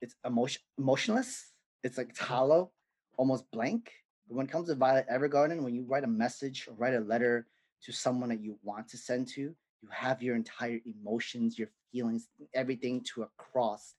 [0.00, 1.52] it's emotion emotionless.
[1.82, 2.32] It's like it's mm-hmm.
[2.32, 2.70] hollow,
[3.16, 3.90] almost blank.
[4.28, 7.00] But when it comes to Violet Evergarden, when you write a message or write a
[7.00, 7.46] letter
[7.84, 12.28] to someone that you want to send to, you have your entire emotions, your feelings,
[12.54, 13.94] everything to across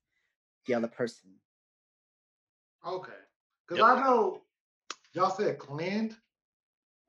[0.65, 1.29] the other person.
[2.85, 3.11] Okay.
[3.67, 3.97] Because Yep.
[3.97, 4.41] I know
[5.13, 6.15] y'all said Clan.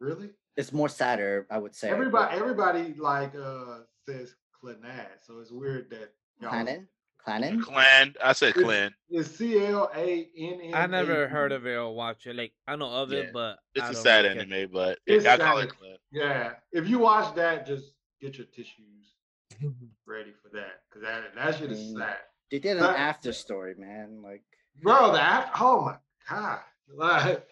[0.00, 0.30] Really?
[0.56, 1.88] It's more sadder, I would say.
[1.90, 6.86] but Everybody everybody like uh says Clannad, so it's weird that y'all Clannon,
[7.26, 7.60] Clannon.
[7.62, 8.14] Clan.
[8.22, 8.94] I said It's- Clan.
[9.08, 10.74] It's C L A N N.
[10.74, 12.36] I never heard of it or watched it.
[12.36, 14.58] Like I know of Yeah, it, but It's I a don't sad really care.
[14.58, 15.96] anime, but It's I call it Clan.
[16.12, 16.54] Yeah.
[16.72, 19.14] If you watch that, just get your tissues
[20.06, 20.82] ready for that.
[20.92, 22.18] Cause that that shit is sad.
[22.50, 24.22] They did an That- after story, man.
[24.22, 24.44] Like
[24.82, 25.96] Bro, that oh my
[26.28, 26.60] god.
[26.94, 27.46] Like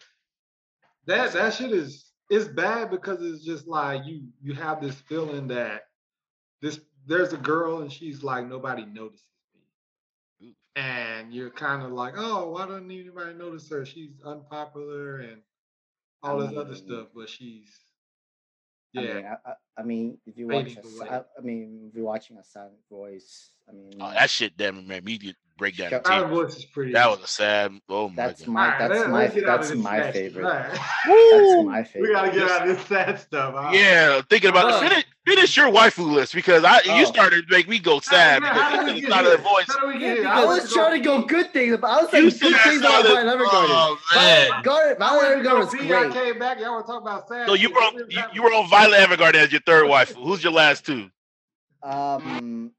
[1.07, 5.49] that that shit is it's bad because it's just like you you have this feeling
[5.49, 5.83] that
[6.61, 9.27] this there's a girl and she's like nobody notices
[10.41, 10.55] me.
[10.77, 13.85] And you're kind of like, oh, why doesn't anybody notice her?
[13.85, 15.43] She's unpopular and
[16.23, 16.87] all this other mm.
[16.87, 17.69] stuff, but she's
[18.97, 19.15] I yeah.
[19.15, 21.09] mean, I, I, I mean, if you watch, a, away.
[21.11, 25.05] I mean, if you're watching a silent voice, I mean, Oh, that shit damn made
[25.05, 25.91] me get- break down.
[25.91, 26.93] Shut in voice is pretty.
[26.93, 27.79] That was a sad.
[27.89, 28.49] Oh my that's god.
[28.49, 30.45] my, Alright, that's let- my, let's get out of that's my favorite.
[30.45, 30.71] Alright.
[31.05, 33.55] That's my We gotta get out of this sad stuff.
[33.57, 33.71] huh?
[33.73, 34.83] Yeah, thinking about Look.
[34.83, 37.05] finish, finish your waifu list because I you Oh.
[37.05, 39.65] started to make me go sad Yeah, how because did we it's the voice.
[39.69, 40.27] How do we get here?
[40.27, 42.55] I was was trying to go good things, but I was You saying said good
[42.55, 43.49] I things about started- Violet Evergarden.
[43.69, 44.49] Oh man.
[44.49, 46.13] Violet Gar- Violet Evergarden was I great.
[46.13, 46.59] came back.
[46.61, 47.47] Y'all were talking about sad.
[47.47, 50.15] So you were on, you, you were on Violet Evergarden as your third waifu.
[50.25, 51.09] Who's your last two?
[51.83, 52.73] Um,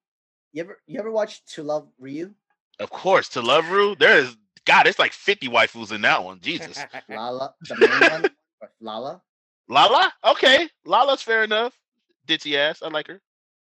[0.53, 2.31] you ever you ever watch To Love Ru?
[2.79, 3.95] Of course, to Love Ru.
[3.95, 4.87] There is God.
[4.87, 6.39] It's like fifty waifus in that one.
[6.39, 6.79] Jesus.
[7.09, 8.29] Lala, the main one,
[8.79, 9.21] Lala.
[9.67, 10.13] Lala.
[10.25, 11.73] Okay, Lala's fair enough.
[12.27, 12.81] Ditzy ass.
[12.81, 13.21] I like her.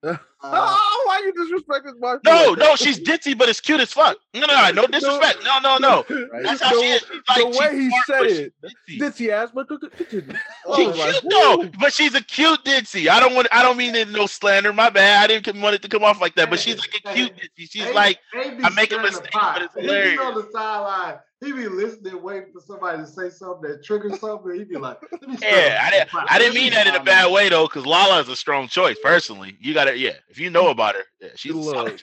[0.44, 2.18] oh, why you disrespect this wife?
[2.24, 4.16] No, no, she's ditzy, but it's cute as fuck.
[4.34, 5.38] No, no, no, no disrespect.
[5.44, 6.04] No, no, no.
[6.32, 6.42] Right.
[6.44, 7.00] That's how she is.
[7.02, 8.54] She's like, the way she's he smart, said it,
[8.88, 8.98] ditzy.
[9.00, 10.22] ditzy ass, but c- c- She
[10.66, 13.08] Oh, my- cute though, but she's a cute ditzy.
[13.08, 13.48] I don't want.
[13.52, 14.72] I don't mean it no slander.
[14.72, 15.24] My bad.
[15.24, 16.48] I didn't want it to come off like that.
[16.50, 17.70] But she's like a cute ditzy.
[17.70, 19.82] She's They- like, they be I'm making stirring the mistakes, but it's He
[20.16, 21.18] be on the sideline.
[21.44, 24.54] He be listening, waiting for somebody to say something that triggers something.
[24.54, 25.80] He be like, Let me yeah.
[25.84, 26.08] I didn't.
[26.14, 28.96] I didn't mean that in a bad way though, because Lala is a strong choice.
[29.02, 31.74] Personally, you got to Yeah, if you know about her, yeah, she's Look.
[31.76, 32.02] solid.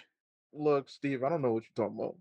[0.54, 2.16] Look, Steve, I don't know what you're talking about.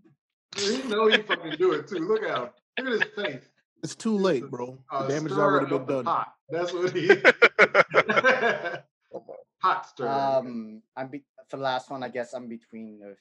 [0.57, 1.99] He know he fucking do it too.
[1.99, 2.49] Look at him.
[2.79, 3.45] Look at his face.
[3.83, 4.79] It's too late, bro.
[4.91, 6.05] Uh, The damage has already been done.
[6.05, 6.33] Pot.
[6.51, 8.83] That's what he Hot
[9.63, 10.09] Pot stirrer.
[10.09, 12.03] Um, I'm be- for the last one.
[12.03, 13.13] I guess I'm between uh,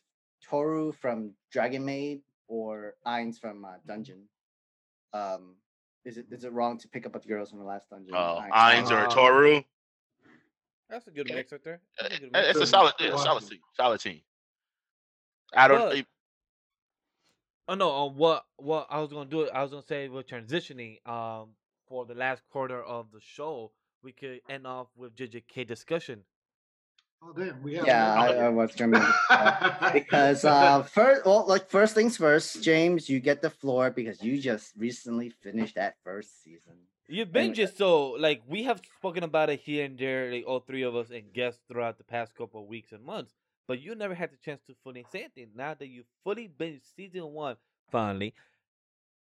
[0.50, 4.24] Tohru from Dragon Maid or Ainz from uh, Dungeon.
[5.14, 5.56] Um,
[6.06, 8.14] is it is it wrong to pick up with the girls from the last dungeon?
[8.16, 9.66] Oh, Ainz- Ainz or Uh, Tohru.
[10.90, 11.82] That's a good mix right there.
[12.00, 12.48] That's a good Uh, mix.
[12.50, 12.68] It's a Good.
[12.70, 13.60] solid, yeah, solid team.
[13.76, 14.22] Solid team.
[15.54, 15.80] I don't.
[15.80, 16.06] But-
[17.70, 19.50] Oh no, um, what what I was gonna do?
[19.50, 21.06] I was gonna say we're transitioning.
[21.06, 21.50] Um,
[21.86, 26.24] for the last quarter of the show, we could end off with JJK discussion.
[27.22, 29.06] oh damn, we have Yeah, I, I was gonna
[29.92, 34.40] because uh first well like first things first, James, you get the floor because you
[34.40, 36.78] just recently finished that first season.
[37.08, 37.56] You've been Anyway.
[37.56, 40.96] just so like we have spoken about it here and there, like all three of
[40.96, 43.34] us and guests throughout the past couple of weeks and months.
[43.68, 45.50] But you never had the chance to fully say anything.
[45.56, 47.56] Now that you've fully been season one,
[47.92, 48.34] finally,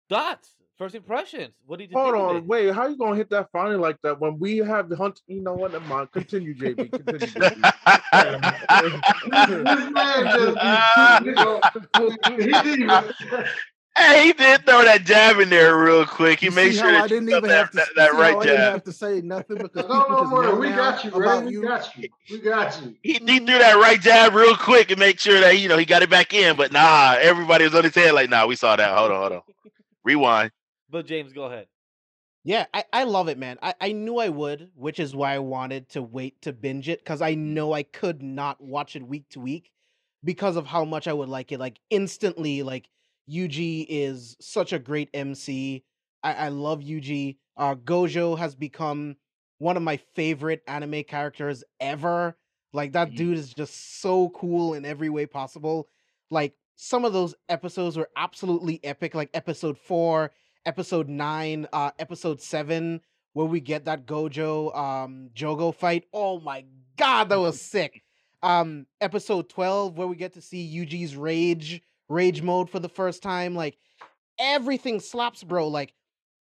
[0.09, 1.53] thoughts, first impressions.
[1.65, 2.45] What did you Hold think of on, it?
[2.45, 2.73] wait.
[2.73, 5.21] How you gonna hit that finally like that when we have the hunt?
[5.27, 5.71] You know what?
[5.73, 6.11] Never mind.
[6.11, 6.91] Continue, JB.
[6.91, 7.27] Continue.
[7.27, 7.73] JB.
[9.63, 11.59] this man just you know,
[12.37, 13.03] he didn't even
[13.97, 16.39] hey, he did throw that jab in there real quick.
[16.39, 17.93] He You made see sure how that I didn't even that, have to that, see
[17.95, 20.55] that how right I didn't have to say nothing because No, people no just more.
[20.55, 21.25] We got you, Ray.
[21.25, 21.61] about We you.
[21.63, 22.09] got you.
[22.29, 22.95] We got you.
[23.03, 25.85] He, he threw that right jab real quick and make sure that you know he
[25.85, 26.55] got it back in.
[26.55, 28.97] But nah, everybody was on his head like, nah, we saw that.
[28.97, 29.41] Hold on, hold on.
[30.03, 30.51] Rewind.
[30.89, 31.67] But James, go ahead.
[32.43, 33.57] Yeah, I, I love it, man.
[33.61, 36.99] I, I knew I would, which is why I wanted to wait to binge it
[36.99, 39.71] because I know I could not watch it week to week
[40.23, 41.59] because of how much I would like it.
[41.59, 42.87] Like instantly, like
[43.29, 45.83] Yuji is such a great MC.
[46.23, 47.37] I, I love Yuji.
[47.55, 49.15] Uh, Gojo has become
[49.59, 52.37] one of my favorite anime characters ever.
[52.73, 53.15] Like that Mhm.
[53.17, 55.87] dude is just so cool in every way possible.
[56.29, 59.15] Like some of those episodes were absolutely epic.
[59.15, 60.31] Like episode four,
[60.65, 63.01] episode nine, uh, episode seven,
[63.33, 66.05] where we get that Gojo um Jogo fight.
[66.13, 66.65] Oh my
[66.97, 68.03] god, that was sick.
[68.43, 73.21] Um, episode twelve, where we get to see Yuji's rage rage mode for the first
[73.23, 73.55] time.
[73.55, 73.77] Like
[74.39, 75.67] everything slaps, bro.
[75.67, 75.93] Like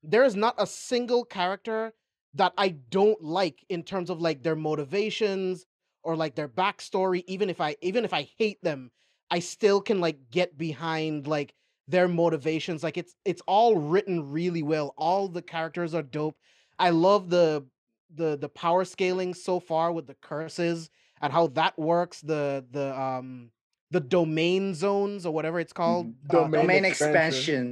[0.02, 1.92] there is not a single character
[2.34, 5.64] that I don't like in terms of like their motivations
[6.02, 7.24] or like their backstory.
[7.26, 8.90] Even if I even if I hate them,
[9.30, 11.54] I still can like get behind like
[11.88, 12.82] their motivations.
[12.82, 14.94] Like it's it's all written really well.
[14.96, 16.36] All the characters are dope.
[16.78, 17.66] I love the
[18.14, 22.20] the the power scaling so far with the curses and how that works.
[22.20, 23.50] The the um
[23.90, 26.12] the domain zones or whatever it's called.
[26.30, 27.22] uh, Domain Domain expansion.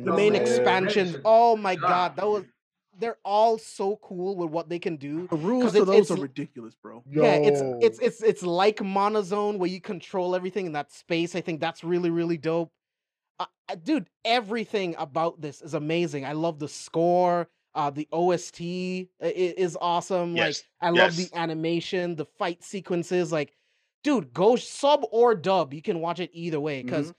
[0.00, 0.04] expansion.
[0.04, 0.40] domain Yeah.
[0.40, 1.16] expansions.
[1.24, 1.88] Oh my God.
[1.88, 2.44] god, that was
[2.96, 5.26] they're all so cool with what they can do.
[5.26, 7.02] The rules 'Cause to it- those it's are ridiculous, bro.
[7.10, 7.78] Yeah, it's Yo.
[7.82, 11.34] it's it's it's like monozone where you control everything in that space.
[11.34, 12.70] I think that's really really dope.
[13.40, 16.24] Uh, uh, dude, everything about this is amazing.
[16.24, 17.48] I love the score.
[17.74, 18.60] Uh, the OST
[19.20, 20.36] i- i- is awesome.
[20.36, 23.32] Yes, Like I love the animation, the fight sequences.
[23.32, 23.52] Like,
[24.04, 25.74] dude, go sub or dub.
[25.74, 26.82] You can watch it either way.
[26.82, 27.12] Because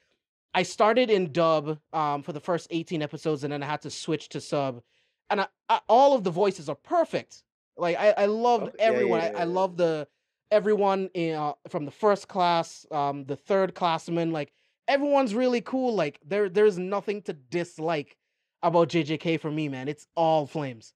[0.53, 3.89] I started in dub um, for the first 18 episodes, and then I had to
[3.89, 4.81] switch to sub.
[5.29, 7.43] And I, I, all of the voices are perfect.
[7.75, 9.21] Like I, I loved Okay, yeah, yeah, everyone.
[9.21, 10.07] yeah, I, I love the
[10.51, 14.31] everyone in, uh, from the first class, um, the third classmen.
[14.31, 14.53] Like
[14.87, 15.93] everyone's really cool.
[15.93, 18.15] Like there, there's nothing to dislike
[18.63, 19.89] about JJK for me, man.
[19.89, 20.93] It's all flames.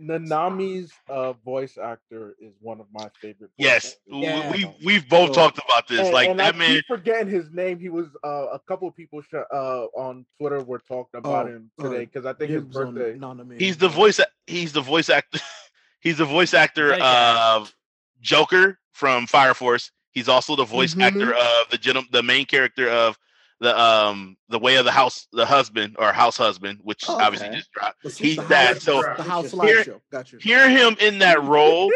[0.00, 3.50] Nanami's uh, voice actor is one of my favorite.
[3.58, 4.50] Yes, Yeah.
[4.50, 6.00] we we've both So- talked about this.
[6.00, 6.74] And, like and that I man.
[6.76, 7.78] keep forgetting his name.
[7.78, 11.50] He was uh, a couple of people sh- uh, on Twitter were talking about Oh,
[11.50, 13.18] him uh, today because I think his Dibs on birthday.
[13.18, 13.60] Nanami.
[13.60, 14.18] He's the voice.
[14.46, 15.40] He's the voice actor.
[16.00, 17.54] he's the voice actor That guy.
[17.56, 17.74] of
[18.20, 19.90] Joker from Fire Force.
[20.12, 21.02] He's also the voice Mhm.
[21.02, 23.18] actor of the gen- the main character of
[23.62, 27.48] the um the way of the house the husband or house husband, which Oh, obviously
[27.50, 28.02] just dropped.
[28.18, 30.00] He's the that, house- so the house Here- live show.
[30.10, 30.38] Got you.
[30.40, 31.90] Hear him in that role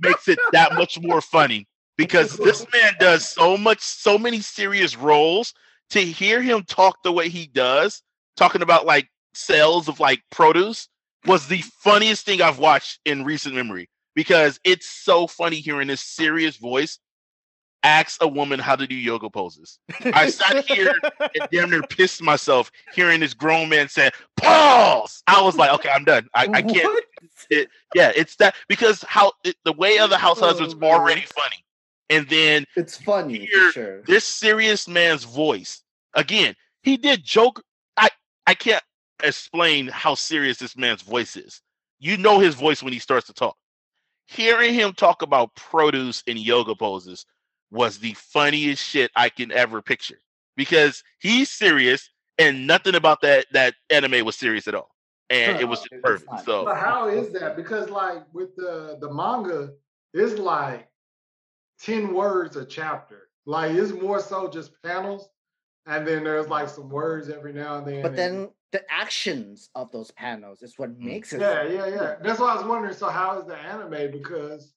[0.00, 4.96] makes it that much more funny because this man does so much, so many serious
[4.96, 5.54] roles.
[5.90, 8.02] To hear him talk the way he does,
[8.36, 10.88] talking about like sales of like produce,
[11.26, 16.00] was the funniest thing I've watched in recent memory because it's so funny hearing this
[16.00, 16.98] serious voice
[17.84, 19.78] ask a woman how to do yoga poses.
[20.12, 20.92] I sat here
[21.34, 25.22] and damn near pissed myself hearing this grown man say, pause.
[25.26, 26.28] I was like, okay, I'm done.
[26.34, 27.04] I, I can't.
[27.50, 30.90] It, yeah, it's that because how it, the way of the house Oh, husband's man.
[30.92, 31.64] already funny.
[32.10, 34.02] And then It's funny for sure.
[34.02, 35.82] this serious man's voice
[36.14, 37.62] again he did joke
[37.96, 38.10] i
[38.46, 38.82] i can't
[39.22, 41.62] explain how serious this man's voice is
[42.00, 43.56] you know his voice when he starts to talk
[44.26, 47.24] hearing him talk about produce and yoga poses
[47.72, 50.18] was the funniest shit i can ever picture
[50.56, 54.92] because he's serious and nothing about that that anime was serious at all
[55.32, 57.56] and it was uh, just perfect so But how is that?
[57.56, 59.70] Because like with the the manga,
[60.12, 60.88] it's like
[61.80, 63.28] ten words a chapter.
[63.46, 65.28] Like it's more so just panels,
[65.86, 68.02] and then there's like some words every now and then.
[68.02, 71.04] But then the actions of those panels is what mm.
[71.04, 71.40] makes it.
[71.40, 72.14] yeah, yeah, yeah.
[72.22, 72.94] That's why I was wondering.
[72.94, 74.10] So how is the anime?
[74.12, 74.74] Because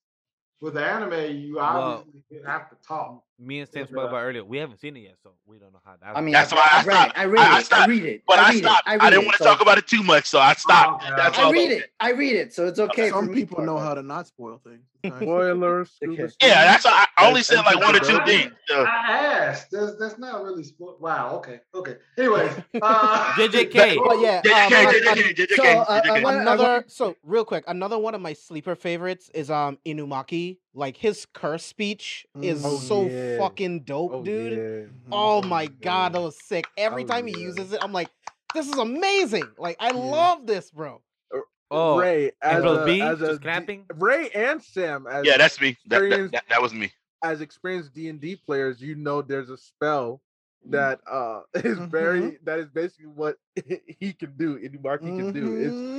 [0.65, 3.23] with anime, you obviously have to talk.
[3.38, 4.45] Me and Sam spoke about earlier.
[4.45, 6.15] We haven't seen it yet, so we don't know how that.
[6.15, 7.17] I mean, That's I, why I I read stopped.
[7.17, 7.19] it.
[7.19, 7.73] I read I- I it.
[7.73, 8.23] I read it.
[8.25, 8.91] but i, read stopped It.
[8.91, 11.03] I, i, didn't it, want to so- talk about it too much so i stopped
[11.03, 11.38] okay, that's.
[11.38, 11.91] I all read it.
[11.99, 13.09] I read it, so it's okay.
[13.09, 14.85] Some me people to know how to not spoil things.
[15.22, 15.91] Spoilers.
[15.91, 16.27] Scuba Okay.
[16.31, 16.49] Steve.
[16.49, 19.69] yeah that's I, I only said like one or two things so- I asked.
[19.72, 21.35] That's that's not really spo- wow.
[21.35, 21.97] Okay, okay.
[22.17, 23.97] Anyways, uh, JJK.
[24.07, 26.23] But yeah, JJK, um, JJK, an- JJK, So, uh, I JJK.
[26.23, 30.97] wanna- another so real quick another one of my sleeper favorites is um inumaki like
[30.97, 32.65] his curse speech is Mm.
[32.65, 33.37] Oh, so yeah.
[33.39, 34.57] fucking dope Oh, dude yeah.
[34.57, 35.13] Mm-hmm.
[35.13, 37.39] oh Oh, my god that was sick every Oh, time he yeah.
[37.47, 38.09] uses it i'm like
[38.53, 39.93] this is amazing like i Yeah.
[39.99, 41.01] love this bro
[41.33, 41.39] uh,
[41.71, 43.85] Oh, Ray as Ambrose a, B as a just D- clapping.
[43.95, 45.75] Ray and Sam as Yeah, that's me.
[45.87, 46.91] That, that, that, that was me.
[47.23, 50.21] as experienced D and D players, you know there's a spell
[50.63, 50.71] mm-hmm.
[50.77, 53.37] that uh is very that is basically what
[53.99, 54.59] he can do.
[54.59, 55.55] Inumaki can do.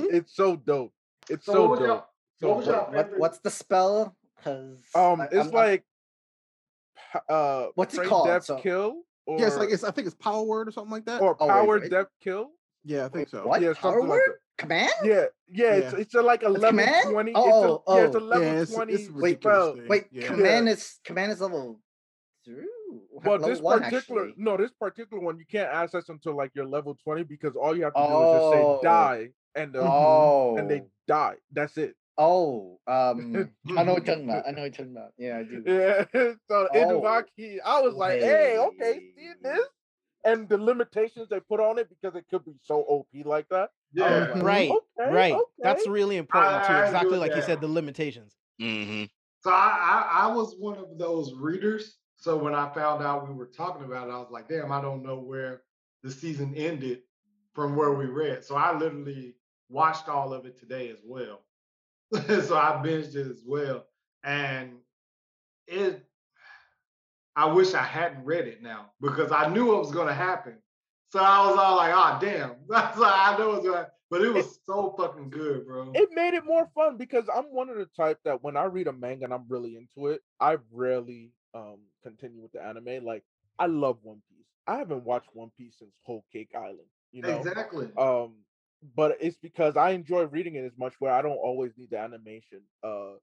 [0.07, 0.93] It's it's so dope.
[1.29, 1.79] It's So so, dope.
[1.81, 2.05] your-
[2.39, 2.93] So what was your dope.
[2.93, 4.15] What, what's the spell?
[4.37, 5.83] Because Um, it's like
[7.29, 8.27] uh, What's it called?
[8.27, 10.91] Death, So- kill, or Yeah, it's like it's I think it's power word or something
[10.91, 11.21] like that.
[11.21, 11.89] or Oh, power, wait.
[11.91, 12.51] death, kill.
[12.83, 13.47] yeah, I think so.
[13.47, 13.61] what?
[13.61, 14.39] Yeah, Power something like word?
[14.57, 14.91] Command?
[15.03, 15.73] Yeah, yeah.
[15.73, 15.99] It's Yeah.
[15.99, 17.11] it's a, like a It's level command?
[17.11, 17.31] twenty.
[17.35, 17.55] Oh, it's
[17.87, 18.19] a, yeah, it's oh.
[18.19, 19.87] level Yeah, it's- twenty it's thing.
[19.87, 20.27] Wait, Yeah.
[20.27, 21.79] command is command is level
[22.43, 22.65] two.
[23.11, 24.43] Well, level this one, particular actually.
[24.43, 27.83] no, this particular one you can't access until like you're level twenty because all you
[27.83, 28.79] have to do is just Oh.
[28.79, 31.35] say die and uh, Oh, and they die.
[31.51, 31.95] That's it.
[32.17, 34.47] Oh, um, I know what you're talking about.
[34.47, 35.11] I know what you're talking about.
[35.17, 35.63] Yeah, I do.
[35.65, 36.05] Yeah.
[36.47, 36.75] so Oh.
[36.75, 39.67] Inumaki, I was like, hey, okay, see this?
[40.25, 43.69] And the limitations they put on it because it could be so OP like that.
[43.93, 44.27] Yeah.
[44.33, 45.43] like, right okay, right okay.
[45.59, 49.05] that's really important too I exactly with like you said the limitations hmm
[49.41, 51.97] So I, I I was one of those readers.
[52.17, 54.81] So when I found out we were talking about it, I was like, damn, I
[54.81, 55.61] don't know where
[56.03, 57.01] the season ended
[57.53, 58.43] from where we read.
[58.43, 59.35] So I literally
[59.69, 61.41] watched all of it today as well.
[62.13, 63.85] so I binged it as well.
[64.23, 64.77] And
[65.67, 66.03] it
[67.35, 70.57] I wish I hadn't read it now because I knew what was gonna happen.
[71.11, 72.55] So I was all like, oh damn.
[72.69, 75.91] That's like, I know it's gonna but it was so fucking good, bro.
[75.93, 78.87] it made it more fun because I'm one of the type that when I read
[78.87, 83.03] a manga and I'm really into it, I rarely um continue with the anime.
[83.03, 83.23] Like
[83.59, 84.45] I love One Piece.
[84.65, 86.87] I haven't watched One Piece since Whole Cake Island.
[87.11, 87.87] You know, exactly.
[87.97, 88.35] um,
[88.95, 91.99] but it's because I enjoy reading it as much where I don't always need the
[91.99, 92.61] animation.
[92.83, 93.13] Uh,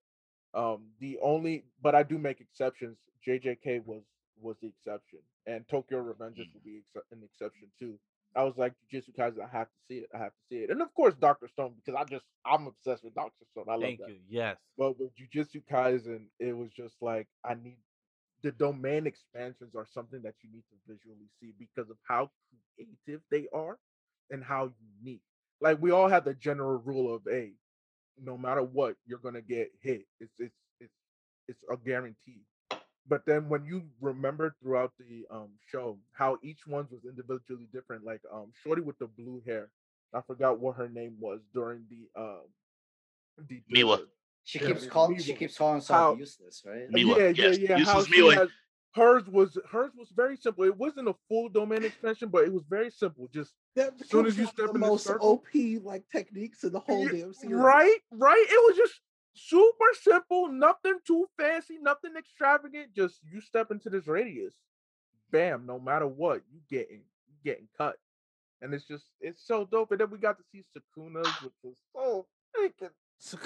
[0.55, 2.97] um, the only, but I do make exceptions.
[3.27, 4.03] JJK was
[4.41, 7.99] was the exception, and Tokyo Revengers will be ex- an exception too.
[8.37, 10.09] I was like, Jujutsu Kaisen, I have to see it.
[10.15, 13.05] I have to see it, and of course, Doctor Stone because I just I'm obsessed
[13.05, 13.67] with Doctor Stone.
[13.69, 14.09] I love Thank that.
[14.09, 14.19] you.
[14.29, 14.57] Yes.
[14.77, 17.79] But with Jujutsu Kaisen, it was just like I need
[18.43, 22.31] the domain expansions are something that you need to visually see because of how
[22.77, 23.79] creative they are
[24.31, 24.71] and how
[25.03, 25.23] unique.
[25.65, 27.51] Like we all have the general rule of a
[28.23, 30.03] no matter what, you're gonna get hit.
[30.21, 30.93] It's it's it's
[31.49, 32.43] it's a guarantee.
[33.09, 38.05] But then when you remember throughout the um show how each one's was individually different,
[38.05, 39.71] like um Shorty with the blue hair,
[40.13, 42.43] I forgot what her name was during the um
[43.49, 44.01] the, Miwa.
[44.45, 45.19] She Yeah, keeps calling.
[45.19, 46.91] She keeps calling herself How- useless, right?
[46.91, 47.79] Miwa, yeah, yes, yeah, yeah.
[47.79, 48.35] this How she Miwa.
[48.35, 48.49] has,
[48.95, 50.65] hers was hers was very simple.
[50.65, 53.29] It wasn't a full domain extension, but it was very simple.
[53.33, 56.73] Just That As soon as you step the in most circle- OP like techniques in
[56.73, 57.57] the whole Yeah, damn series.
[57.57, 58.47] right, right.
[58.49, 59.01] It was just
[59.35, 62.95] super simple, nothing too fancy, nothing extravagant.
[62.95, 64.55] Just you step into this radius,
[65.31, 65.67] bam.
[65.67, 67.97] No matter what, you getting you getting cut,
[68.63, 69.91] and it's just it's so dope.
[69.91, 72.91] And then we got to see Sukuna's, which was so freaking.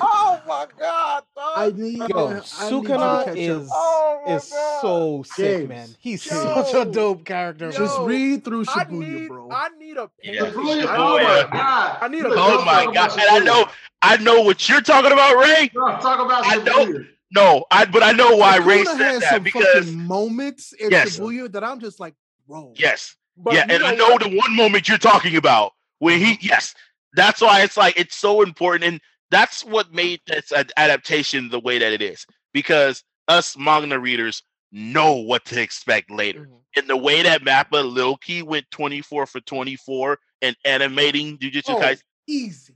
[0.01, 1.23] Oh my god!
[1.37, 1.53] dog.
[1.57, 4.81] I need Yo, I need to Sukuna is Oh is God.
[4.81, 5.89] so sick, James, man.
[6.01, 6.33] He's Yo,
[6.63, 7.67] such a dope character.
[7.67, 7.71] yo.
[7.73, 9.49] Just read through I Shibuya, need, bro.
[9.53, 10.43] I need a Yeah.
[10.51, 10.53] painting.
[10.53, 11.99] Shibuya, I oh need my a- god!
[12.01, 13.11] I need a- Oh let's my god!
[13.13, 13.67] And I know,
[14.03, 15.71] I know what you're talking about, Ray.
[15.75, 19.35] No, talk about I know- No, I but I know why Ray said has that
[19.35, 21.19] some because fucking moments in Yes.
[21.19, 22.15] Shibuya that I'm just like,
[22.49, 22.73] bro.
[22.77, 24.23] yes, But yeah, you and I know know what?
[24.25, 26.39] the one moment you're talking about when he uh-huh.
[26.41, 26.75] yes,
[27.13, 29.01] that's why it's like it's so important, and
[29.31, 34.43] that's what made this adaptation the way that it is because us manga readers
[34.73, 36.41] know what to expect later.
[36.47, 36.61] Mhm.
[36.77, 41.81] And the way that Mappa Lil Key went 24 for 24 and animating Jujutsu Oh,
[41.81, 42.75] Kaisen, easy.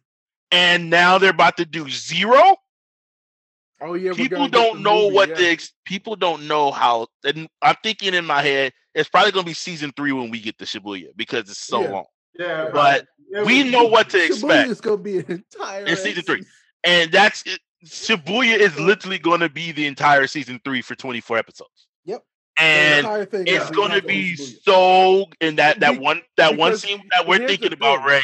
[0.51, 2.57] and now they're about to do zero.
[3.81, 5.35] Oh yeah, people don't know movie, what yeah.
[5.37, 7.09] the ex- people don't know how.
[7.25, 10.57] And I'm thinking in my head, it's probably gonna be season three when we get
[10.59, 11.89] to Shibuya because it's so Yeah.
[11.91, 12.05] long.
[12.39, 14.71] Yeah, But it we know what to Shibuya expect.
[14.71, 16.45] It's gonna be an entire In season three.
[16.85, 17.61] and that's it.
[17.85, 21.89] Shibuya is literally going to be the entire season three for 24 episodes.
[22.05, 22.25] Yep.
[22.57, 24.63] And it's to be Shibuya.
[24.63, 28.05] so in that that one that one scene that we're thinking about.
[28.07, 28.21] Ray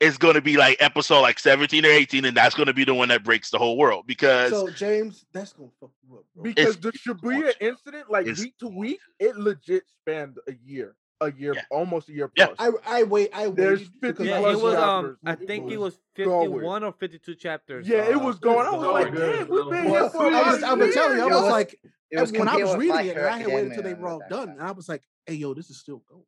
[0.00, 2.84] is going to be like episode like 17 or 18 and that's going to be
[2.84, 6.24] the one that breaks the whole world because So James, that's gonna fuck you up,
[6.34, 6.44] bro.
[6.44, 11.54] because the Shibuya incident, like week to week, it legit spanned a year, a year,
[11.54, 11.62] Yeah.
[11.70, 12.48] almost a year Yeah.
[12.58, 15.18] I I wait I There's 50 because Yeah, I it was was like, um chapters.
[15.26, 16.50] I It think it was was going.
[16.52, 17.88] 51 or 52 chapters.
[17.88, 18.66] yeah, it uh, was going.
[18.66, 20.94] I was so like, damn, we've been here well, for I was a I was
[20.94, 21.80] telling you, I year, was like
[22.10, 24.22] It was when I was reading it and I had waited until they were all
[24.30, 26.22] done, and I was like, hey yo, this is still going.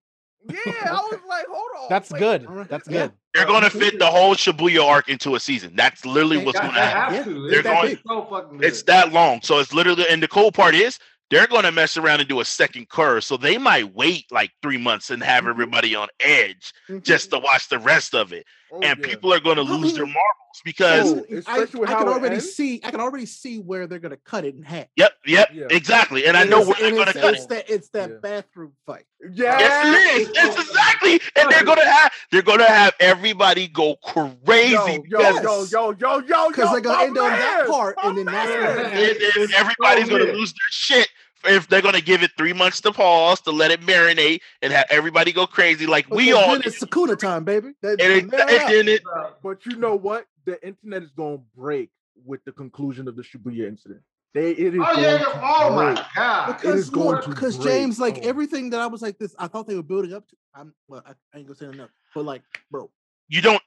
[0.49, 0.57] yeah,
[0.91, 2.19] I was like, hold on, That's wait.
[2.19, 2.47] good.
[2.47, 2.69] All right.
[2.69, 3.07] That's Yeah.
[3.09, 3.12] good.
[3.35, 5.77] they're going to fit the whole Shibuya arc into a season.
[5.77, 7.15] That's literally They- what's Got- going to happen.
[7.17, 8.28] Yeah, they're It's that so big.
[8.31, 8.65] fucking good.
[8.67, 9.41] It's that long.
[9.43, 10.99] So it's literally, and the cool part is
[11.31, 13.25] they're going to mess around and do a second curve.
[13.25, 15.50] So they might wait like three months and have Mhm.
[15.50, 17.05] everybody on edge Mhm.
[17.05, 18.47] just to watch the rest of it.
[18.73, 19.07] Oh, and yeah.
[19.07, 22.53] people are going to lose their marbles because, So- I, I can already ends.
[22.55, 24.87] see I can already see where they're gonna cut it in half.
[24.97, 25.67] yep, yep, Yeah.
[25.70, 26.27] exactly.
[26.27, 27.49] And I know it's- where they're going to it's, cut it's it.
[27.51, 28.17] that it's that Yeah.
[28.23, 29.05] bathroom fight.
[29.33, 30.29] yeah, Yes, it is.
[30.35, 35.03] It's exactly, and they're gonna have they're gonna have everybody go crazy Yo, yo,
[35.35, 38.25] because yo, yo, yo, yo, Because they're gonna my end on that part, and then
[38.27, 38.61] that's man.
[38.61, 41.09] where gonna it- it- everybody's so gonna lose their shit
[41.44, 44.86] if they're gonna give it three months to pause to let it marinate and have
[44.91, 47.73] everybody go crazy like we Because all then it's Sukuna time, baby.
[47.83, 49.02] That, and it, from there and out, then it
[49.43, 50.27] But you know what?
[50.44, 51.91] The internet is going to break
[52.25, 54.01] with the conclusion of the Shibuya incident.
[54.33, 55.19] They it is Oh going yeah!
[55.19, 56.51] to Oh my god!
[56.51, 57.69] It because is going to because break.
[57.75, 58.28] James, like Oh.
[58.28, 60.36] everything that I was like this, I thought they were building up to.
[60.55, 62.91] I'm well, I, I ain't gonna say enough, but like, bro,
[63.28, 63.62] you don't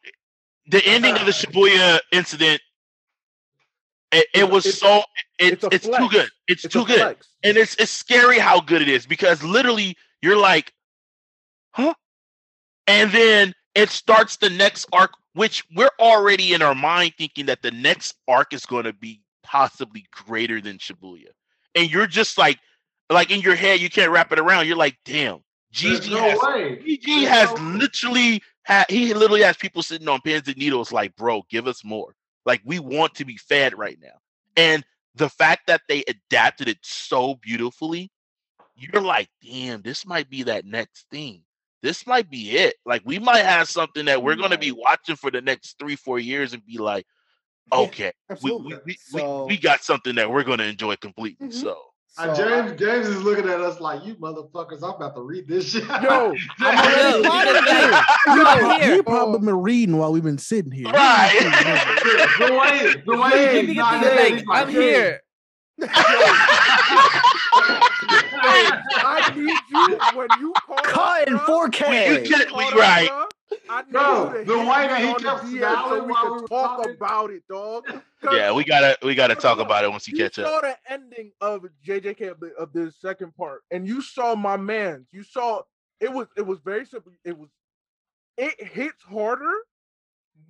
[0.68, 2.61] the ending of the Shibuya incident
[4.14, 5.03] it, it was it's- so
[5.40, 7.27] it's it's it's too good it's, It's too good flex.
[7.43, 10.72] and it's it's scary how good it is because literally you're like,
[11.72, 11.93] huh?
[12.88, 17.61] And then it starts the next arc, which we're already in our mind thinking that
[17.61, 21.30] the next arc is going to be possibly greater than Shibuya,
[21.75, 22.59] and you're just like,
[23.09, 24.67] like in your head, you can't wrap it around.
[24.67, 25.40] You're like, damn,
[25.74, 26.77] GG no has way.
[26.85, 30.92] GG There's has no literally had he literally has people sitting on pins and needles
[30.92, 32.14] like, bro, give us more.
[32.46, 34.20] Like we want to be fed right now.
[34.58, 34.84] And
[35.16, 38.12] the fact that they adapted it so beautifully,
[38.76, 41.44] you're like, damn, this might be that next thing.
[41.82, 42.76] This might be it.
[42.86, 46.18] Like we might have something that we're gonna be watching for the next three, four
[46.20, 47.06] years and be like,
[47.72, 51.50] Yeah, okay, we, we, we, So- we, got something that we're gonna enjoy completely.
[51.50, 51.54] Mhm.
[51.54, 54.83] So Uh, So, James, James is looking at us like you motherfuckers.
[54.83, 55.83] I'm about to read this shit.
[55.83, 57.64] Yo, I'm already already plotting
[58.67, 58.83] like, it.
[58.83, 58.95] You here.
[58.98, 60.90] you probably been reading while we've been sitting here.
[60.92, 61.32] Right.
[61.33, 62.48] ain't seen nothing.
[62.48, 65.22] the way, the way James, Maybe he's get not to like, I'm here.
[69.06, 72.22] I need you when you call Cut in us, bruh, 4K.
[72.22, 73.09] We get- call we- right.
[73.09, 73.25] bruh,
[73.69, 76.11] I need Bro, the hit way that he on the kept DM smiling so we
[76.11, 76.95] while can we talk talking.
[76.95, 77.83] about it, dog.
[78.24, 80.58] 'Cause yeah, we gotta we gotta talk Look, about it once you you catch saw
[80.58, 80.61] up.
[80.61, 85.08] the ending of JJK of the, of the second part, and you saw my man's.
[85.11, 85.61] You saw
[86.00, 87.11] it was it was very simple.
[87.26, 87.50] It was
[88.38, 89.53] it hits harder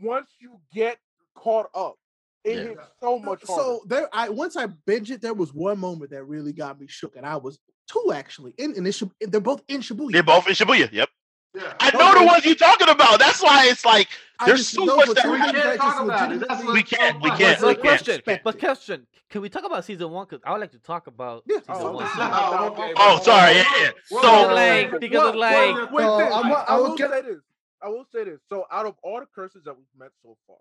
[0.02, 0.98] once you get
[1.36, 1.96] caught up.
[2.44, 2.64] It Yeah.
[2.70, 3.64] hits so much harder.
[3.64, 6.88] So there, I once I binge it, there was one moment that really got me
[6.88, 8.54] shook, and I was two actually.
[8.58, 10.12] In and Shib- they're both in Shibuya.
[10.12, 10.92] They're both in Shibuya.
[10.92, 11.10] Yep.
[11.56, 11.74] Yeah.
[11.80, 13.20] I know the ones you're talking about.
[13.20, 14.08] That's why it's like
[14.46, 16.40] there's so much that we can't talk about it.
[16.40, 19.86] That's legitimately- We can't- we can't- But we question, but question, can we talk about
[19.86, 20.26] season one?
[20.28, 21.58] Because I would like to talk about Yeah.
[21.60, 22.06] season Oh, one.
[22.06, 22.18] okay.
[22.20, 23.90] No, oh, Okay, Oh, sorry, yeah, yeah.
[24.06, 26.34] So- whoa, whoa, Like, because of, like- whoa, Wait, So, this.
[26.34, 27.42] I'm- I, I will say this.
[27.82, 28.40] I will say this.
[28.50, 30.58] So, out of all the curses that we've met so far,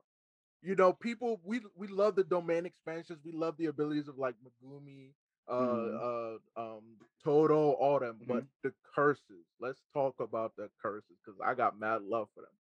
[0.61, 3.19] you know, people we we love the domain expansions.
[3.25, 5.11] We love the abilities of like Megumi,
[5.49, 6.39] uh, Mhm.
[6.57, 6.83] uh, um,
[7.25, 8.17] Todo, all them.
[8.17, 8.33] Mm-hmm.
[8.33, 9.47] But the curses.
[9.61, 12.51] Let's talk about the curses because I got mad love for them.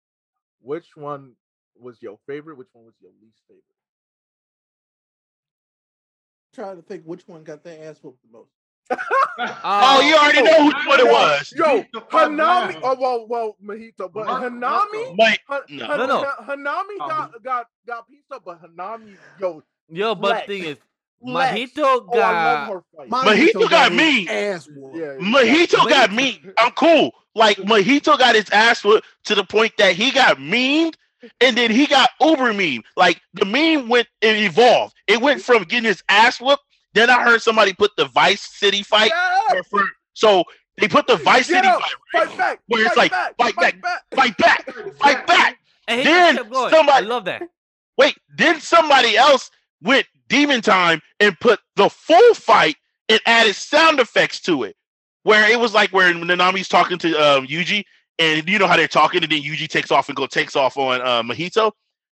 [0.60, 1.34] Which one
[1.76, 2.56] was your favorite?
[2.56, 3.64] Which one was your least favorite?
[6.54, 8.50] trying to think which one got their ass whooped the most.
[9.64, 11.52] Oh, you already know which one it was.
[11.56, 12.78] Yo, Beat the fuck Hanami.
[12.82, 14.60] Oh well, well, Mahito, but Mar- Hanami.
[14.60, 15.14] Marco.
[15.16, 15.86] Mike, No.
[15.86, 16.24] Han- No, no.
[16.42, 20.46] Hanami Oh, got got got pieced up, but Hanami, yo, Yo, but Flex.
[20.46, 20.76] thing is,
[21.22, 21.72] Lex.
[21.72, 22.68] Mahito Oh, I got.
[22.70, 22.82] love.
[23.08, 24.28] Mahito got me.
[24.28, 24.96] Ass whooped.
[24.96, 26.42] yeah, Mahito got me.
[26.58, 27.12] I'm cool.
[27.34, 30.94] Like Mahito got his ass whooped to the point that he got memed
[31.40, 32.82] and then he got uber meme.
[32.96, 34.94] Like the meme went it evolved.
[35.06, 36.62] It went from getting his ass whooped.
[36.94, 39.10] Then I heard somebody put the Vice City fight.
[39.54, 39.84] Yeah, for-
[40.14, 40.44] so
[40.78, 41.80] they put the Vice Get City up,
[42.12, 42.28] fight.
[42.28, 42.60] fight back.
[42.66, 44.04] Where it's fight like, back, fight back.
[44.14, 44.96] Fight back.
[44.96, 45.58] Fight back.
[45.88, 46.70] And Then just kept going.
[46.70, 47.42] somebody- I love that.
[47.98, 49.50] Wait, then somebody else
[49.82, 52.76] went demon time and put the full fight
[53.08, 54.74] and added sound effects to it.
[55.24, 57.84] Where it was like where Nanami's talking to um, Yuji,
[58.18, 60.76] and you know how they're talking, and then Yuji takes off and go takes off
[60.76, 61.70] on uh, Mahito,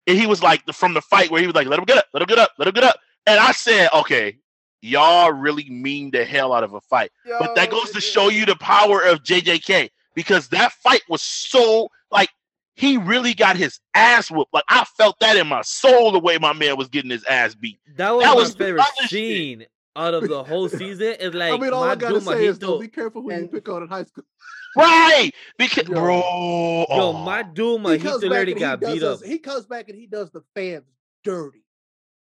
[0.06, 1.98] and he was like the, from the fight where he was like, "Let him get
[1.98, 4.38] up, let him get up, let him get up," and I said, "Okay,
[4.80, 7.10] y'all really mean the hell out of a fight."
[7.40, 11.88] But that goes to show you the power of JJK because that fight was so
[12.10, 12.30] like
[12.74, 14.52] he really got his ass whooped.
[14.52, 17.54] Like I felt that in my soul the way my man was getting his ass
[17.54, 17.78] beat.
[17.96, 19.10] That was That my was the favorite other shit.
[19.10, 21.14] scene out of the whole season.
[21.20, 23.48] It's like I mean, all I gotta dude say is though, be careful who you
[23.48, 24.24] pick on in high school.
[24.76, 25.30] Right.
[25.56, 25.94] Because Yo.
[25.94, 26.16] bro.
[26.18, 27.12] Yo, oh.
[27.12, 29.26] my dude He comes Mahito back literally and he got beat us- up.
[29.28, 30.84] He comes back and he does the fans
[31.22, 31.62] dirty.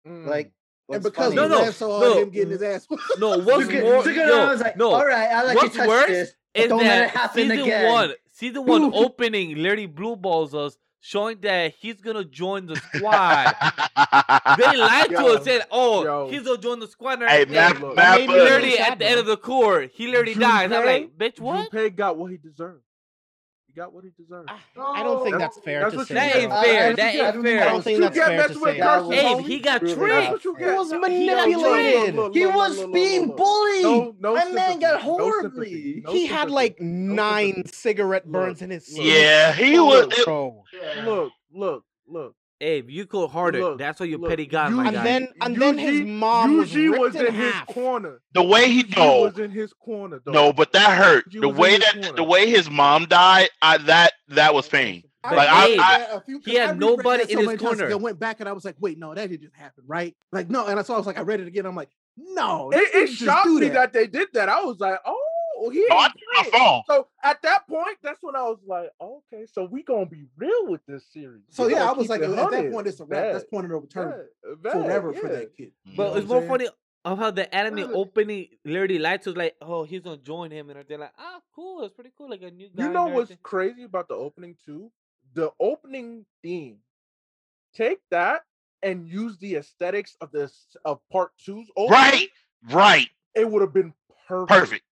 [0.07, 0.27] Mm.
[0.27, 0.51] Like,
[0.91, 2.21] and because funny we No, no, laughed so hard, no.
[2.21, 2.85] him getting his ass.
[2.87, 3.03] whooped.
[3.17, 4.03] No, what's Took it- more?
[4.03, 6.07] took it yo, I was like, no, all right, I let what's you touch worse
[6.09, 6.33] this.
[6.53, 7.91] is don't let that it happen season again.
[7.91, 13.55] one, season one opening, literally blue balls us, showing that he's gonna join the squad.
[14.57, 16.29] they lied to us, said, "Oh, yo.
[16.29, 17.55] he's gonna join the squad." And hey, everything.
[17.55, 20.71] Map, look, Map, maybe uh, literally at the end of the core, he literally dies.
[20.71, 21.71] I'm like, bitch, what?
[21.71, 22.83] Junpei got what he deserved.
[23.73, 24.49] He got what he deserved.
[24.77, 26.13] I don't think That's- that's fair that's to say.
[26.13, 26.83] you That ain't I- fair.
[26.91, 27.63] I- That ain't don't think fair.
[27.67, 28.77] I don't think that's fair to say.
[28.77, 29.47] That Curse was- Hey, homie.
[29.47, 30.13] he got Really tricked.
[30.13, 30.59] not That's what you fair.
[30.59, 30.69] get.
[30.73, 32.15] He was Look, look, manipulated.
[32.15, 33.83] look, look, He was look, look, being bullied.
[33.83, 35.65] No, no My man got horribly.
[35.71, 36.01] sympathy.
[36.05, 37.75] No he had like nine sympathy.
[37.75, 39.05] cigarette Look, burns in his look.
[39.07, 40.07] yeah, he was.
[40.27, 41.31] look.
[41.55, 42.69] Look, look, look.
[42.69, 45.03] Hey, if you go harder, Look, that's what you look, petty god, my And guy.
[45.03, 47.67] then- and then his mom was Yuji ripped was in in his half.
[47.67, 48.21] corner.
[48.33, 50.21] the way he Yuji no, was in his corner.
[50.25, 50.31] Though.
[50.31, 51.29] no, but that hurt.
[51.31, 52.11] Yuji The way that corner.
[52.13, 55.03] the way his mom died, I that that was pain.
[55.23, 57.59] But Like, I- Abe, I- a few, he had I nobody that in so his
[57.61, 57.89] corner.
[57.89, 60.13] I went back and I was like, wait, no, that didn't just happen, right?
[60.33, 61.65] Like, no, and I saw I was like, I read it again.
[61.65, 63.93] I'm like, no, it, it shocked do me that.
[63.93, 64.49] they did that.
[64.49, 65.22] I was like, oh,
[65.71, 66.81] he Oh, I ain't took my phone.
[66.87, 70.67] So at that point, that's when I was like, okay, so we gonna be real
[70.67, 71.41] with this series.
[71.49, 73.31] So We yeah, I was like, it at that point, it's a wrap.
[73.31, 73.51] That's Bad.
[73.51, 74.09] pointed over turn
[74.45, 75.71] Yeah, bad, forever for that kid.
[75.85, 76.51] You But know it's more saying?
[76.51, 76.67] funny
[77.05, 77.85] of how the anime Yeah.
[77.93, 81.83] opening literally lights was like, oh, he's gonna join him, and they're like, ah, cool,
[81.83, 82.87] it's pretty cool, like a new guy.
[82.87, 83.37] You know what's everything.
[83.43, 84.91] crazy about the opening too?
[85.33, 86.77] The opening theme.
[87.73, 88.43] Take that
[88.83, 91.99] and use the aesthetics of this of part two's opening.
[91.99, 92.29] Right,
[92.71, 93.93] right, It would have been
[94.27, 94.49] perfect.
[94.49, 94.83] perfect,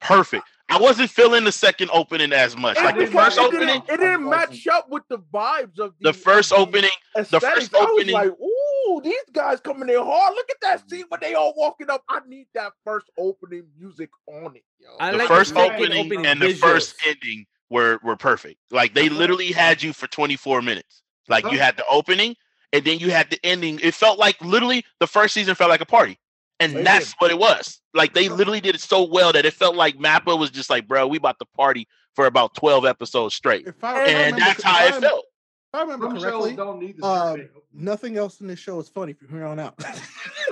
[0.00, 0.44] perfect.
[0.70, 2.76] I wasn't feeling the second opening as much.
[2.76, 5.94] And Like the first it opening, didn't, it didn't match up with the vibes of
[6.00, 7.54] the the, first of the opening, the aesthetics.
[7.54, 10.34] first I was opening- like, ooh, these guys coming in hard.
[10.34, 10.88] Look at that mm-hmm.
[10.88, 12.04] scene when they all walking up.
[12.08, 14.88] I need that first opening music on it, yo.
[15.00, 18.58] I the like first the opening, opening and the first ending were were perfect.
[18.70, 19.16] Like they uh-huh.
[19.16, 21.02] literally had you for 24 minutes.
[21.28, 21.58] Like you uh-huh.
[21.58, 22.36] had the opening
[22.72, 23.80] and then you had the ending.
[23.82, 26.18] It felt like literally the first season felt like a party.
[26.60, 27.14] And They that's did.
[27.18, 27.80] what it was.
[27.94, 30.86] Like they literally did it so well that it felt like Mappa was just like,
[30.86, 33.66] bro, we about to party for about 12 episodes straight.
[33.66, 35.24] If I, if I And And that's if how I it remember- felt.
[35.72, 38.88] If I remember Some correctly, don't need the um, nothing else in this show is
[38.88, 39.74] funny from here on out.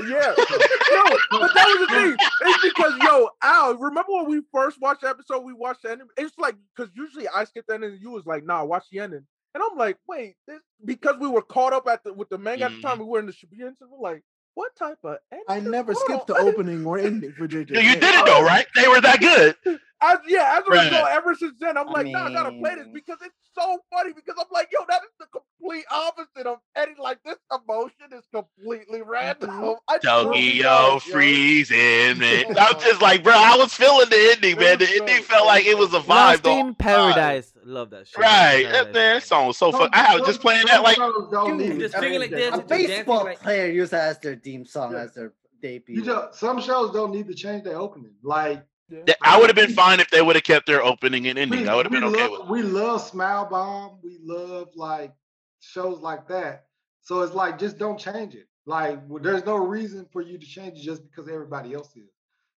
[0.01, 0.33] Yeah.
[0.37, 2.17] no, but that was the thing.
[2.43, 6.07] It's because yo, Al, remember when we first watched the episode, we watched the ending?
[6.17, 9.01] It's like because usually I skip the ending and you was like, nah, watch the
[9.01, 9.27] ending.
[9.55, 12.67] And I'm like, wait, this because we were caught up at the with the manga
[12.67, 14.23] at the time, we were in the Shibuya, and we're like,
[14.59, 15.19] what type of?
[15.49, 17.71] I never Hold skipped the opening or ending for JJ.
[17.71, 18.67] You, you did it oh, though, right?
[18.75, 19.55] They were that good.
[20.01, 20.85] As, yeah, as a Bruh.
[20.85, 23.81] result, ever since then, I'm I like, nah, I gotta play this because it's so
[23.91, 24.13] funny.
[24.13, 26.95] Because I'm like, yo, that is the complete opposite of Eddie.
[26.97, 29.51] Like this emotion is completely random.
[29.51, 29.73] Mm-hmm.
[29.89, 30.99] I Tokyo don't, yo.
[31.01, 32.45] freezing, man.
[32.57, 34.79] I'm just like, bro, I was feeling the ending, man.
[34.79, 36.03] The ending felt like it was a so.
[36.03, 36.09] vibe.
[36.09, 36.75] Lost the in.
[36.77, 37.53] Paradise.
[37.69, 38.19] Love that shit.
[38.19, 38.73] Right, Paradise.
[38.73, 39.91] that, man, that song was so fun.
[39.93, 42.87] I was just playing that like Dude, just singing like this, A it's just dancing
[42.89, 45.01] baseball like- player used that as their theme song, Yeah.
[45.01, 45.97] as their debut.
[45.97, 48.15] You just some shows don't need to change their opening.
[48.23, 49.15] Like Yeah.
[49.23, 51.69] I would have been fine if they would have kept their opening and we, ending.
[51.69, 52.49] I would have been okay love, with.
[52.49, 53.99] we love Smile Bomb.
[54.03, 55.13] We love like
[55.61, 56.65] shows like that.
[57.03, 58.47] So it's like just don't change it.
[58.65, 62.09] Like there's no reason for you to change it just because everybody else is.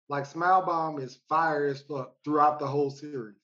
[0.07, 3.35] Like Smile Bomb is fire as fuck throughout the whole series.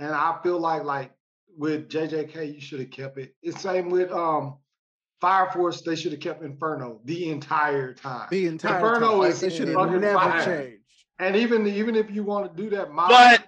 [0.00, 1.12] And I feel like like
[1.56, 3.34] with JJK, you should have kept it.
[3.42, 4.56] It's same with um
[5.20, 8.26] Fire Force, they should have kept Inferno the entire time.
[8.30, 9.30] The entire Inferno time.
[9.30, 10.44] is it should have never fire.
[10.44, 10.82] changed.
[11.18, 13.46] And even even if you want to do that, mod- But-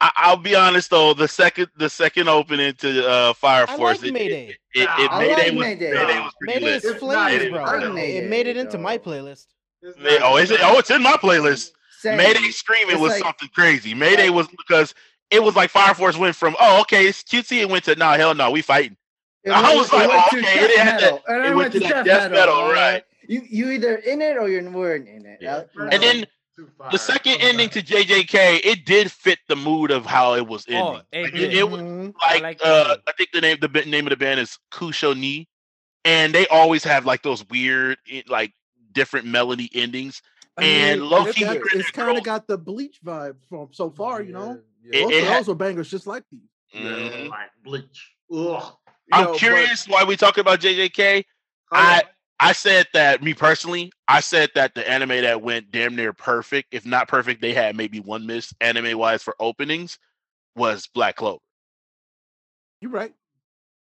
[0.00, 3.98] I, I'll be honest though, the second the second opening to uh, Fire I Force,
[4.00, 4.48] like it, Mayday.
[4.48, 5.92] it, it, it I Mayday like was Mayday.
[5.92, 7.60] Mayday was pretty Mayday is It's flames, not- Mayday bro.
[7.62, 8.08] was I like lit.
[8.24, 9.46] It made it into my playlist.
[9.82, 10.58] It's Man, oh, is it?
[10.62, 11.70] Oh, it's in my playlist.
[12.00, 12.16] Same.
[12.16, 13.94] Mayday screaming It's was like- something crazy.
[13.94, 14.92] Mayday was because
[15.32, 18.16] it was like Fire Force went from oh okay it's cutesy and went to nah
[18.16, 18.96] hell no we fighting.
[19.44, 21.56] It I went- was like, oh, okay, it had metal, that- and it it went
[21.56, 22.56] went to to that death death metal.
[22.56, 23.04] metal, right.
[23.28, 25.38] You you either in it or you weren't in it.
[25.40, 25.62] Yeah.
[25.78, 26.26] Uh, And then
[26.92, 27.84] the second Come ending back.
[27.86, 30.82] to JJK it did fit the mood of how it was ending.
[30.84, 32.14] Oh, it Like, it, it was Mhm.
[32.20, 32.96] I like, like uh.
[33.08, 35.46] I think the name the name of the band is Cö shu Nie,
[36.04, 38.52] and they always have like those weird eh, like
[38.92, 40.20] different melody endings.
[40.58, 43.36] I And low it's key, got- you're in it's kind of got the bleach vibe
[43.48, 44.60] from so far, you know.
[44.84, 46.40] Yeah, It- it of had- those were bangers just like these.
[46.74, 47.28] Mhm.
[47.28, 48.12] like bleach.
[48.32, 48.76] Ugh.
[49.12, 51.24] I'm Yo, but- curious why we talking about JJK.
[51.70, 52.02] Oh, I
[52.40, 56.68] I said that me personally, I said that the anime that went damn near perfect,
[56.74, 59.98] if not perfect, they had maybe one miss anime wise for openings
[60.56, 61.38] was Black Clover.
[62.80, 63.14] You're right.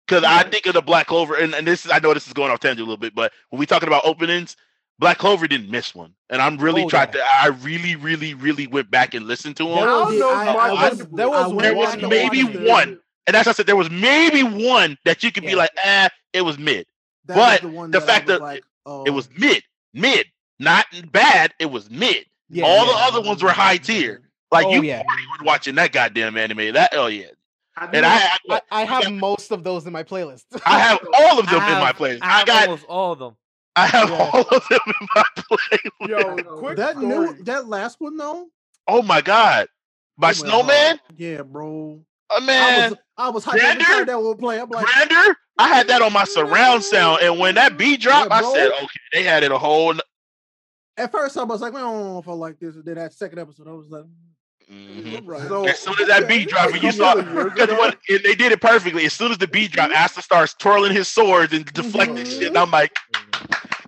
[0.08, 0.50] Because I Yeah.
[0.50, 2.60] think of the Black Clover, and, and this is I know this is going off
[2.60, 4.58] tangent a little bit, but when we talking about openings,
[5.00, 7.22] Black Clover didn't miss one, and I'm really Oh, tried yeah.
[7.22, 7.28] to.
[7.44, 10.90] I really, really, really went back and listened to them, There was, don't I- I-
[10.90, 12.70] was- there was There was maybe watched it.
[12.70, 13.00] one.
[13.28, 13.66] and that's what I said.
[13.68, 16.86] There was maybe one that you could be like, ah, it was mid.
[17.26, 19.64] That was But the, one the that fact that like, oh, It was mid,
[19.94, 20.28] mid,
[20.60, 21.54] not bad.
[21.60, 22.26] It was mid.
[22.50, 22.92] Yeah, All yeah.
[22.92, 24.22] the other ones were high tier.
[24.52, 25.02] Like Oh, you yeah.
[25.40, 26.74] were watching that goddamn anime.
[26.74, 27.28] That oh yeah.
[27.76, 30.44] I do And I, I, I I have got- most of those in my playlist.
[30.66, 32.20] I have all of them I in my playlist.
[32.22, 33.36] I I, got almost all of them.
[33.76, 34.30] I have Yeah.
[34.34, 36.08] all of them in my playlist.
[36.10, 37.06] Yo, quick that story.
[37.08, 38.48] new that last one though.
[38.88, 39.68] Oh my god.
[40.18, 40.98] By it Snowman?
[40.98, 41.00] hard.
[41.18, 42.00] Yeah, bro.
[42.30, 42.92] Oh I man.
[42.92, 44.06] was I was hyped Grandeur?
[44.06, 44.60] that would play.
[44.60, 45.35] I'm like, Grandeur?
[45.58, 48.72] I had that on my surround sound, and when that beat dropped, Yeah, I said,
[48.72, 49.92] okay, they had it a whole.
[49.92, 50.00] n-
[50.98, 52.76] at first I was like, man, I don't know if I like this.
[52.76, 54.03] And then that second episode, I was like,
[54.72, 55.22] Mhm.
[55.27, 55.48] Right.
[55.48, 57.98] So- As soon as that beat dropped, and you saw couple of years because what
[58.10, 59.06] and they did it perfectly.
[59.06, 62.40] As soon as the beat dropped, Asta starts twirling his swords and deflecting Mhm.
[62.40, 62.48] shit.
[62.48, 62.95] And I'm like,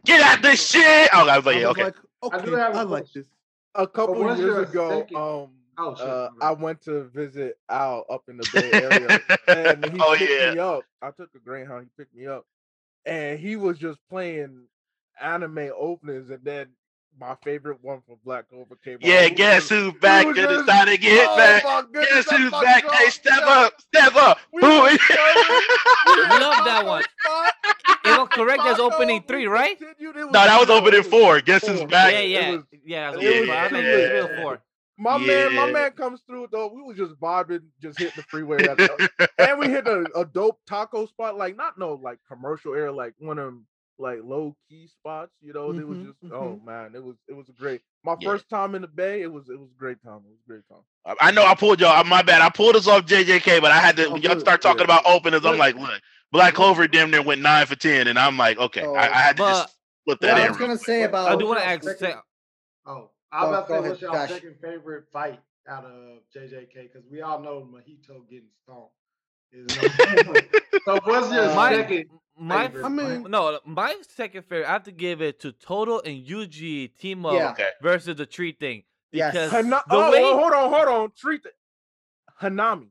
[0.05, 1.09] get out this shit!
[1.13, 1.83] Oh, I was like, I yeah, was okay.
[1.85, 3.27] like, I okay, do have like this.
[3.75, 6.07] a couple what's years ago, second- um, Oh shit.
[6.07, 9.19] uh, I went to visit Al up in the Bay Area,
[9.49, 10.53] and he Oh, picked yeah.
[10.53, 10.83] me up.
[11.01, 11.83] I took a Greyhound.
[11.83, 12.45] He picked me up,
[13.05, 14.67] and he was just playing
[15.21, 16.67] anime openings, and then
[17.19, 18.99] my favorite one for Black Clover came.
[19.01, 21.27] Yeah, He was guess just- who's back he was to the just- side to get
[21.29, 21.63] oh back?
[21.65, 22.83] my goodness, Guess who's back?
[22.85, 23.49] God, Hey, step yeah.
[23.49, 24.37] up, step up.
[24.53, 25.43] We Who was is flirting.
[26.07, 27.03] We love that one.
[28.05, 28.17] Spot.
[28.17, 29.77] It was correct as opening three, right?
[29.99, 31.41] No, that was opening four.
[31.41, 31.87] Guess who's four.
[31.87, 32.13] back?
[32.13, 33.11] Yeah, yeah, was- yeah.
[33.11, 33.55] It was Yeah, four.
[33.55, 33.91] I think yeah.
[33.91, 34.61] it was real four.
[34.97, 36.67] My man, my man comes through though.
[36.73, 38.79] We was just vibing, just hitting the freeway, at
[39.39, 41.37] and we hit a, a dope taco spot.
[41.37, 43.65] Like not no like commercial area, like one of them
[43.97, 45.31] like low key spots.
[45.41, 47.81] You know, it was Mhm, just oh man, it was it was a great.
[48.05, 48.29] My Yeah.
[48.29, 50.21] first time in the Bay, it was it was a great time.
[50.25, 51.17] It was a great time.
[51.19, 52.03] I know I pulled y'all.
[52.05, 52.41] My bad.
[52.41, 54.05] I pulled us off JJK, but I had to.
[54.07, 54.85] Oh, When y'all start talking yeah.
[54.85, 56.01] about openers, I'm like, look,
[56.35, 59.37] Black Clover damn near went nine for ten, and I'm like, okay, I, I had
[59.37, 59.61] to just
[60.03, 61.83] flip What that I was gonna say What- about I Oh, do want to ask.
[61.83, 62.15] second- Say,
[62.85, 65.85] Oh, I was Go- about to go say, what's ahead, y'all second favorite fight out
[65.85, 66.73] of JJK?
[66.83, 68.93] Because we all know Mahito getting stomped.
[70.85, 72.05] So what's your Uh, my second?
[72.37, 73.31] my favorite I mean, fight?
[73.31, 74.67] no, my second favorite.
[74.69, 77.51] I have to give it to Todo and Yuji team up Yeah.
[77.51, 77.69] Okay.
[77.81, 79.49] versus the tree thing because Yes.
[79.49, 81.11] because Hana- the oh, way well, hold on, hold on.
[81.17, 81.51] Treat the
[82.41, 82.89] Hanami.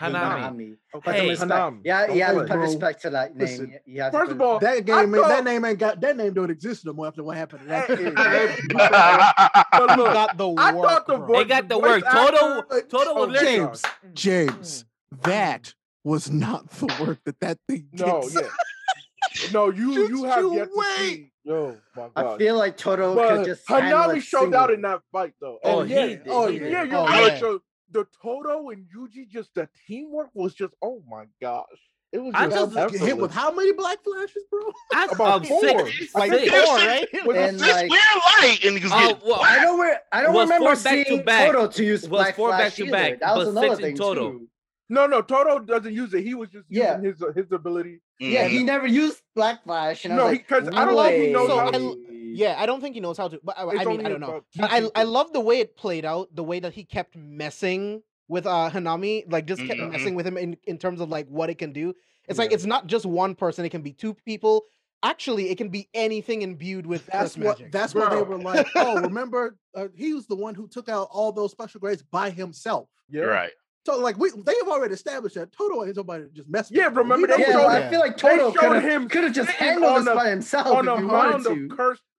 [0.00, 0.12] Hanami.
[0.12, 0.76] Hanami.
[0.94, 1.12] Okay.
[1.12, 1.18] Hey.
[1.36, 1.50] some respect.
[1.52, 1.80] Hanami.
[1.84, 2.48] Yeah, you have to Okay.
[2.48, 3.38] put Bro, respect to that name.
[3.48, 6.16] listen, You- you have First of all, that game, thought- that name ain't got that
[6.16, 7.62] name don't exist no more after what happened.
[7.62, 8.56] to that Hey, hey,
[9.88, 11.26] but look, got the I work, thought the bro.
[11.26, 12.04] voice- They got the voice work.
[12.04, 13.56] Todo, actor- Todo oh, was Oh, literally.
[13.56, 14.14] James, mm.
[14.14, 14.84] James,
[15.14, 15.22] mm.
[15.22, 18.06] that was not the work that that thing did.
[18.06, 18.40] No, yeah.
[19.52, 20.96] No, you Just you have you yet to wait.
[20.98, 21.32] see.
[21.44, 25.34] Yo, my I feel like Todo but could just Hanami showed out in that fight
[25.40, 25.58] though.
[25.62, 26.90] Oh, And he yeah, did, oh he yeah, did.
[26.90, 27.32] you're Oh, right.
[27.40, 27.56] yeah.
[27.92, 31.64] So the Todo and Yuji, just the teamwork was just oh my gosh.
[32.12, 34.60] It was I just just hit with how many black flashes, bro?
[34.94, 35.60] I, About um, four.
[35.90, 36.50] six, like six.
[36.50, 37.06] four, right?
[37.12, 38.02] And This like, weird
[38.42, 39.78] light, and he was Oh, well, I don't.
[39.80, 41.52] Re- I don't remember four back to seeing back.
[41.52, 43.96] Todo to use Was Black four back Flash to back, That was but another thing
[43.96, 44.30] total.
[44.32, 44.48] too.
[44.88, 46.22] No, no, Todo doesn't use it.
[46.22, 47.00] He was just Yeah.
[47.02, 48.00] using his his ability.
[48.20, 51.02] Yeah, he never used Black Flash, and No, was he- like, 'cause I don't know
[51.06, 51.96] if he knows So how I, to- l-
[52.36, 53.40] yeah, I don't think he knows how to.
[53.42, 54.42] But I, I mean, I don't know.
[54.56, 56.34] But I I love the way it played out.
[56.34, 59.92] The way that he kept messing with uh Hanami, like just kept Mhm.
[59.92, 61.94] messing with him in in terms of like what it can do.
[62.28, 62.54] It's like Yeah.
[62.56, 64.64] it's not just one person; it can be two people.
[65.02, 67.58] Actually, it can be anything imbued with That's curse what.
[67.60, 67.70] magic.
[67.72, 71.08] That's why they were like, oh, remember, uh, he was the one who took out
[71.12, 72.88] all those special grades by himself.
[73.08, 73.22] Yeah.
[73.24, 73.52] right.
[73.84, 76.70] So like we, they have already established that Todo ain't somebody to just mess.
[76.72, 79.10] Yeah, remember He they Yeah, showed what- I feel like Todo showed could him have
[79.12, 81.68] could have just handled this by himself on if a he mound wanted of to.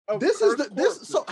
[0.08, 0.16] Curse.
[0.16, 1.08] Of this is the cursed this.
[1.08, 1.26] So.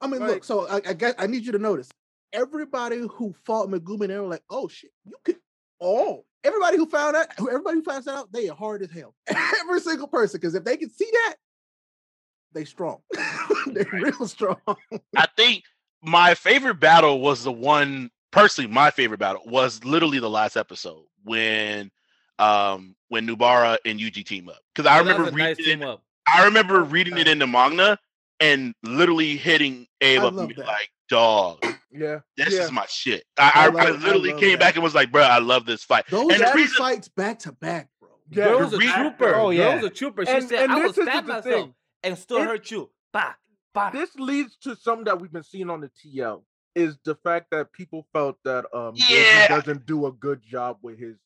[0.00, 0.44] I mean, Like- look.
[0.44, 1.88] So I, I guess I need you to notice.
[2.32, 5.36] Everybody who fought Megumi, they were like, "Oh shit, you could."
[5.80, 9.14] Oh, everybody who found out, who everybody who finds out, they are hard as hell.
[9.60, 11.36] Every single person, because if they can see that,
[12.52, 12.98] they strong.
[13.66, 14.56] They're real strong.
[15.16, 15.64] I think
[16.02, 21.04] my favorite battle was the one personally my favorite battle was literally the last episode
[21.24, 21.90] when
[22.38, 24.60] um when Nobara and Yuji team up.
[24.74, 25.98] Because I That remember a nice reading it.
[26.32, 27.98] I remember reading it in the manga
[28.40, 30.66] and literally hitting Abe up and be that.
[30.66, 32.20] like, dog, Yeah.
[32.36, 32.62] this yeah.
[32.62, 33.24] is my shit.
[33.38, 34.60] I, I I, love- I I literally love came that.
[34.60, 36.04] back and was like, bro, I love this fight.
[36.08, 38.08] Those And the two reason- fights back to back, bro.
[38.30, 39.34] Yeah, Girl was a re- trooper.
[39.34, 39.74] Oh, Girl yeah.
[39.76, 40.24] was a trooper.
[40.24, 41.74] She And- said, and "I will this is stab the myself thing.
[42.02, 43.34] and still It- hurt you." Bah,
[43.74, 43.90] bah.
[43.90, 46.44] this leads to something that we've been seeing on the TL
[46.76, 49.48] is the fact that people felt that um Yeah.
[49.48, 51.16] doesn't do a good job with his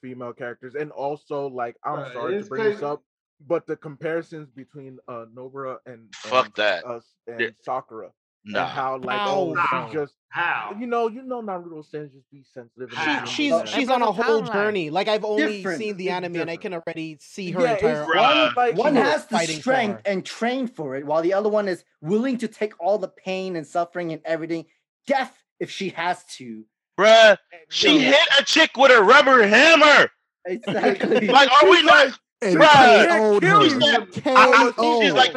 [0.00, 3.02] female characters and also like I'm Right, sorry to it's bring this up
[3.46, 6.84] but the comparisons between uh Nobara and Fuck and, that.
[6.86, 7.48] us and Yeah.
[7.60, 8.10] Sakura
[8.44, 9.30] and how like How?
[9.30, 9.86] oh How?
[9.88, 10.74] she just How?
[10.78, 13.12] you know you know Naruto says just be sensitive and How?
[13.18, 14.90] everything She, she's like she's on a whole journey.
[14.90, 15.78] Like I've only Different.
[15.78, 18.96] seen the It's anime and I can already see her yeah, entire one like One
[18.96, 22.72] has the strength and train for it, while the other one is willing to take
[22.80, 24.64] all the pain and suffering and everything,
[25.06, 26.64] death if she has to.
[26.98, 27.36] Bruh,
[27.70, 30.10] she Yo, hit a chick with a rubber hammer.
[30.44, 31.28] Exactly.
[31.28, 32.18] Like, are we not?
[32.42, 34.06] And Bruh, KO'd kill her.
[34.26, 35.34] I- she's like,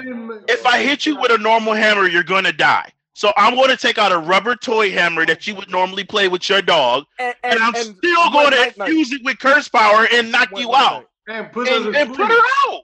[0.48, 2.92] If I hit you with a normal hammer, you're gonna die.
[3.14, 6.27] So I'm going to take out a rubber toy hammer that you would normally play
[6.27, 9.22] with your dog, and, and, I'm and still one going to night night, infuse it
[9.24, 12.30] with curse power and knock one you night out and put her and, and put
[12.30, 12.82] her out.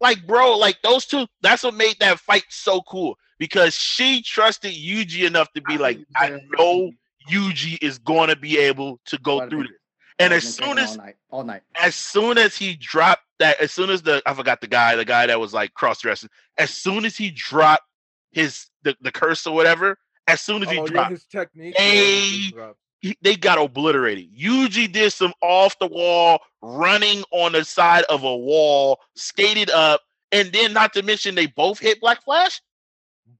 [0.00, 4.72] Like, bro, like those two, that's what made that fight so cool because she trusted
[4.72, 6.92] Yuji enough to be like, I know
[7.28, 9.72] Yuji is going to be able to go through this.
[10.18, 11.62] And as soon as all night, all night.
[11.80, 15.04] as soon as he dropped that, as soon as the I forgot the guy, the
[15.04, 17.84] guy that was like cross dressing, as soon as he dropped
[18.32, 21.74] his the, the curse or whatever, as soon as he oh, yeah, dropped, his technique
[21.76, 22.50] Hey.
[22.54, 24.34] yeah, he he- they got obliterated.
[24.36, 30.02] Yuji did some off the wall running on the side of a wall, skated up,
[30.30, 32.60] and then not to mention they both hit Black Flash.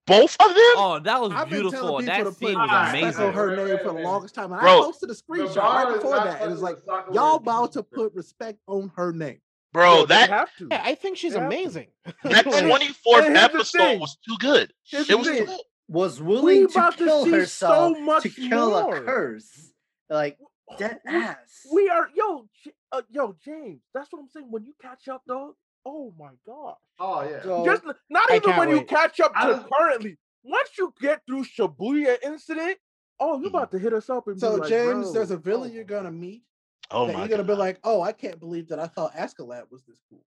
[0.06, 1.70] Both of them, Oh, that was I've beautiful.
[1.80, 3.24] telling That scene put was respect respect amazing.
[3.26, 4.52] on her name for the longest time.
[4.52, 4.80] And Bro.
[4.80, 6.42] I posted a screenshot right before that.
[6.42, 6.78] And it's like,
[7.12, 9.40] y'all about to put respect on her name.
[9.72, 9.98] bro.
[10.00, 10.68] Yo, they that have to.
[10.72, 11.46] I think she's Yeah.
[11.46, 11.86] amazing.
[12.24, 14.72] that twenty fourth and here's the episode was too good.
[14.84, 15.60] Here's It was too good.
[15.88, 18.96] Was We willing to about to kill see herself so much to kill more.
[18.96, 19.72] a curse.
[20.10, 20.36] Like
[20.78, 21.66] dead ass.
[21.72, 22.48] We are yo,
[22.90, 23.82] uh, yo, James.
[23.94, 24.46] That's what I'm saying.
[24.50, 25.54] When you catch up, dog.
[25.84, 26.76] Oh my god.
[26.98, 27.42] Oh yeah.
[27.42, 30.18] So- Just not I even can't when you catch up to currently.
[30.44, 32.76] Once you get through Shibuya incident,
[33.20, 33.46] oh, you're mm-hmm.
[33.56, 35.74] about to hit us up and So, be like, James, bro, there's a villain oh
[35.74, 36.42] you're going to meet
[36.90, 37.54] Oh that my you're going to god.
[37.54, 40.22] be like, oh, I can't believe that I thought Askeladd was this cool.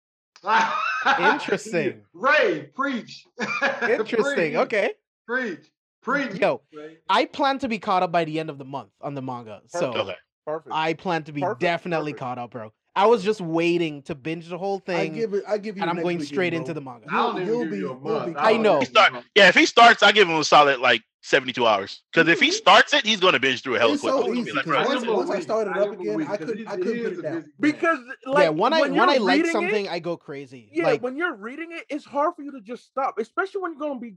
[1.33, 2.01] Interesting.
[2.13, 3.25] Ray, preach.
[3.81, 4.33] Interesting.
[4.33, 4.55] Preach.
[4.55, 4.91] Okay.
[5.25, 5.71] Preach.
[6.01, 6.33] Preach.
[6.33, 6.97] Yo, Ray.
[7.09, 9.61] I plan to be caught up by the end of the month on the manga.
[9.67, 10.15] So Okay.
[10.45, 10.73] Perfect.
[10.73, 12.19] I plan to be Perfect, definitely perfect.
[12.19, 12.73] caught up, bro.
[12.95, 14.95] I was just waiting to binge the whole thing.
[14.97, 15.43] I thing, give it.
[15.47, 15.81] I give you.
[15.83, 17.05] and I'm going straight into the manga.
[17.09, 18.33] I don't You'll- you'll give be- you a you'll month.
[18.33, 18.79] be- I I know.
[18.79, 22.01] give He start, yeah, if he starts, I give him a solid like 72 hours.
[22.11, 24.11] Because if he starts it, he's going to binge through it hella It's quick.
[24.11, 25.39] so I'm gonna be easy like, because bro, I once, give him a once I
[25.39, 26.67] started I up give him a again, I couldn't.
[26.67, 27.51] I couldn't put it down.
[27.59, 30.69] because like yeah, when I when, when I like something, it, I go crazy.
[30.73, 33.71] yeah, like when you're reading it, it's hard for you to just stop, especially when
[33.71, 34.15] you're gonna be.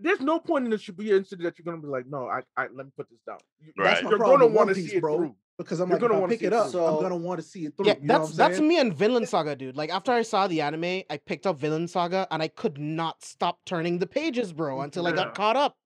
[0.00, 2.68] There's no point in the Shibuya incident that you're gonna be like, no, I, I
[2.74, 3.38] let me put this down.
[3.60, 3.90] You- Right.
[3.94, 5.16] That's my You're gonna want to see it bro.
[5.18, 5.34] through.
[5.58, 6.86] Because I'm You're like, gonna I wanna pick it it up, so...
[6.86, 7.86] I'm gonna want to see it through.
[7.86, 9.76] yeah, you know what that's I'm that's me and Vinland Saga, dude.
[9.76, 13.24] Like after I saw the anime, I picked up Vinland Saga, and I could not
[13.24, 15.76] stop turning the pages, bro, until I got caught up.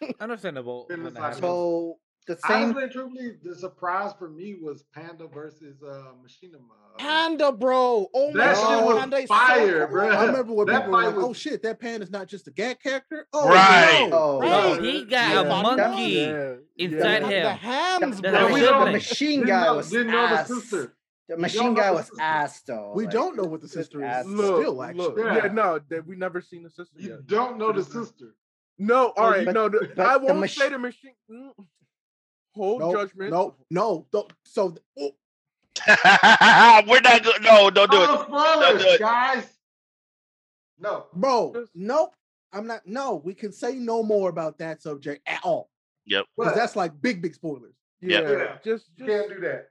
[0.20, 0.86] Understandable.
[0.88, 1.40] Been when that inside happens.
[1.42, 6.98] So the same Honestly, and truthfully, the surprise for me was Panda versus uh Mechamaru.
[6.98, 8.08] Panda, bro.
[8.14, 9.96] Oh my That shit god, was Panda fire, so cool.
[9.96, 10.08] bro.
[10.10, 12.46] I remember when That people were fight like, "Oh shit, that pan is not just
[12.46, 14.08] a gag character." Oh, Right.
[14.10, 14.16] no.
[14.16, 14.48] Oh, Bro,
[14.84, 14.92] Yeah.
[14.92, 15.40] he got Yeah.
[15.40, 16.54] a monkey Yeah.
[16.76, 17.42] inside the, him.
[17.44, 18.48] the hands, The bro.
[18.48, 20.96] the, we the don't- machine Didn't guy know- was didn't know the sister.
[21.28, 22.92] The machine guy was ass though.
[22.94, 24.26] We like, don't know what the sister is.
[24.26, 25.22] Look, Still, look, actually.
[25.22, 25.34] Yeah.
[25.46, 27.26] yeah, no, that we never seen the sister You yet.
[27.26, 27.98] don't know the To this day.
[28.00, 28.34] sister.
[28.78, 31.12] No, all right, Well, right, you- no, the, I the won't mach- say the machine.
[32.60, 33.30] Hold No, judgment.
[33.30, 34.06] no, no.
[34.12, 35.12] Don't, so, oh,
[36.86, 37.40] We're not good.
[37.42, 38.06] No, don't do it.
[38.06, 39.00] Don't do it.
[39.00, 39.46] guys.
[40.78, 41.06] No.
[41.14, 42.14] bro, Just- nope.
[42.52, 42.86] I'm not.
[42.86, 45.70] No, we can say no more about that subject at all
[46.06, 46.26] Yep.
[46.36, 47.74] because that's like big, big spoilers.
[48.02, 48.58] Yeah, Yeah.
[48.64, 49.68] just, just can't do that.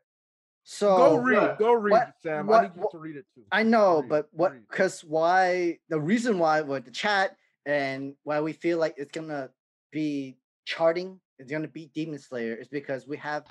[0.63, 2.47] So go read, what- go read, what- Sam.
[2.47, 3.43] what- I need you to read it too.
[3.51, 4.53] I know, Read, but what?
[4.69, 5.79] Because why?
[5.89, 7.35] The reason why with the chat
[7.65, 9.49] and why we feel like it's gonna
[9.91, 13.45] be charting, it's gonna beat Demon Slayer, is because we have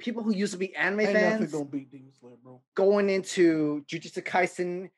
[0.00, 2.60] people who used to be anime Ain't fans gonna beat Demon Slayer, bro.
[2.74, 4.90] going into Jujutsu Kaisen,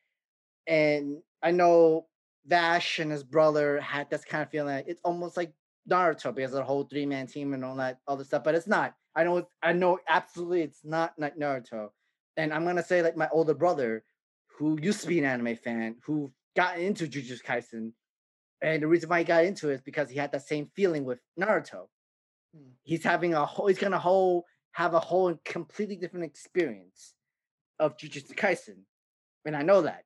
[0.67, 2.07] and I know
[2.47, 4.75] Vash and his brother had this kind of feeling.
[4.75, 5.52] Like it's almost like
[5.89, 8.67] Naruto because of the whole three man team and all that other stuff, but it's
[8.67, 8.94] not.
[9.15, 9.47] I know.
[9.62, 11.91] I know absolutely it's not like Naruto,
[12.36, 14.05] and I'm gonna say like my older brother,
[14.59, 17.93] who used to be an anime fan, who got into Jujutsu Kaisen,
[18.62, 21.05] And the reason why he got into it is because he had that same feeling
[21.05, 21.86] with Naruto.
[22.55, 22.70] Hmm.
[22.83, 27.15] He's having a whole, he's gonna whole have a whole completely different experience
[27.79, 28.79] of Jujutsu Kaisen.
[29.45, 30.05] And I know that.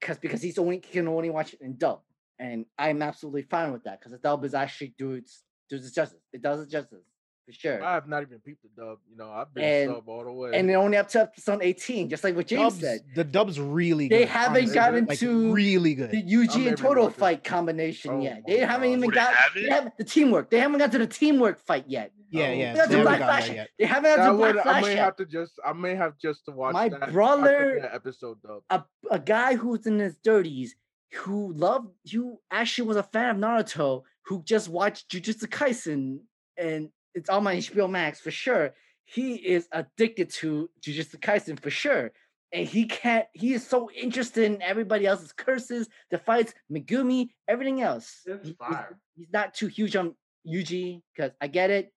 [0.00, 2.00] Because because he's only he can only watch it in dub.
[2.38, 5.94] And I'm absolutely fine with that because the dub is actually do its does its
[5.94, 6.20] justice.
[6.32, 7.04] It does it justice
[7.46, 7.84] for sure.
[7.84, 8.98] I have not even peeped the dub.
[9.10, 10.50] You know, I've been And- sub all the way.
[10.54, 13.00] and they're only up to episode 18, just like what James Dubs, said.
[13.14, 14.28] the dub's really They good.
[14.28, 16.10] haven't honestly, gotten like to really good.
[16.10, 17.16] the UG maybe and Todo watch it.
[17.18, 18.42] fight combination Oh yet.
[18.46, 18.96] my They haven't God.
[18.98, 19.62] even they got haven't?
[19.62, 20.50] they haven't the teamwork.
[20.50, 22.12] They haven't got to the teamwork fight yet.
[22.30, 22.52] yeah, Oh.
[22.52, 22.72] yeah.
[22.72, 23.54] They got to haven't Black gotten Flash.
[23.56, 23.68] yet.
[23.78, 24.52] They haven't got I to would.
[24.54, 24.98] Black I may yet.
[25.04, 25.52] have to just.
[25.64, 27.12] I may have just to watch My that.
[27.12, 28.62] Brother- that episode dub.
[28.70, 30.70] a, a guy who's in his 30s
[31.12, 36.20] who loved who actually was a fan of Naruto who just watched Jujutsu Kaisen
[36.56, 38.74] and it's on my HBO Max for sure.
[39.04, 42.12] He is addicted to Jujutsu Kaisen for sure.
[42.52, 47.82] And he can't, he is so interested in everybody else's curses, the fights, Megumi, everything
[47.82, 48.20] else.
[48.26, 50.14] It's He- he's- He's, not too huge on
[50.46, 51.92] Yuji because I get it.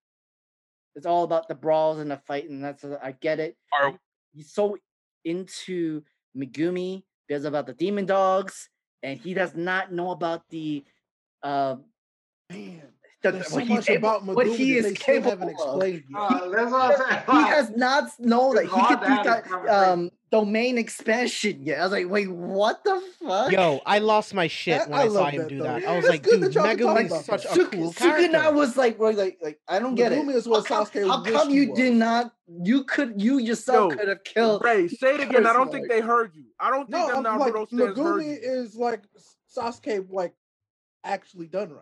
[0.95, 3.99] It's all about the brawls and the fight, and that's I get it Are
[4.33, 4.77] he's so
[5.23, 6.03] into
[6.35, 8.69] Megumi because about the demon dogs,
[9.03, 10.83] and he does not know about the
[11.43, 11.85] um
[12.49, 12.81] Man,
[13.23, 15.47] there's so what, he's much able- about what he that is they still haven't capable
[15.47, 15.51] of.
[15.51, 16.19] explained yet.
[16.19, 17.23] Uh, that's what I'm saying.
[17.43, 21.79] He has not know that It's he could do this that um domain expansion yet.
[21.79, 23.51] I was like, wait, what the fuck?
[23.51, 25.63] Yo, I lost my shit I- when I I, saw him that, do though.
[25.63, 25.85] that.
[25.85, 27.93] I was It's like, dude, that y'all can talk Megumi's about such a Suk- cool
[27.93, 27.95] Sukuna
[28.31, 28.51] character.
[28.53, 30.19] was like, like, like, like, I don't get it.
[30.23, 31.77] Megumi is what how come, Sasuke how come you was.
[31.79, 32.33] did not?
[32.63, 34.63] You could, you yourself could have killed.
[34.63, 35.45] Ray, say it again.
[35.47, 36.43] I don't think they heard you.
[36.59, 38.37] I don't think No, them I'm like Naruto stands heard Megumi you.
[38.41, 39.01] is like
[39.55, 40.33] Sasuke, like
[41.03, 41.81] actually done right.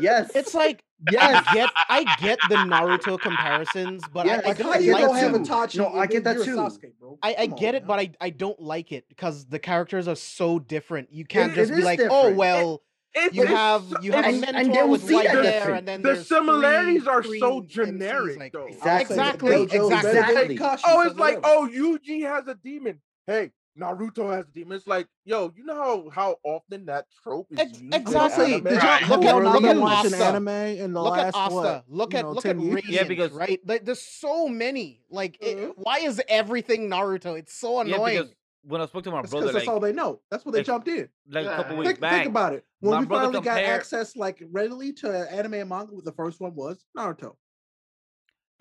[0.00, 1.44] Yes, It's like yes.
[1.48, 4.92] I get I get the Naruto comparisons, but Yeah, I, I Like, don't you get
[4.92, 5.38] like don't have too.
[5.52, 5.76] Itachi?
[5.78, 6.56] No, I get that too.
[6.56, 7.18] Sasuke, bro.
[7.22, 7.98] I, I get on it, but.
[8.00, 11.12] I, I don't like it because the characters are so different.
[11.12, 12.36] You can't it just be is like, oh different.
[12.36, 12.82] well,
[13.14, 15.74] It's, you have you have a And- and mentor then with we see white hair,
[15.74, 18.66] and then The similarities three- are three so generic, like, though.
[18.66, 19.14] Exactly.
[19.14, 20.84] Exactly, Gojo's better than exactly.
[20.92, 23.00] Oh, it's like, oh, Yuji has a demon.
[23.26, 24.76] Hey, Naruto has a demon.
[24.76, 27.94] It's like, yo, you know how, how often that trope is Ex- used?
[27.94, 28.60] exactly.
[28.60, 30.24] Did y'all Look look at- at, look at watching Asta.
[30.26, 31.54] anime in the Look at last Asta.
[31.54, 31.84] what?
[31.88, 32.74] Look at know, look at years?
[32.74, 33.60] Radiant, because- right?
[33.66, 35.02] Like, there's so many.
[35.10, 35.72] Like, it- Mhm.
[35.76, 37.36] why is everything Naruto?
[37.38, 38.18] It's so Yeah, annoying.
[38.18, 40.20] because when I spoke to my That's brother, because that's like, all they know.
[40.30, 41.08] That's what they jumped in.
[41.28, 42.64] like a couple weeks Think, back, think about it.
[42.80, 46.54] When we brother finally got access, like readily to anime and manga, the first one
[46.54, 47.34] was Naruto.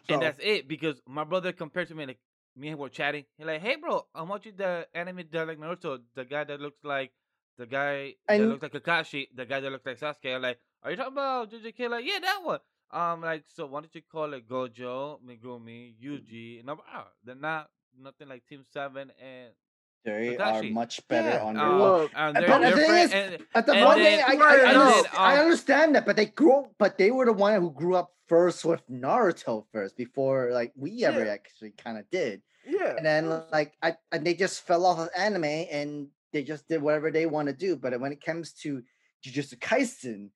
[0.10, 0.68] and that's it.
[0.68, 2.20] Because my brother compared to me, like
[2.56, 3.26] me and him were chatting.
[3.38, 6.02] He's like, "Hey, bro, I'm watching the anime that like Naruto.
[6.16, 7.12] The guy that looks like
[7.58, 10.60] the guy that And- looks like Kakashi, the guy that looks like Sasuke." I'm like,
[10.84, 12.60] "Are you talking about JJK?" Like, yeah, that one.
[12.92, 16.60] Um, like, so why don't you call it Gojo, Megumi, Yuji?
[16.60, 19.54] And I'm oh, they're not nothing like Team Seven and
[20.04, 21.44] They are much better Yeah.
[21.44, 21.80] on their Uh, own.
[21.80, 24.44] Look, and But the thing is, and, At the and one then- thing, I, and
[24.44, 27.60] I, then, understand, I um, understand that, but they grew, but they were the one
[27.62, 31.32] who grew up first with Naruto first before like we ever Yeah.
[31.32, 32.96] actually kind of did, yeah.
[32.98, 36.82] and then like I and they just fell off of anime and they just did
[36.82, 37.76] whatever they want to do.
[37.76, 38.82] But when it comes to
[39.26, 40.30] Jujutsu Kaisen,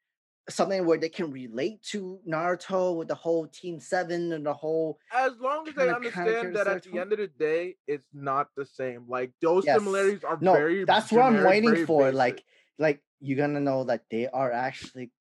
[0.49, 4.97] something where they can relate to Naruto with the whole Team Seven and the whole
[5.13, 8.65] as long as they understand that at the end of the day, it's not the
[8.65, 9.05] same.
[9.07, 9.77] Like those Yes.
[9.79, 10.85] similarities are no, very.
[10.85, 12.03] that's what I'm waiting for.
[12.03, 12.15] basic.
[12.15, 12.43] Like,
[12.79, 15.11] like you're gonna know that they are actually.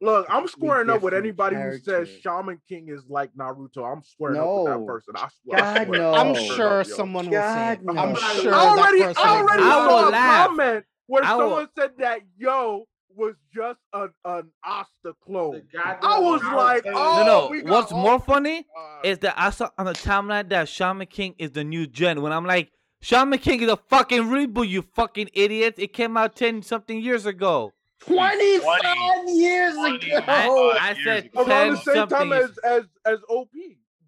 [0.00, 2.08] Look, I'm completely squaring up with different anybody who says.
[2.20, 3.90] Shaman King is like Naruto.
[3.90, 5.14] I'm squaring up with that person.
[5.16, 5.58] I swear.
[5.58, 5.98] I God, swear.
[5.98, 6.14] no.
[6.14, 6.82] I'm sure yo.
[6.84, 7.82] someone will God, say it.
[7.82, 8.00] no.
[8.00, 11.68] I'm sure I already, that person I already saw a comment where I will- someone
[11.76, 15.62] said that Yoh was just an an Asta The clone.
[15.84, 17.64] I was like, oh, no, we no.
[17.64, 21.06] got What's all- more funny Uh, is that I saw on the timeline that Shaman
[21.06, 22.22] King is the new gen.
[22.22, 25.78] When I'm like, Shaman King is a fucking reboot, you fucking idiots.
[25.78, 27.72] It came out 10 something years ago.
[28.06, 28.80] 25
[29.28, 30.10] years 20.
[30.10, 30.24] ago.
[30.26, 31.44] I, I years said ago.
[31.44, 32.18] 10 around the same something.
[32.18, 33.48] time as as as OP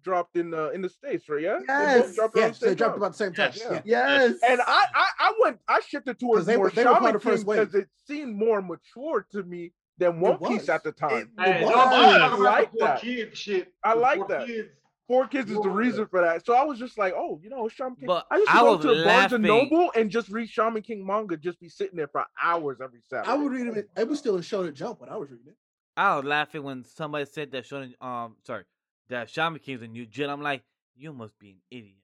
[0.05, 1.41] dropped in the in the states, right?
[1.41, 3.51] Yeah, They Yes, dropped Yes, the they dropped about the same time.
[3.55, 3.67] Yes.
[3.69, 3.81] Yeah.
[3.83, 4.35] Yes.
[4.47, 7.01] And I, I, I went, I shifted towards 'Cause they more were- they were part
[7.01, 10.69] Shaman of the first King because it seemed more mature to me than One Piece
[10.69, 11.31] at the time.
[11.39, 11.73] Hey, was.
[11.73, 13.01] don't I talk like the poor that.
[13.01, 13.73] kid shit.
[13.83, 14.47] I like poor that.
[14.47, 14.69] kids.
[15.07, 16.43] Four Kids is the reason for that.
[16.47, 18.07] So I was just like, oh, you know, Shaman King.
[18.07, 19.43] But I used to I go was to Barnes and.
[19.43, 23.29] Noble and just read Shaman King manga, just be sitting there for hours every Saturday.
[23.29, 23.89] I would read it.
[23.97, 25.55] It was still in Shonen Jump when I was reading it.
[25.97, 28.63] I was laughing when somebody said that Shonen, um, sorry,
[29.09, 30.29] that Shaman King is a new gen.
[30.29, 30.63] I'm like,
[30.95, 31.95] you must be an idiot.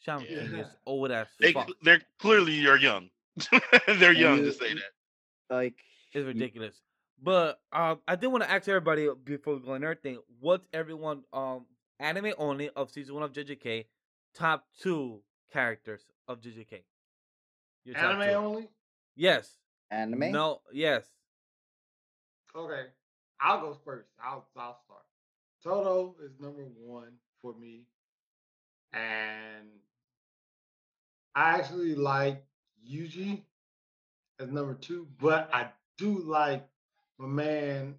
[0.00, 0.60] Shaman King Yeah.
[0.62, 1.68] is old as They fuck.
[1.82, 3.10] they're clearly you're young.
[3.98, 4.92] they're young you- to say that.
[5.54, 5.74] like
[6.12, 6.80] It's ridiculous.
[7.22, 11.22] But um, I did want to ask everybody before we go on everything, what's everyone
[11.32, 11.64] um
[12.00, 13.86] anime only of season one of JJK
[14.34, 15.20] top two
[15.52, 16.82] characters of JJK?
[17.84, 18.34] Your top Anime two.
[18.34, 18.68] only.
[19.16, 19.48] Yes.
[19.90, 20.32] anime.
[20.32, 20.60] No.
[20.72, 21.04] Yes.
[22.56, 22.86] Okay,
[23.40, 24.08] I'll go first.
[24.22, 25.03] I'll I'll start.
[25.64, 27.86] Todo is number one for me,
[28.92, 29.66] and
[31.34, 32.44] I actually like
[32.86, 33.40] Yuji
[34.38, 36.66] as number two, but I do like
[37.18, 37.94] my man.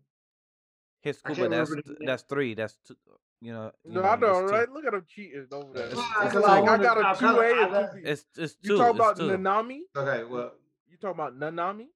[1.02, 2.06] His I scuba, that's remember the name.
[2.08, 2.53] that's three.
[2.53, 2.95] That's two.
[3.42, 3.72] You know.
[3.84, 4.58] you No, I know, it's two.
[4.58, 4.72] right?
[4.72, 5.88] Look at him cheating over there.
[5.88, 8.10] It's- it's It's like I got a two kinda- A I and two B.
[8.10, 8.74] It's it's two.
[8.74, 9.24] You talking about two.
[9.24, 9.80] Nanami?
[9.95, 10.53] Okay, well,
[10.88, 11.88] You talking about Nanami?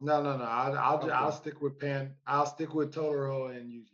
[0.00, 0.44] no, no, no.
[0.44, 2.14] I'll I'll, ju- I'll stick with Pan.
[2.26, 3.91] I'll stick with Totoro and Yuji.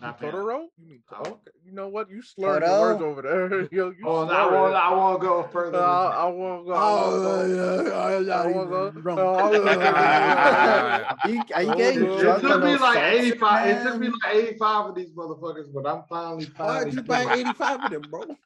[0.00, 0.32] Not Pan.
[0.32, 0.64] Totoro?
[0.76, 1.34] You mean I- okay.
[1.64, 2.10] You know what?
[2.10, 2.80] You slurred Todo?
[2.80, 3.62] words over there.
[3.72, 4.74] Yo, you Oh, I won't.
[4.74, 5.78] I won't go further.
[5.78, 5.82] Uh.
[6.10, 6.72] I won't go.
[6.72, 7.30] I won't go.
[7.30, 8.24] Oh, yeah, yeah, yeah.
[8.24, 9.84] No, I won't go.
[9.84, 12.16] Are you, are you Oh, getting no.
[12.16, 13.68] It drunk took me like sauces, 85.
[13.68, 17.84] It took me like 85 of these motherfuckers, but I'm finally Why'd you buy 85
[17.84, 18.20] of them, bro?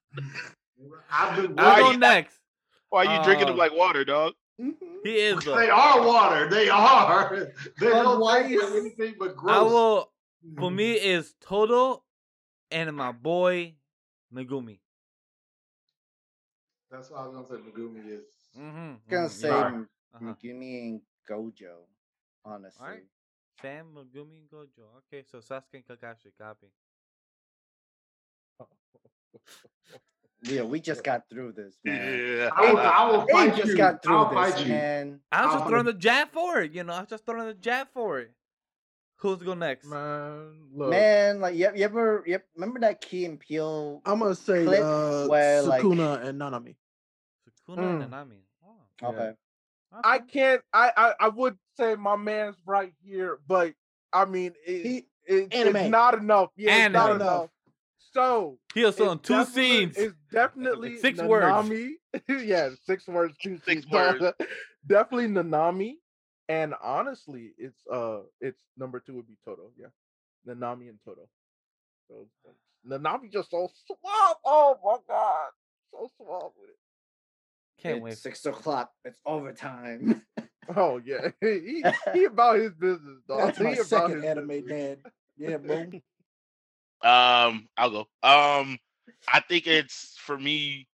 [1.13, 2.01] I've been I'll Why go you- waiting.
[2.01, 2.37] next.
[2.91, 4.33] Why are you drinking them Um, like water, dog?
[4.61, 4.75] Mhm.
[5.05, 5.57] He is though.
[5.57, 6.49] They are water.
[6.49, 7.49] They are.
[7.81, 9.57] They don't taste like anything but gross.
[9.57, 10.11] I will.
[10.57, 12.03] For me, is Todo
[12.71, 13.75] and my boy
[14.35, 14.79] Megumi.
[16.91, 17.71] That's what I was gonna say.
[17.71, 18.23] Megumi is.
[18.59, 18.93] Mm-hmm.
[19.11, 19.75] gonna say Sorry.
[19.75, 20.25] M- Uh-huh.
[20.25, 21.85] Megumi and Gojo,
[22.45, 23.01] honestly.
[23.61, 24.87] Sam, Megumi, and Gojo.
[25.13, 26.69] Okay, so Sasuke and Kakashi, copy.
[30.45, 32.37] Yeah, we just got through this, man.
[32.39, 32.51] Yeah.
[32.55, 33.77] I will, I will They fight just you.
[33.77, 35.21] got through I'll this, man.
[35.33, 36.93] I was I'll just throwing put the jab for it, you know.
[36.93, 38.31] I was just throwing the jab for it.
[39.21, 39.85] Who's go next?
[39.87, 40.91] Man, look.
[40.91, 44.01] Man, like you, you ever, you remember that Key and Peele?
[44.07, 46.77] I'm gonna say Clip uh, where, like- Sukuna and Nanami.
[47.69, 48.03] Sukuna Mm.
[48.05, 48.39] and Nanami.
[48.65, 49.09] Oh, Yeah.
[49.09, 49.33] Okay,
[50.05, 50.63] I can't.
[50.73, 53.75] I, I I would say my man's right here, but
[54.13, 56.51] I mean, it, He- it- it's not enough.
[56.57, 57.51] Yeah, it's not enough.
[58.13, 59.97] So He was on two scenes.
[59.97, 61.45] It's definitely Six words.
[61.45, 61.91] Nanami.
[62.45, 63.87] yeah, six words, two Six scenes.
[63.93, 64.25] Words.
[64.87, 65.97] definitely Nanami.
[66.49, 69.71] And honestly, it's uh, it's number two would be Todo.
[69.79, 69.89] Yeah,
[70.47, 71.29] Nanami and Todo.
[72.09, 72.27] So
[72.89, 74.37] Nanami just so suave.
[74.45, 75.49] Oh my god,
[75.91, 76.77] so suave with it.
[77.83, 78.19] Can't it's wait.
[78.19, 78.91] six o'clock.
[79.05, 80.23] It's overtime.
[80.75, 83.41] Oh yeah, he he about his business, dog.
[83.41, 84.71] That's my he about second his anime business.
[84.71, 84.99] dad.
[85.37, 85.87] Yeah, bro.
[87.01, 88.01] Um, I'll go.
[88.25, 88.77] Um,
[89.33, 90.89] I think it's for me.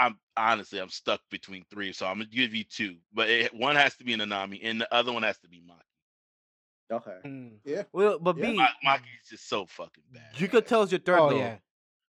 [0.00, 2.96] I'm honestly I'm stuck between three, so I'm gonna give you two.
[3.12, 6.96] But it, one has to be Nanami, and the other one has to be Maki.
[6.96, 7.16] okay.
[7.24, 7.86] Mm.
[7.92, 8.50] Well, but Yeah.
[8.50, 10.40] B, Ma- Maki is just so fucking bad.
[10.40, 11.56] you could tell it's your third Oh yeah.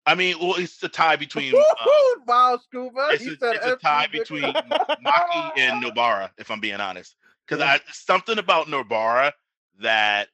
[0.05, 3.09] I mean, well, it's the tie between uh, Woo-hoo, wow, Scuba.
[3.11, 6.79] it's he a, said it's a F tie between Maki and Nobara, if I'm being
[6.79, 7.15] honest.
[7.45, 7.73] Because Yeah.
[7.73, 9.31] I something about Nobara
[9.79, 10.29] that,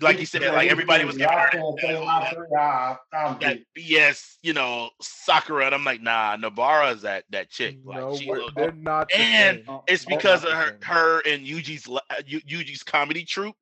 [0.00, 2.98] like you said, like everybody was giving her that,
[3.40, 7.78] that BS, you know, Sakura, and I'm like, nah, Nobara is that that chick.
[7.84, 9.10] Like No, she we're- look- they're not.
[9.12, 9.64] and same.
[9.68, 13.56] Oh, it's oh, because of her, her and Yuji's le- uh, Yuji's comedy troupe.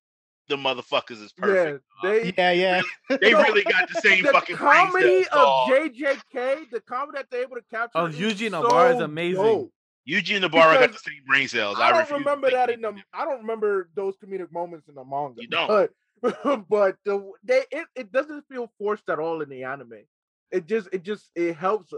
[0.48, 1.82] The motherfuckers is perfect.
[2.04, 2.82] Yeah, they Yeah, yeah.
[3.20, 5.70] They really got the same the fucking comedy of dog.
[5.70, 9.42] JJK, the comedy that they're able to capture Of is Yuji Nobara is amazing.
[9.42, 9.72] dope.
[10.08, 11.78] Yuji and got the same brain cells.
[11.80, 12.94] I don't remember that in the.
[13.12, 15.42] I don't remember those comedic moments in the manga.
[15.42, 15.66] You don't.
[15.66, 15.90] but,
[16.68, 20.04] but the they it, it doesn't feel forced at all in the anime.
[20.50, 21.92] It just it just it helps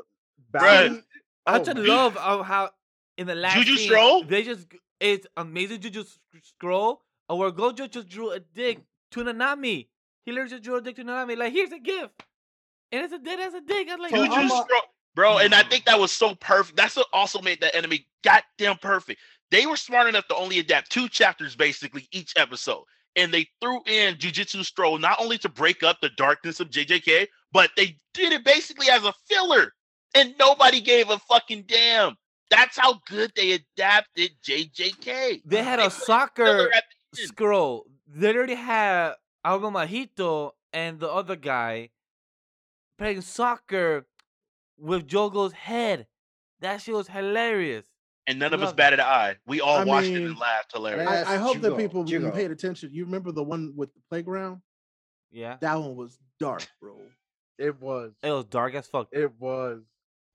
[0.51, 1.05] balance.
[1.47, 2.71] I Oh just love how, how
[3.17, 4.25] in the last Juju scene, Scroll?
[4.25, 4.67] they just
[5.01, 6.05] it's amazing Juju
[6.43, 8.81] scroll or where Gojo just drew a dick
[9.13, 9.89] to Nanami.
[10.25, 11.37] He literally just drew a dick to Nanami.
[11.37, 12.23] Like here's a gift,
[12.93, 13.39] and it's a dick.
[13.39, 13.89] That's a dick.
[13.91, 14.83] I'm like, oh, Juju Scroll,
[15.15, 15.87] bro, and I think mm.
[15.87, 16.77] that was so perfect.
[16.77, 19.21] That's what also made that anime goddamn perfect.
[19.51, 22.85] They were smart enough to only adapt two chapters basically each episode,
[23.17, 27.27] and they threw in Jujutsu Scroll not only to break up the darkness of JJK,
[27.53, 29.73] but they did it basically as a filler,
[30.15, 32.17] and nobody gave a fucking damn.
[32.51, 35.43] That's how good they adapted JJK.
[35.45, 36.71] they had They a soccer
[37.13, 37.87] the scroll.
[38.07, 39.15] They already had
[39.45, 41.91] Alba Mahito and the other guy
[42.99, 44.07] playing soccer
[44.79, 46.07] with Jogo's head.
[46.61, 47.87] That shit was hilarious.
[48.29, 48.77] And none of us Love it.
[48.77, 49.37] batted an eye.
[49.47, 51.09] We all I watched it and laughed hilarious.
[51.09, 52.31] I, I hope that people been Jugo.
[52.33, 52.91] paid attention.
[52.93, 54.61] You remember the one with the playground?
[55.33, 56.97] Yeah, That one was dark, bro.
[57.59, 58.13] It was.
[58.23, 59.09] it was dark as fuck.
[59.11, 59.83] It was.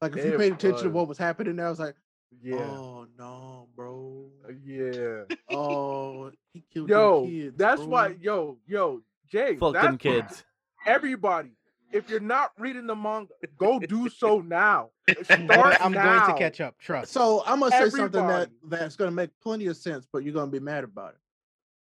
[0.01, 1.95] Like if you paid attention to what was happening there, I was like,
[2.41, 2.55] Yeah.
[2.57, 4.25] oh no, bro.
[4.47, 5.23] Uh, yeah.
[5.49, 7.57] Oh, he killed Yo, them kids.
[7.57, 7.87] that's bro.
[7.89, 8.15] why.
[8.19, 9.55] Yo, yo, Jay.
[9.55, 10.43] Fuck that's them kids.
[10.85, 11.51] Everybody,
[11.93, 14.89] if you're not reading the manga, go do so now.
[15.23, 16.25] Start I'm now.
[16.25, 16.77] going to catch up.
[16.79, 17.11] Trust.
[17.11, 20.51] So I'm gonna say something that that's gonna make plenty of sense, but you're gonna
[20.51, 21.15] be mad about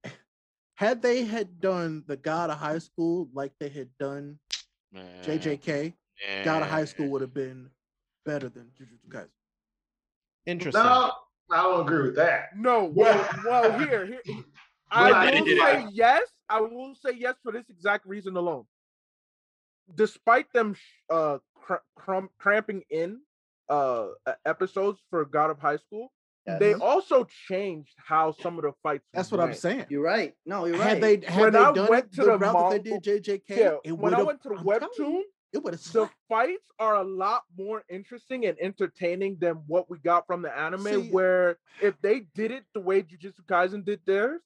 [0.04, 0.12] it.
[0.74, 4.38] Had they had done the God of High School like they had done
[4.92, 5.94] Man, JJK,
[6.44, 6.84] God of High.
[6.84, 7.70] School would have been
[8.26, 9.28] better than Jujutsu Kaisen.
[10.44, 10.82] Interesting.
[10.82, 11.12] No,
[11.50, 12.56] I don't agree with that.
[12.56, 14.22] No, well, well, here, here.
[14.90, 16.22] I will say yes.
[16.48, 18.64] I will say yes for this exact reason alone.
[19.94, 20.74] Despite them
[21.10, 23.20] uh cr- crum- cramping in
[23.68, 24.08] uh
[24.44, 26.12] episodes for God of High School,
[26.46, 29.04] they also changed how some of the fights.
[29.12, 29.86] That's what I'm saying.
[29.88, 30.34] You're right.
[30.44, 30.88] No, you're right.
[30.88, 32.90] Had they had When they I done went it to the the route that they
[32.98, 35.22] did JJK, Yeah, it when I went to the I'm webtoon,
[35.52, 39.98] it would have the fights are a lot more interesting and entertaining than what we
[39.98, 40.84] got from the anime.
[40.84, 44.40] See- where if they did it the way Jujutsu Kaisen did theirs,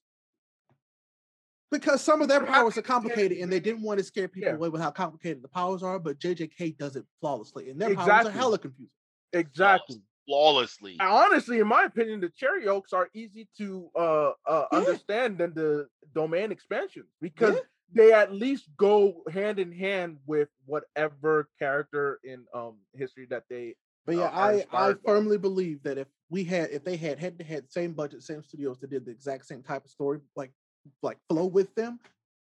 [1.71, 4.55] because some of their powers are complicated and they didn't want to scare people Yeah.
[4.55, 8.07] away with how complicated the powers are, but JJK does it flawlessly, and their powers
[8.07, 8.31] Exactly.
[8.31, 8.91] are hella confusing.
[9.33, 10.01] exactly.
[10.25, 10.97] flawlessly.
[10.99, 14.79] honestly, in my opinion, the charyeoks are easy to uh, uh Yeah.
[14.79, 17.61] understand than the domain expansions because Yeah.
[17.93, 23.75] they at least go hand in hand with whatever character in um history that they
[24.05, 25.11] But uh, yeah, are I I inspired by.
[25.11, 28.43] firmly believe that if we had if they had head to head same budget, same
[28.43, 30.51] studios that did the exact same type of story, like
[31.01, 31.99] like flow with them,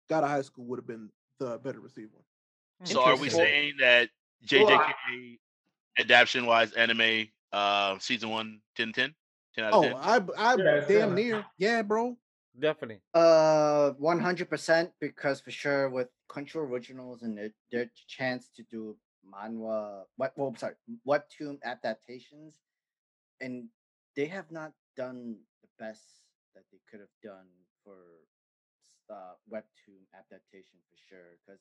[0.08, 2.24] God of High School would have been the better receiver.
[2.84, 4.08] So are we saying that
[4.52, 5.38] Well, I- JJK
[5.98, 9.14] adaptation wise anime uh season one 10 10?
[9.54, 9.96] 10 out of Oh, 10?
[10.38, 11.44] I I Yeah, damn near.
[11.58, 12.16] Yeah, bro.
[12.58, 13.00] Definitely.
[13.14, 18.62] Uh, one hundred percent because for sure with Crunchyroll originals and their, their chance to
[18.64, 20.32] do manhwa, what?
[20.36, 20.74] Well, sorry,
[21.06, 22.58] webtoon adaptations,
[23.40, 23.68] and
[24.16, 26.02] they have not done the best
[26.54, 27.46] that they could have done
[27.84, 27.96] for
[29.10, 31.36] uh, webtoon adaptation for sure.
[31.46, 31.60] Because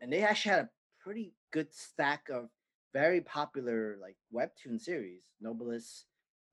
[0.00, 0.70] and they actually had a
[1.02, 2.48] pretty good stack of
[2.92, 6.04] very popular like webtoon series, Noblesse.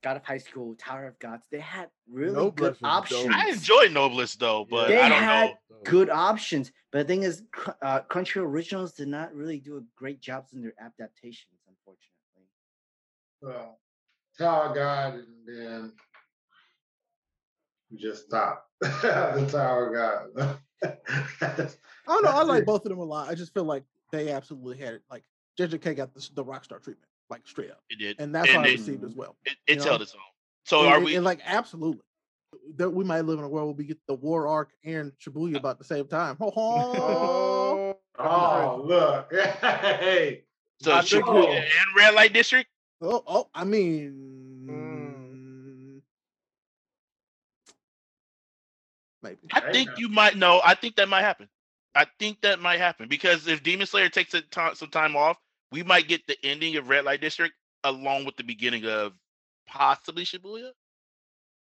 [0.04, 3.26] God of High School, Tower of Gods, they had really Noblesse good was dope.
[3.26, 5.78] options I enjoy Noblesse though, but They I don't had know.
[5.84, 6.72] good options.
[6.92, 10.46] But the thing is, Cr- uh, Crunchyroll Originals did not really do a great job
[10.54, 12.48] in their adaptations, unfortunately.
[13.42, 13.80] Well,
[14.38, 15.94] Tower of God, and then
[17.92, 18.70] we just stopped.
[18.82, 20.60] the Tower God.
[21.08, 21.68] I
[22.08, 22.30] don't know.
[22.30, 23.30] I like both of them a lot.
[23.30, 25.02] I just feel like they absolutely had it.
[25.10, 25.24] Like
[25.60, 28.16] JJK got the, the rock star treatment, like straight up, It did.
[28.20, 29.36] and that's And how I received as well.
[29.46, 30.22] It, it you held its own.
[30.66, 32.02] So and, are we and, like absolutely.
[32.78, 35.58] That we might live in a world where we get the war arc and Shibuya
[35.58, 36.38] about the same time.
[36.40, 37.98] Ho ho.
[38.20, 39.34] Oh, look.
[39.34, 40.44] Hey.
[40.82, 42.70] so I Shibuya and Red Light District?
[43.02, 44.37] Oh, oh, I mean,
[49.24, 49.38] maybe.
[49.52, 50.62] I think you might know.
[50.64, 51.48] I think that might happen.
[51.96, 54.44] I think that might happen because if Demon Slayer takes a
[54.76, 55.38] some time off,
[55.72, 59.14] we might get the ending of Red Light District along with the beginning of
[59.68, 60.72] possibly Shibuya.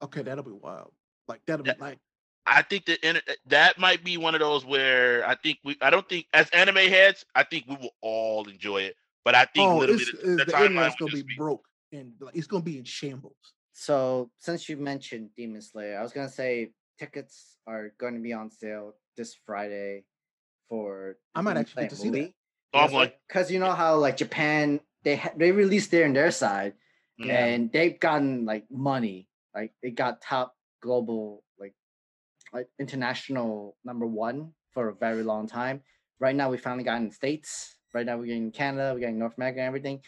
[0.03, 0.93] Okay, that'll be wild.
[1.27, 1.75] Like that'll Yeah.
[1.75, 1.99] be like
[2.47, 5.77] I think that inter- eh, that might be one of those where I think we.
[5.83, 8.97] I don't think as anime heads, I think we will all enjoy it.
[9.25, 11.29] But I think oh, literally it's, the, it's- the the timeline internet's will gonna be
[11.29, 11.35] be.
[11.37, 13.37] broke and like it's gonna be in shambles.
[13.73, 18.33] So, since you mentioned Demon Slayer, I was gonna say tickets are going to be
[18.33, 20.05] on sale this Friday
[20.69, 21.17] for.
[21.35, 22.33] I might actually get to see that.
[22.75, 26.31] Oh, I'm because you know how like Japan they ha- they released there on their
[26.31, 26.75] side,
[27.21, 27.31] Mhm.
[27.31, 31.75] and they've gotten like money, like it got top global like
[32.53, 35.83] like international number one for a very long time.
[36.21, 37.77] Right now, we finally got in the states.
[37.95, 40.03] Right now, we're getting Canada, we're getting North America, and everything.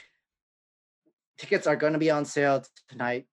[1.38, 3.26] Tickets are going to be on sale tonight.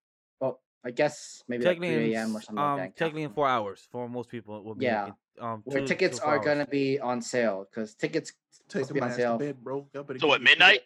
[0.83, 2.35] Well, I guess maybe like Technically, 3 a.m.
[2.37, 2.97] or something um, like that.
[2.97, 4.63] technically in four hours for most people.
[4.63, 5.01] Will be Yeah.
[5.01, 8.33] making, um, Where two tickets to are going to be on sale because tickets
[8.69, 9.37] Take be on sale.
[9.37, 9.87] bed, bro.
[9.93, 10.59] So get what, me a ticket.
[10.59, 10.79] midnight?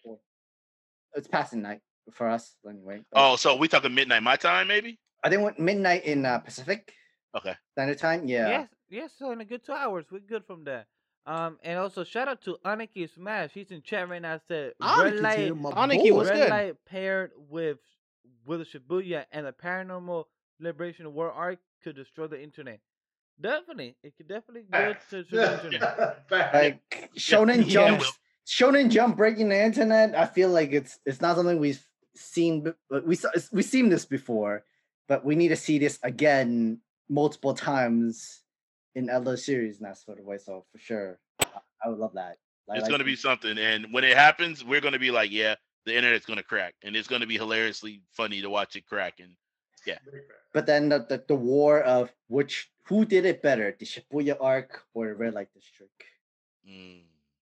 [1.16, 3.02] It's past midnight for us anyway.
[3.12, 5.00] but Oh, so we talking midnight my time, maybe?
[5.24, 6.94] I think what midnight in uh, Pacific
[7.36, 7.56] Okay.
[7.74, 8.28] Standard Time.
[8.28, 8.50] Yeah.
[8.50, 9.12] Yes, yes.
[9.18, 10.88] So in a good two hours, we're good from that.
[11.26, 13.52] Um, and also shout out to Aniki Smash.
[13.54, 14.40] He's in chat right now.
[14.48, 16.18] Said red Aniki's here, light, Aniki boy.
[16.18, 16.50] was red good.
[16.50, 17.78] light paired with
[18.46, 20.26] with the Shibuya and the Paranormal
[20.60, 22.80] Liberation War arc could destroy the internet.
[23.40, 24.78] Definitely, it could definitely ah.
[24.78, 26.26] go to, to the internet.
[26.32, 28.08] Like Shonen Jump, Will.
[28.48, 30.16] Shonen Jump breaking the internet.
[30.16, 31.84] I feel like it's it's not something we've
[32.16, 32.74] seen.
[32.90, 34.64] but We saw we've seen this before,
[35.08, 36.80] but we need to see this again
[37.10, 38.44] multiple times
[38.96, 39.78] in other series.
[39.78, 40.38] And that's for the way.
[40.38, 41.46] So for sure, I,
[41.84, 42.38] I would love that.
[42.70, 45.56] I It's like gonna be something, and when it happens, we're gonna be like, yeah,
[45.86, 49.20] the internet's gonna crack, and it's gonna be hilariously funny to watch it crack.
[49.20, 49.36] And
[49.86, 49.98] yeah.
[50.54, 54.84] But then the, the the war of which who did it better, the Shibuya arc
[54.94, 55.92] or the Red Light District?
[56.68, 57.02] mm,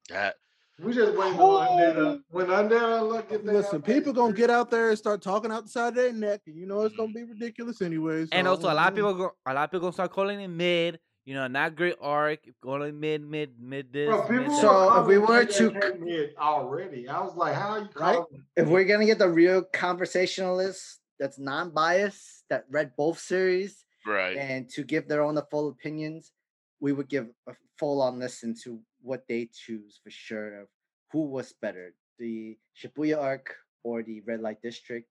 [0.10, 0.36] that
[0.82, 2.22] We just waiting on Undead.
[2.30, 3.54] When Undead look at that.
[3.54, 6.66] Listen, people gonna get out there and start talking outside of their neck, and you
[6.66, 8.30] know it's gonna be ridiculous anyways.
[8.32, 10.48] And also, a lot of people go, a lot of people gonna start calling it
[10.48, 11.00] mid.
[11.30, 12.40] You know, not great arc.
[12.60, 14.10] Calling mid, mid, mid this.
[14.10, 14.62] Bro, mid people that.
[14.62, 18.16] So, if we were to that mid already, I was like, how are you Right?
[18.16, 24.38] calling If we're gonna get the real conversationalist that's non-biased, that read both series, Right.
[24.38, 26.32] and to give their own full opinions,
[26.80, 30.68] we would give a full on listen to what they choose for sure of
[31.12, 35.08] who was better, the Shibuya arc or the Red Light District.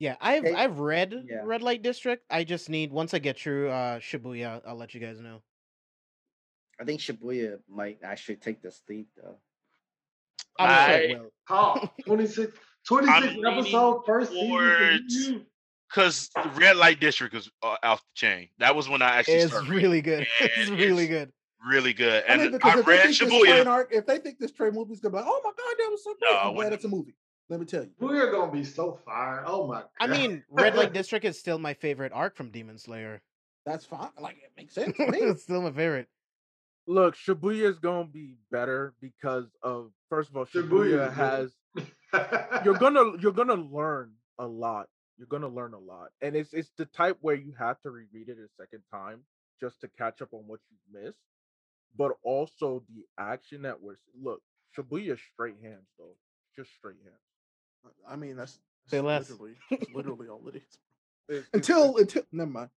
[0.00, 1.42] Yeah, I've They- I've read yeah.
[1.44, 2.24] Red Light District.
[2.28, 5.44] I just need once I get through uh Shibuya, I'll let you guys know.
[6.80, 9.36] I think Shibuya might actually take this lead though.
[10.58, 11.30] I'm sure I- it will.
[11.50, 12.52] Oh, 26,
[12.86, 14.48] 26 leaning episode first season.
[14.48, 15.46] towards- you.
[15.88, 18.48] Because red light district was uh, off the chain.
[18.60, 19.70] That was when I actually It's started.
[19.70, 20.24] really good.
[20.40, 21.32] It's and really it's- good.
[21.68, 22.22] really good.
[22.28, 23.66] I And mean, because I if they read think this train Shibuya.
[23.66, 26.04] arc, if they think this train movie's gonna be like, oh my god, that was
[26.04, 27.16] so great, No, I'm glad it's a movie.
[27.48, 27.90] Let me tell you.
[27.98, 29.42] We're gonna be so fire.
[29.46, 29.88] Oh my god.
[29.98, 33.20] I mean, Red Light District is still my favorite arc from Demon Slayer.
[33.66, 34.10] That's fine.
[34.20, 35.18] Like it makes sense to me.
[35.18, 36.06] it's still my favorite.
[36.86, 41.52] Look, Shibuya is gonna be better because of first of all, Shibuya Shibuya has
[42.64, 44.88] you're gonna you're gonna learn a lot.
[45.18, 48.28] You're gonna learn a lot, and it's it's the type where you have to reread
[48.28, 49.20] it a second time
[49.60, 51.18] just to catch up on what you missed.
[51.96, 54.40] But also the action that we're look
[54.76, 56.16] Shibuya straight hands though,
[56.56, 57.94] just straight hands.
[58.08, 58.58] I mean, that's,
[58.90, 59.54] that's literally,
[59.94, 60.62] literally all it is.
[60.62, 60.76] It's-
[61.28, 62.70] it's- Until until never mind.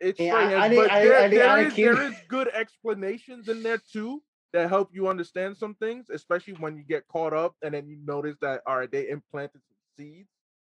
[0.00, 2.14] It's Yeah, I- I but I- there, I need- there I is, keep- there is
[2.28, 7.06] good explanations in there too that help you understand some things, especially when you get
[7.08, 10.28] caught up and then you notice that all right, they implanted some seeds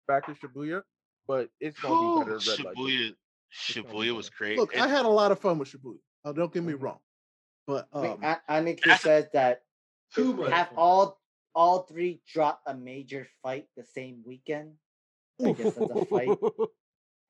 [0.08, 0.84] back in Shibuya,
[1.28, 2.40] but it's gonna be better.
[2.40, 3.16] than Shibuya,
[3.52, 3.90] District.
[3.90, 4.38] Shibuya was better.
[4.38, 4.58] great.
[4.60, 6.00] Look, And I had a lot of fun with Shibuya.
[6.26, 6.82] Oh, don't get me Mhm.
[6.82, 7.00] wrong,
[7.68, 9.64] but I mean, um, A- Aniki that
[10.14, 10.52] Too much.
[10.52, 10.78] have fun.
[10.78, 11.20] all
[11.56, 14.76] all three drop a major fight the same weekend.
[15.44, 16.30] I guess that's a fight.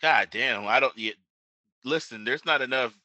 [0.02, 1.16] God damn, I don't yet.
[1.84, 2.98] Listen, there's not enough.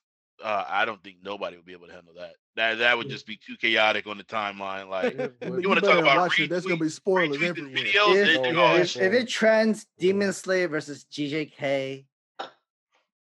[0.43, 2.35] Uh, I don't think nobody would be able to handle that.
[2.55, 4.89] That that would just be too chaotic on the timeline.
[4.89, 6.49] Like, It you, you wanna talk about watch it.
[6.51, 7.73] There's gonna be retweet- spoilers everywhere.
[7.75, 8.75] videos, If, they yeah.
[8.77, 12.05] if, if it trends Demon Slayer versus JJK,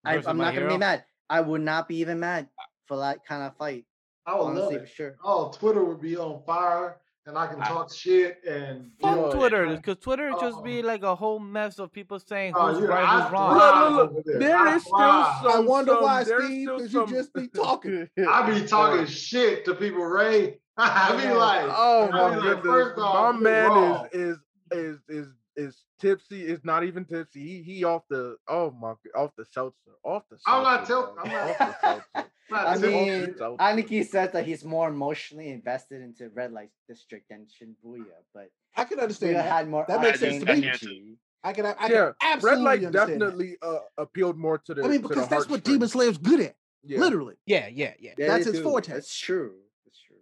[0.04, 1.04] I, Versus I'm My not gonna be mad.
[1.28, 2.48] I would not be even mad
[2.86, 3.84] for that kind of fight.
[4.24, 4.88] I would love Honestly, for it.
[4.90, 5.16] sure.
[5.24, 9.30] Oh, Twitter would be on fire, and I can I- talk shit and Fuck Yo,
[9.32, 12.82] Twitter, because Twitter would just be like a whole mess of people saying Oh, who's
[12.82, 13.54] yeah, right, I who's wrong.
[13.58, 14.38] thrive Look, look, there.
[14.38, 15.46] There I is still some.
[15.52, 18.08] I wonder some- why, Steve, still 'cause you just be talking.
[18.28, 20.58] I be talking shit to people, Ray.
[20.78, 22.64] I be like, Oh my like, goodness!
[22.66, 24.08] first off, my man wrong.
[24.12, 24.38] is
[24.70, 26.46] is is is is tipsy.
[26.46, 27.40] Is not even tipsy.
[27.46, 29.76] He he off the oh my off the seltzer.
[30.04, 30.38] Off the.
[30.46, 32.04] I'm not seltzer, tell- I'm not- off.
[32.14, 32.94] Not I It's tipsy.
[32.94, 33.62] off mean, the seltzer.
[33.64, 38.04] Aniki said that he's more emotionally invested into Red Light District than Shibuya,
[38.34, 39.52] but I can understand Shibuya that.
[39.52, 40.54] had more That makes sense to
[40.88, 41.16] me.
[41.44, 44.84] I can, I can yeah, absolutely red light understand definitely uh, appealed more to the.
[44.84, 45.62] I mean, because that's what.
[45.62, 46.56] Demon Slayer's good at.
[46.84, 46.98] Yeah.
[47.00, 47.34] Literally.
[47.46, 48.12] Yeah, yeah, yeah.
[48.16, 48.64] Yeah, That's they his do.
[48.64, 48.92] forte.
[48.92, 49.54] That's true.
[49.84, 50.16] That's true.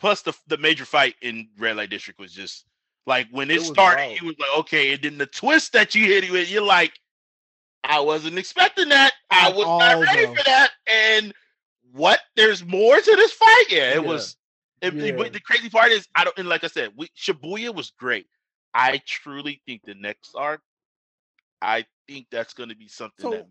[0.00, 2.64] Plus, the the major fight in Red Light District was just
[3.06, 4.20] like when it, It started, wild.
[4.20, 6.92] you was like, okay, and then the twist that you hit it with, you're like,
[7.84, 9.12] I wasn't expecting that.
[9.30, 10.34] I was all, not ready though.
[10.34, 10.70] for that.
[10.92, 11.32] And
[11.92, 12.20] what?
[12.36, 13.64] There's more to this fight.
[13.70, 13.98] Yeah, it Yeah.
[14.00, 14.36] was.
[14.82, 15.16] It, it- Yeah.
[15.16, 16.36] but the crazy part is, I don't.
[16.38, 18.26] And like I said, we, Shibuya was great.
[18.74, 20.60] I truly think the next arc,
[21.62, 23.46] I think that's going to be something So, that.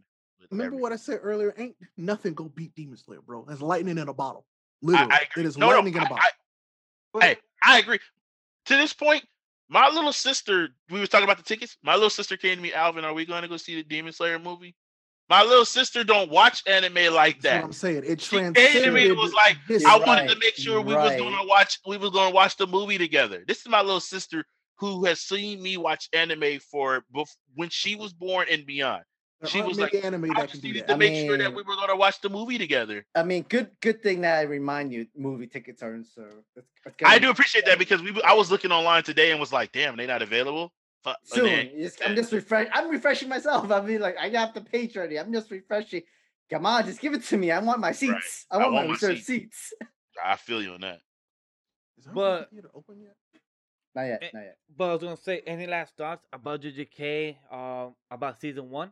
[0.51, 1.55] Remember what I said earlier?
[1.57, 3.45] Ain't nothing gonna beat Demon Slayer, bro.
[3.47, 4.45] That's lightning in a bottle.
[4.83, 5.11] Literally.
[5.11, 5.43] I agree.
[5.43, 6.25] It is No, no, lightning in a I- bottle.
[7.15, 7.99] I- hey, I agree.
[8.65, 9.25] To this point,
[9.69, 11.77] my little sister, we were talking about the tickets.
[11.81, 14.13] My little sister came to me, Alvin, are we going to go see the Demon
[14.13, 14.75] Slayer movie?
[15.29, 17.63] My little sister don't watch anime like that.
[17.63, 18.03] I'm saying.
[18.05, 18.83] It transcended.
[18.83, 21.11] to me and was like, this I wanted to make sure we right.
[21.11, 23.43] was going to watch we was going to watch the movie together.
[23.47, 24.45] This is my little sister
[24.77, 27.03] who has seen me watch anime for
[27.55, 29.03] when she was born and beyond.
[29.41, 30.93] There she was like, anime I that just needed that.
[30.93, 33.05] to make sure that we were going to watch the movie together.
[33.15, 36.25] I mean, good good thing that I remind you, movie tickets are in so.
[37.03, 39.97] I do appreciate that because we I was looking online today and was like, damn,
[39.97, 40.71] they're not available.
[41.05, 41.17] Fuck.
[41.21, 41.45] and soon.
[41.45, 42.67] then- It's- I'm just refresh.
[42.73, 43.71] I'm refreshing myself.
[43.71, 45.17] I mean, like I have the page ready.
[45.17, 46.01] I'm just refreshing.
[46.49, 47.51] Come on, just give it to me.
[47.51, 48.45] I want my seats.
[48.51, 49.55] I I want my want my reserved seats.
[49.71, 49.73] seats.
[50.25, 50.99] I feel you on that.
[51.97, 53.15] Is our But- open yet?
[53.95, 54.23] Not yet.
[54.23, 54.57] Eh, Not yet.
[54.75, 57.37] But I was gonna say, any last thoughts about JJK?
[57.49, 58.91] Um, about season one?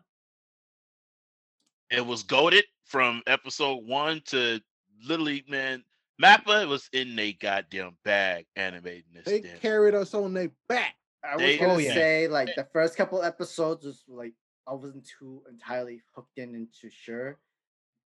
[1.92, 4.62] It was goaded from episode one to
[5.06, 5.84] literally, man.
[6.22, 9.26] Mappa was in a goddamn bag animating this.
[9.26, 10.96] They damn- carried us on their back.
[11.24, 11.94] I was gonna Oh, yeah.
[11.94, 14.34] say like the first couple episodes was like
[14.68, 17.40] I wasn't too entirely hooked in into sure,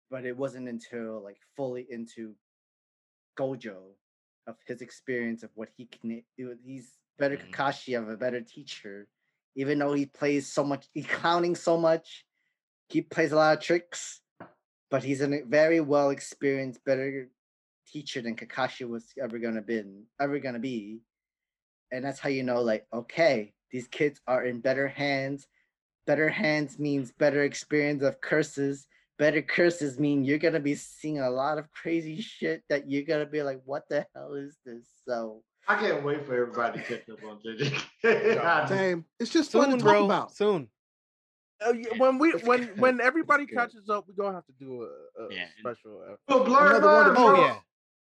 [0.09, 2.35] but it wasn't until like fully into
[3.37, 3.93] Gojo
[4.47, 6.57] of his experience of what he can do.
[6.63, 7.51] He's better Mhm.
[7.51, 9.07] Kakashi of a better teacher,
[9.55, 12.25] even though he plays so much, he's clowning so much.
[12.89, 14.21] He plays a lot of tricks,
[14.89, 17.31] but he's a very well experienced, better
[17.87, 21.01] teacher than Kakashi was ever gonna been ever gonna be
[21.91, 25.47] and that's how you know like okay these kids are in better hands
[26.07, 31.29] better hands means better experience of curses better curses mean you're gonna be seeing a
[31.29, 34.85] lot of crazy shit that you're gonna be like, what the hell is this?
[35.07, 37.73] So I can't wait for everybody to catch up on JJ.
[38.03, 39.05] I just- Same.
[39.19, 40.05] It's just fun Soon, to talk bro.
[40.05, 40.35] about.
[40.35, 40.67] Soon.
[41.65, 45.33] Uh, when we when when everybody catches up, we're gonna have to do a, a
[45.33, 45.45] Yeah.
[45.59, 46.01] special.
[46.03, 46.17] episode.
[46.27, 47.39] Oh, Blerd Another one Mind, to Oh bro.
[47.45, 47.57] yeah.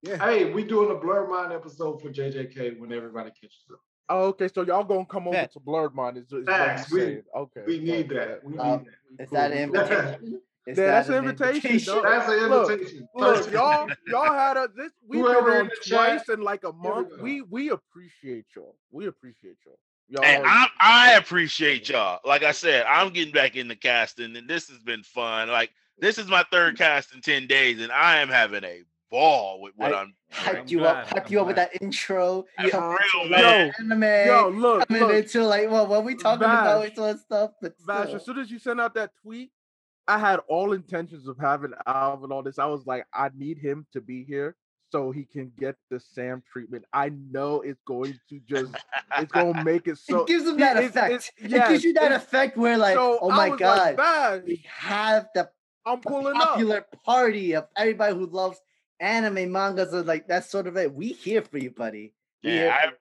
[0.03, 0.17] Yeah.
[0.17, 3.81] Hey, we doing a Blerd Mind episode for JJK when everybody catches up.
[4.09, 4.49] Oh, okay.
[4.49, 5.53] So y'all gonna come over Bet.
[5.53, 6.17] to Blerd Mind?
[6.17, 7.23] Is, is Facts, you we- saying?
[7.37, 7.63] Okay.
[7.67, 8.29] We need bet, that.
[8.29, 8.45] bet.
[8.45, 8.85] We need that.
[9.23, 10.41] is Cool, that we an invitation?
[10.67, 12.03] Is Yeah, that's an an invitation, dog.
[12.05, 13.09] That's an invitation.
[13.15, 13.53] Look, Thursday.
[13.55, 14.69] y'all, y'all had us.
[14.77, 17.09] This we've Whoever been in on the chat, twice in like a month.
[17.21, 18.77] We we appreciate y'all.
[18.91, 19.79] We appreciate y'all.
[20.11, 20.23] Y'all.
[20.23, 22.21] And I, I appreciate y'all.
[22.27, 25.49] Like I said, I'm getting back into casting, and this has been fun.
[25.49, 29.61] Like this is my third cast in ten days, and I am having a ball
[29.61, 30.15] with what I- I'm.
[30.33, 32.45] Hyped I'm you up, hyped I'm you up with that intro.
[32.65, 33.67] Yeah, real, man.
[33.69, 34.03] like, Anime.
[34.27, 35.13] Yo, look, coming look.
[35.15, 36.91] into like well, what we talking about Vash.
[36.91, 38.17] with all that stuff, but Vash, still.
[38.17, 39.51] as soon as you sent out that tweet,
[40.07, 42.61] I had all intentions of having Alvin and all this.
[42.61, 44.55] I was like, I need him to be here
[44.93, 46.85] so he can get the Sam treatment.
[46.93, 48.73] I know it's going to just,
[49.19, 50.21] it's gonna make it so.
[50.23, 51.13] it gives them It- that it's- effect.
[51.13, 54.45] it's- it yes, gives you that effect where like, so oh my was god, like,
[54.47, 55.51] we have the
[55.87, 56.51] I'm pulling up.
[56.51, 58.61] popular party of everybody who loves
[59.01, 60.93] anime mangas are like that's sort of it.
[60.93, 62.13] We here for you, buddy.
[62.45, 62.93] We Yeah, I- you.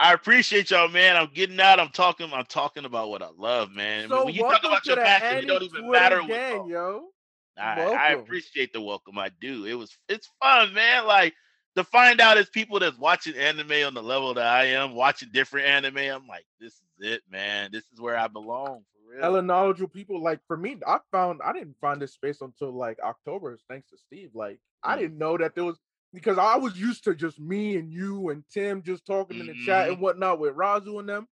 [0.00, 1.16] I appreciate y'all, man.
[1.16, 1.78] I'm getting out.
[1.78, 2.32] I'm talking.
[2.32, 4.08] I'm talking about what I love, man.
[4.08, 6.68] So when you talk about your passion, it don't even matter what.
[6.68, 7.08] yo.
[7.56, 9.18] I, I appreciate the welcome.
[9.18, 9.66] I do.
[9.66, 11.06] It was it's fun, man.
[11.06, 11.34] Like
[11.76, 15.28] to find out as people that's watching anime on the level that I am, watching
[15.32, 15.98] different anime.
[15.98, 17.70] I'm like, this is it, man.
[17.72, 19.22] This is where I belong real.
[19.22, 20.22] Hella knowledgeable people.
[20.22, 23.98] Like for me, I found I didn't find this space until like October, thanks to
[23.98, 24.30] Steve.
[24.34, 25.00] Like I Mm.
[25.00, 25.78] didn't know that there was
[26.14, 29.54] because I was used to just me and you and Tim just talking in the
[29.66, 29.92] chat Mhm.
[29.92, 31.28] and whatnot with Razu and them.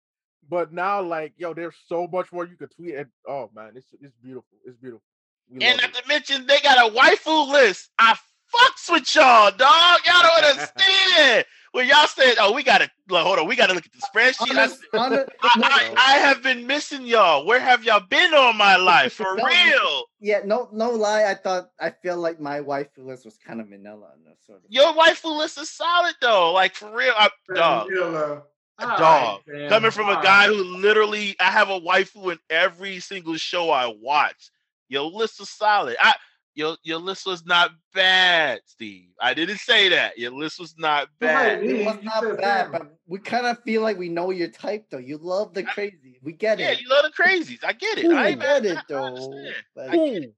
[0.48, 2.94] But now, like, yo, there's so much more you could tweet.
[2.96, 4.58] And oh man, it's it's beautiful.
[4.64, 5.04] It's beautiful.
[5.50, 5.94] We and not it.
[5.94, 7.90] to mention, they got a waifu list.
[7.98, 8.14] I
[8.54, 10.00] fucks with y'all, dog.
[10.06, 11.44] Y'all don't understand.
[11.74, 14.56] When y'all said, "Oh, we gotta like, hold on, we gotta look at the spreadsheet."
[14.56, 17.44] I, said, honest- I, no, I, I have been missing y'all.
[17.44, 19.14] Where have y'all been all my life?
[19.14, 20.04] For No, real.
[20.20, 21.24] yeah, no, no lie.
[21.24, 24.58] I thought I feel like my waifu list was kind of vanilla in this sort
[24.58, 24.66] of.
[24.68, 26.52] Your waifu list is solid though.
[26.52, 27.88] Like for real, I, dog.
[27.88, 28.42] Vanilla.
[28.78, 29.40] All Dog.
[29.48, 29.68] right.
[29.68, 30.56] Coming from a guy right.
[30.56, 34.50] who literally, I have a waifu in every single show I watch.
[34.88, 35.96] Your list is solid.
[36.00, 36.14] I
[36.54, 39.10] your your list was not bad, Steve.
[39.20, 40.18] I didn't say that.
[40.18, 41.62] Your list was not bad.
[41.62, 44.86] me, It was not bad, but we kind of feel like we know your type
[44.90, 44.98] though.
[44.98, 46.18] You love the crazy.
[46.22, 46.78] We get Yeah, it.
[46.78, 47.64] Yeah, you love the crazies.
[47.64, 48.08] I get it.
[48.08, 49.04] We I get it I though.
[49.04, 49.54] understand.
[49.74, 50.34] But I get it.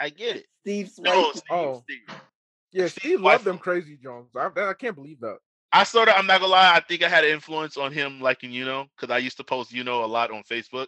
[0.00, 0.46] I get it.
[0.62, 1.36] Steve's No, waifu.
[1.36, 1.82] Steve, Oh.
[1.84, 2.16] Steve.
[2.70, 4.28] Yeah, Steve Steve loved them crazy Jones.
[4.36, 5.38] I, I can't believe that.
[5.72, 8.20] I sort of, I'm not gonna lie, I think I had an influence on him
[8.20, 10.86] liking you know, because I used to post you know a lot on Facebook,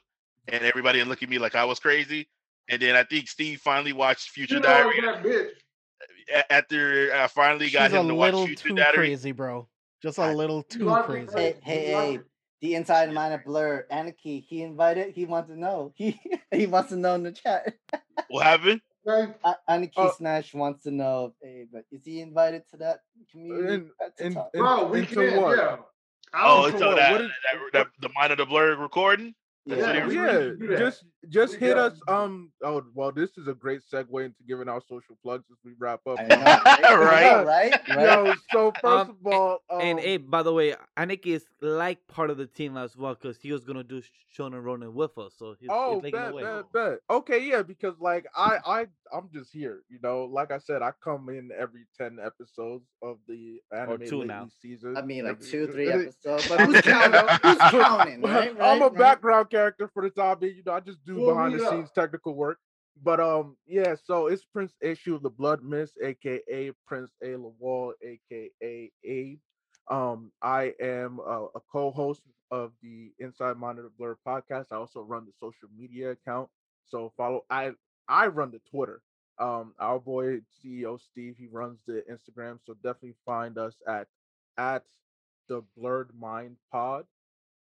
[0.48, 2.28] and everybody would look at me like I was crazy.
[2.68, 5.48] And then I think Steve finally watched Future You know Diary that bitch.
[6.50, 8.94] after I finally She's got a him to watch little Future too Diary.
[8.96, 9.68] crazy, bro.
[10.02, 11.32] Just a I- little too like crazy.
[11.36, 12.20] Hey, hey, hey!
[12.62, 14.44] The inside mind of Blur, Aniki.
[14.46, 15.14] He invited.
[15.14, 15.92] He wants to know.
[15.96, 16.20] He
[16.52, 17.74] he wants to know in the chat.
[18.28, 18.80] What happened?
[19.08, 19.32] Okay.
[19.44, 20.12] A- Anarchy Oh.
[20.16, 21.34] Snash wants to know.
[21.42, 23.00] Hey, but is he invited to that
[23.32, 23.74] community?
[23.74, 25.56] In- uh, in- in- Bro, we can, what?
[25.56, 25.76] yeah.
[26.34, 27.28] I Oh, don't into so that, that,
[27.72, 29.34] that, the mind of the blur recording.
[29.66, 29.94] That's Yeah.
[29.94, 30.78] he was- we- yeah, can do that.
[30.78, 32.00] just just hit got- us.
[32.08, 32.50] Um.
[32.64, 36.00] Oh well, this is a great segue into giving our social plugs as we wrap
[36.06, 36.18] up.
[36.18, 36.24] I
[36.80, 37.44] know, right?
[37.44, 37.46] Right.
[37.46, 37.80] right?
[37.88, 38.26] Right?
[38.26, 42.06] Yo, so first Um, of all, um, and hey, by the way, Aniki is like
[42.08, 44.00] part of the team as well because he was gonna do
[44.36, 46.42] Shonen Ronin with us, so he's, oh, he's bet, away.
[46.42, 46.98] bet, bet.
[47.10, 49.80] Okay, yeah, because like I, I, I'm just here.
[49.88, 54.24] You know, like I said, I come in every ten episodes of the anime two
[54.24, 54.48] now.
[54.62, 54.96] season.
[54.96, 56.48] I mean, like every- two, three episodes.
[56.48, 57.20] But who's counting?
[57.42, 58.22] Who's counting?
[58.22, 58.50] Right?
[58.52, 58.94] I'm a right, right?
[58.98, 60.56] background character for the time being.
[60.56, 61.72] You know, I just do We'll behind the up.
[61.72, 62.58] scenes technical work.
[63.02, 63.94] But um, yeah.
[64.02, 67.28] So it's Prince Issue of the Blood Mist, aka Prince A.
[67.28, 69.38] Lawal, aka Abe.
[69.88, 74.66] Um, I am a, a co-host of the Inside Monitor Blur podcast.
[74.70, 76.48] I also run the social media account.
[76.86, 77.44] So follow.
[77.50, 77.72] I
[78.08, 79.02] I run the Twitter.
[79.38, 82.58] Um, our boy CEO Steve, he runs the Instagram.
[82.64, 84.08] So definitely find us at
[84.58, 84.84] at
[85.48, 87.04] the Blerd Mind Pod.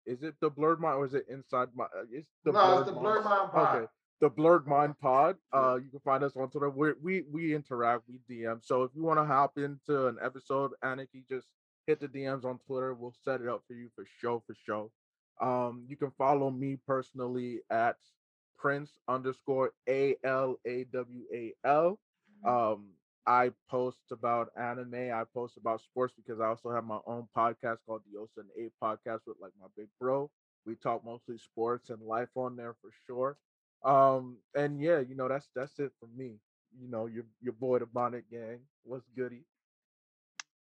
[0.08, 1.84] Is it the Blerd Mind or is it Inside My?
[1.84, 3.76] uh, It's the No, it's the Blerd Mind Pod.
[3.76, 3.86] Okay,
[4.20, 5.36] the Blerd Mind Pod.
[5.52, 6.70] Uh, you can find us on Twitter.
[6.70, 8.64] we we we interact, we DM.
[8.64, 11.46] So if you want to hop into an episode, Aniki, just
[11.86, 12.94] hit the DMs on Twitter.
[12.94, 14.90] We'll set it up for you for show for show.
[15.40, 17.96] Um, you can follow me personally at
[18.58, 21.98] Prince underscore A L A W A L.
[22.44, 22.86] Um,
[23.28, 25.12] I post about anime.
[25.12, 28.50] I post about sports because I also have my own podcast called the Osa and
[28.58, 30.30] A podcast with like my big bro.
[30.66, 33.38] We talk mostly sports and life on there for sure.
[33.84, 36.40] Um, and yeah, you know that's that's it for me.
[36.78, 38.60] you know your your boy the Bonnet Gang.
[38.84, 39.44] What's goody?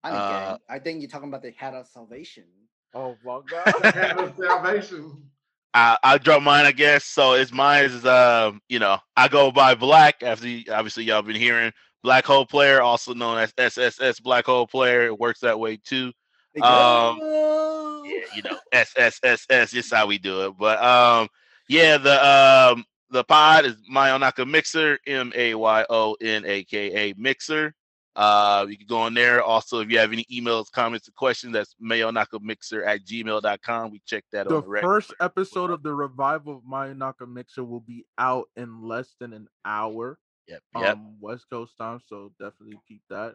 [0.05, 0.60] I think, Uh, gang.
[0.68, 2.68] I think you're talking about the head of Salvation.
[2.94, 3.41] Oh my
[3.83, 4.20] The hand god.
[4.20, 5.31] of salvation.
[6.02, 7.05] I drop mine, I guess.
[7.05, 11.36] So it's mine is um, you know, I go by Black after obviously y'all been
[11.36, 11.72] hearing
[12.02, 15.06] Black Hole Player, also known as SSS Black Hole Player.
[15.06, 16.12] It works that way too.
[16.62, 17.18] Um,
[18.06, 19.70] Yeah, you know, SSSS.
[19.70, 20.55] Just how we do it.
[20.58, 21.28] But um,
[21.68, 27.10] yeah, the um the pod is Mayonaka Mixer, M A Y O N A K
[27.10, 27.74] A Mixer.
[28.17, 29.43] Uh, you can go on there.
[29.43, 32.41] Also, if you have any emails, comments, or questions, that's mayonaka
[32.86, 33.91] at gmail.com.
[33.91, 38.07] We check that the the first episode of the revival of Mayonaka Mixer will be
[38.17, 40.19] out in less than an hour.
[40.49, 40.97] Yep, yep.
[40.97, 43.35] Um, West Coast time, so definitely keep that.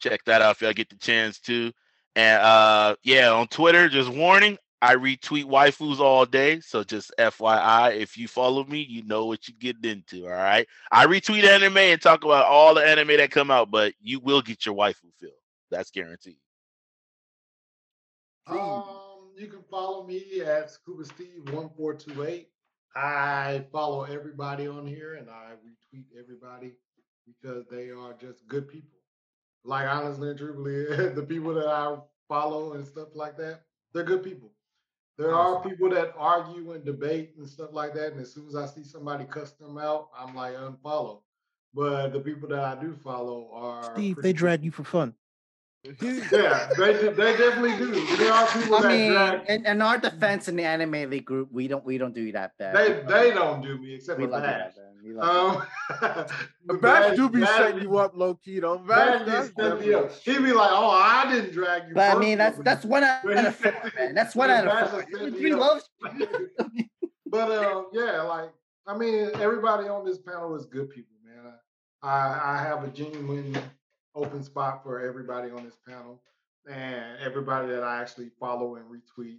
[0.00, 1.70] check that out if y'all get the chance to.
[2.16, 6.60] And uh yeah, on Twitter, just warning, I retweet waifus all day.
[6.60, 10.24] So just FYI, if you follow me, you know what you're getting into.
[10.24, 10.66] All right.
[10.90, 14.40] I retweet anime and talk about all the anime that come out, but you will
[14.40, 15.30] get your waifu fill.
[15.70, 16.38] That's guaranteed.
[18.46, 22.48] Um, you can follow me at Scuba Steve one four two eight.
[22.96, 26.72] I follow everybody on here and I retweet everybody
[27.26, 28.98] because they are just good people.
[29.64, 30.84] Like honestly and truthfully,
[31.14, 31.96] the people that I
[32.28, 34.50] follow and stuff like that, they're good people.
[35.20, 38.56] There are people that argue and debate and stuff like that, and as soon as
[38.56, 41.20] I see somebody cuss them out, I'm like unfollow.
[41.74, 45.14] But the people that I do follow are Steve, they drag you for fun.
[46.02, 47.90] yeah, they they definitely do.
[48.16, 49.48] There are people I that mean, drag.
[49.48, 52.52] in, in our defense in the anime league group, we don't we don't do that
[52.58, 52.76] bad.
[52.76, 54.74] They they don't do me except we for love Vash.
[54.74, 54.76] that.
[54.76, 54.86] man.
[55.02, 55.62] We love Um,
[56.66, 58.76] The Vash Vash- do be setting you up low key though.
[58.76, 60.12] Vash Vash be does setting me up.
[60.22, 63.24] He be like, "Oh, I didn't drag you." But I mean, that's that's one out
[63.24, 64.14] of four, man.
[64.14, 65.00] That's one out of four.
[65.00, 65.80] has set We love.
[67.26, 68.52] but uh, yeah, like
[68.86, 71.54] I mean, everybody on this panel is good people, man.
[72.02, 73.56] I I have a genuine
[74.14, 76.20] open spot for everybody on this panel,
[76.70, 79.38] and everybody that I actually follow and retweet,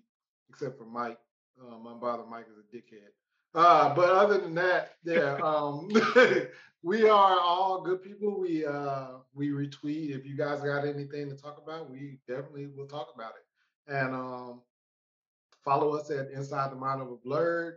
[0.49, 1.19] except for Mike.
[1.61, 3.09] Um, my brother Mike is a dickhead.
[3.53, 5.89] Uh, but other than that, yeah, um,
[6.83, 8.39] we are all good people.
[8.39, 10.15] We uh, we retweet.
[10.15, 13.93] If you guys got anything to talk about, we definitely will talk about it.
[13.93, 14.61] And um,
[15.63, 17.75] follow us at Inside the Mind of a Blerd.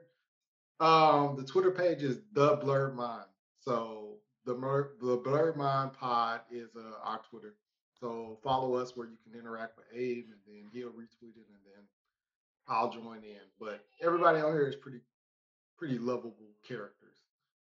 [0.81, 3.27] Um, the Twitter page is the Blerd Mind.
[3.61, 7.55] So the Mer- the Blerd Mind Pod is uh, our Twitter.
[8.01, 11.61] So follow us where you can interact with Abe, and then he'll retweet it, and
[11.65, 11.85] then
[12.69, 13.41] I'll join in.
[13.59, 15.01] But everybody on here is pretty
[15.79, 17.15] pretty lovable characters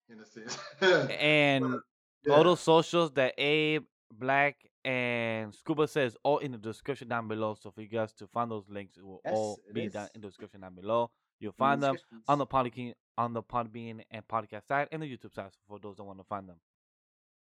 [0.09, 0.57] in a sense.
[1.19, 1.79] And
[2.23, 2.33] Yeah.
[2.33, 7.55] all those socials that Abe, Black, and Scuba says all in the description down below.
[7.59, 10.07] So for you guys to find those links, it will Yes, all it be down
[10.15, 11.11] in the description down below.
[11.39, 11.95] You'll in the find them
[12.27, 15.97] on the Podbean, on the Podbean and podcast side, and the YouTube side for those
[15.97, 16.57] that want to find them.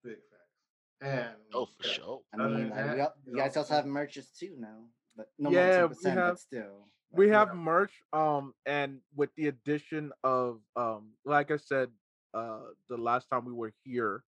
[0.05, 0.61] Big facts.
[1.01, 2.21] And Oh, for yeah, sure.
[2.33, 4.85] I mean, than like, we, that, al- you you guys also have merches too now,
[5.17, 6.89] but no Yeah, we have- but still.
[7.11, 7.33] we Yeah.
[7.39, 11.89] have merch um and with the addition of um like i said
[12.33, 14.23] uh the last time we were here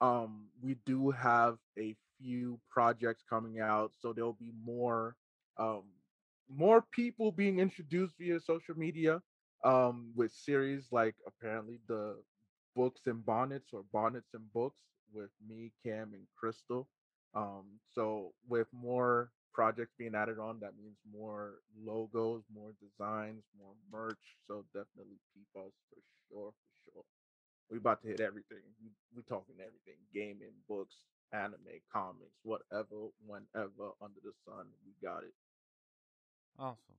[0.00, 5.16] um we do have a few projects coming out so there'll be more
[5.58, 5.84] um
[6.48, 9.20] more people being introduced via social media
[9.64, 12.16] um with series like apparently the
[12.74, 16.88] books and bonnets or bonnets and books with me cam and crystal
[17.34, 23.74] um so with more projects being added on, that means more logos, more designs, more
[23.92, 24.36] merch.
[24.46, 27.04] So definitely keep us for sure, for sure.
[27.70, 28.62] We about to hit everything.
[28.82, 30.96] We, we talking everything: gaming, books,
[31.32, 34.66] anime, comics, whatever, whenever under the sun.
[34.86, 35.34] We got it.
[36.58, 36.96] Awesome.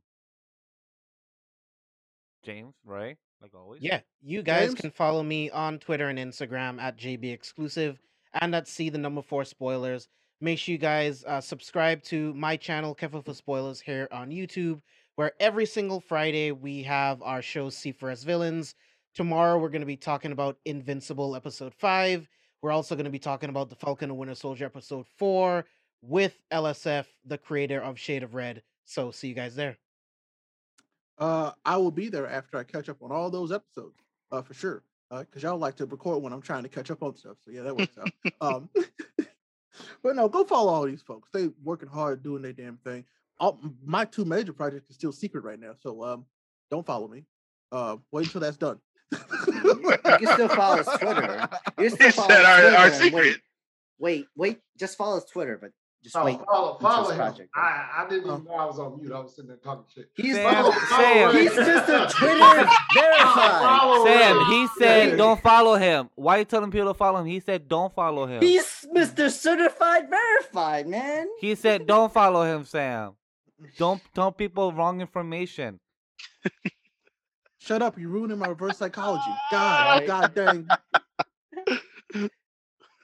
[2.43, 3.17] James, right?
[3.41, 3.81] Like always.
[3.81, 4.81] Yeah, you guys James?
[4.81, 7.99] can follow me on Twitter and Instagram at JB Exclusive
[8.33, 10.07] and at See the number four spoilers.
[10.39, 14.81] Make sure you guys uh, subscribe to my channel, Careful for Spoilers, here on YouTube,
[15.15, 18.73] where every single Friday we have our show See for Us Villains.
[19.13, 22.27] Tomorrow we're going to be talking about Invincible episode five.
[22.61, 25.65] We're also going to be talking about The Falcon and Winter Soldier episode four
[26.01, 28.63] with LSF, the creator of Shade of Red.
[28.85, 29.77] So see you guys there.
[31.21, 33.95] Uh, I will be there after I catch up on all those episodes,
[34.31, 34.83] uh, for sure.
[35.11, 37.37] Uh, cause y'all like to record when I'm trying to catch up on stuff.
[37.45, 38.09] So yeah, that works out.
[38.41, 38.69] Um,
[40.03, 41.29] but no, go follow all these folks.
[41.31, 43.05] They working hard, doing their damn thing.
[43.39, 46.25] All, my two major projects are still secret right now, so um,
[46.71, 47.25] don't follow me.
[47.71, 48.79] Uh, wait until that's done.
[49.11, 51.49] You can still follow his Twitter.
[51.77, 53.23] You can still follow our, Twitter our secret.
[53.23, 53.37] Wait,
[53.99, 54.59] wait, wait.
[54.77, 55.71] Just follow his Twitter, but
[56.03, 56.39] Just Oh, wait.
[56.45, 57.17] follow, follow his him.
[57.17, 57.49] project.
[57.55, 59.11] I, I didn't even know I was on mute.
[59.11, 60.09] I was sitting there talking shit.
[60.15, 61.35] He's Sam, Follow- Sam.
[61.35, 61.63] he's Ray.
[61.65, 62.11] Mr.
[62.17, 64.01] Twitter verified.
[64.03, 64.43] Sam, Ray.
[64.45, 65.15] he said Yeah.
[65.15, 66.09] don't follow him.
[66.15, 67.27] Why you telling people to follow him?
[67.27, 68.41] He said don't follow him.
[68.41, 69.29] He's Mr.
[69.29, 71.27] Certified Verified, man.
[71.39, 73.13] He said don't follow him, Sam.
[73.77, 75.79] Don't tell people wrong information.
[77.59, 77.95] Shut up!
[77.99, 79.21] You're ruining my reverse psychology.
[79.51, 80.07] God, Right.
[80.07, 80.67] God dang.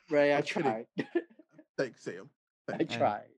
[0.09, 0.85] Ray, I I'm tried.
[1.77, 2.29] Thanks, Sam.
[2.79, 3.29] I tried.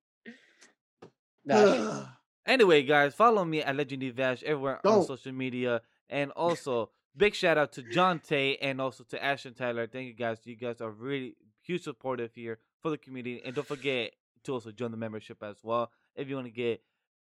[1.46, 2.06] Nah,
[2.46, 5.08] Anyway, guys, follow me at Legendary Vash everywhere on Don't.
[5.08, 5.82] social media.
[6.10, 9.88] And also, big shout out to John Tay and also to Ashton Tyler.
[9.88, 10.40] Thank you guys.
[10.46, 13.42] You guys are really huge supportive here for the community.
[13.46, 14.14] And don't forget
[14.46, 16.82] to also join the membership as well if you want to get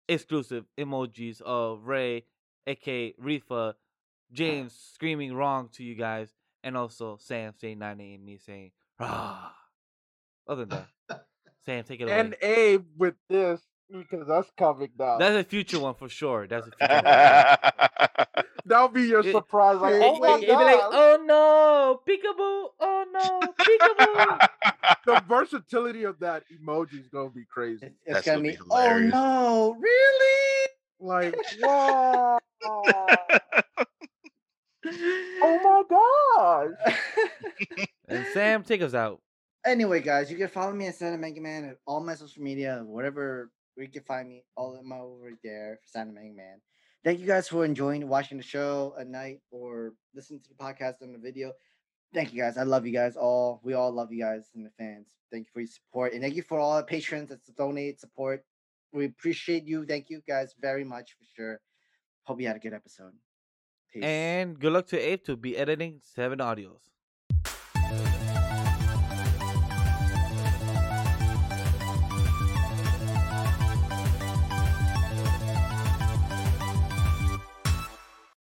[0.07, 2.25] exclusive emojis of Ray,
[2.67, 3.73] aka Rifa, ah.
[4.31, 9.51] James screaming wrong to you guys, and also Sam saying 9 and me saying rah.
[10.47, 11.25] Other than that,
[11.65, 12.19] Sam, take it away.
[12.19, 15.19] And Abe with this because that's coming down.
[15.19, 16.47] That's a future one for sure.
[16.47, 18.45] That's a future one.
[18.65, 19.77] That'll be your It- surprise.
[19.79, 24.47] Like, It- oh my it- it'd be like, oh no, peekaboo, oh no, peekaboo.
[25.05, 27.85] the versatility of that emoji is gonna be crazy.
[27.85, 28.57] it's, it's That's gonna gonna be.
[28.57, 29.77] be Oh no!
[29.79, 30.67] Really?
[30.99, 32.39] Like, wow.
[35.43, 36.95] oh my gosh.
[38.07, 39.19] and Sam, take us out.
[39.65, 42.81] Anyway, guys, you can follow me at Santa Mega Man at all my social media,
[42.85, 46.61] whatever you can find me, all of my over there Santa Mega Man.
[47.03, 51.01] Thank you guys for enjoying watching the show at night or listening to the podcast
[51.01, 51.51] and the video.
[52.13, 52.57] Thank you guys.
[52.57, 53.59] I love you guys all.
[53.63, 55.07] We all love you guys and the fans.
[55.31, 56.13] Thank you for your support.
[56.13, 58.43] And thank you for all the patrons that donate, support.
[58.93, 59.85] We appreciate you.
[59.85, 61.61] Thank you guys very much for sure.
[62.23, 63.13] Hope you had a good episode.
[63.91, 64.03] Peace.
[64.03, 66.81] And good luck to Abe to be editing seven audios.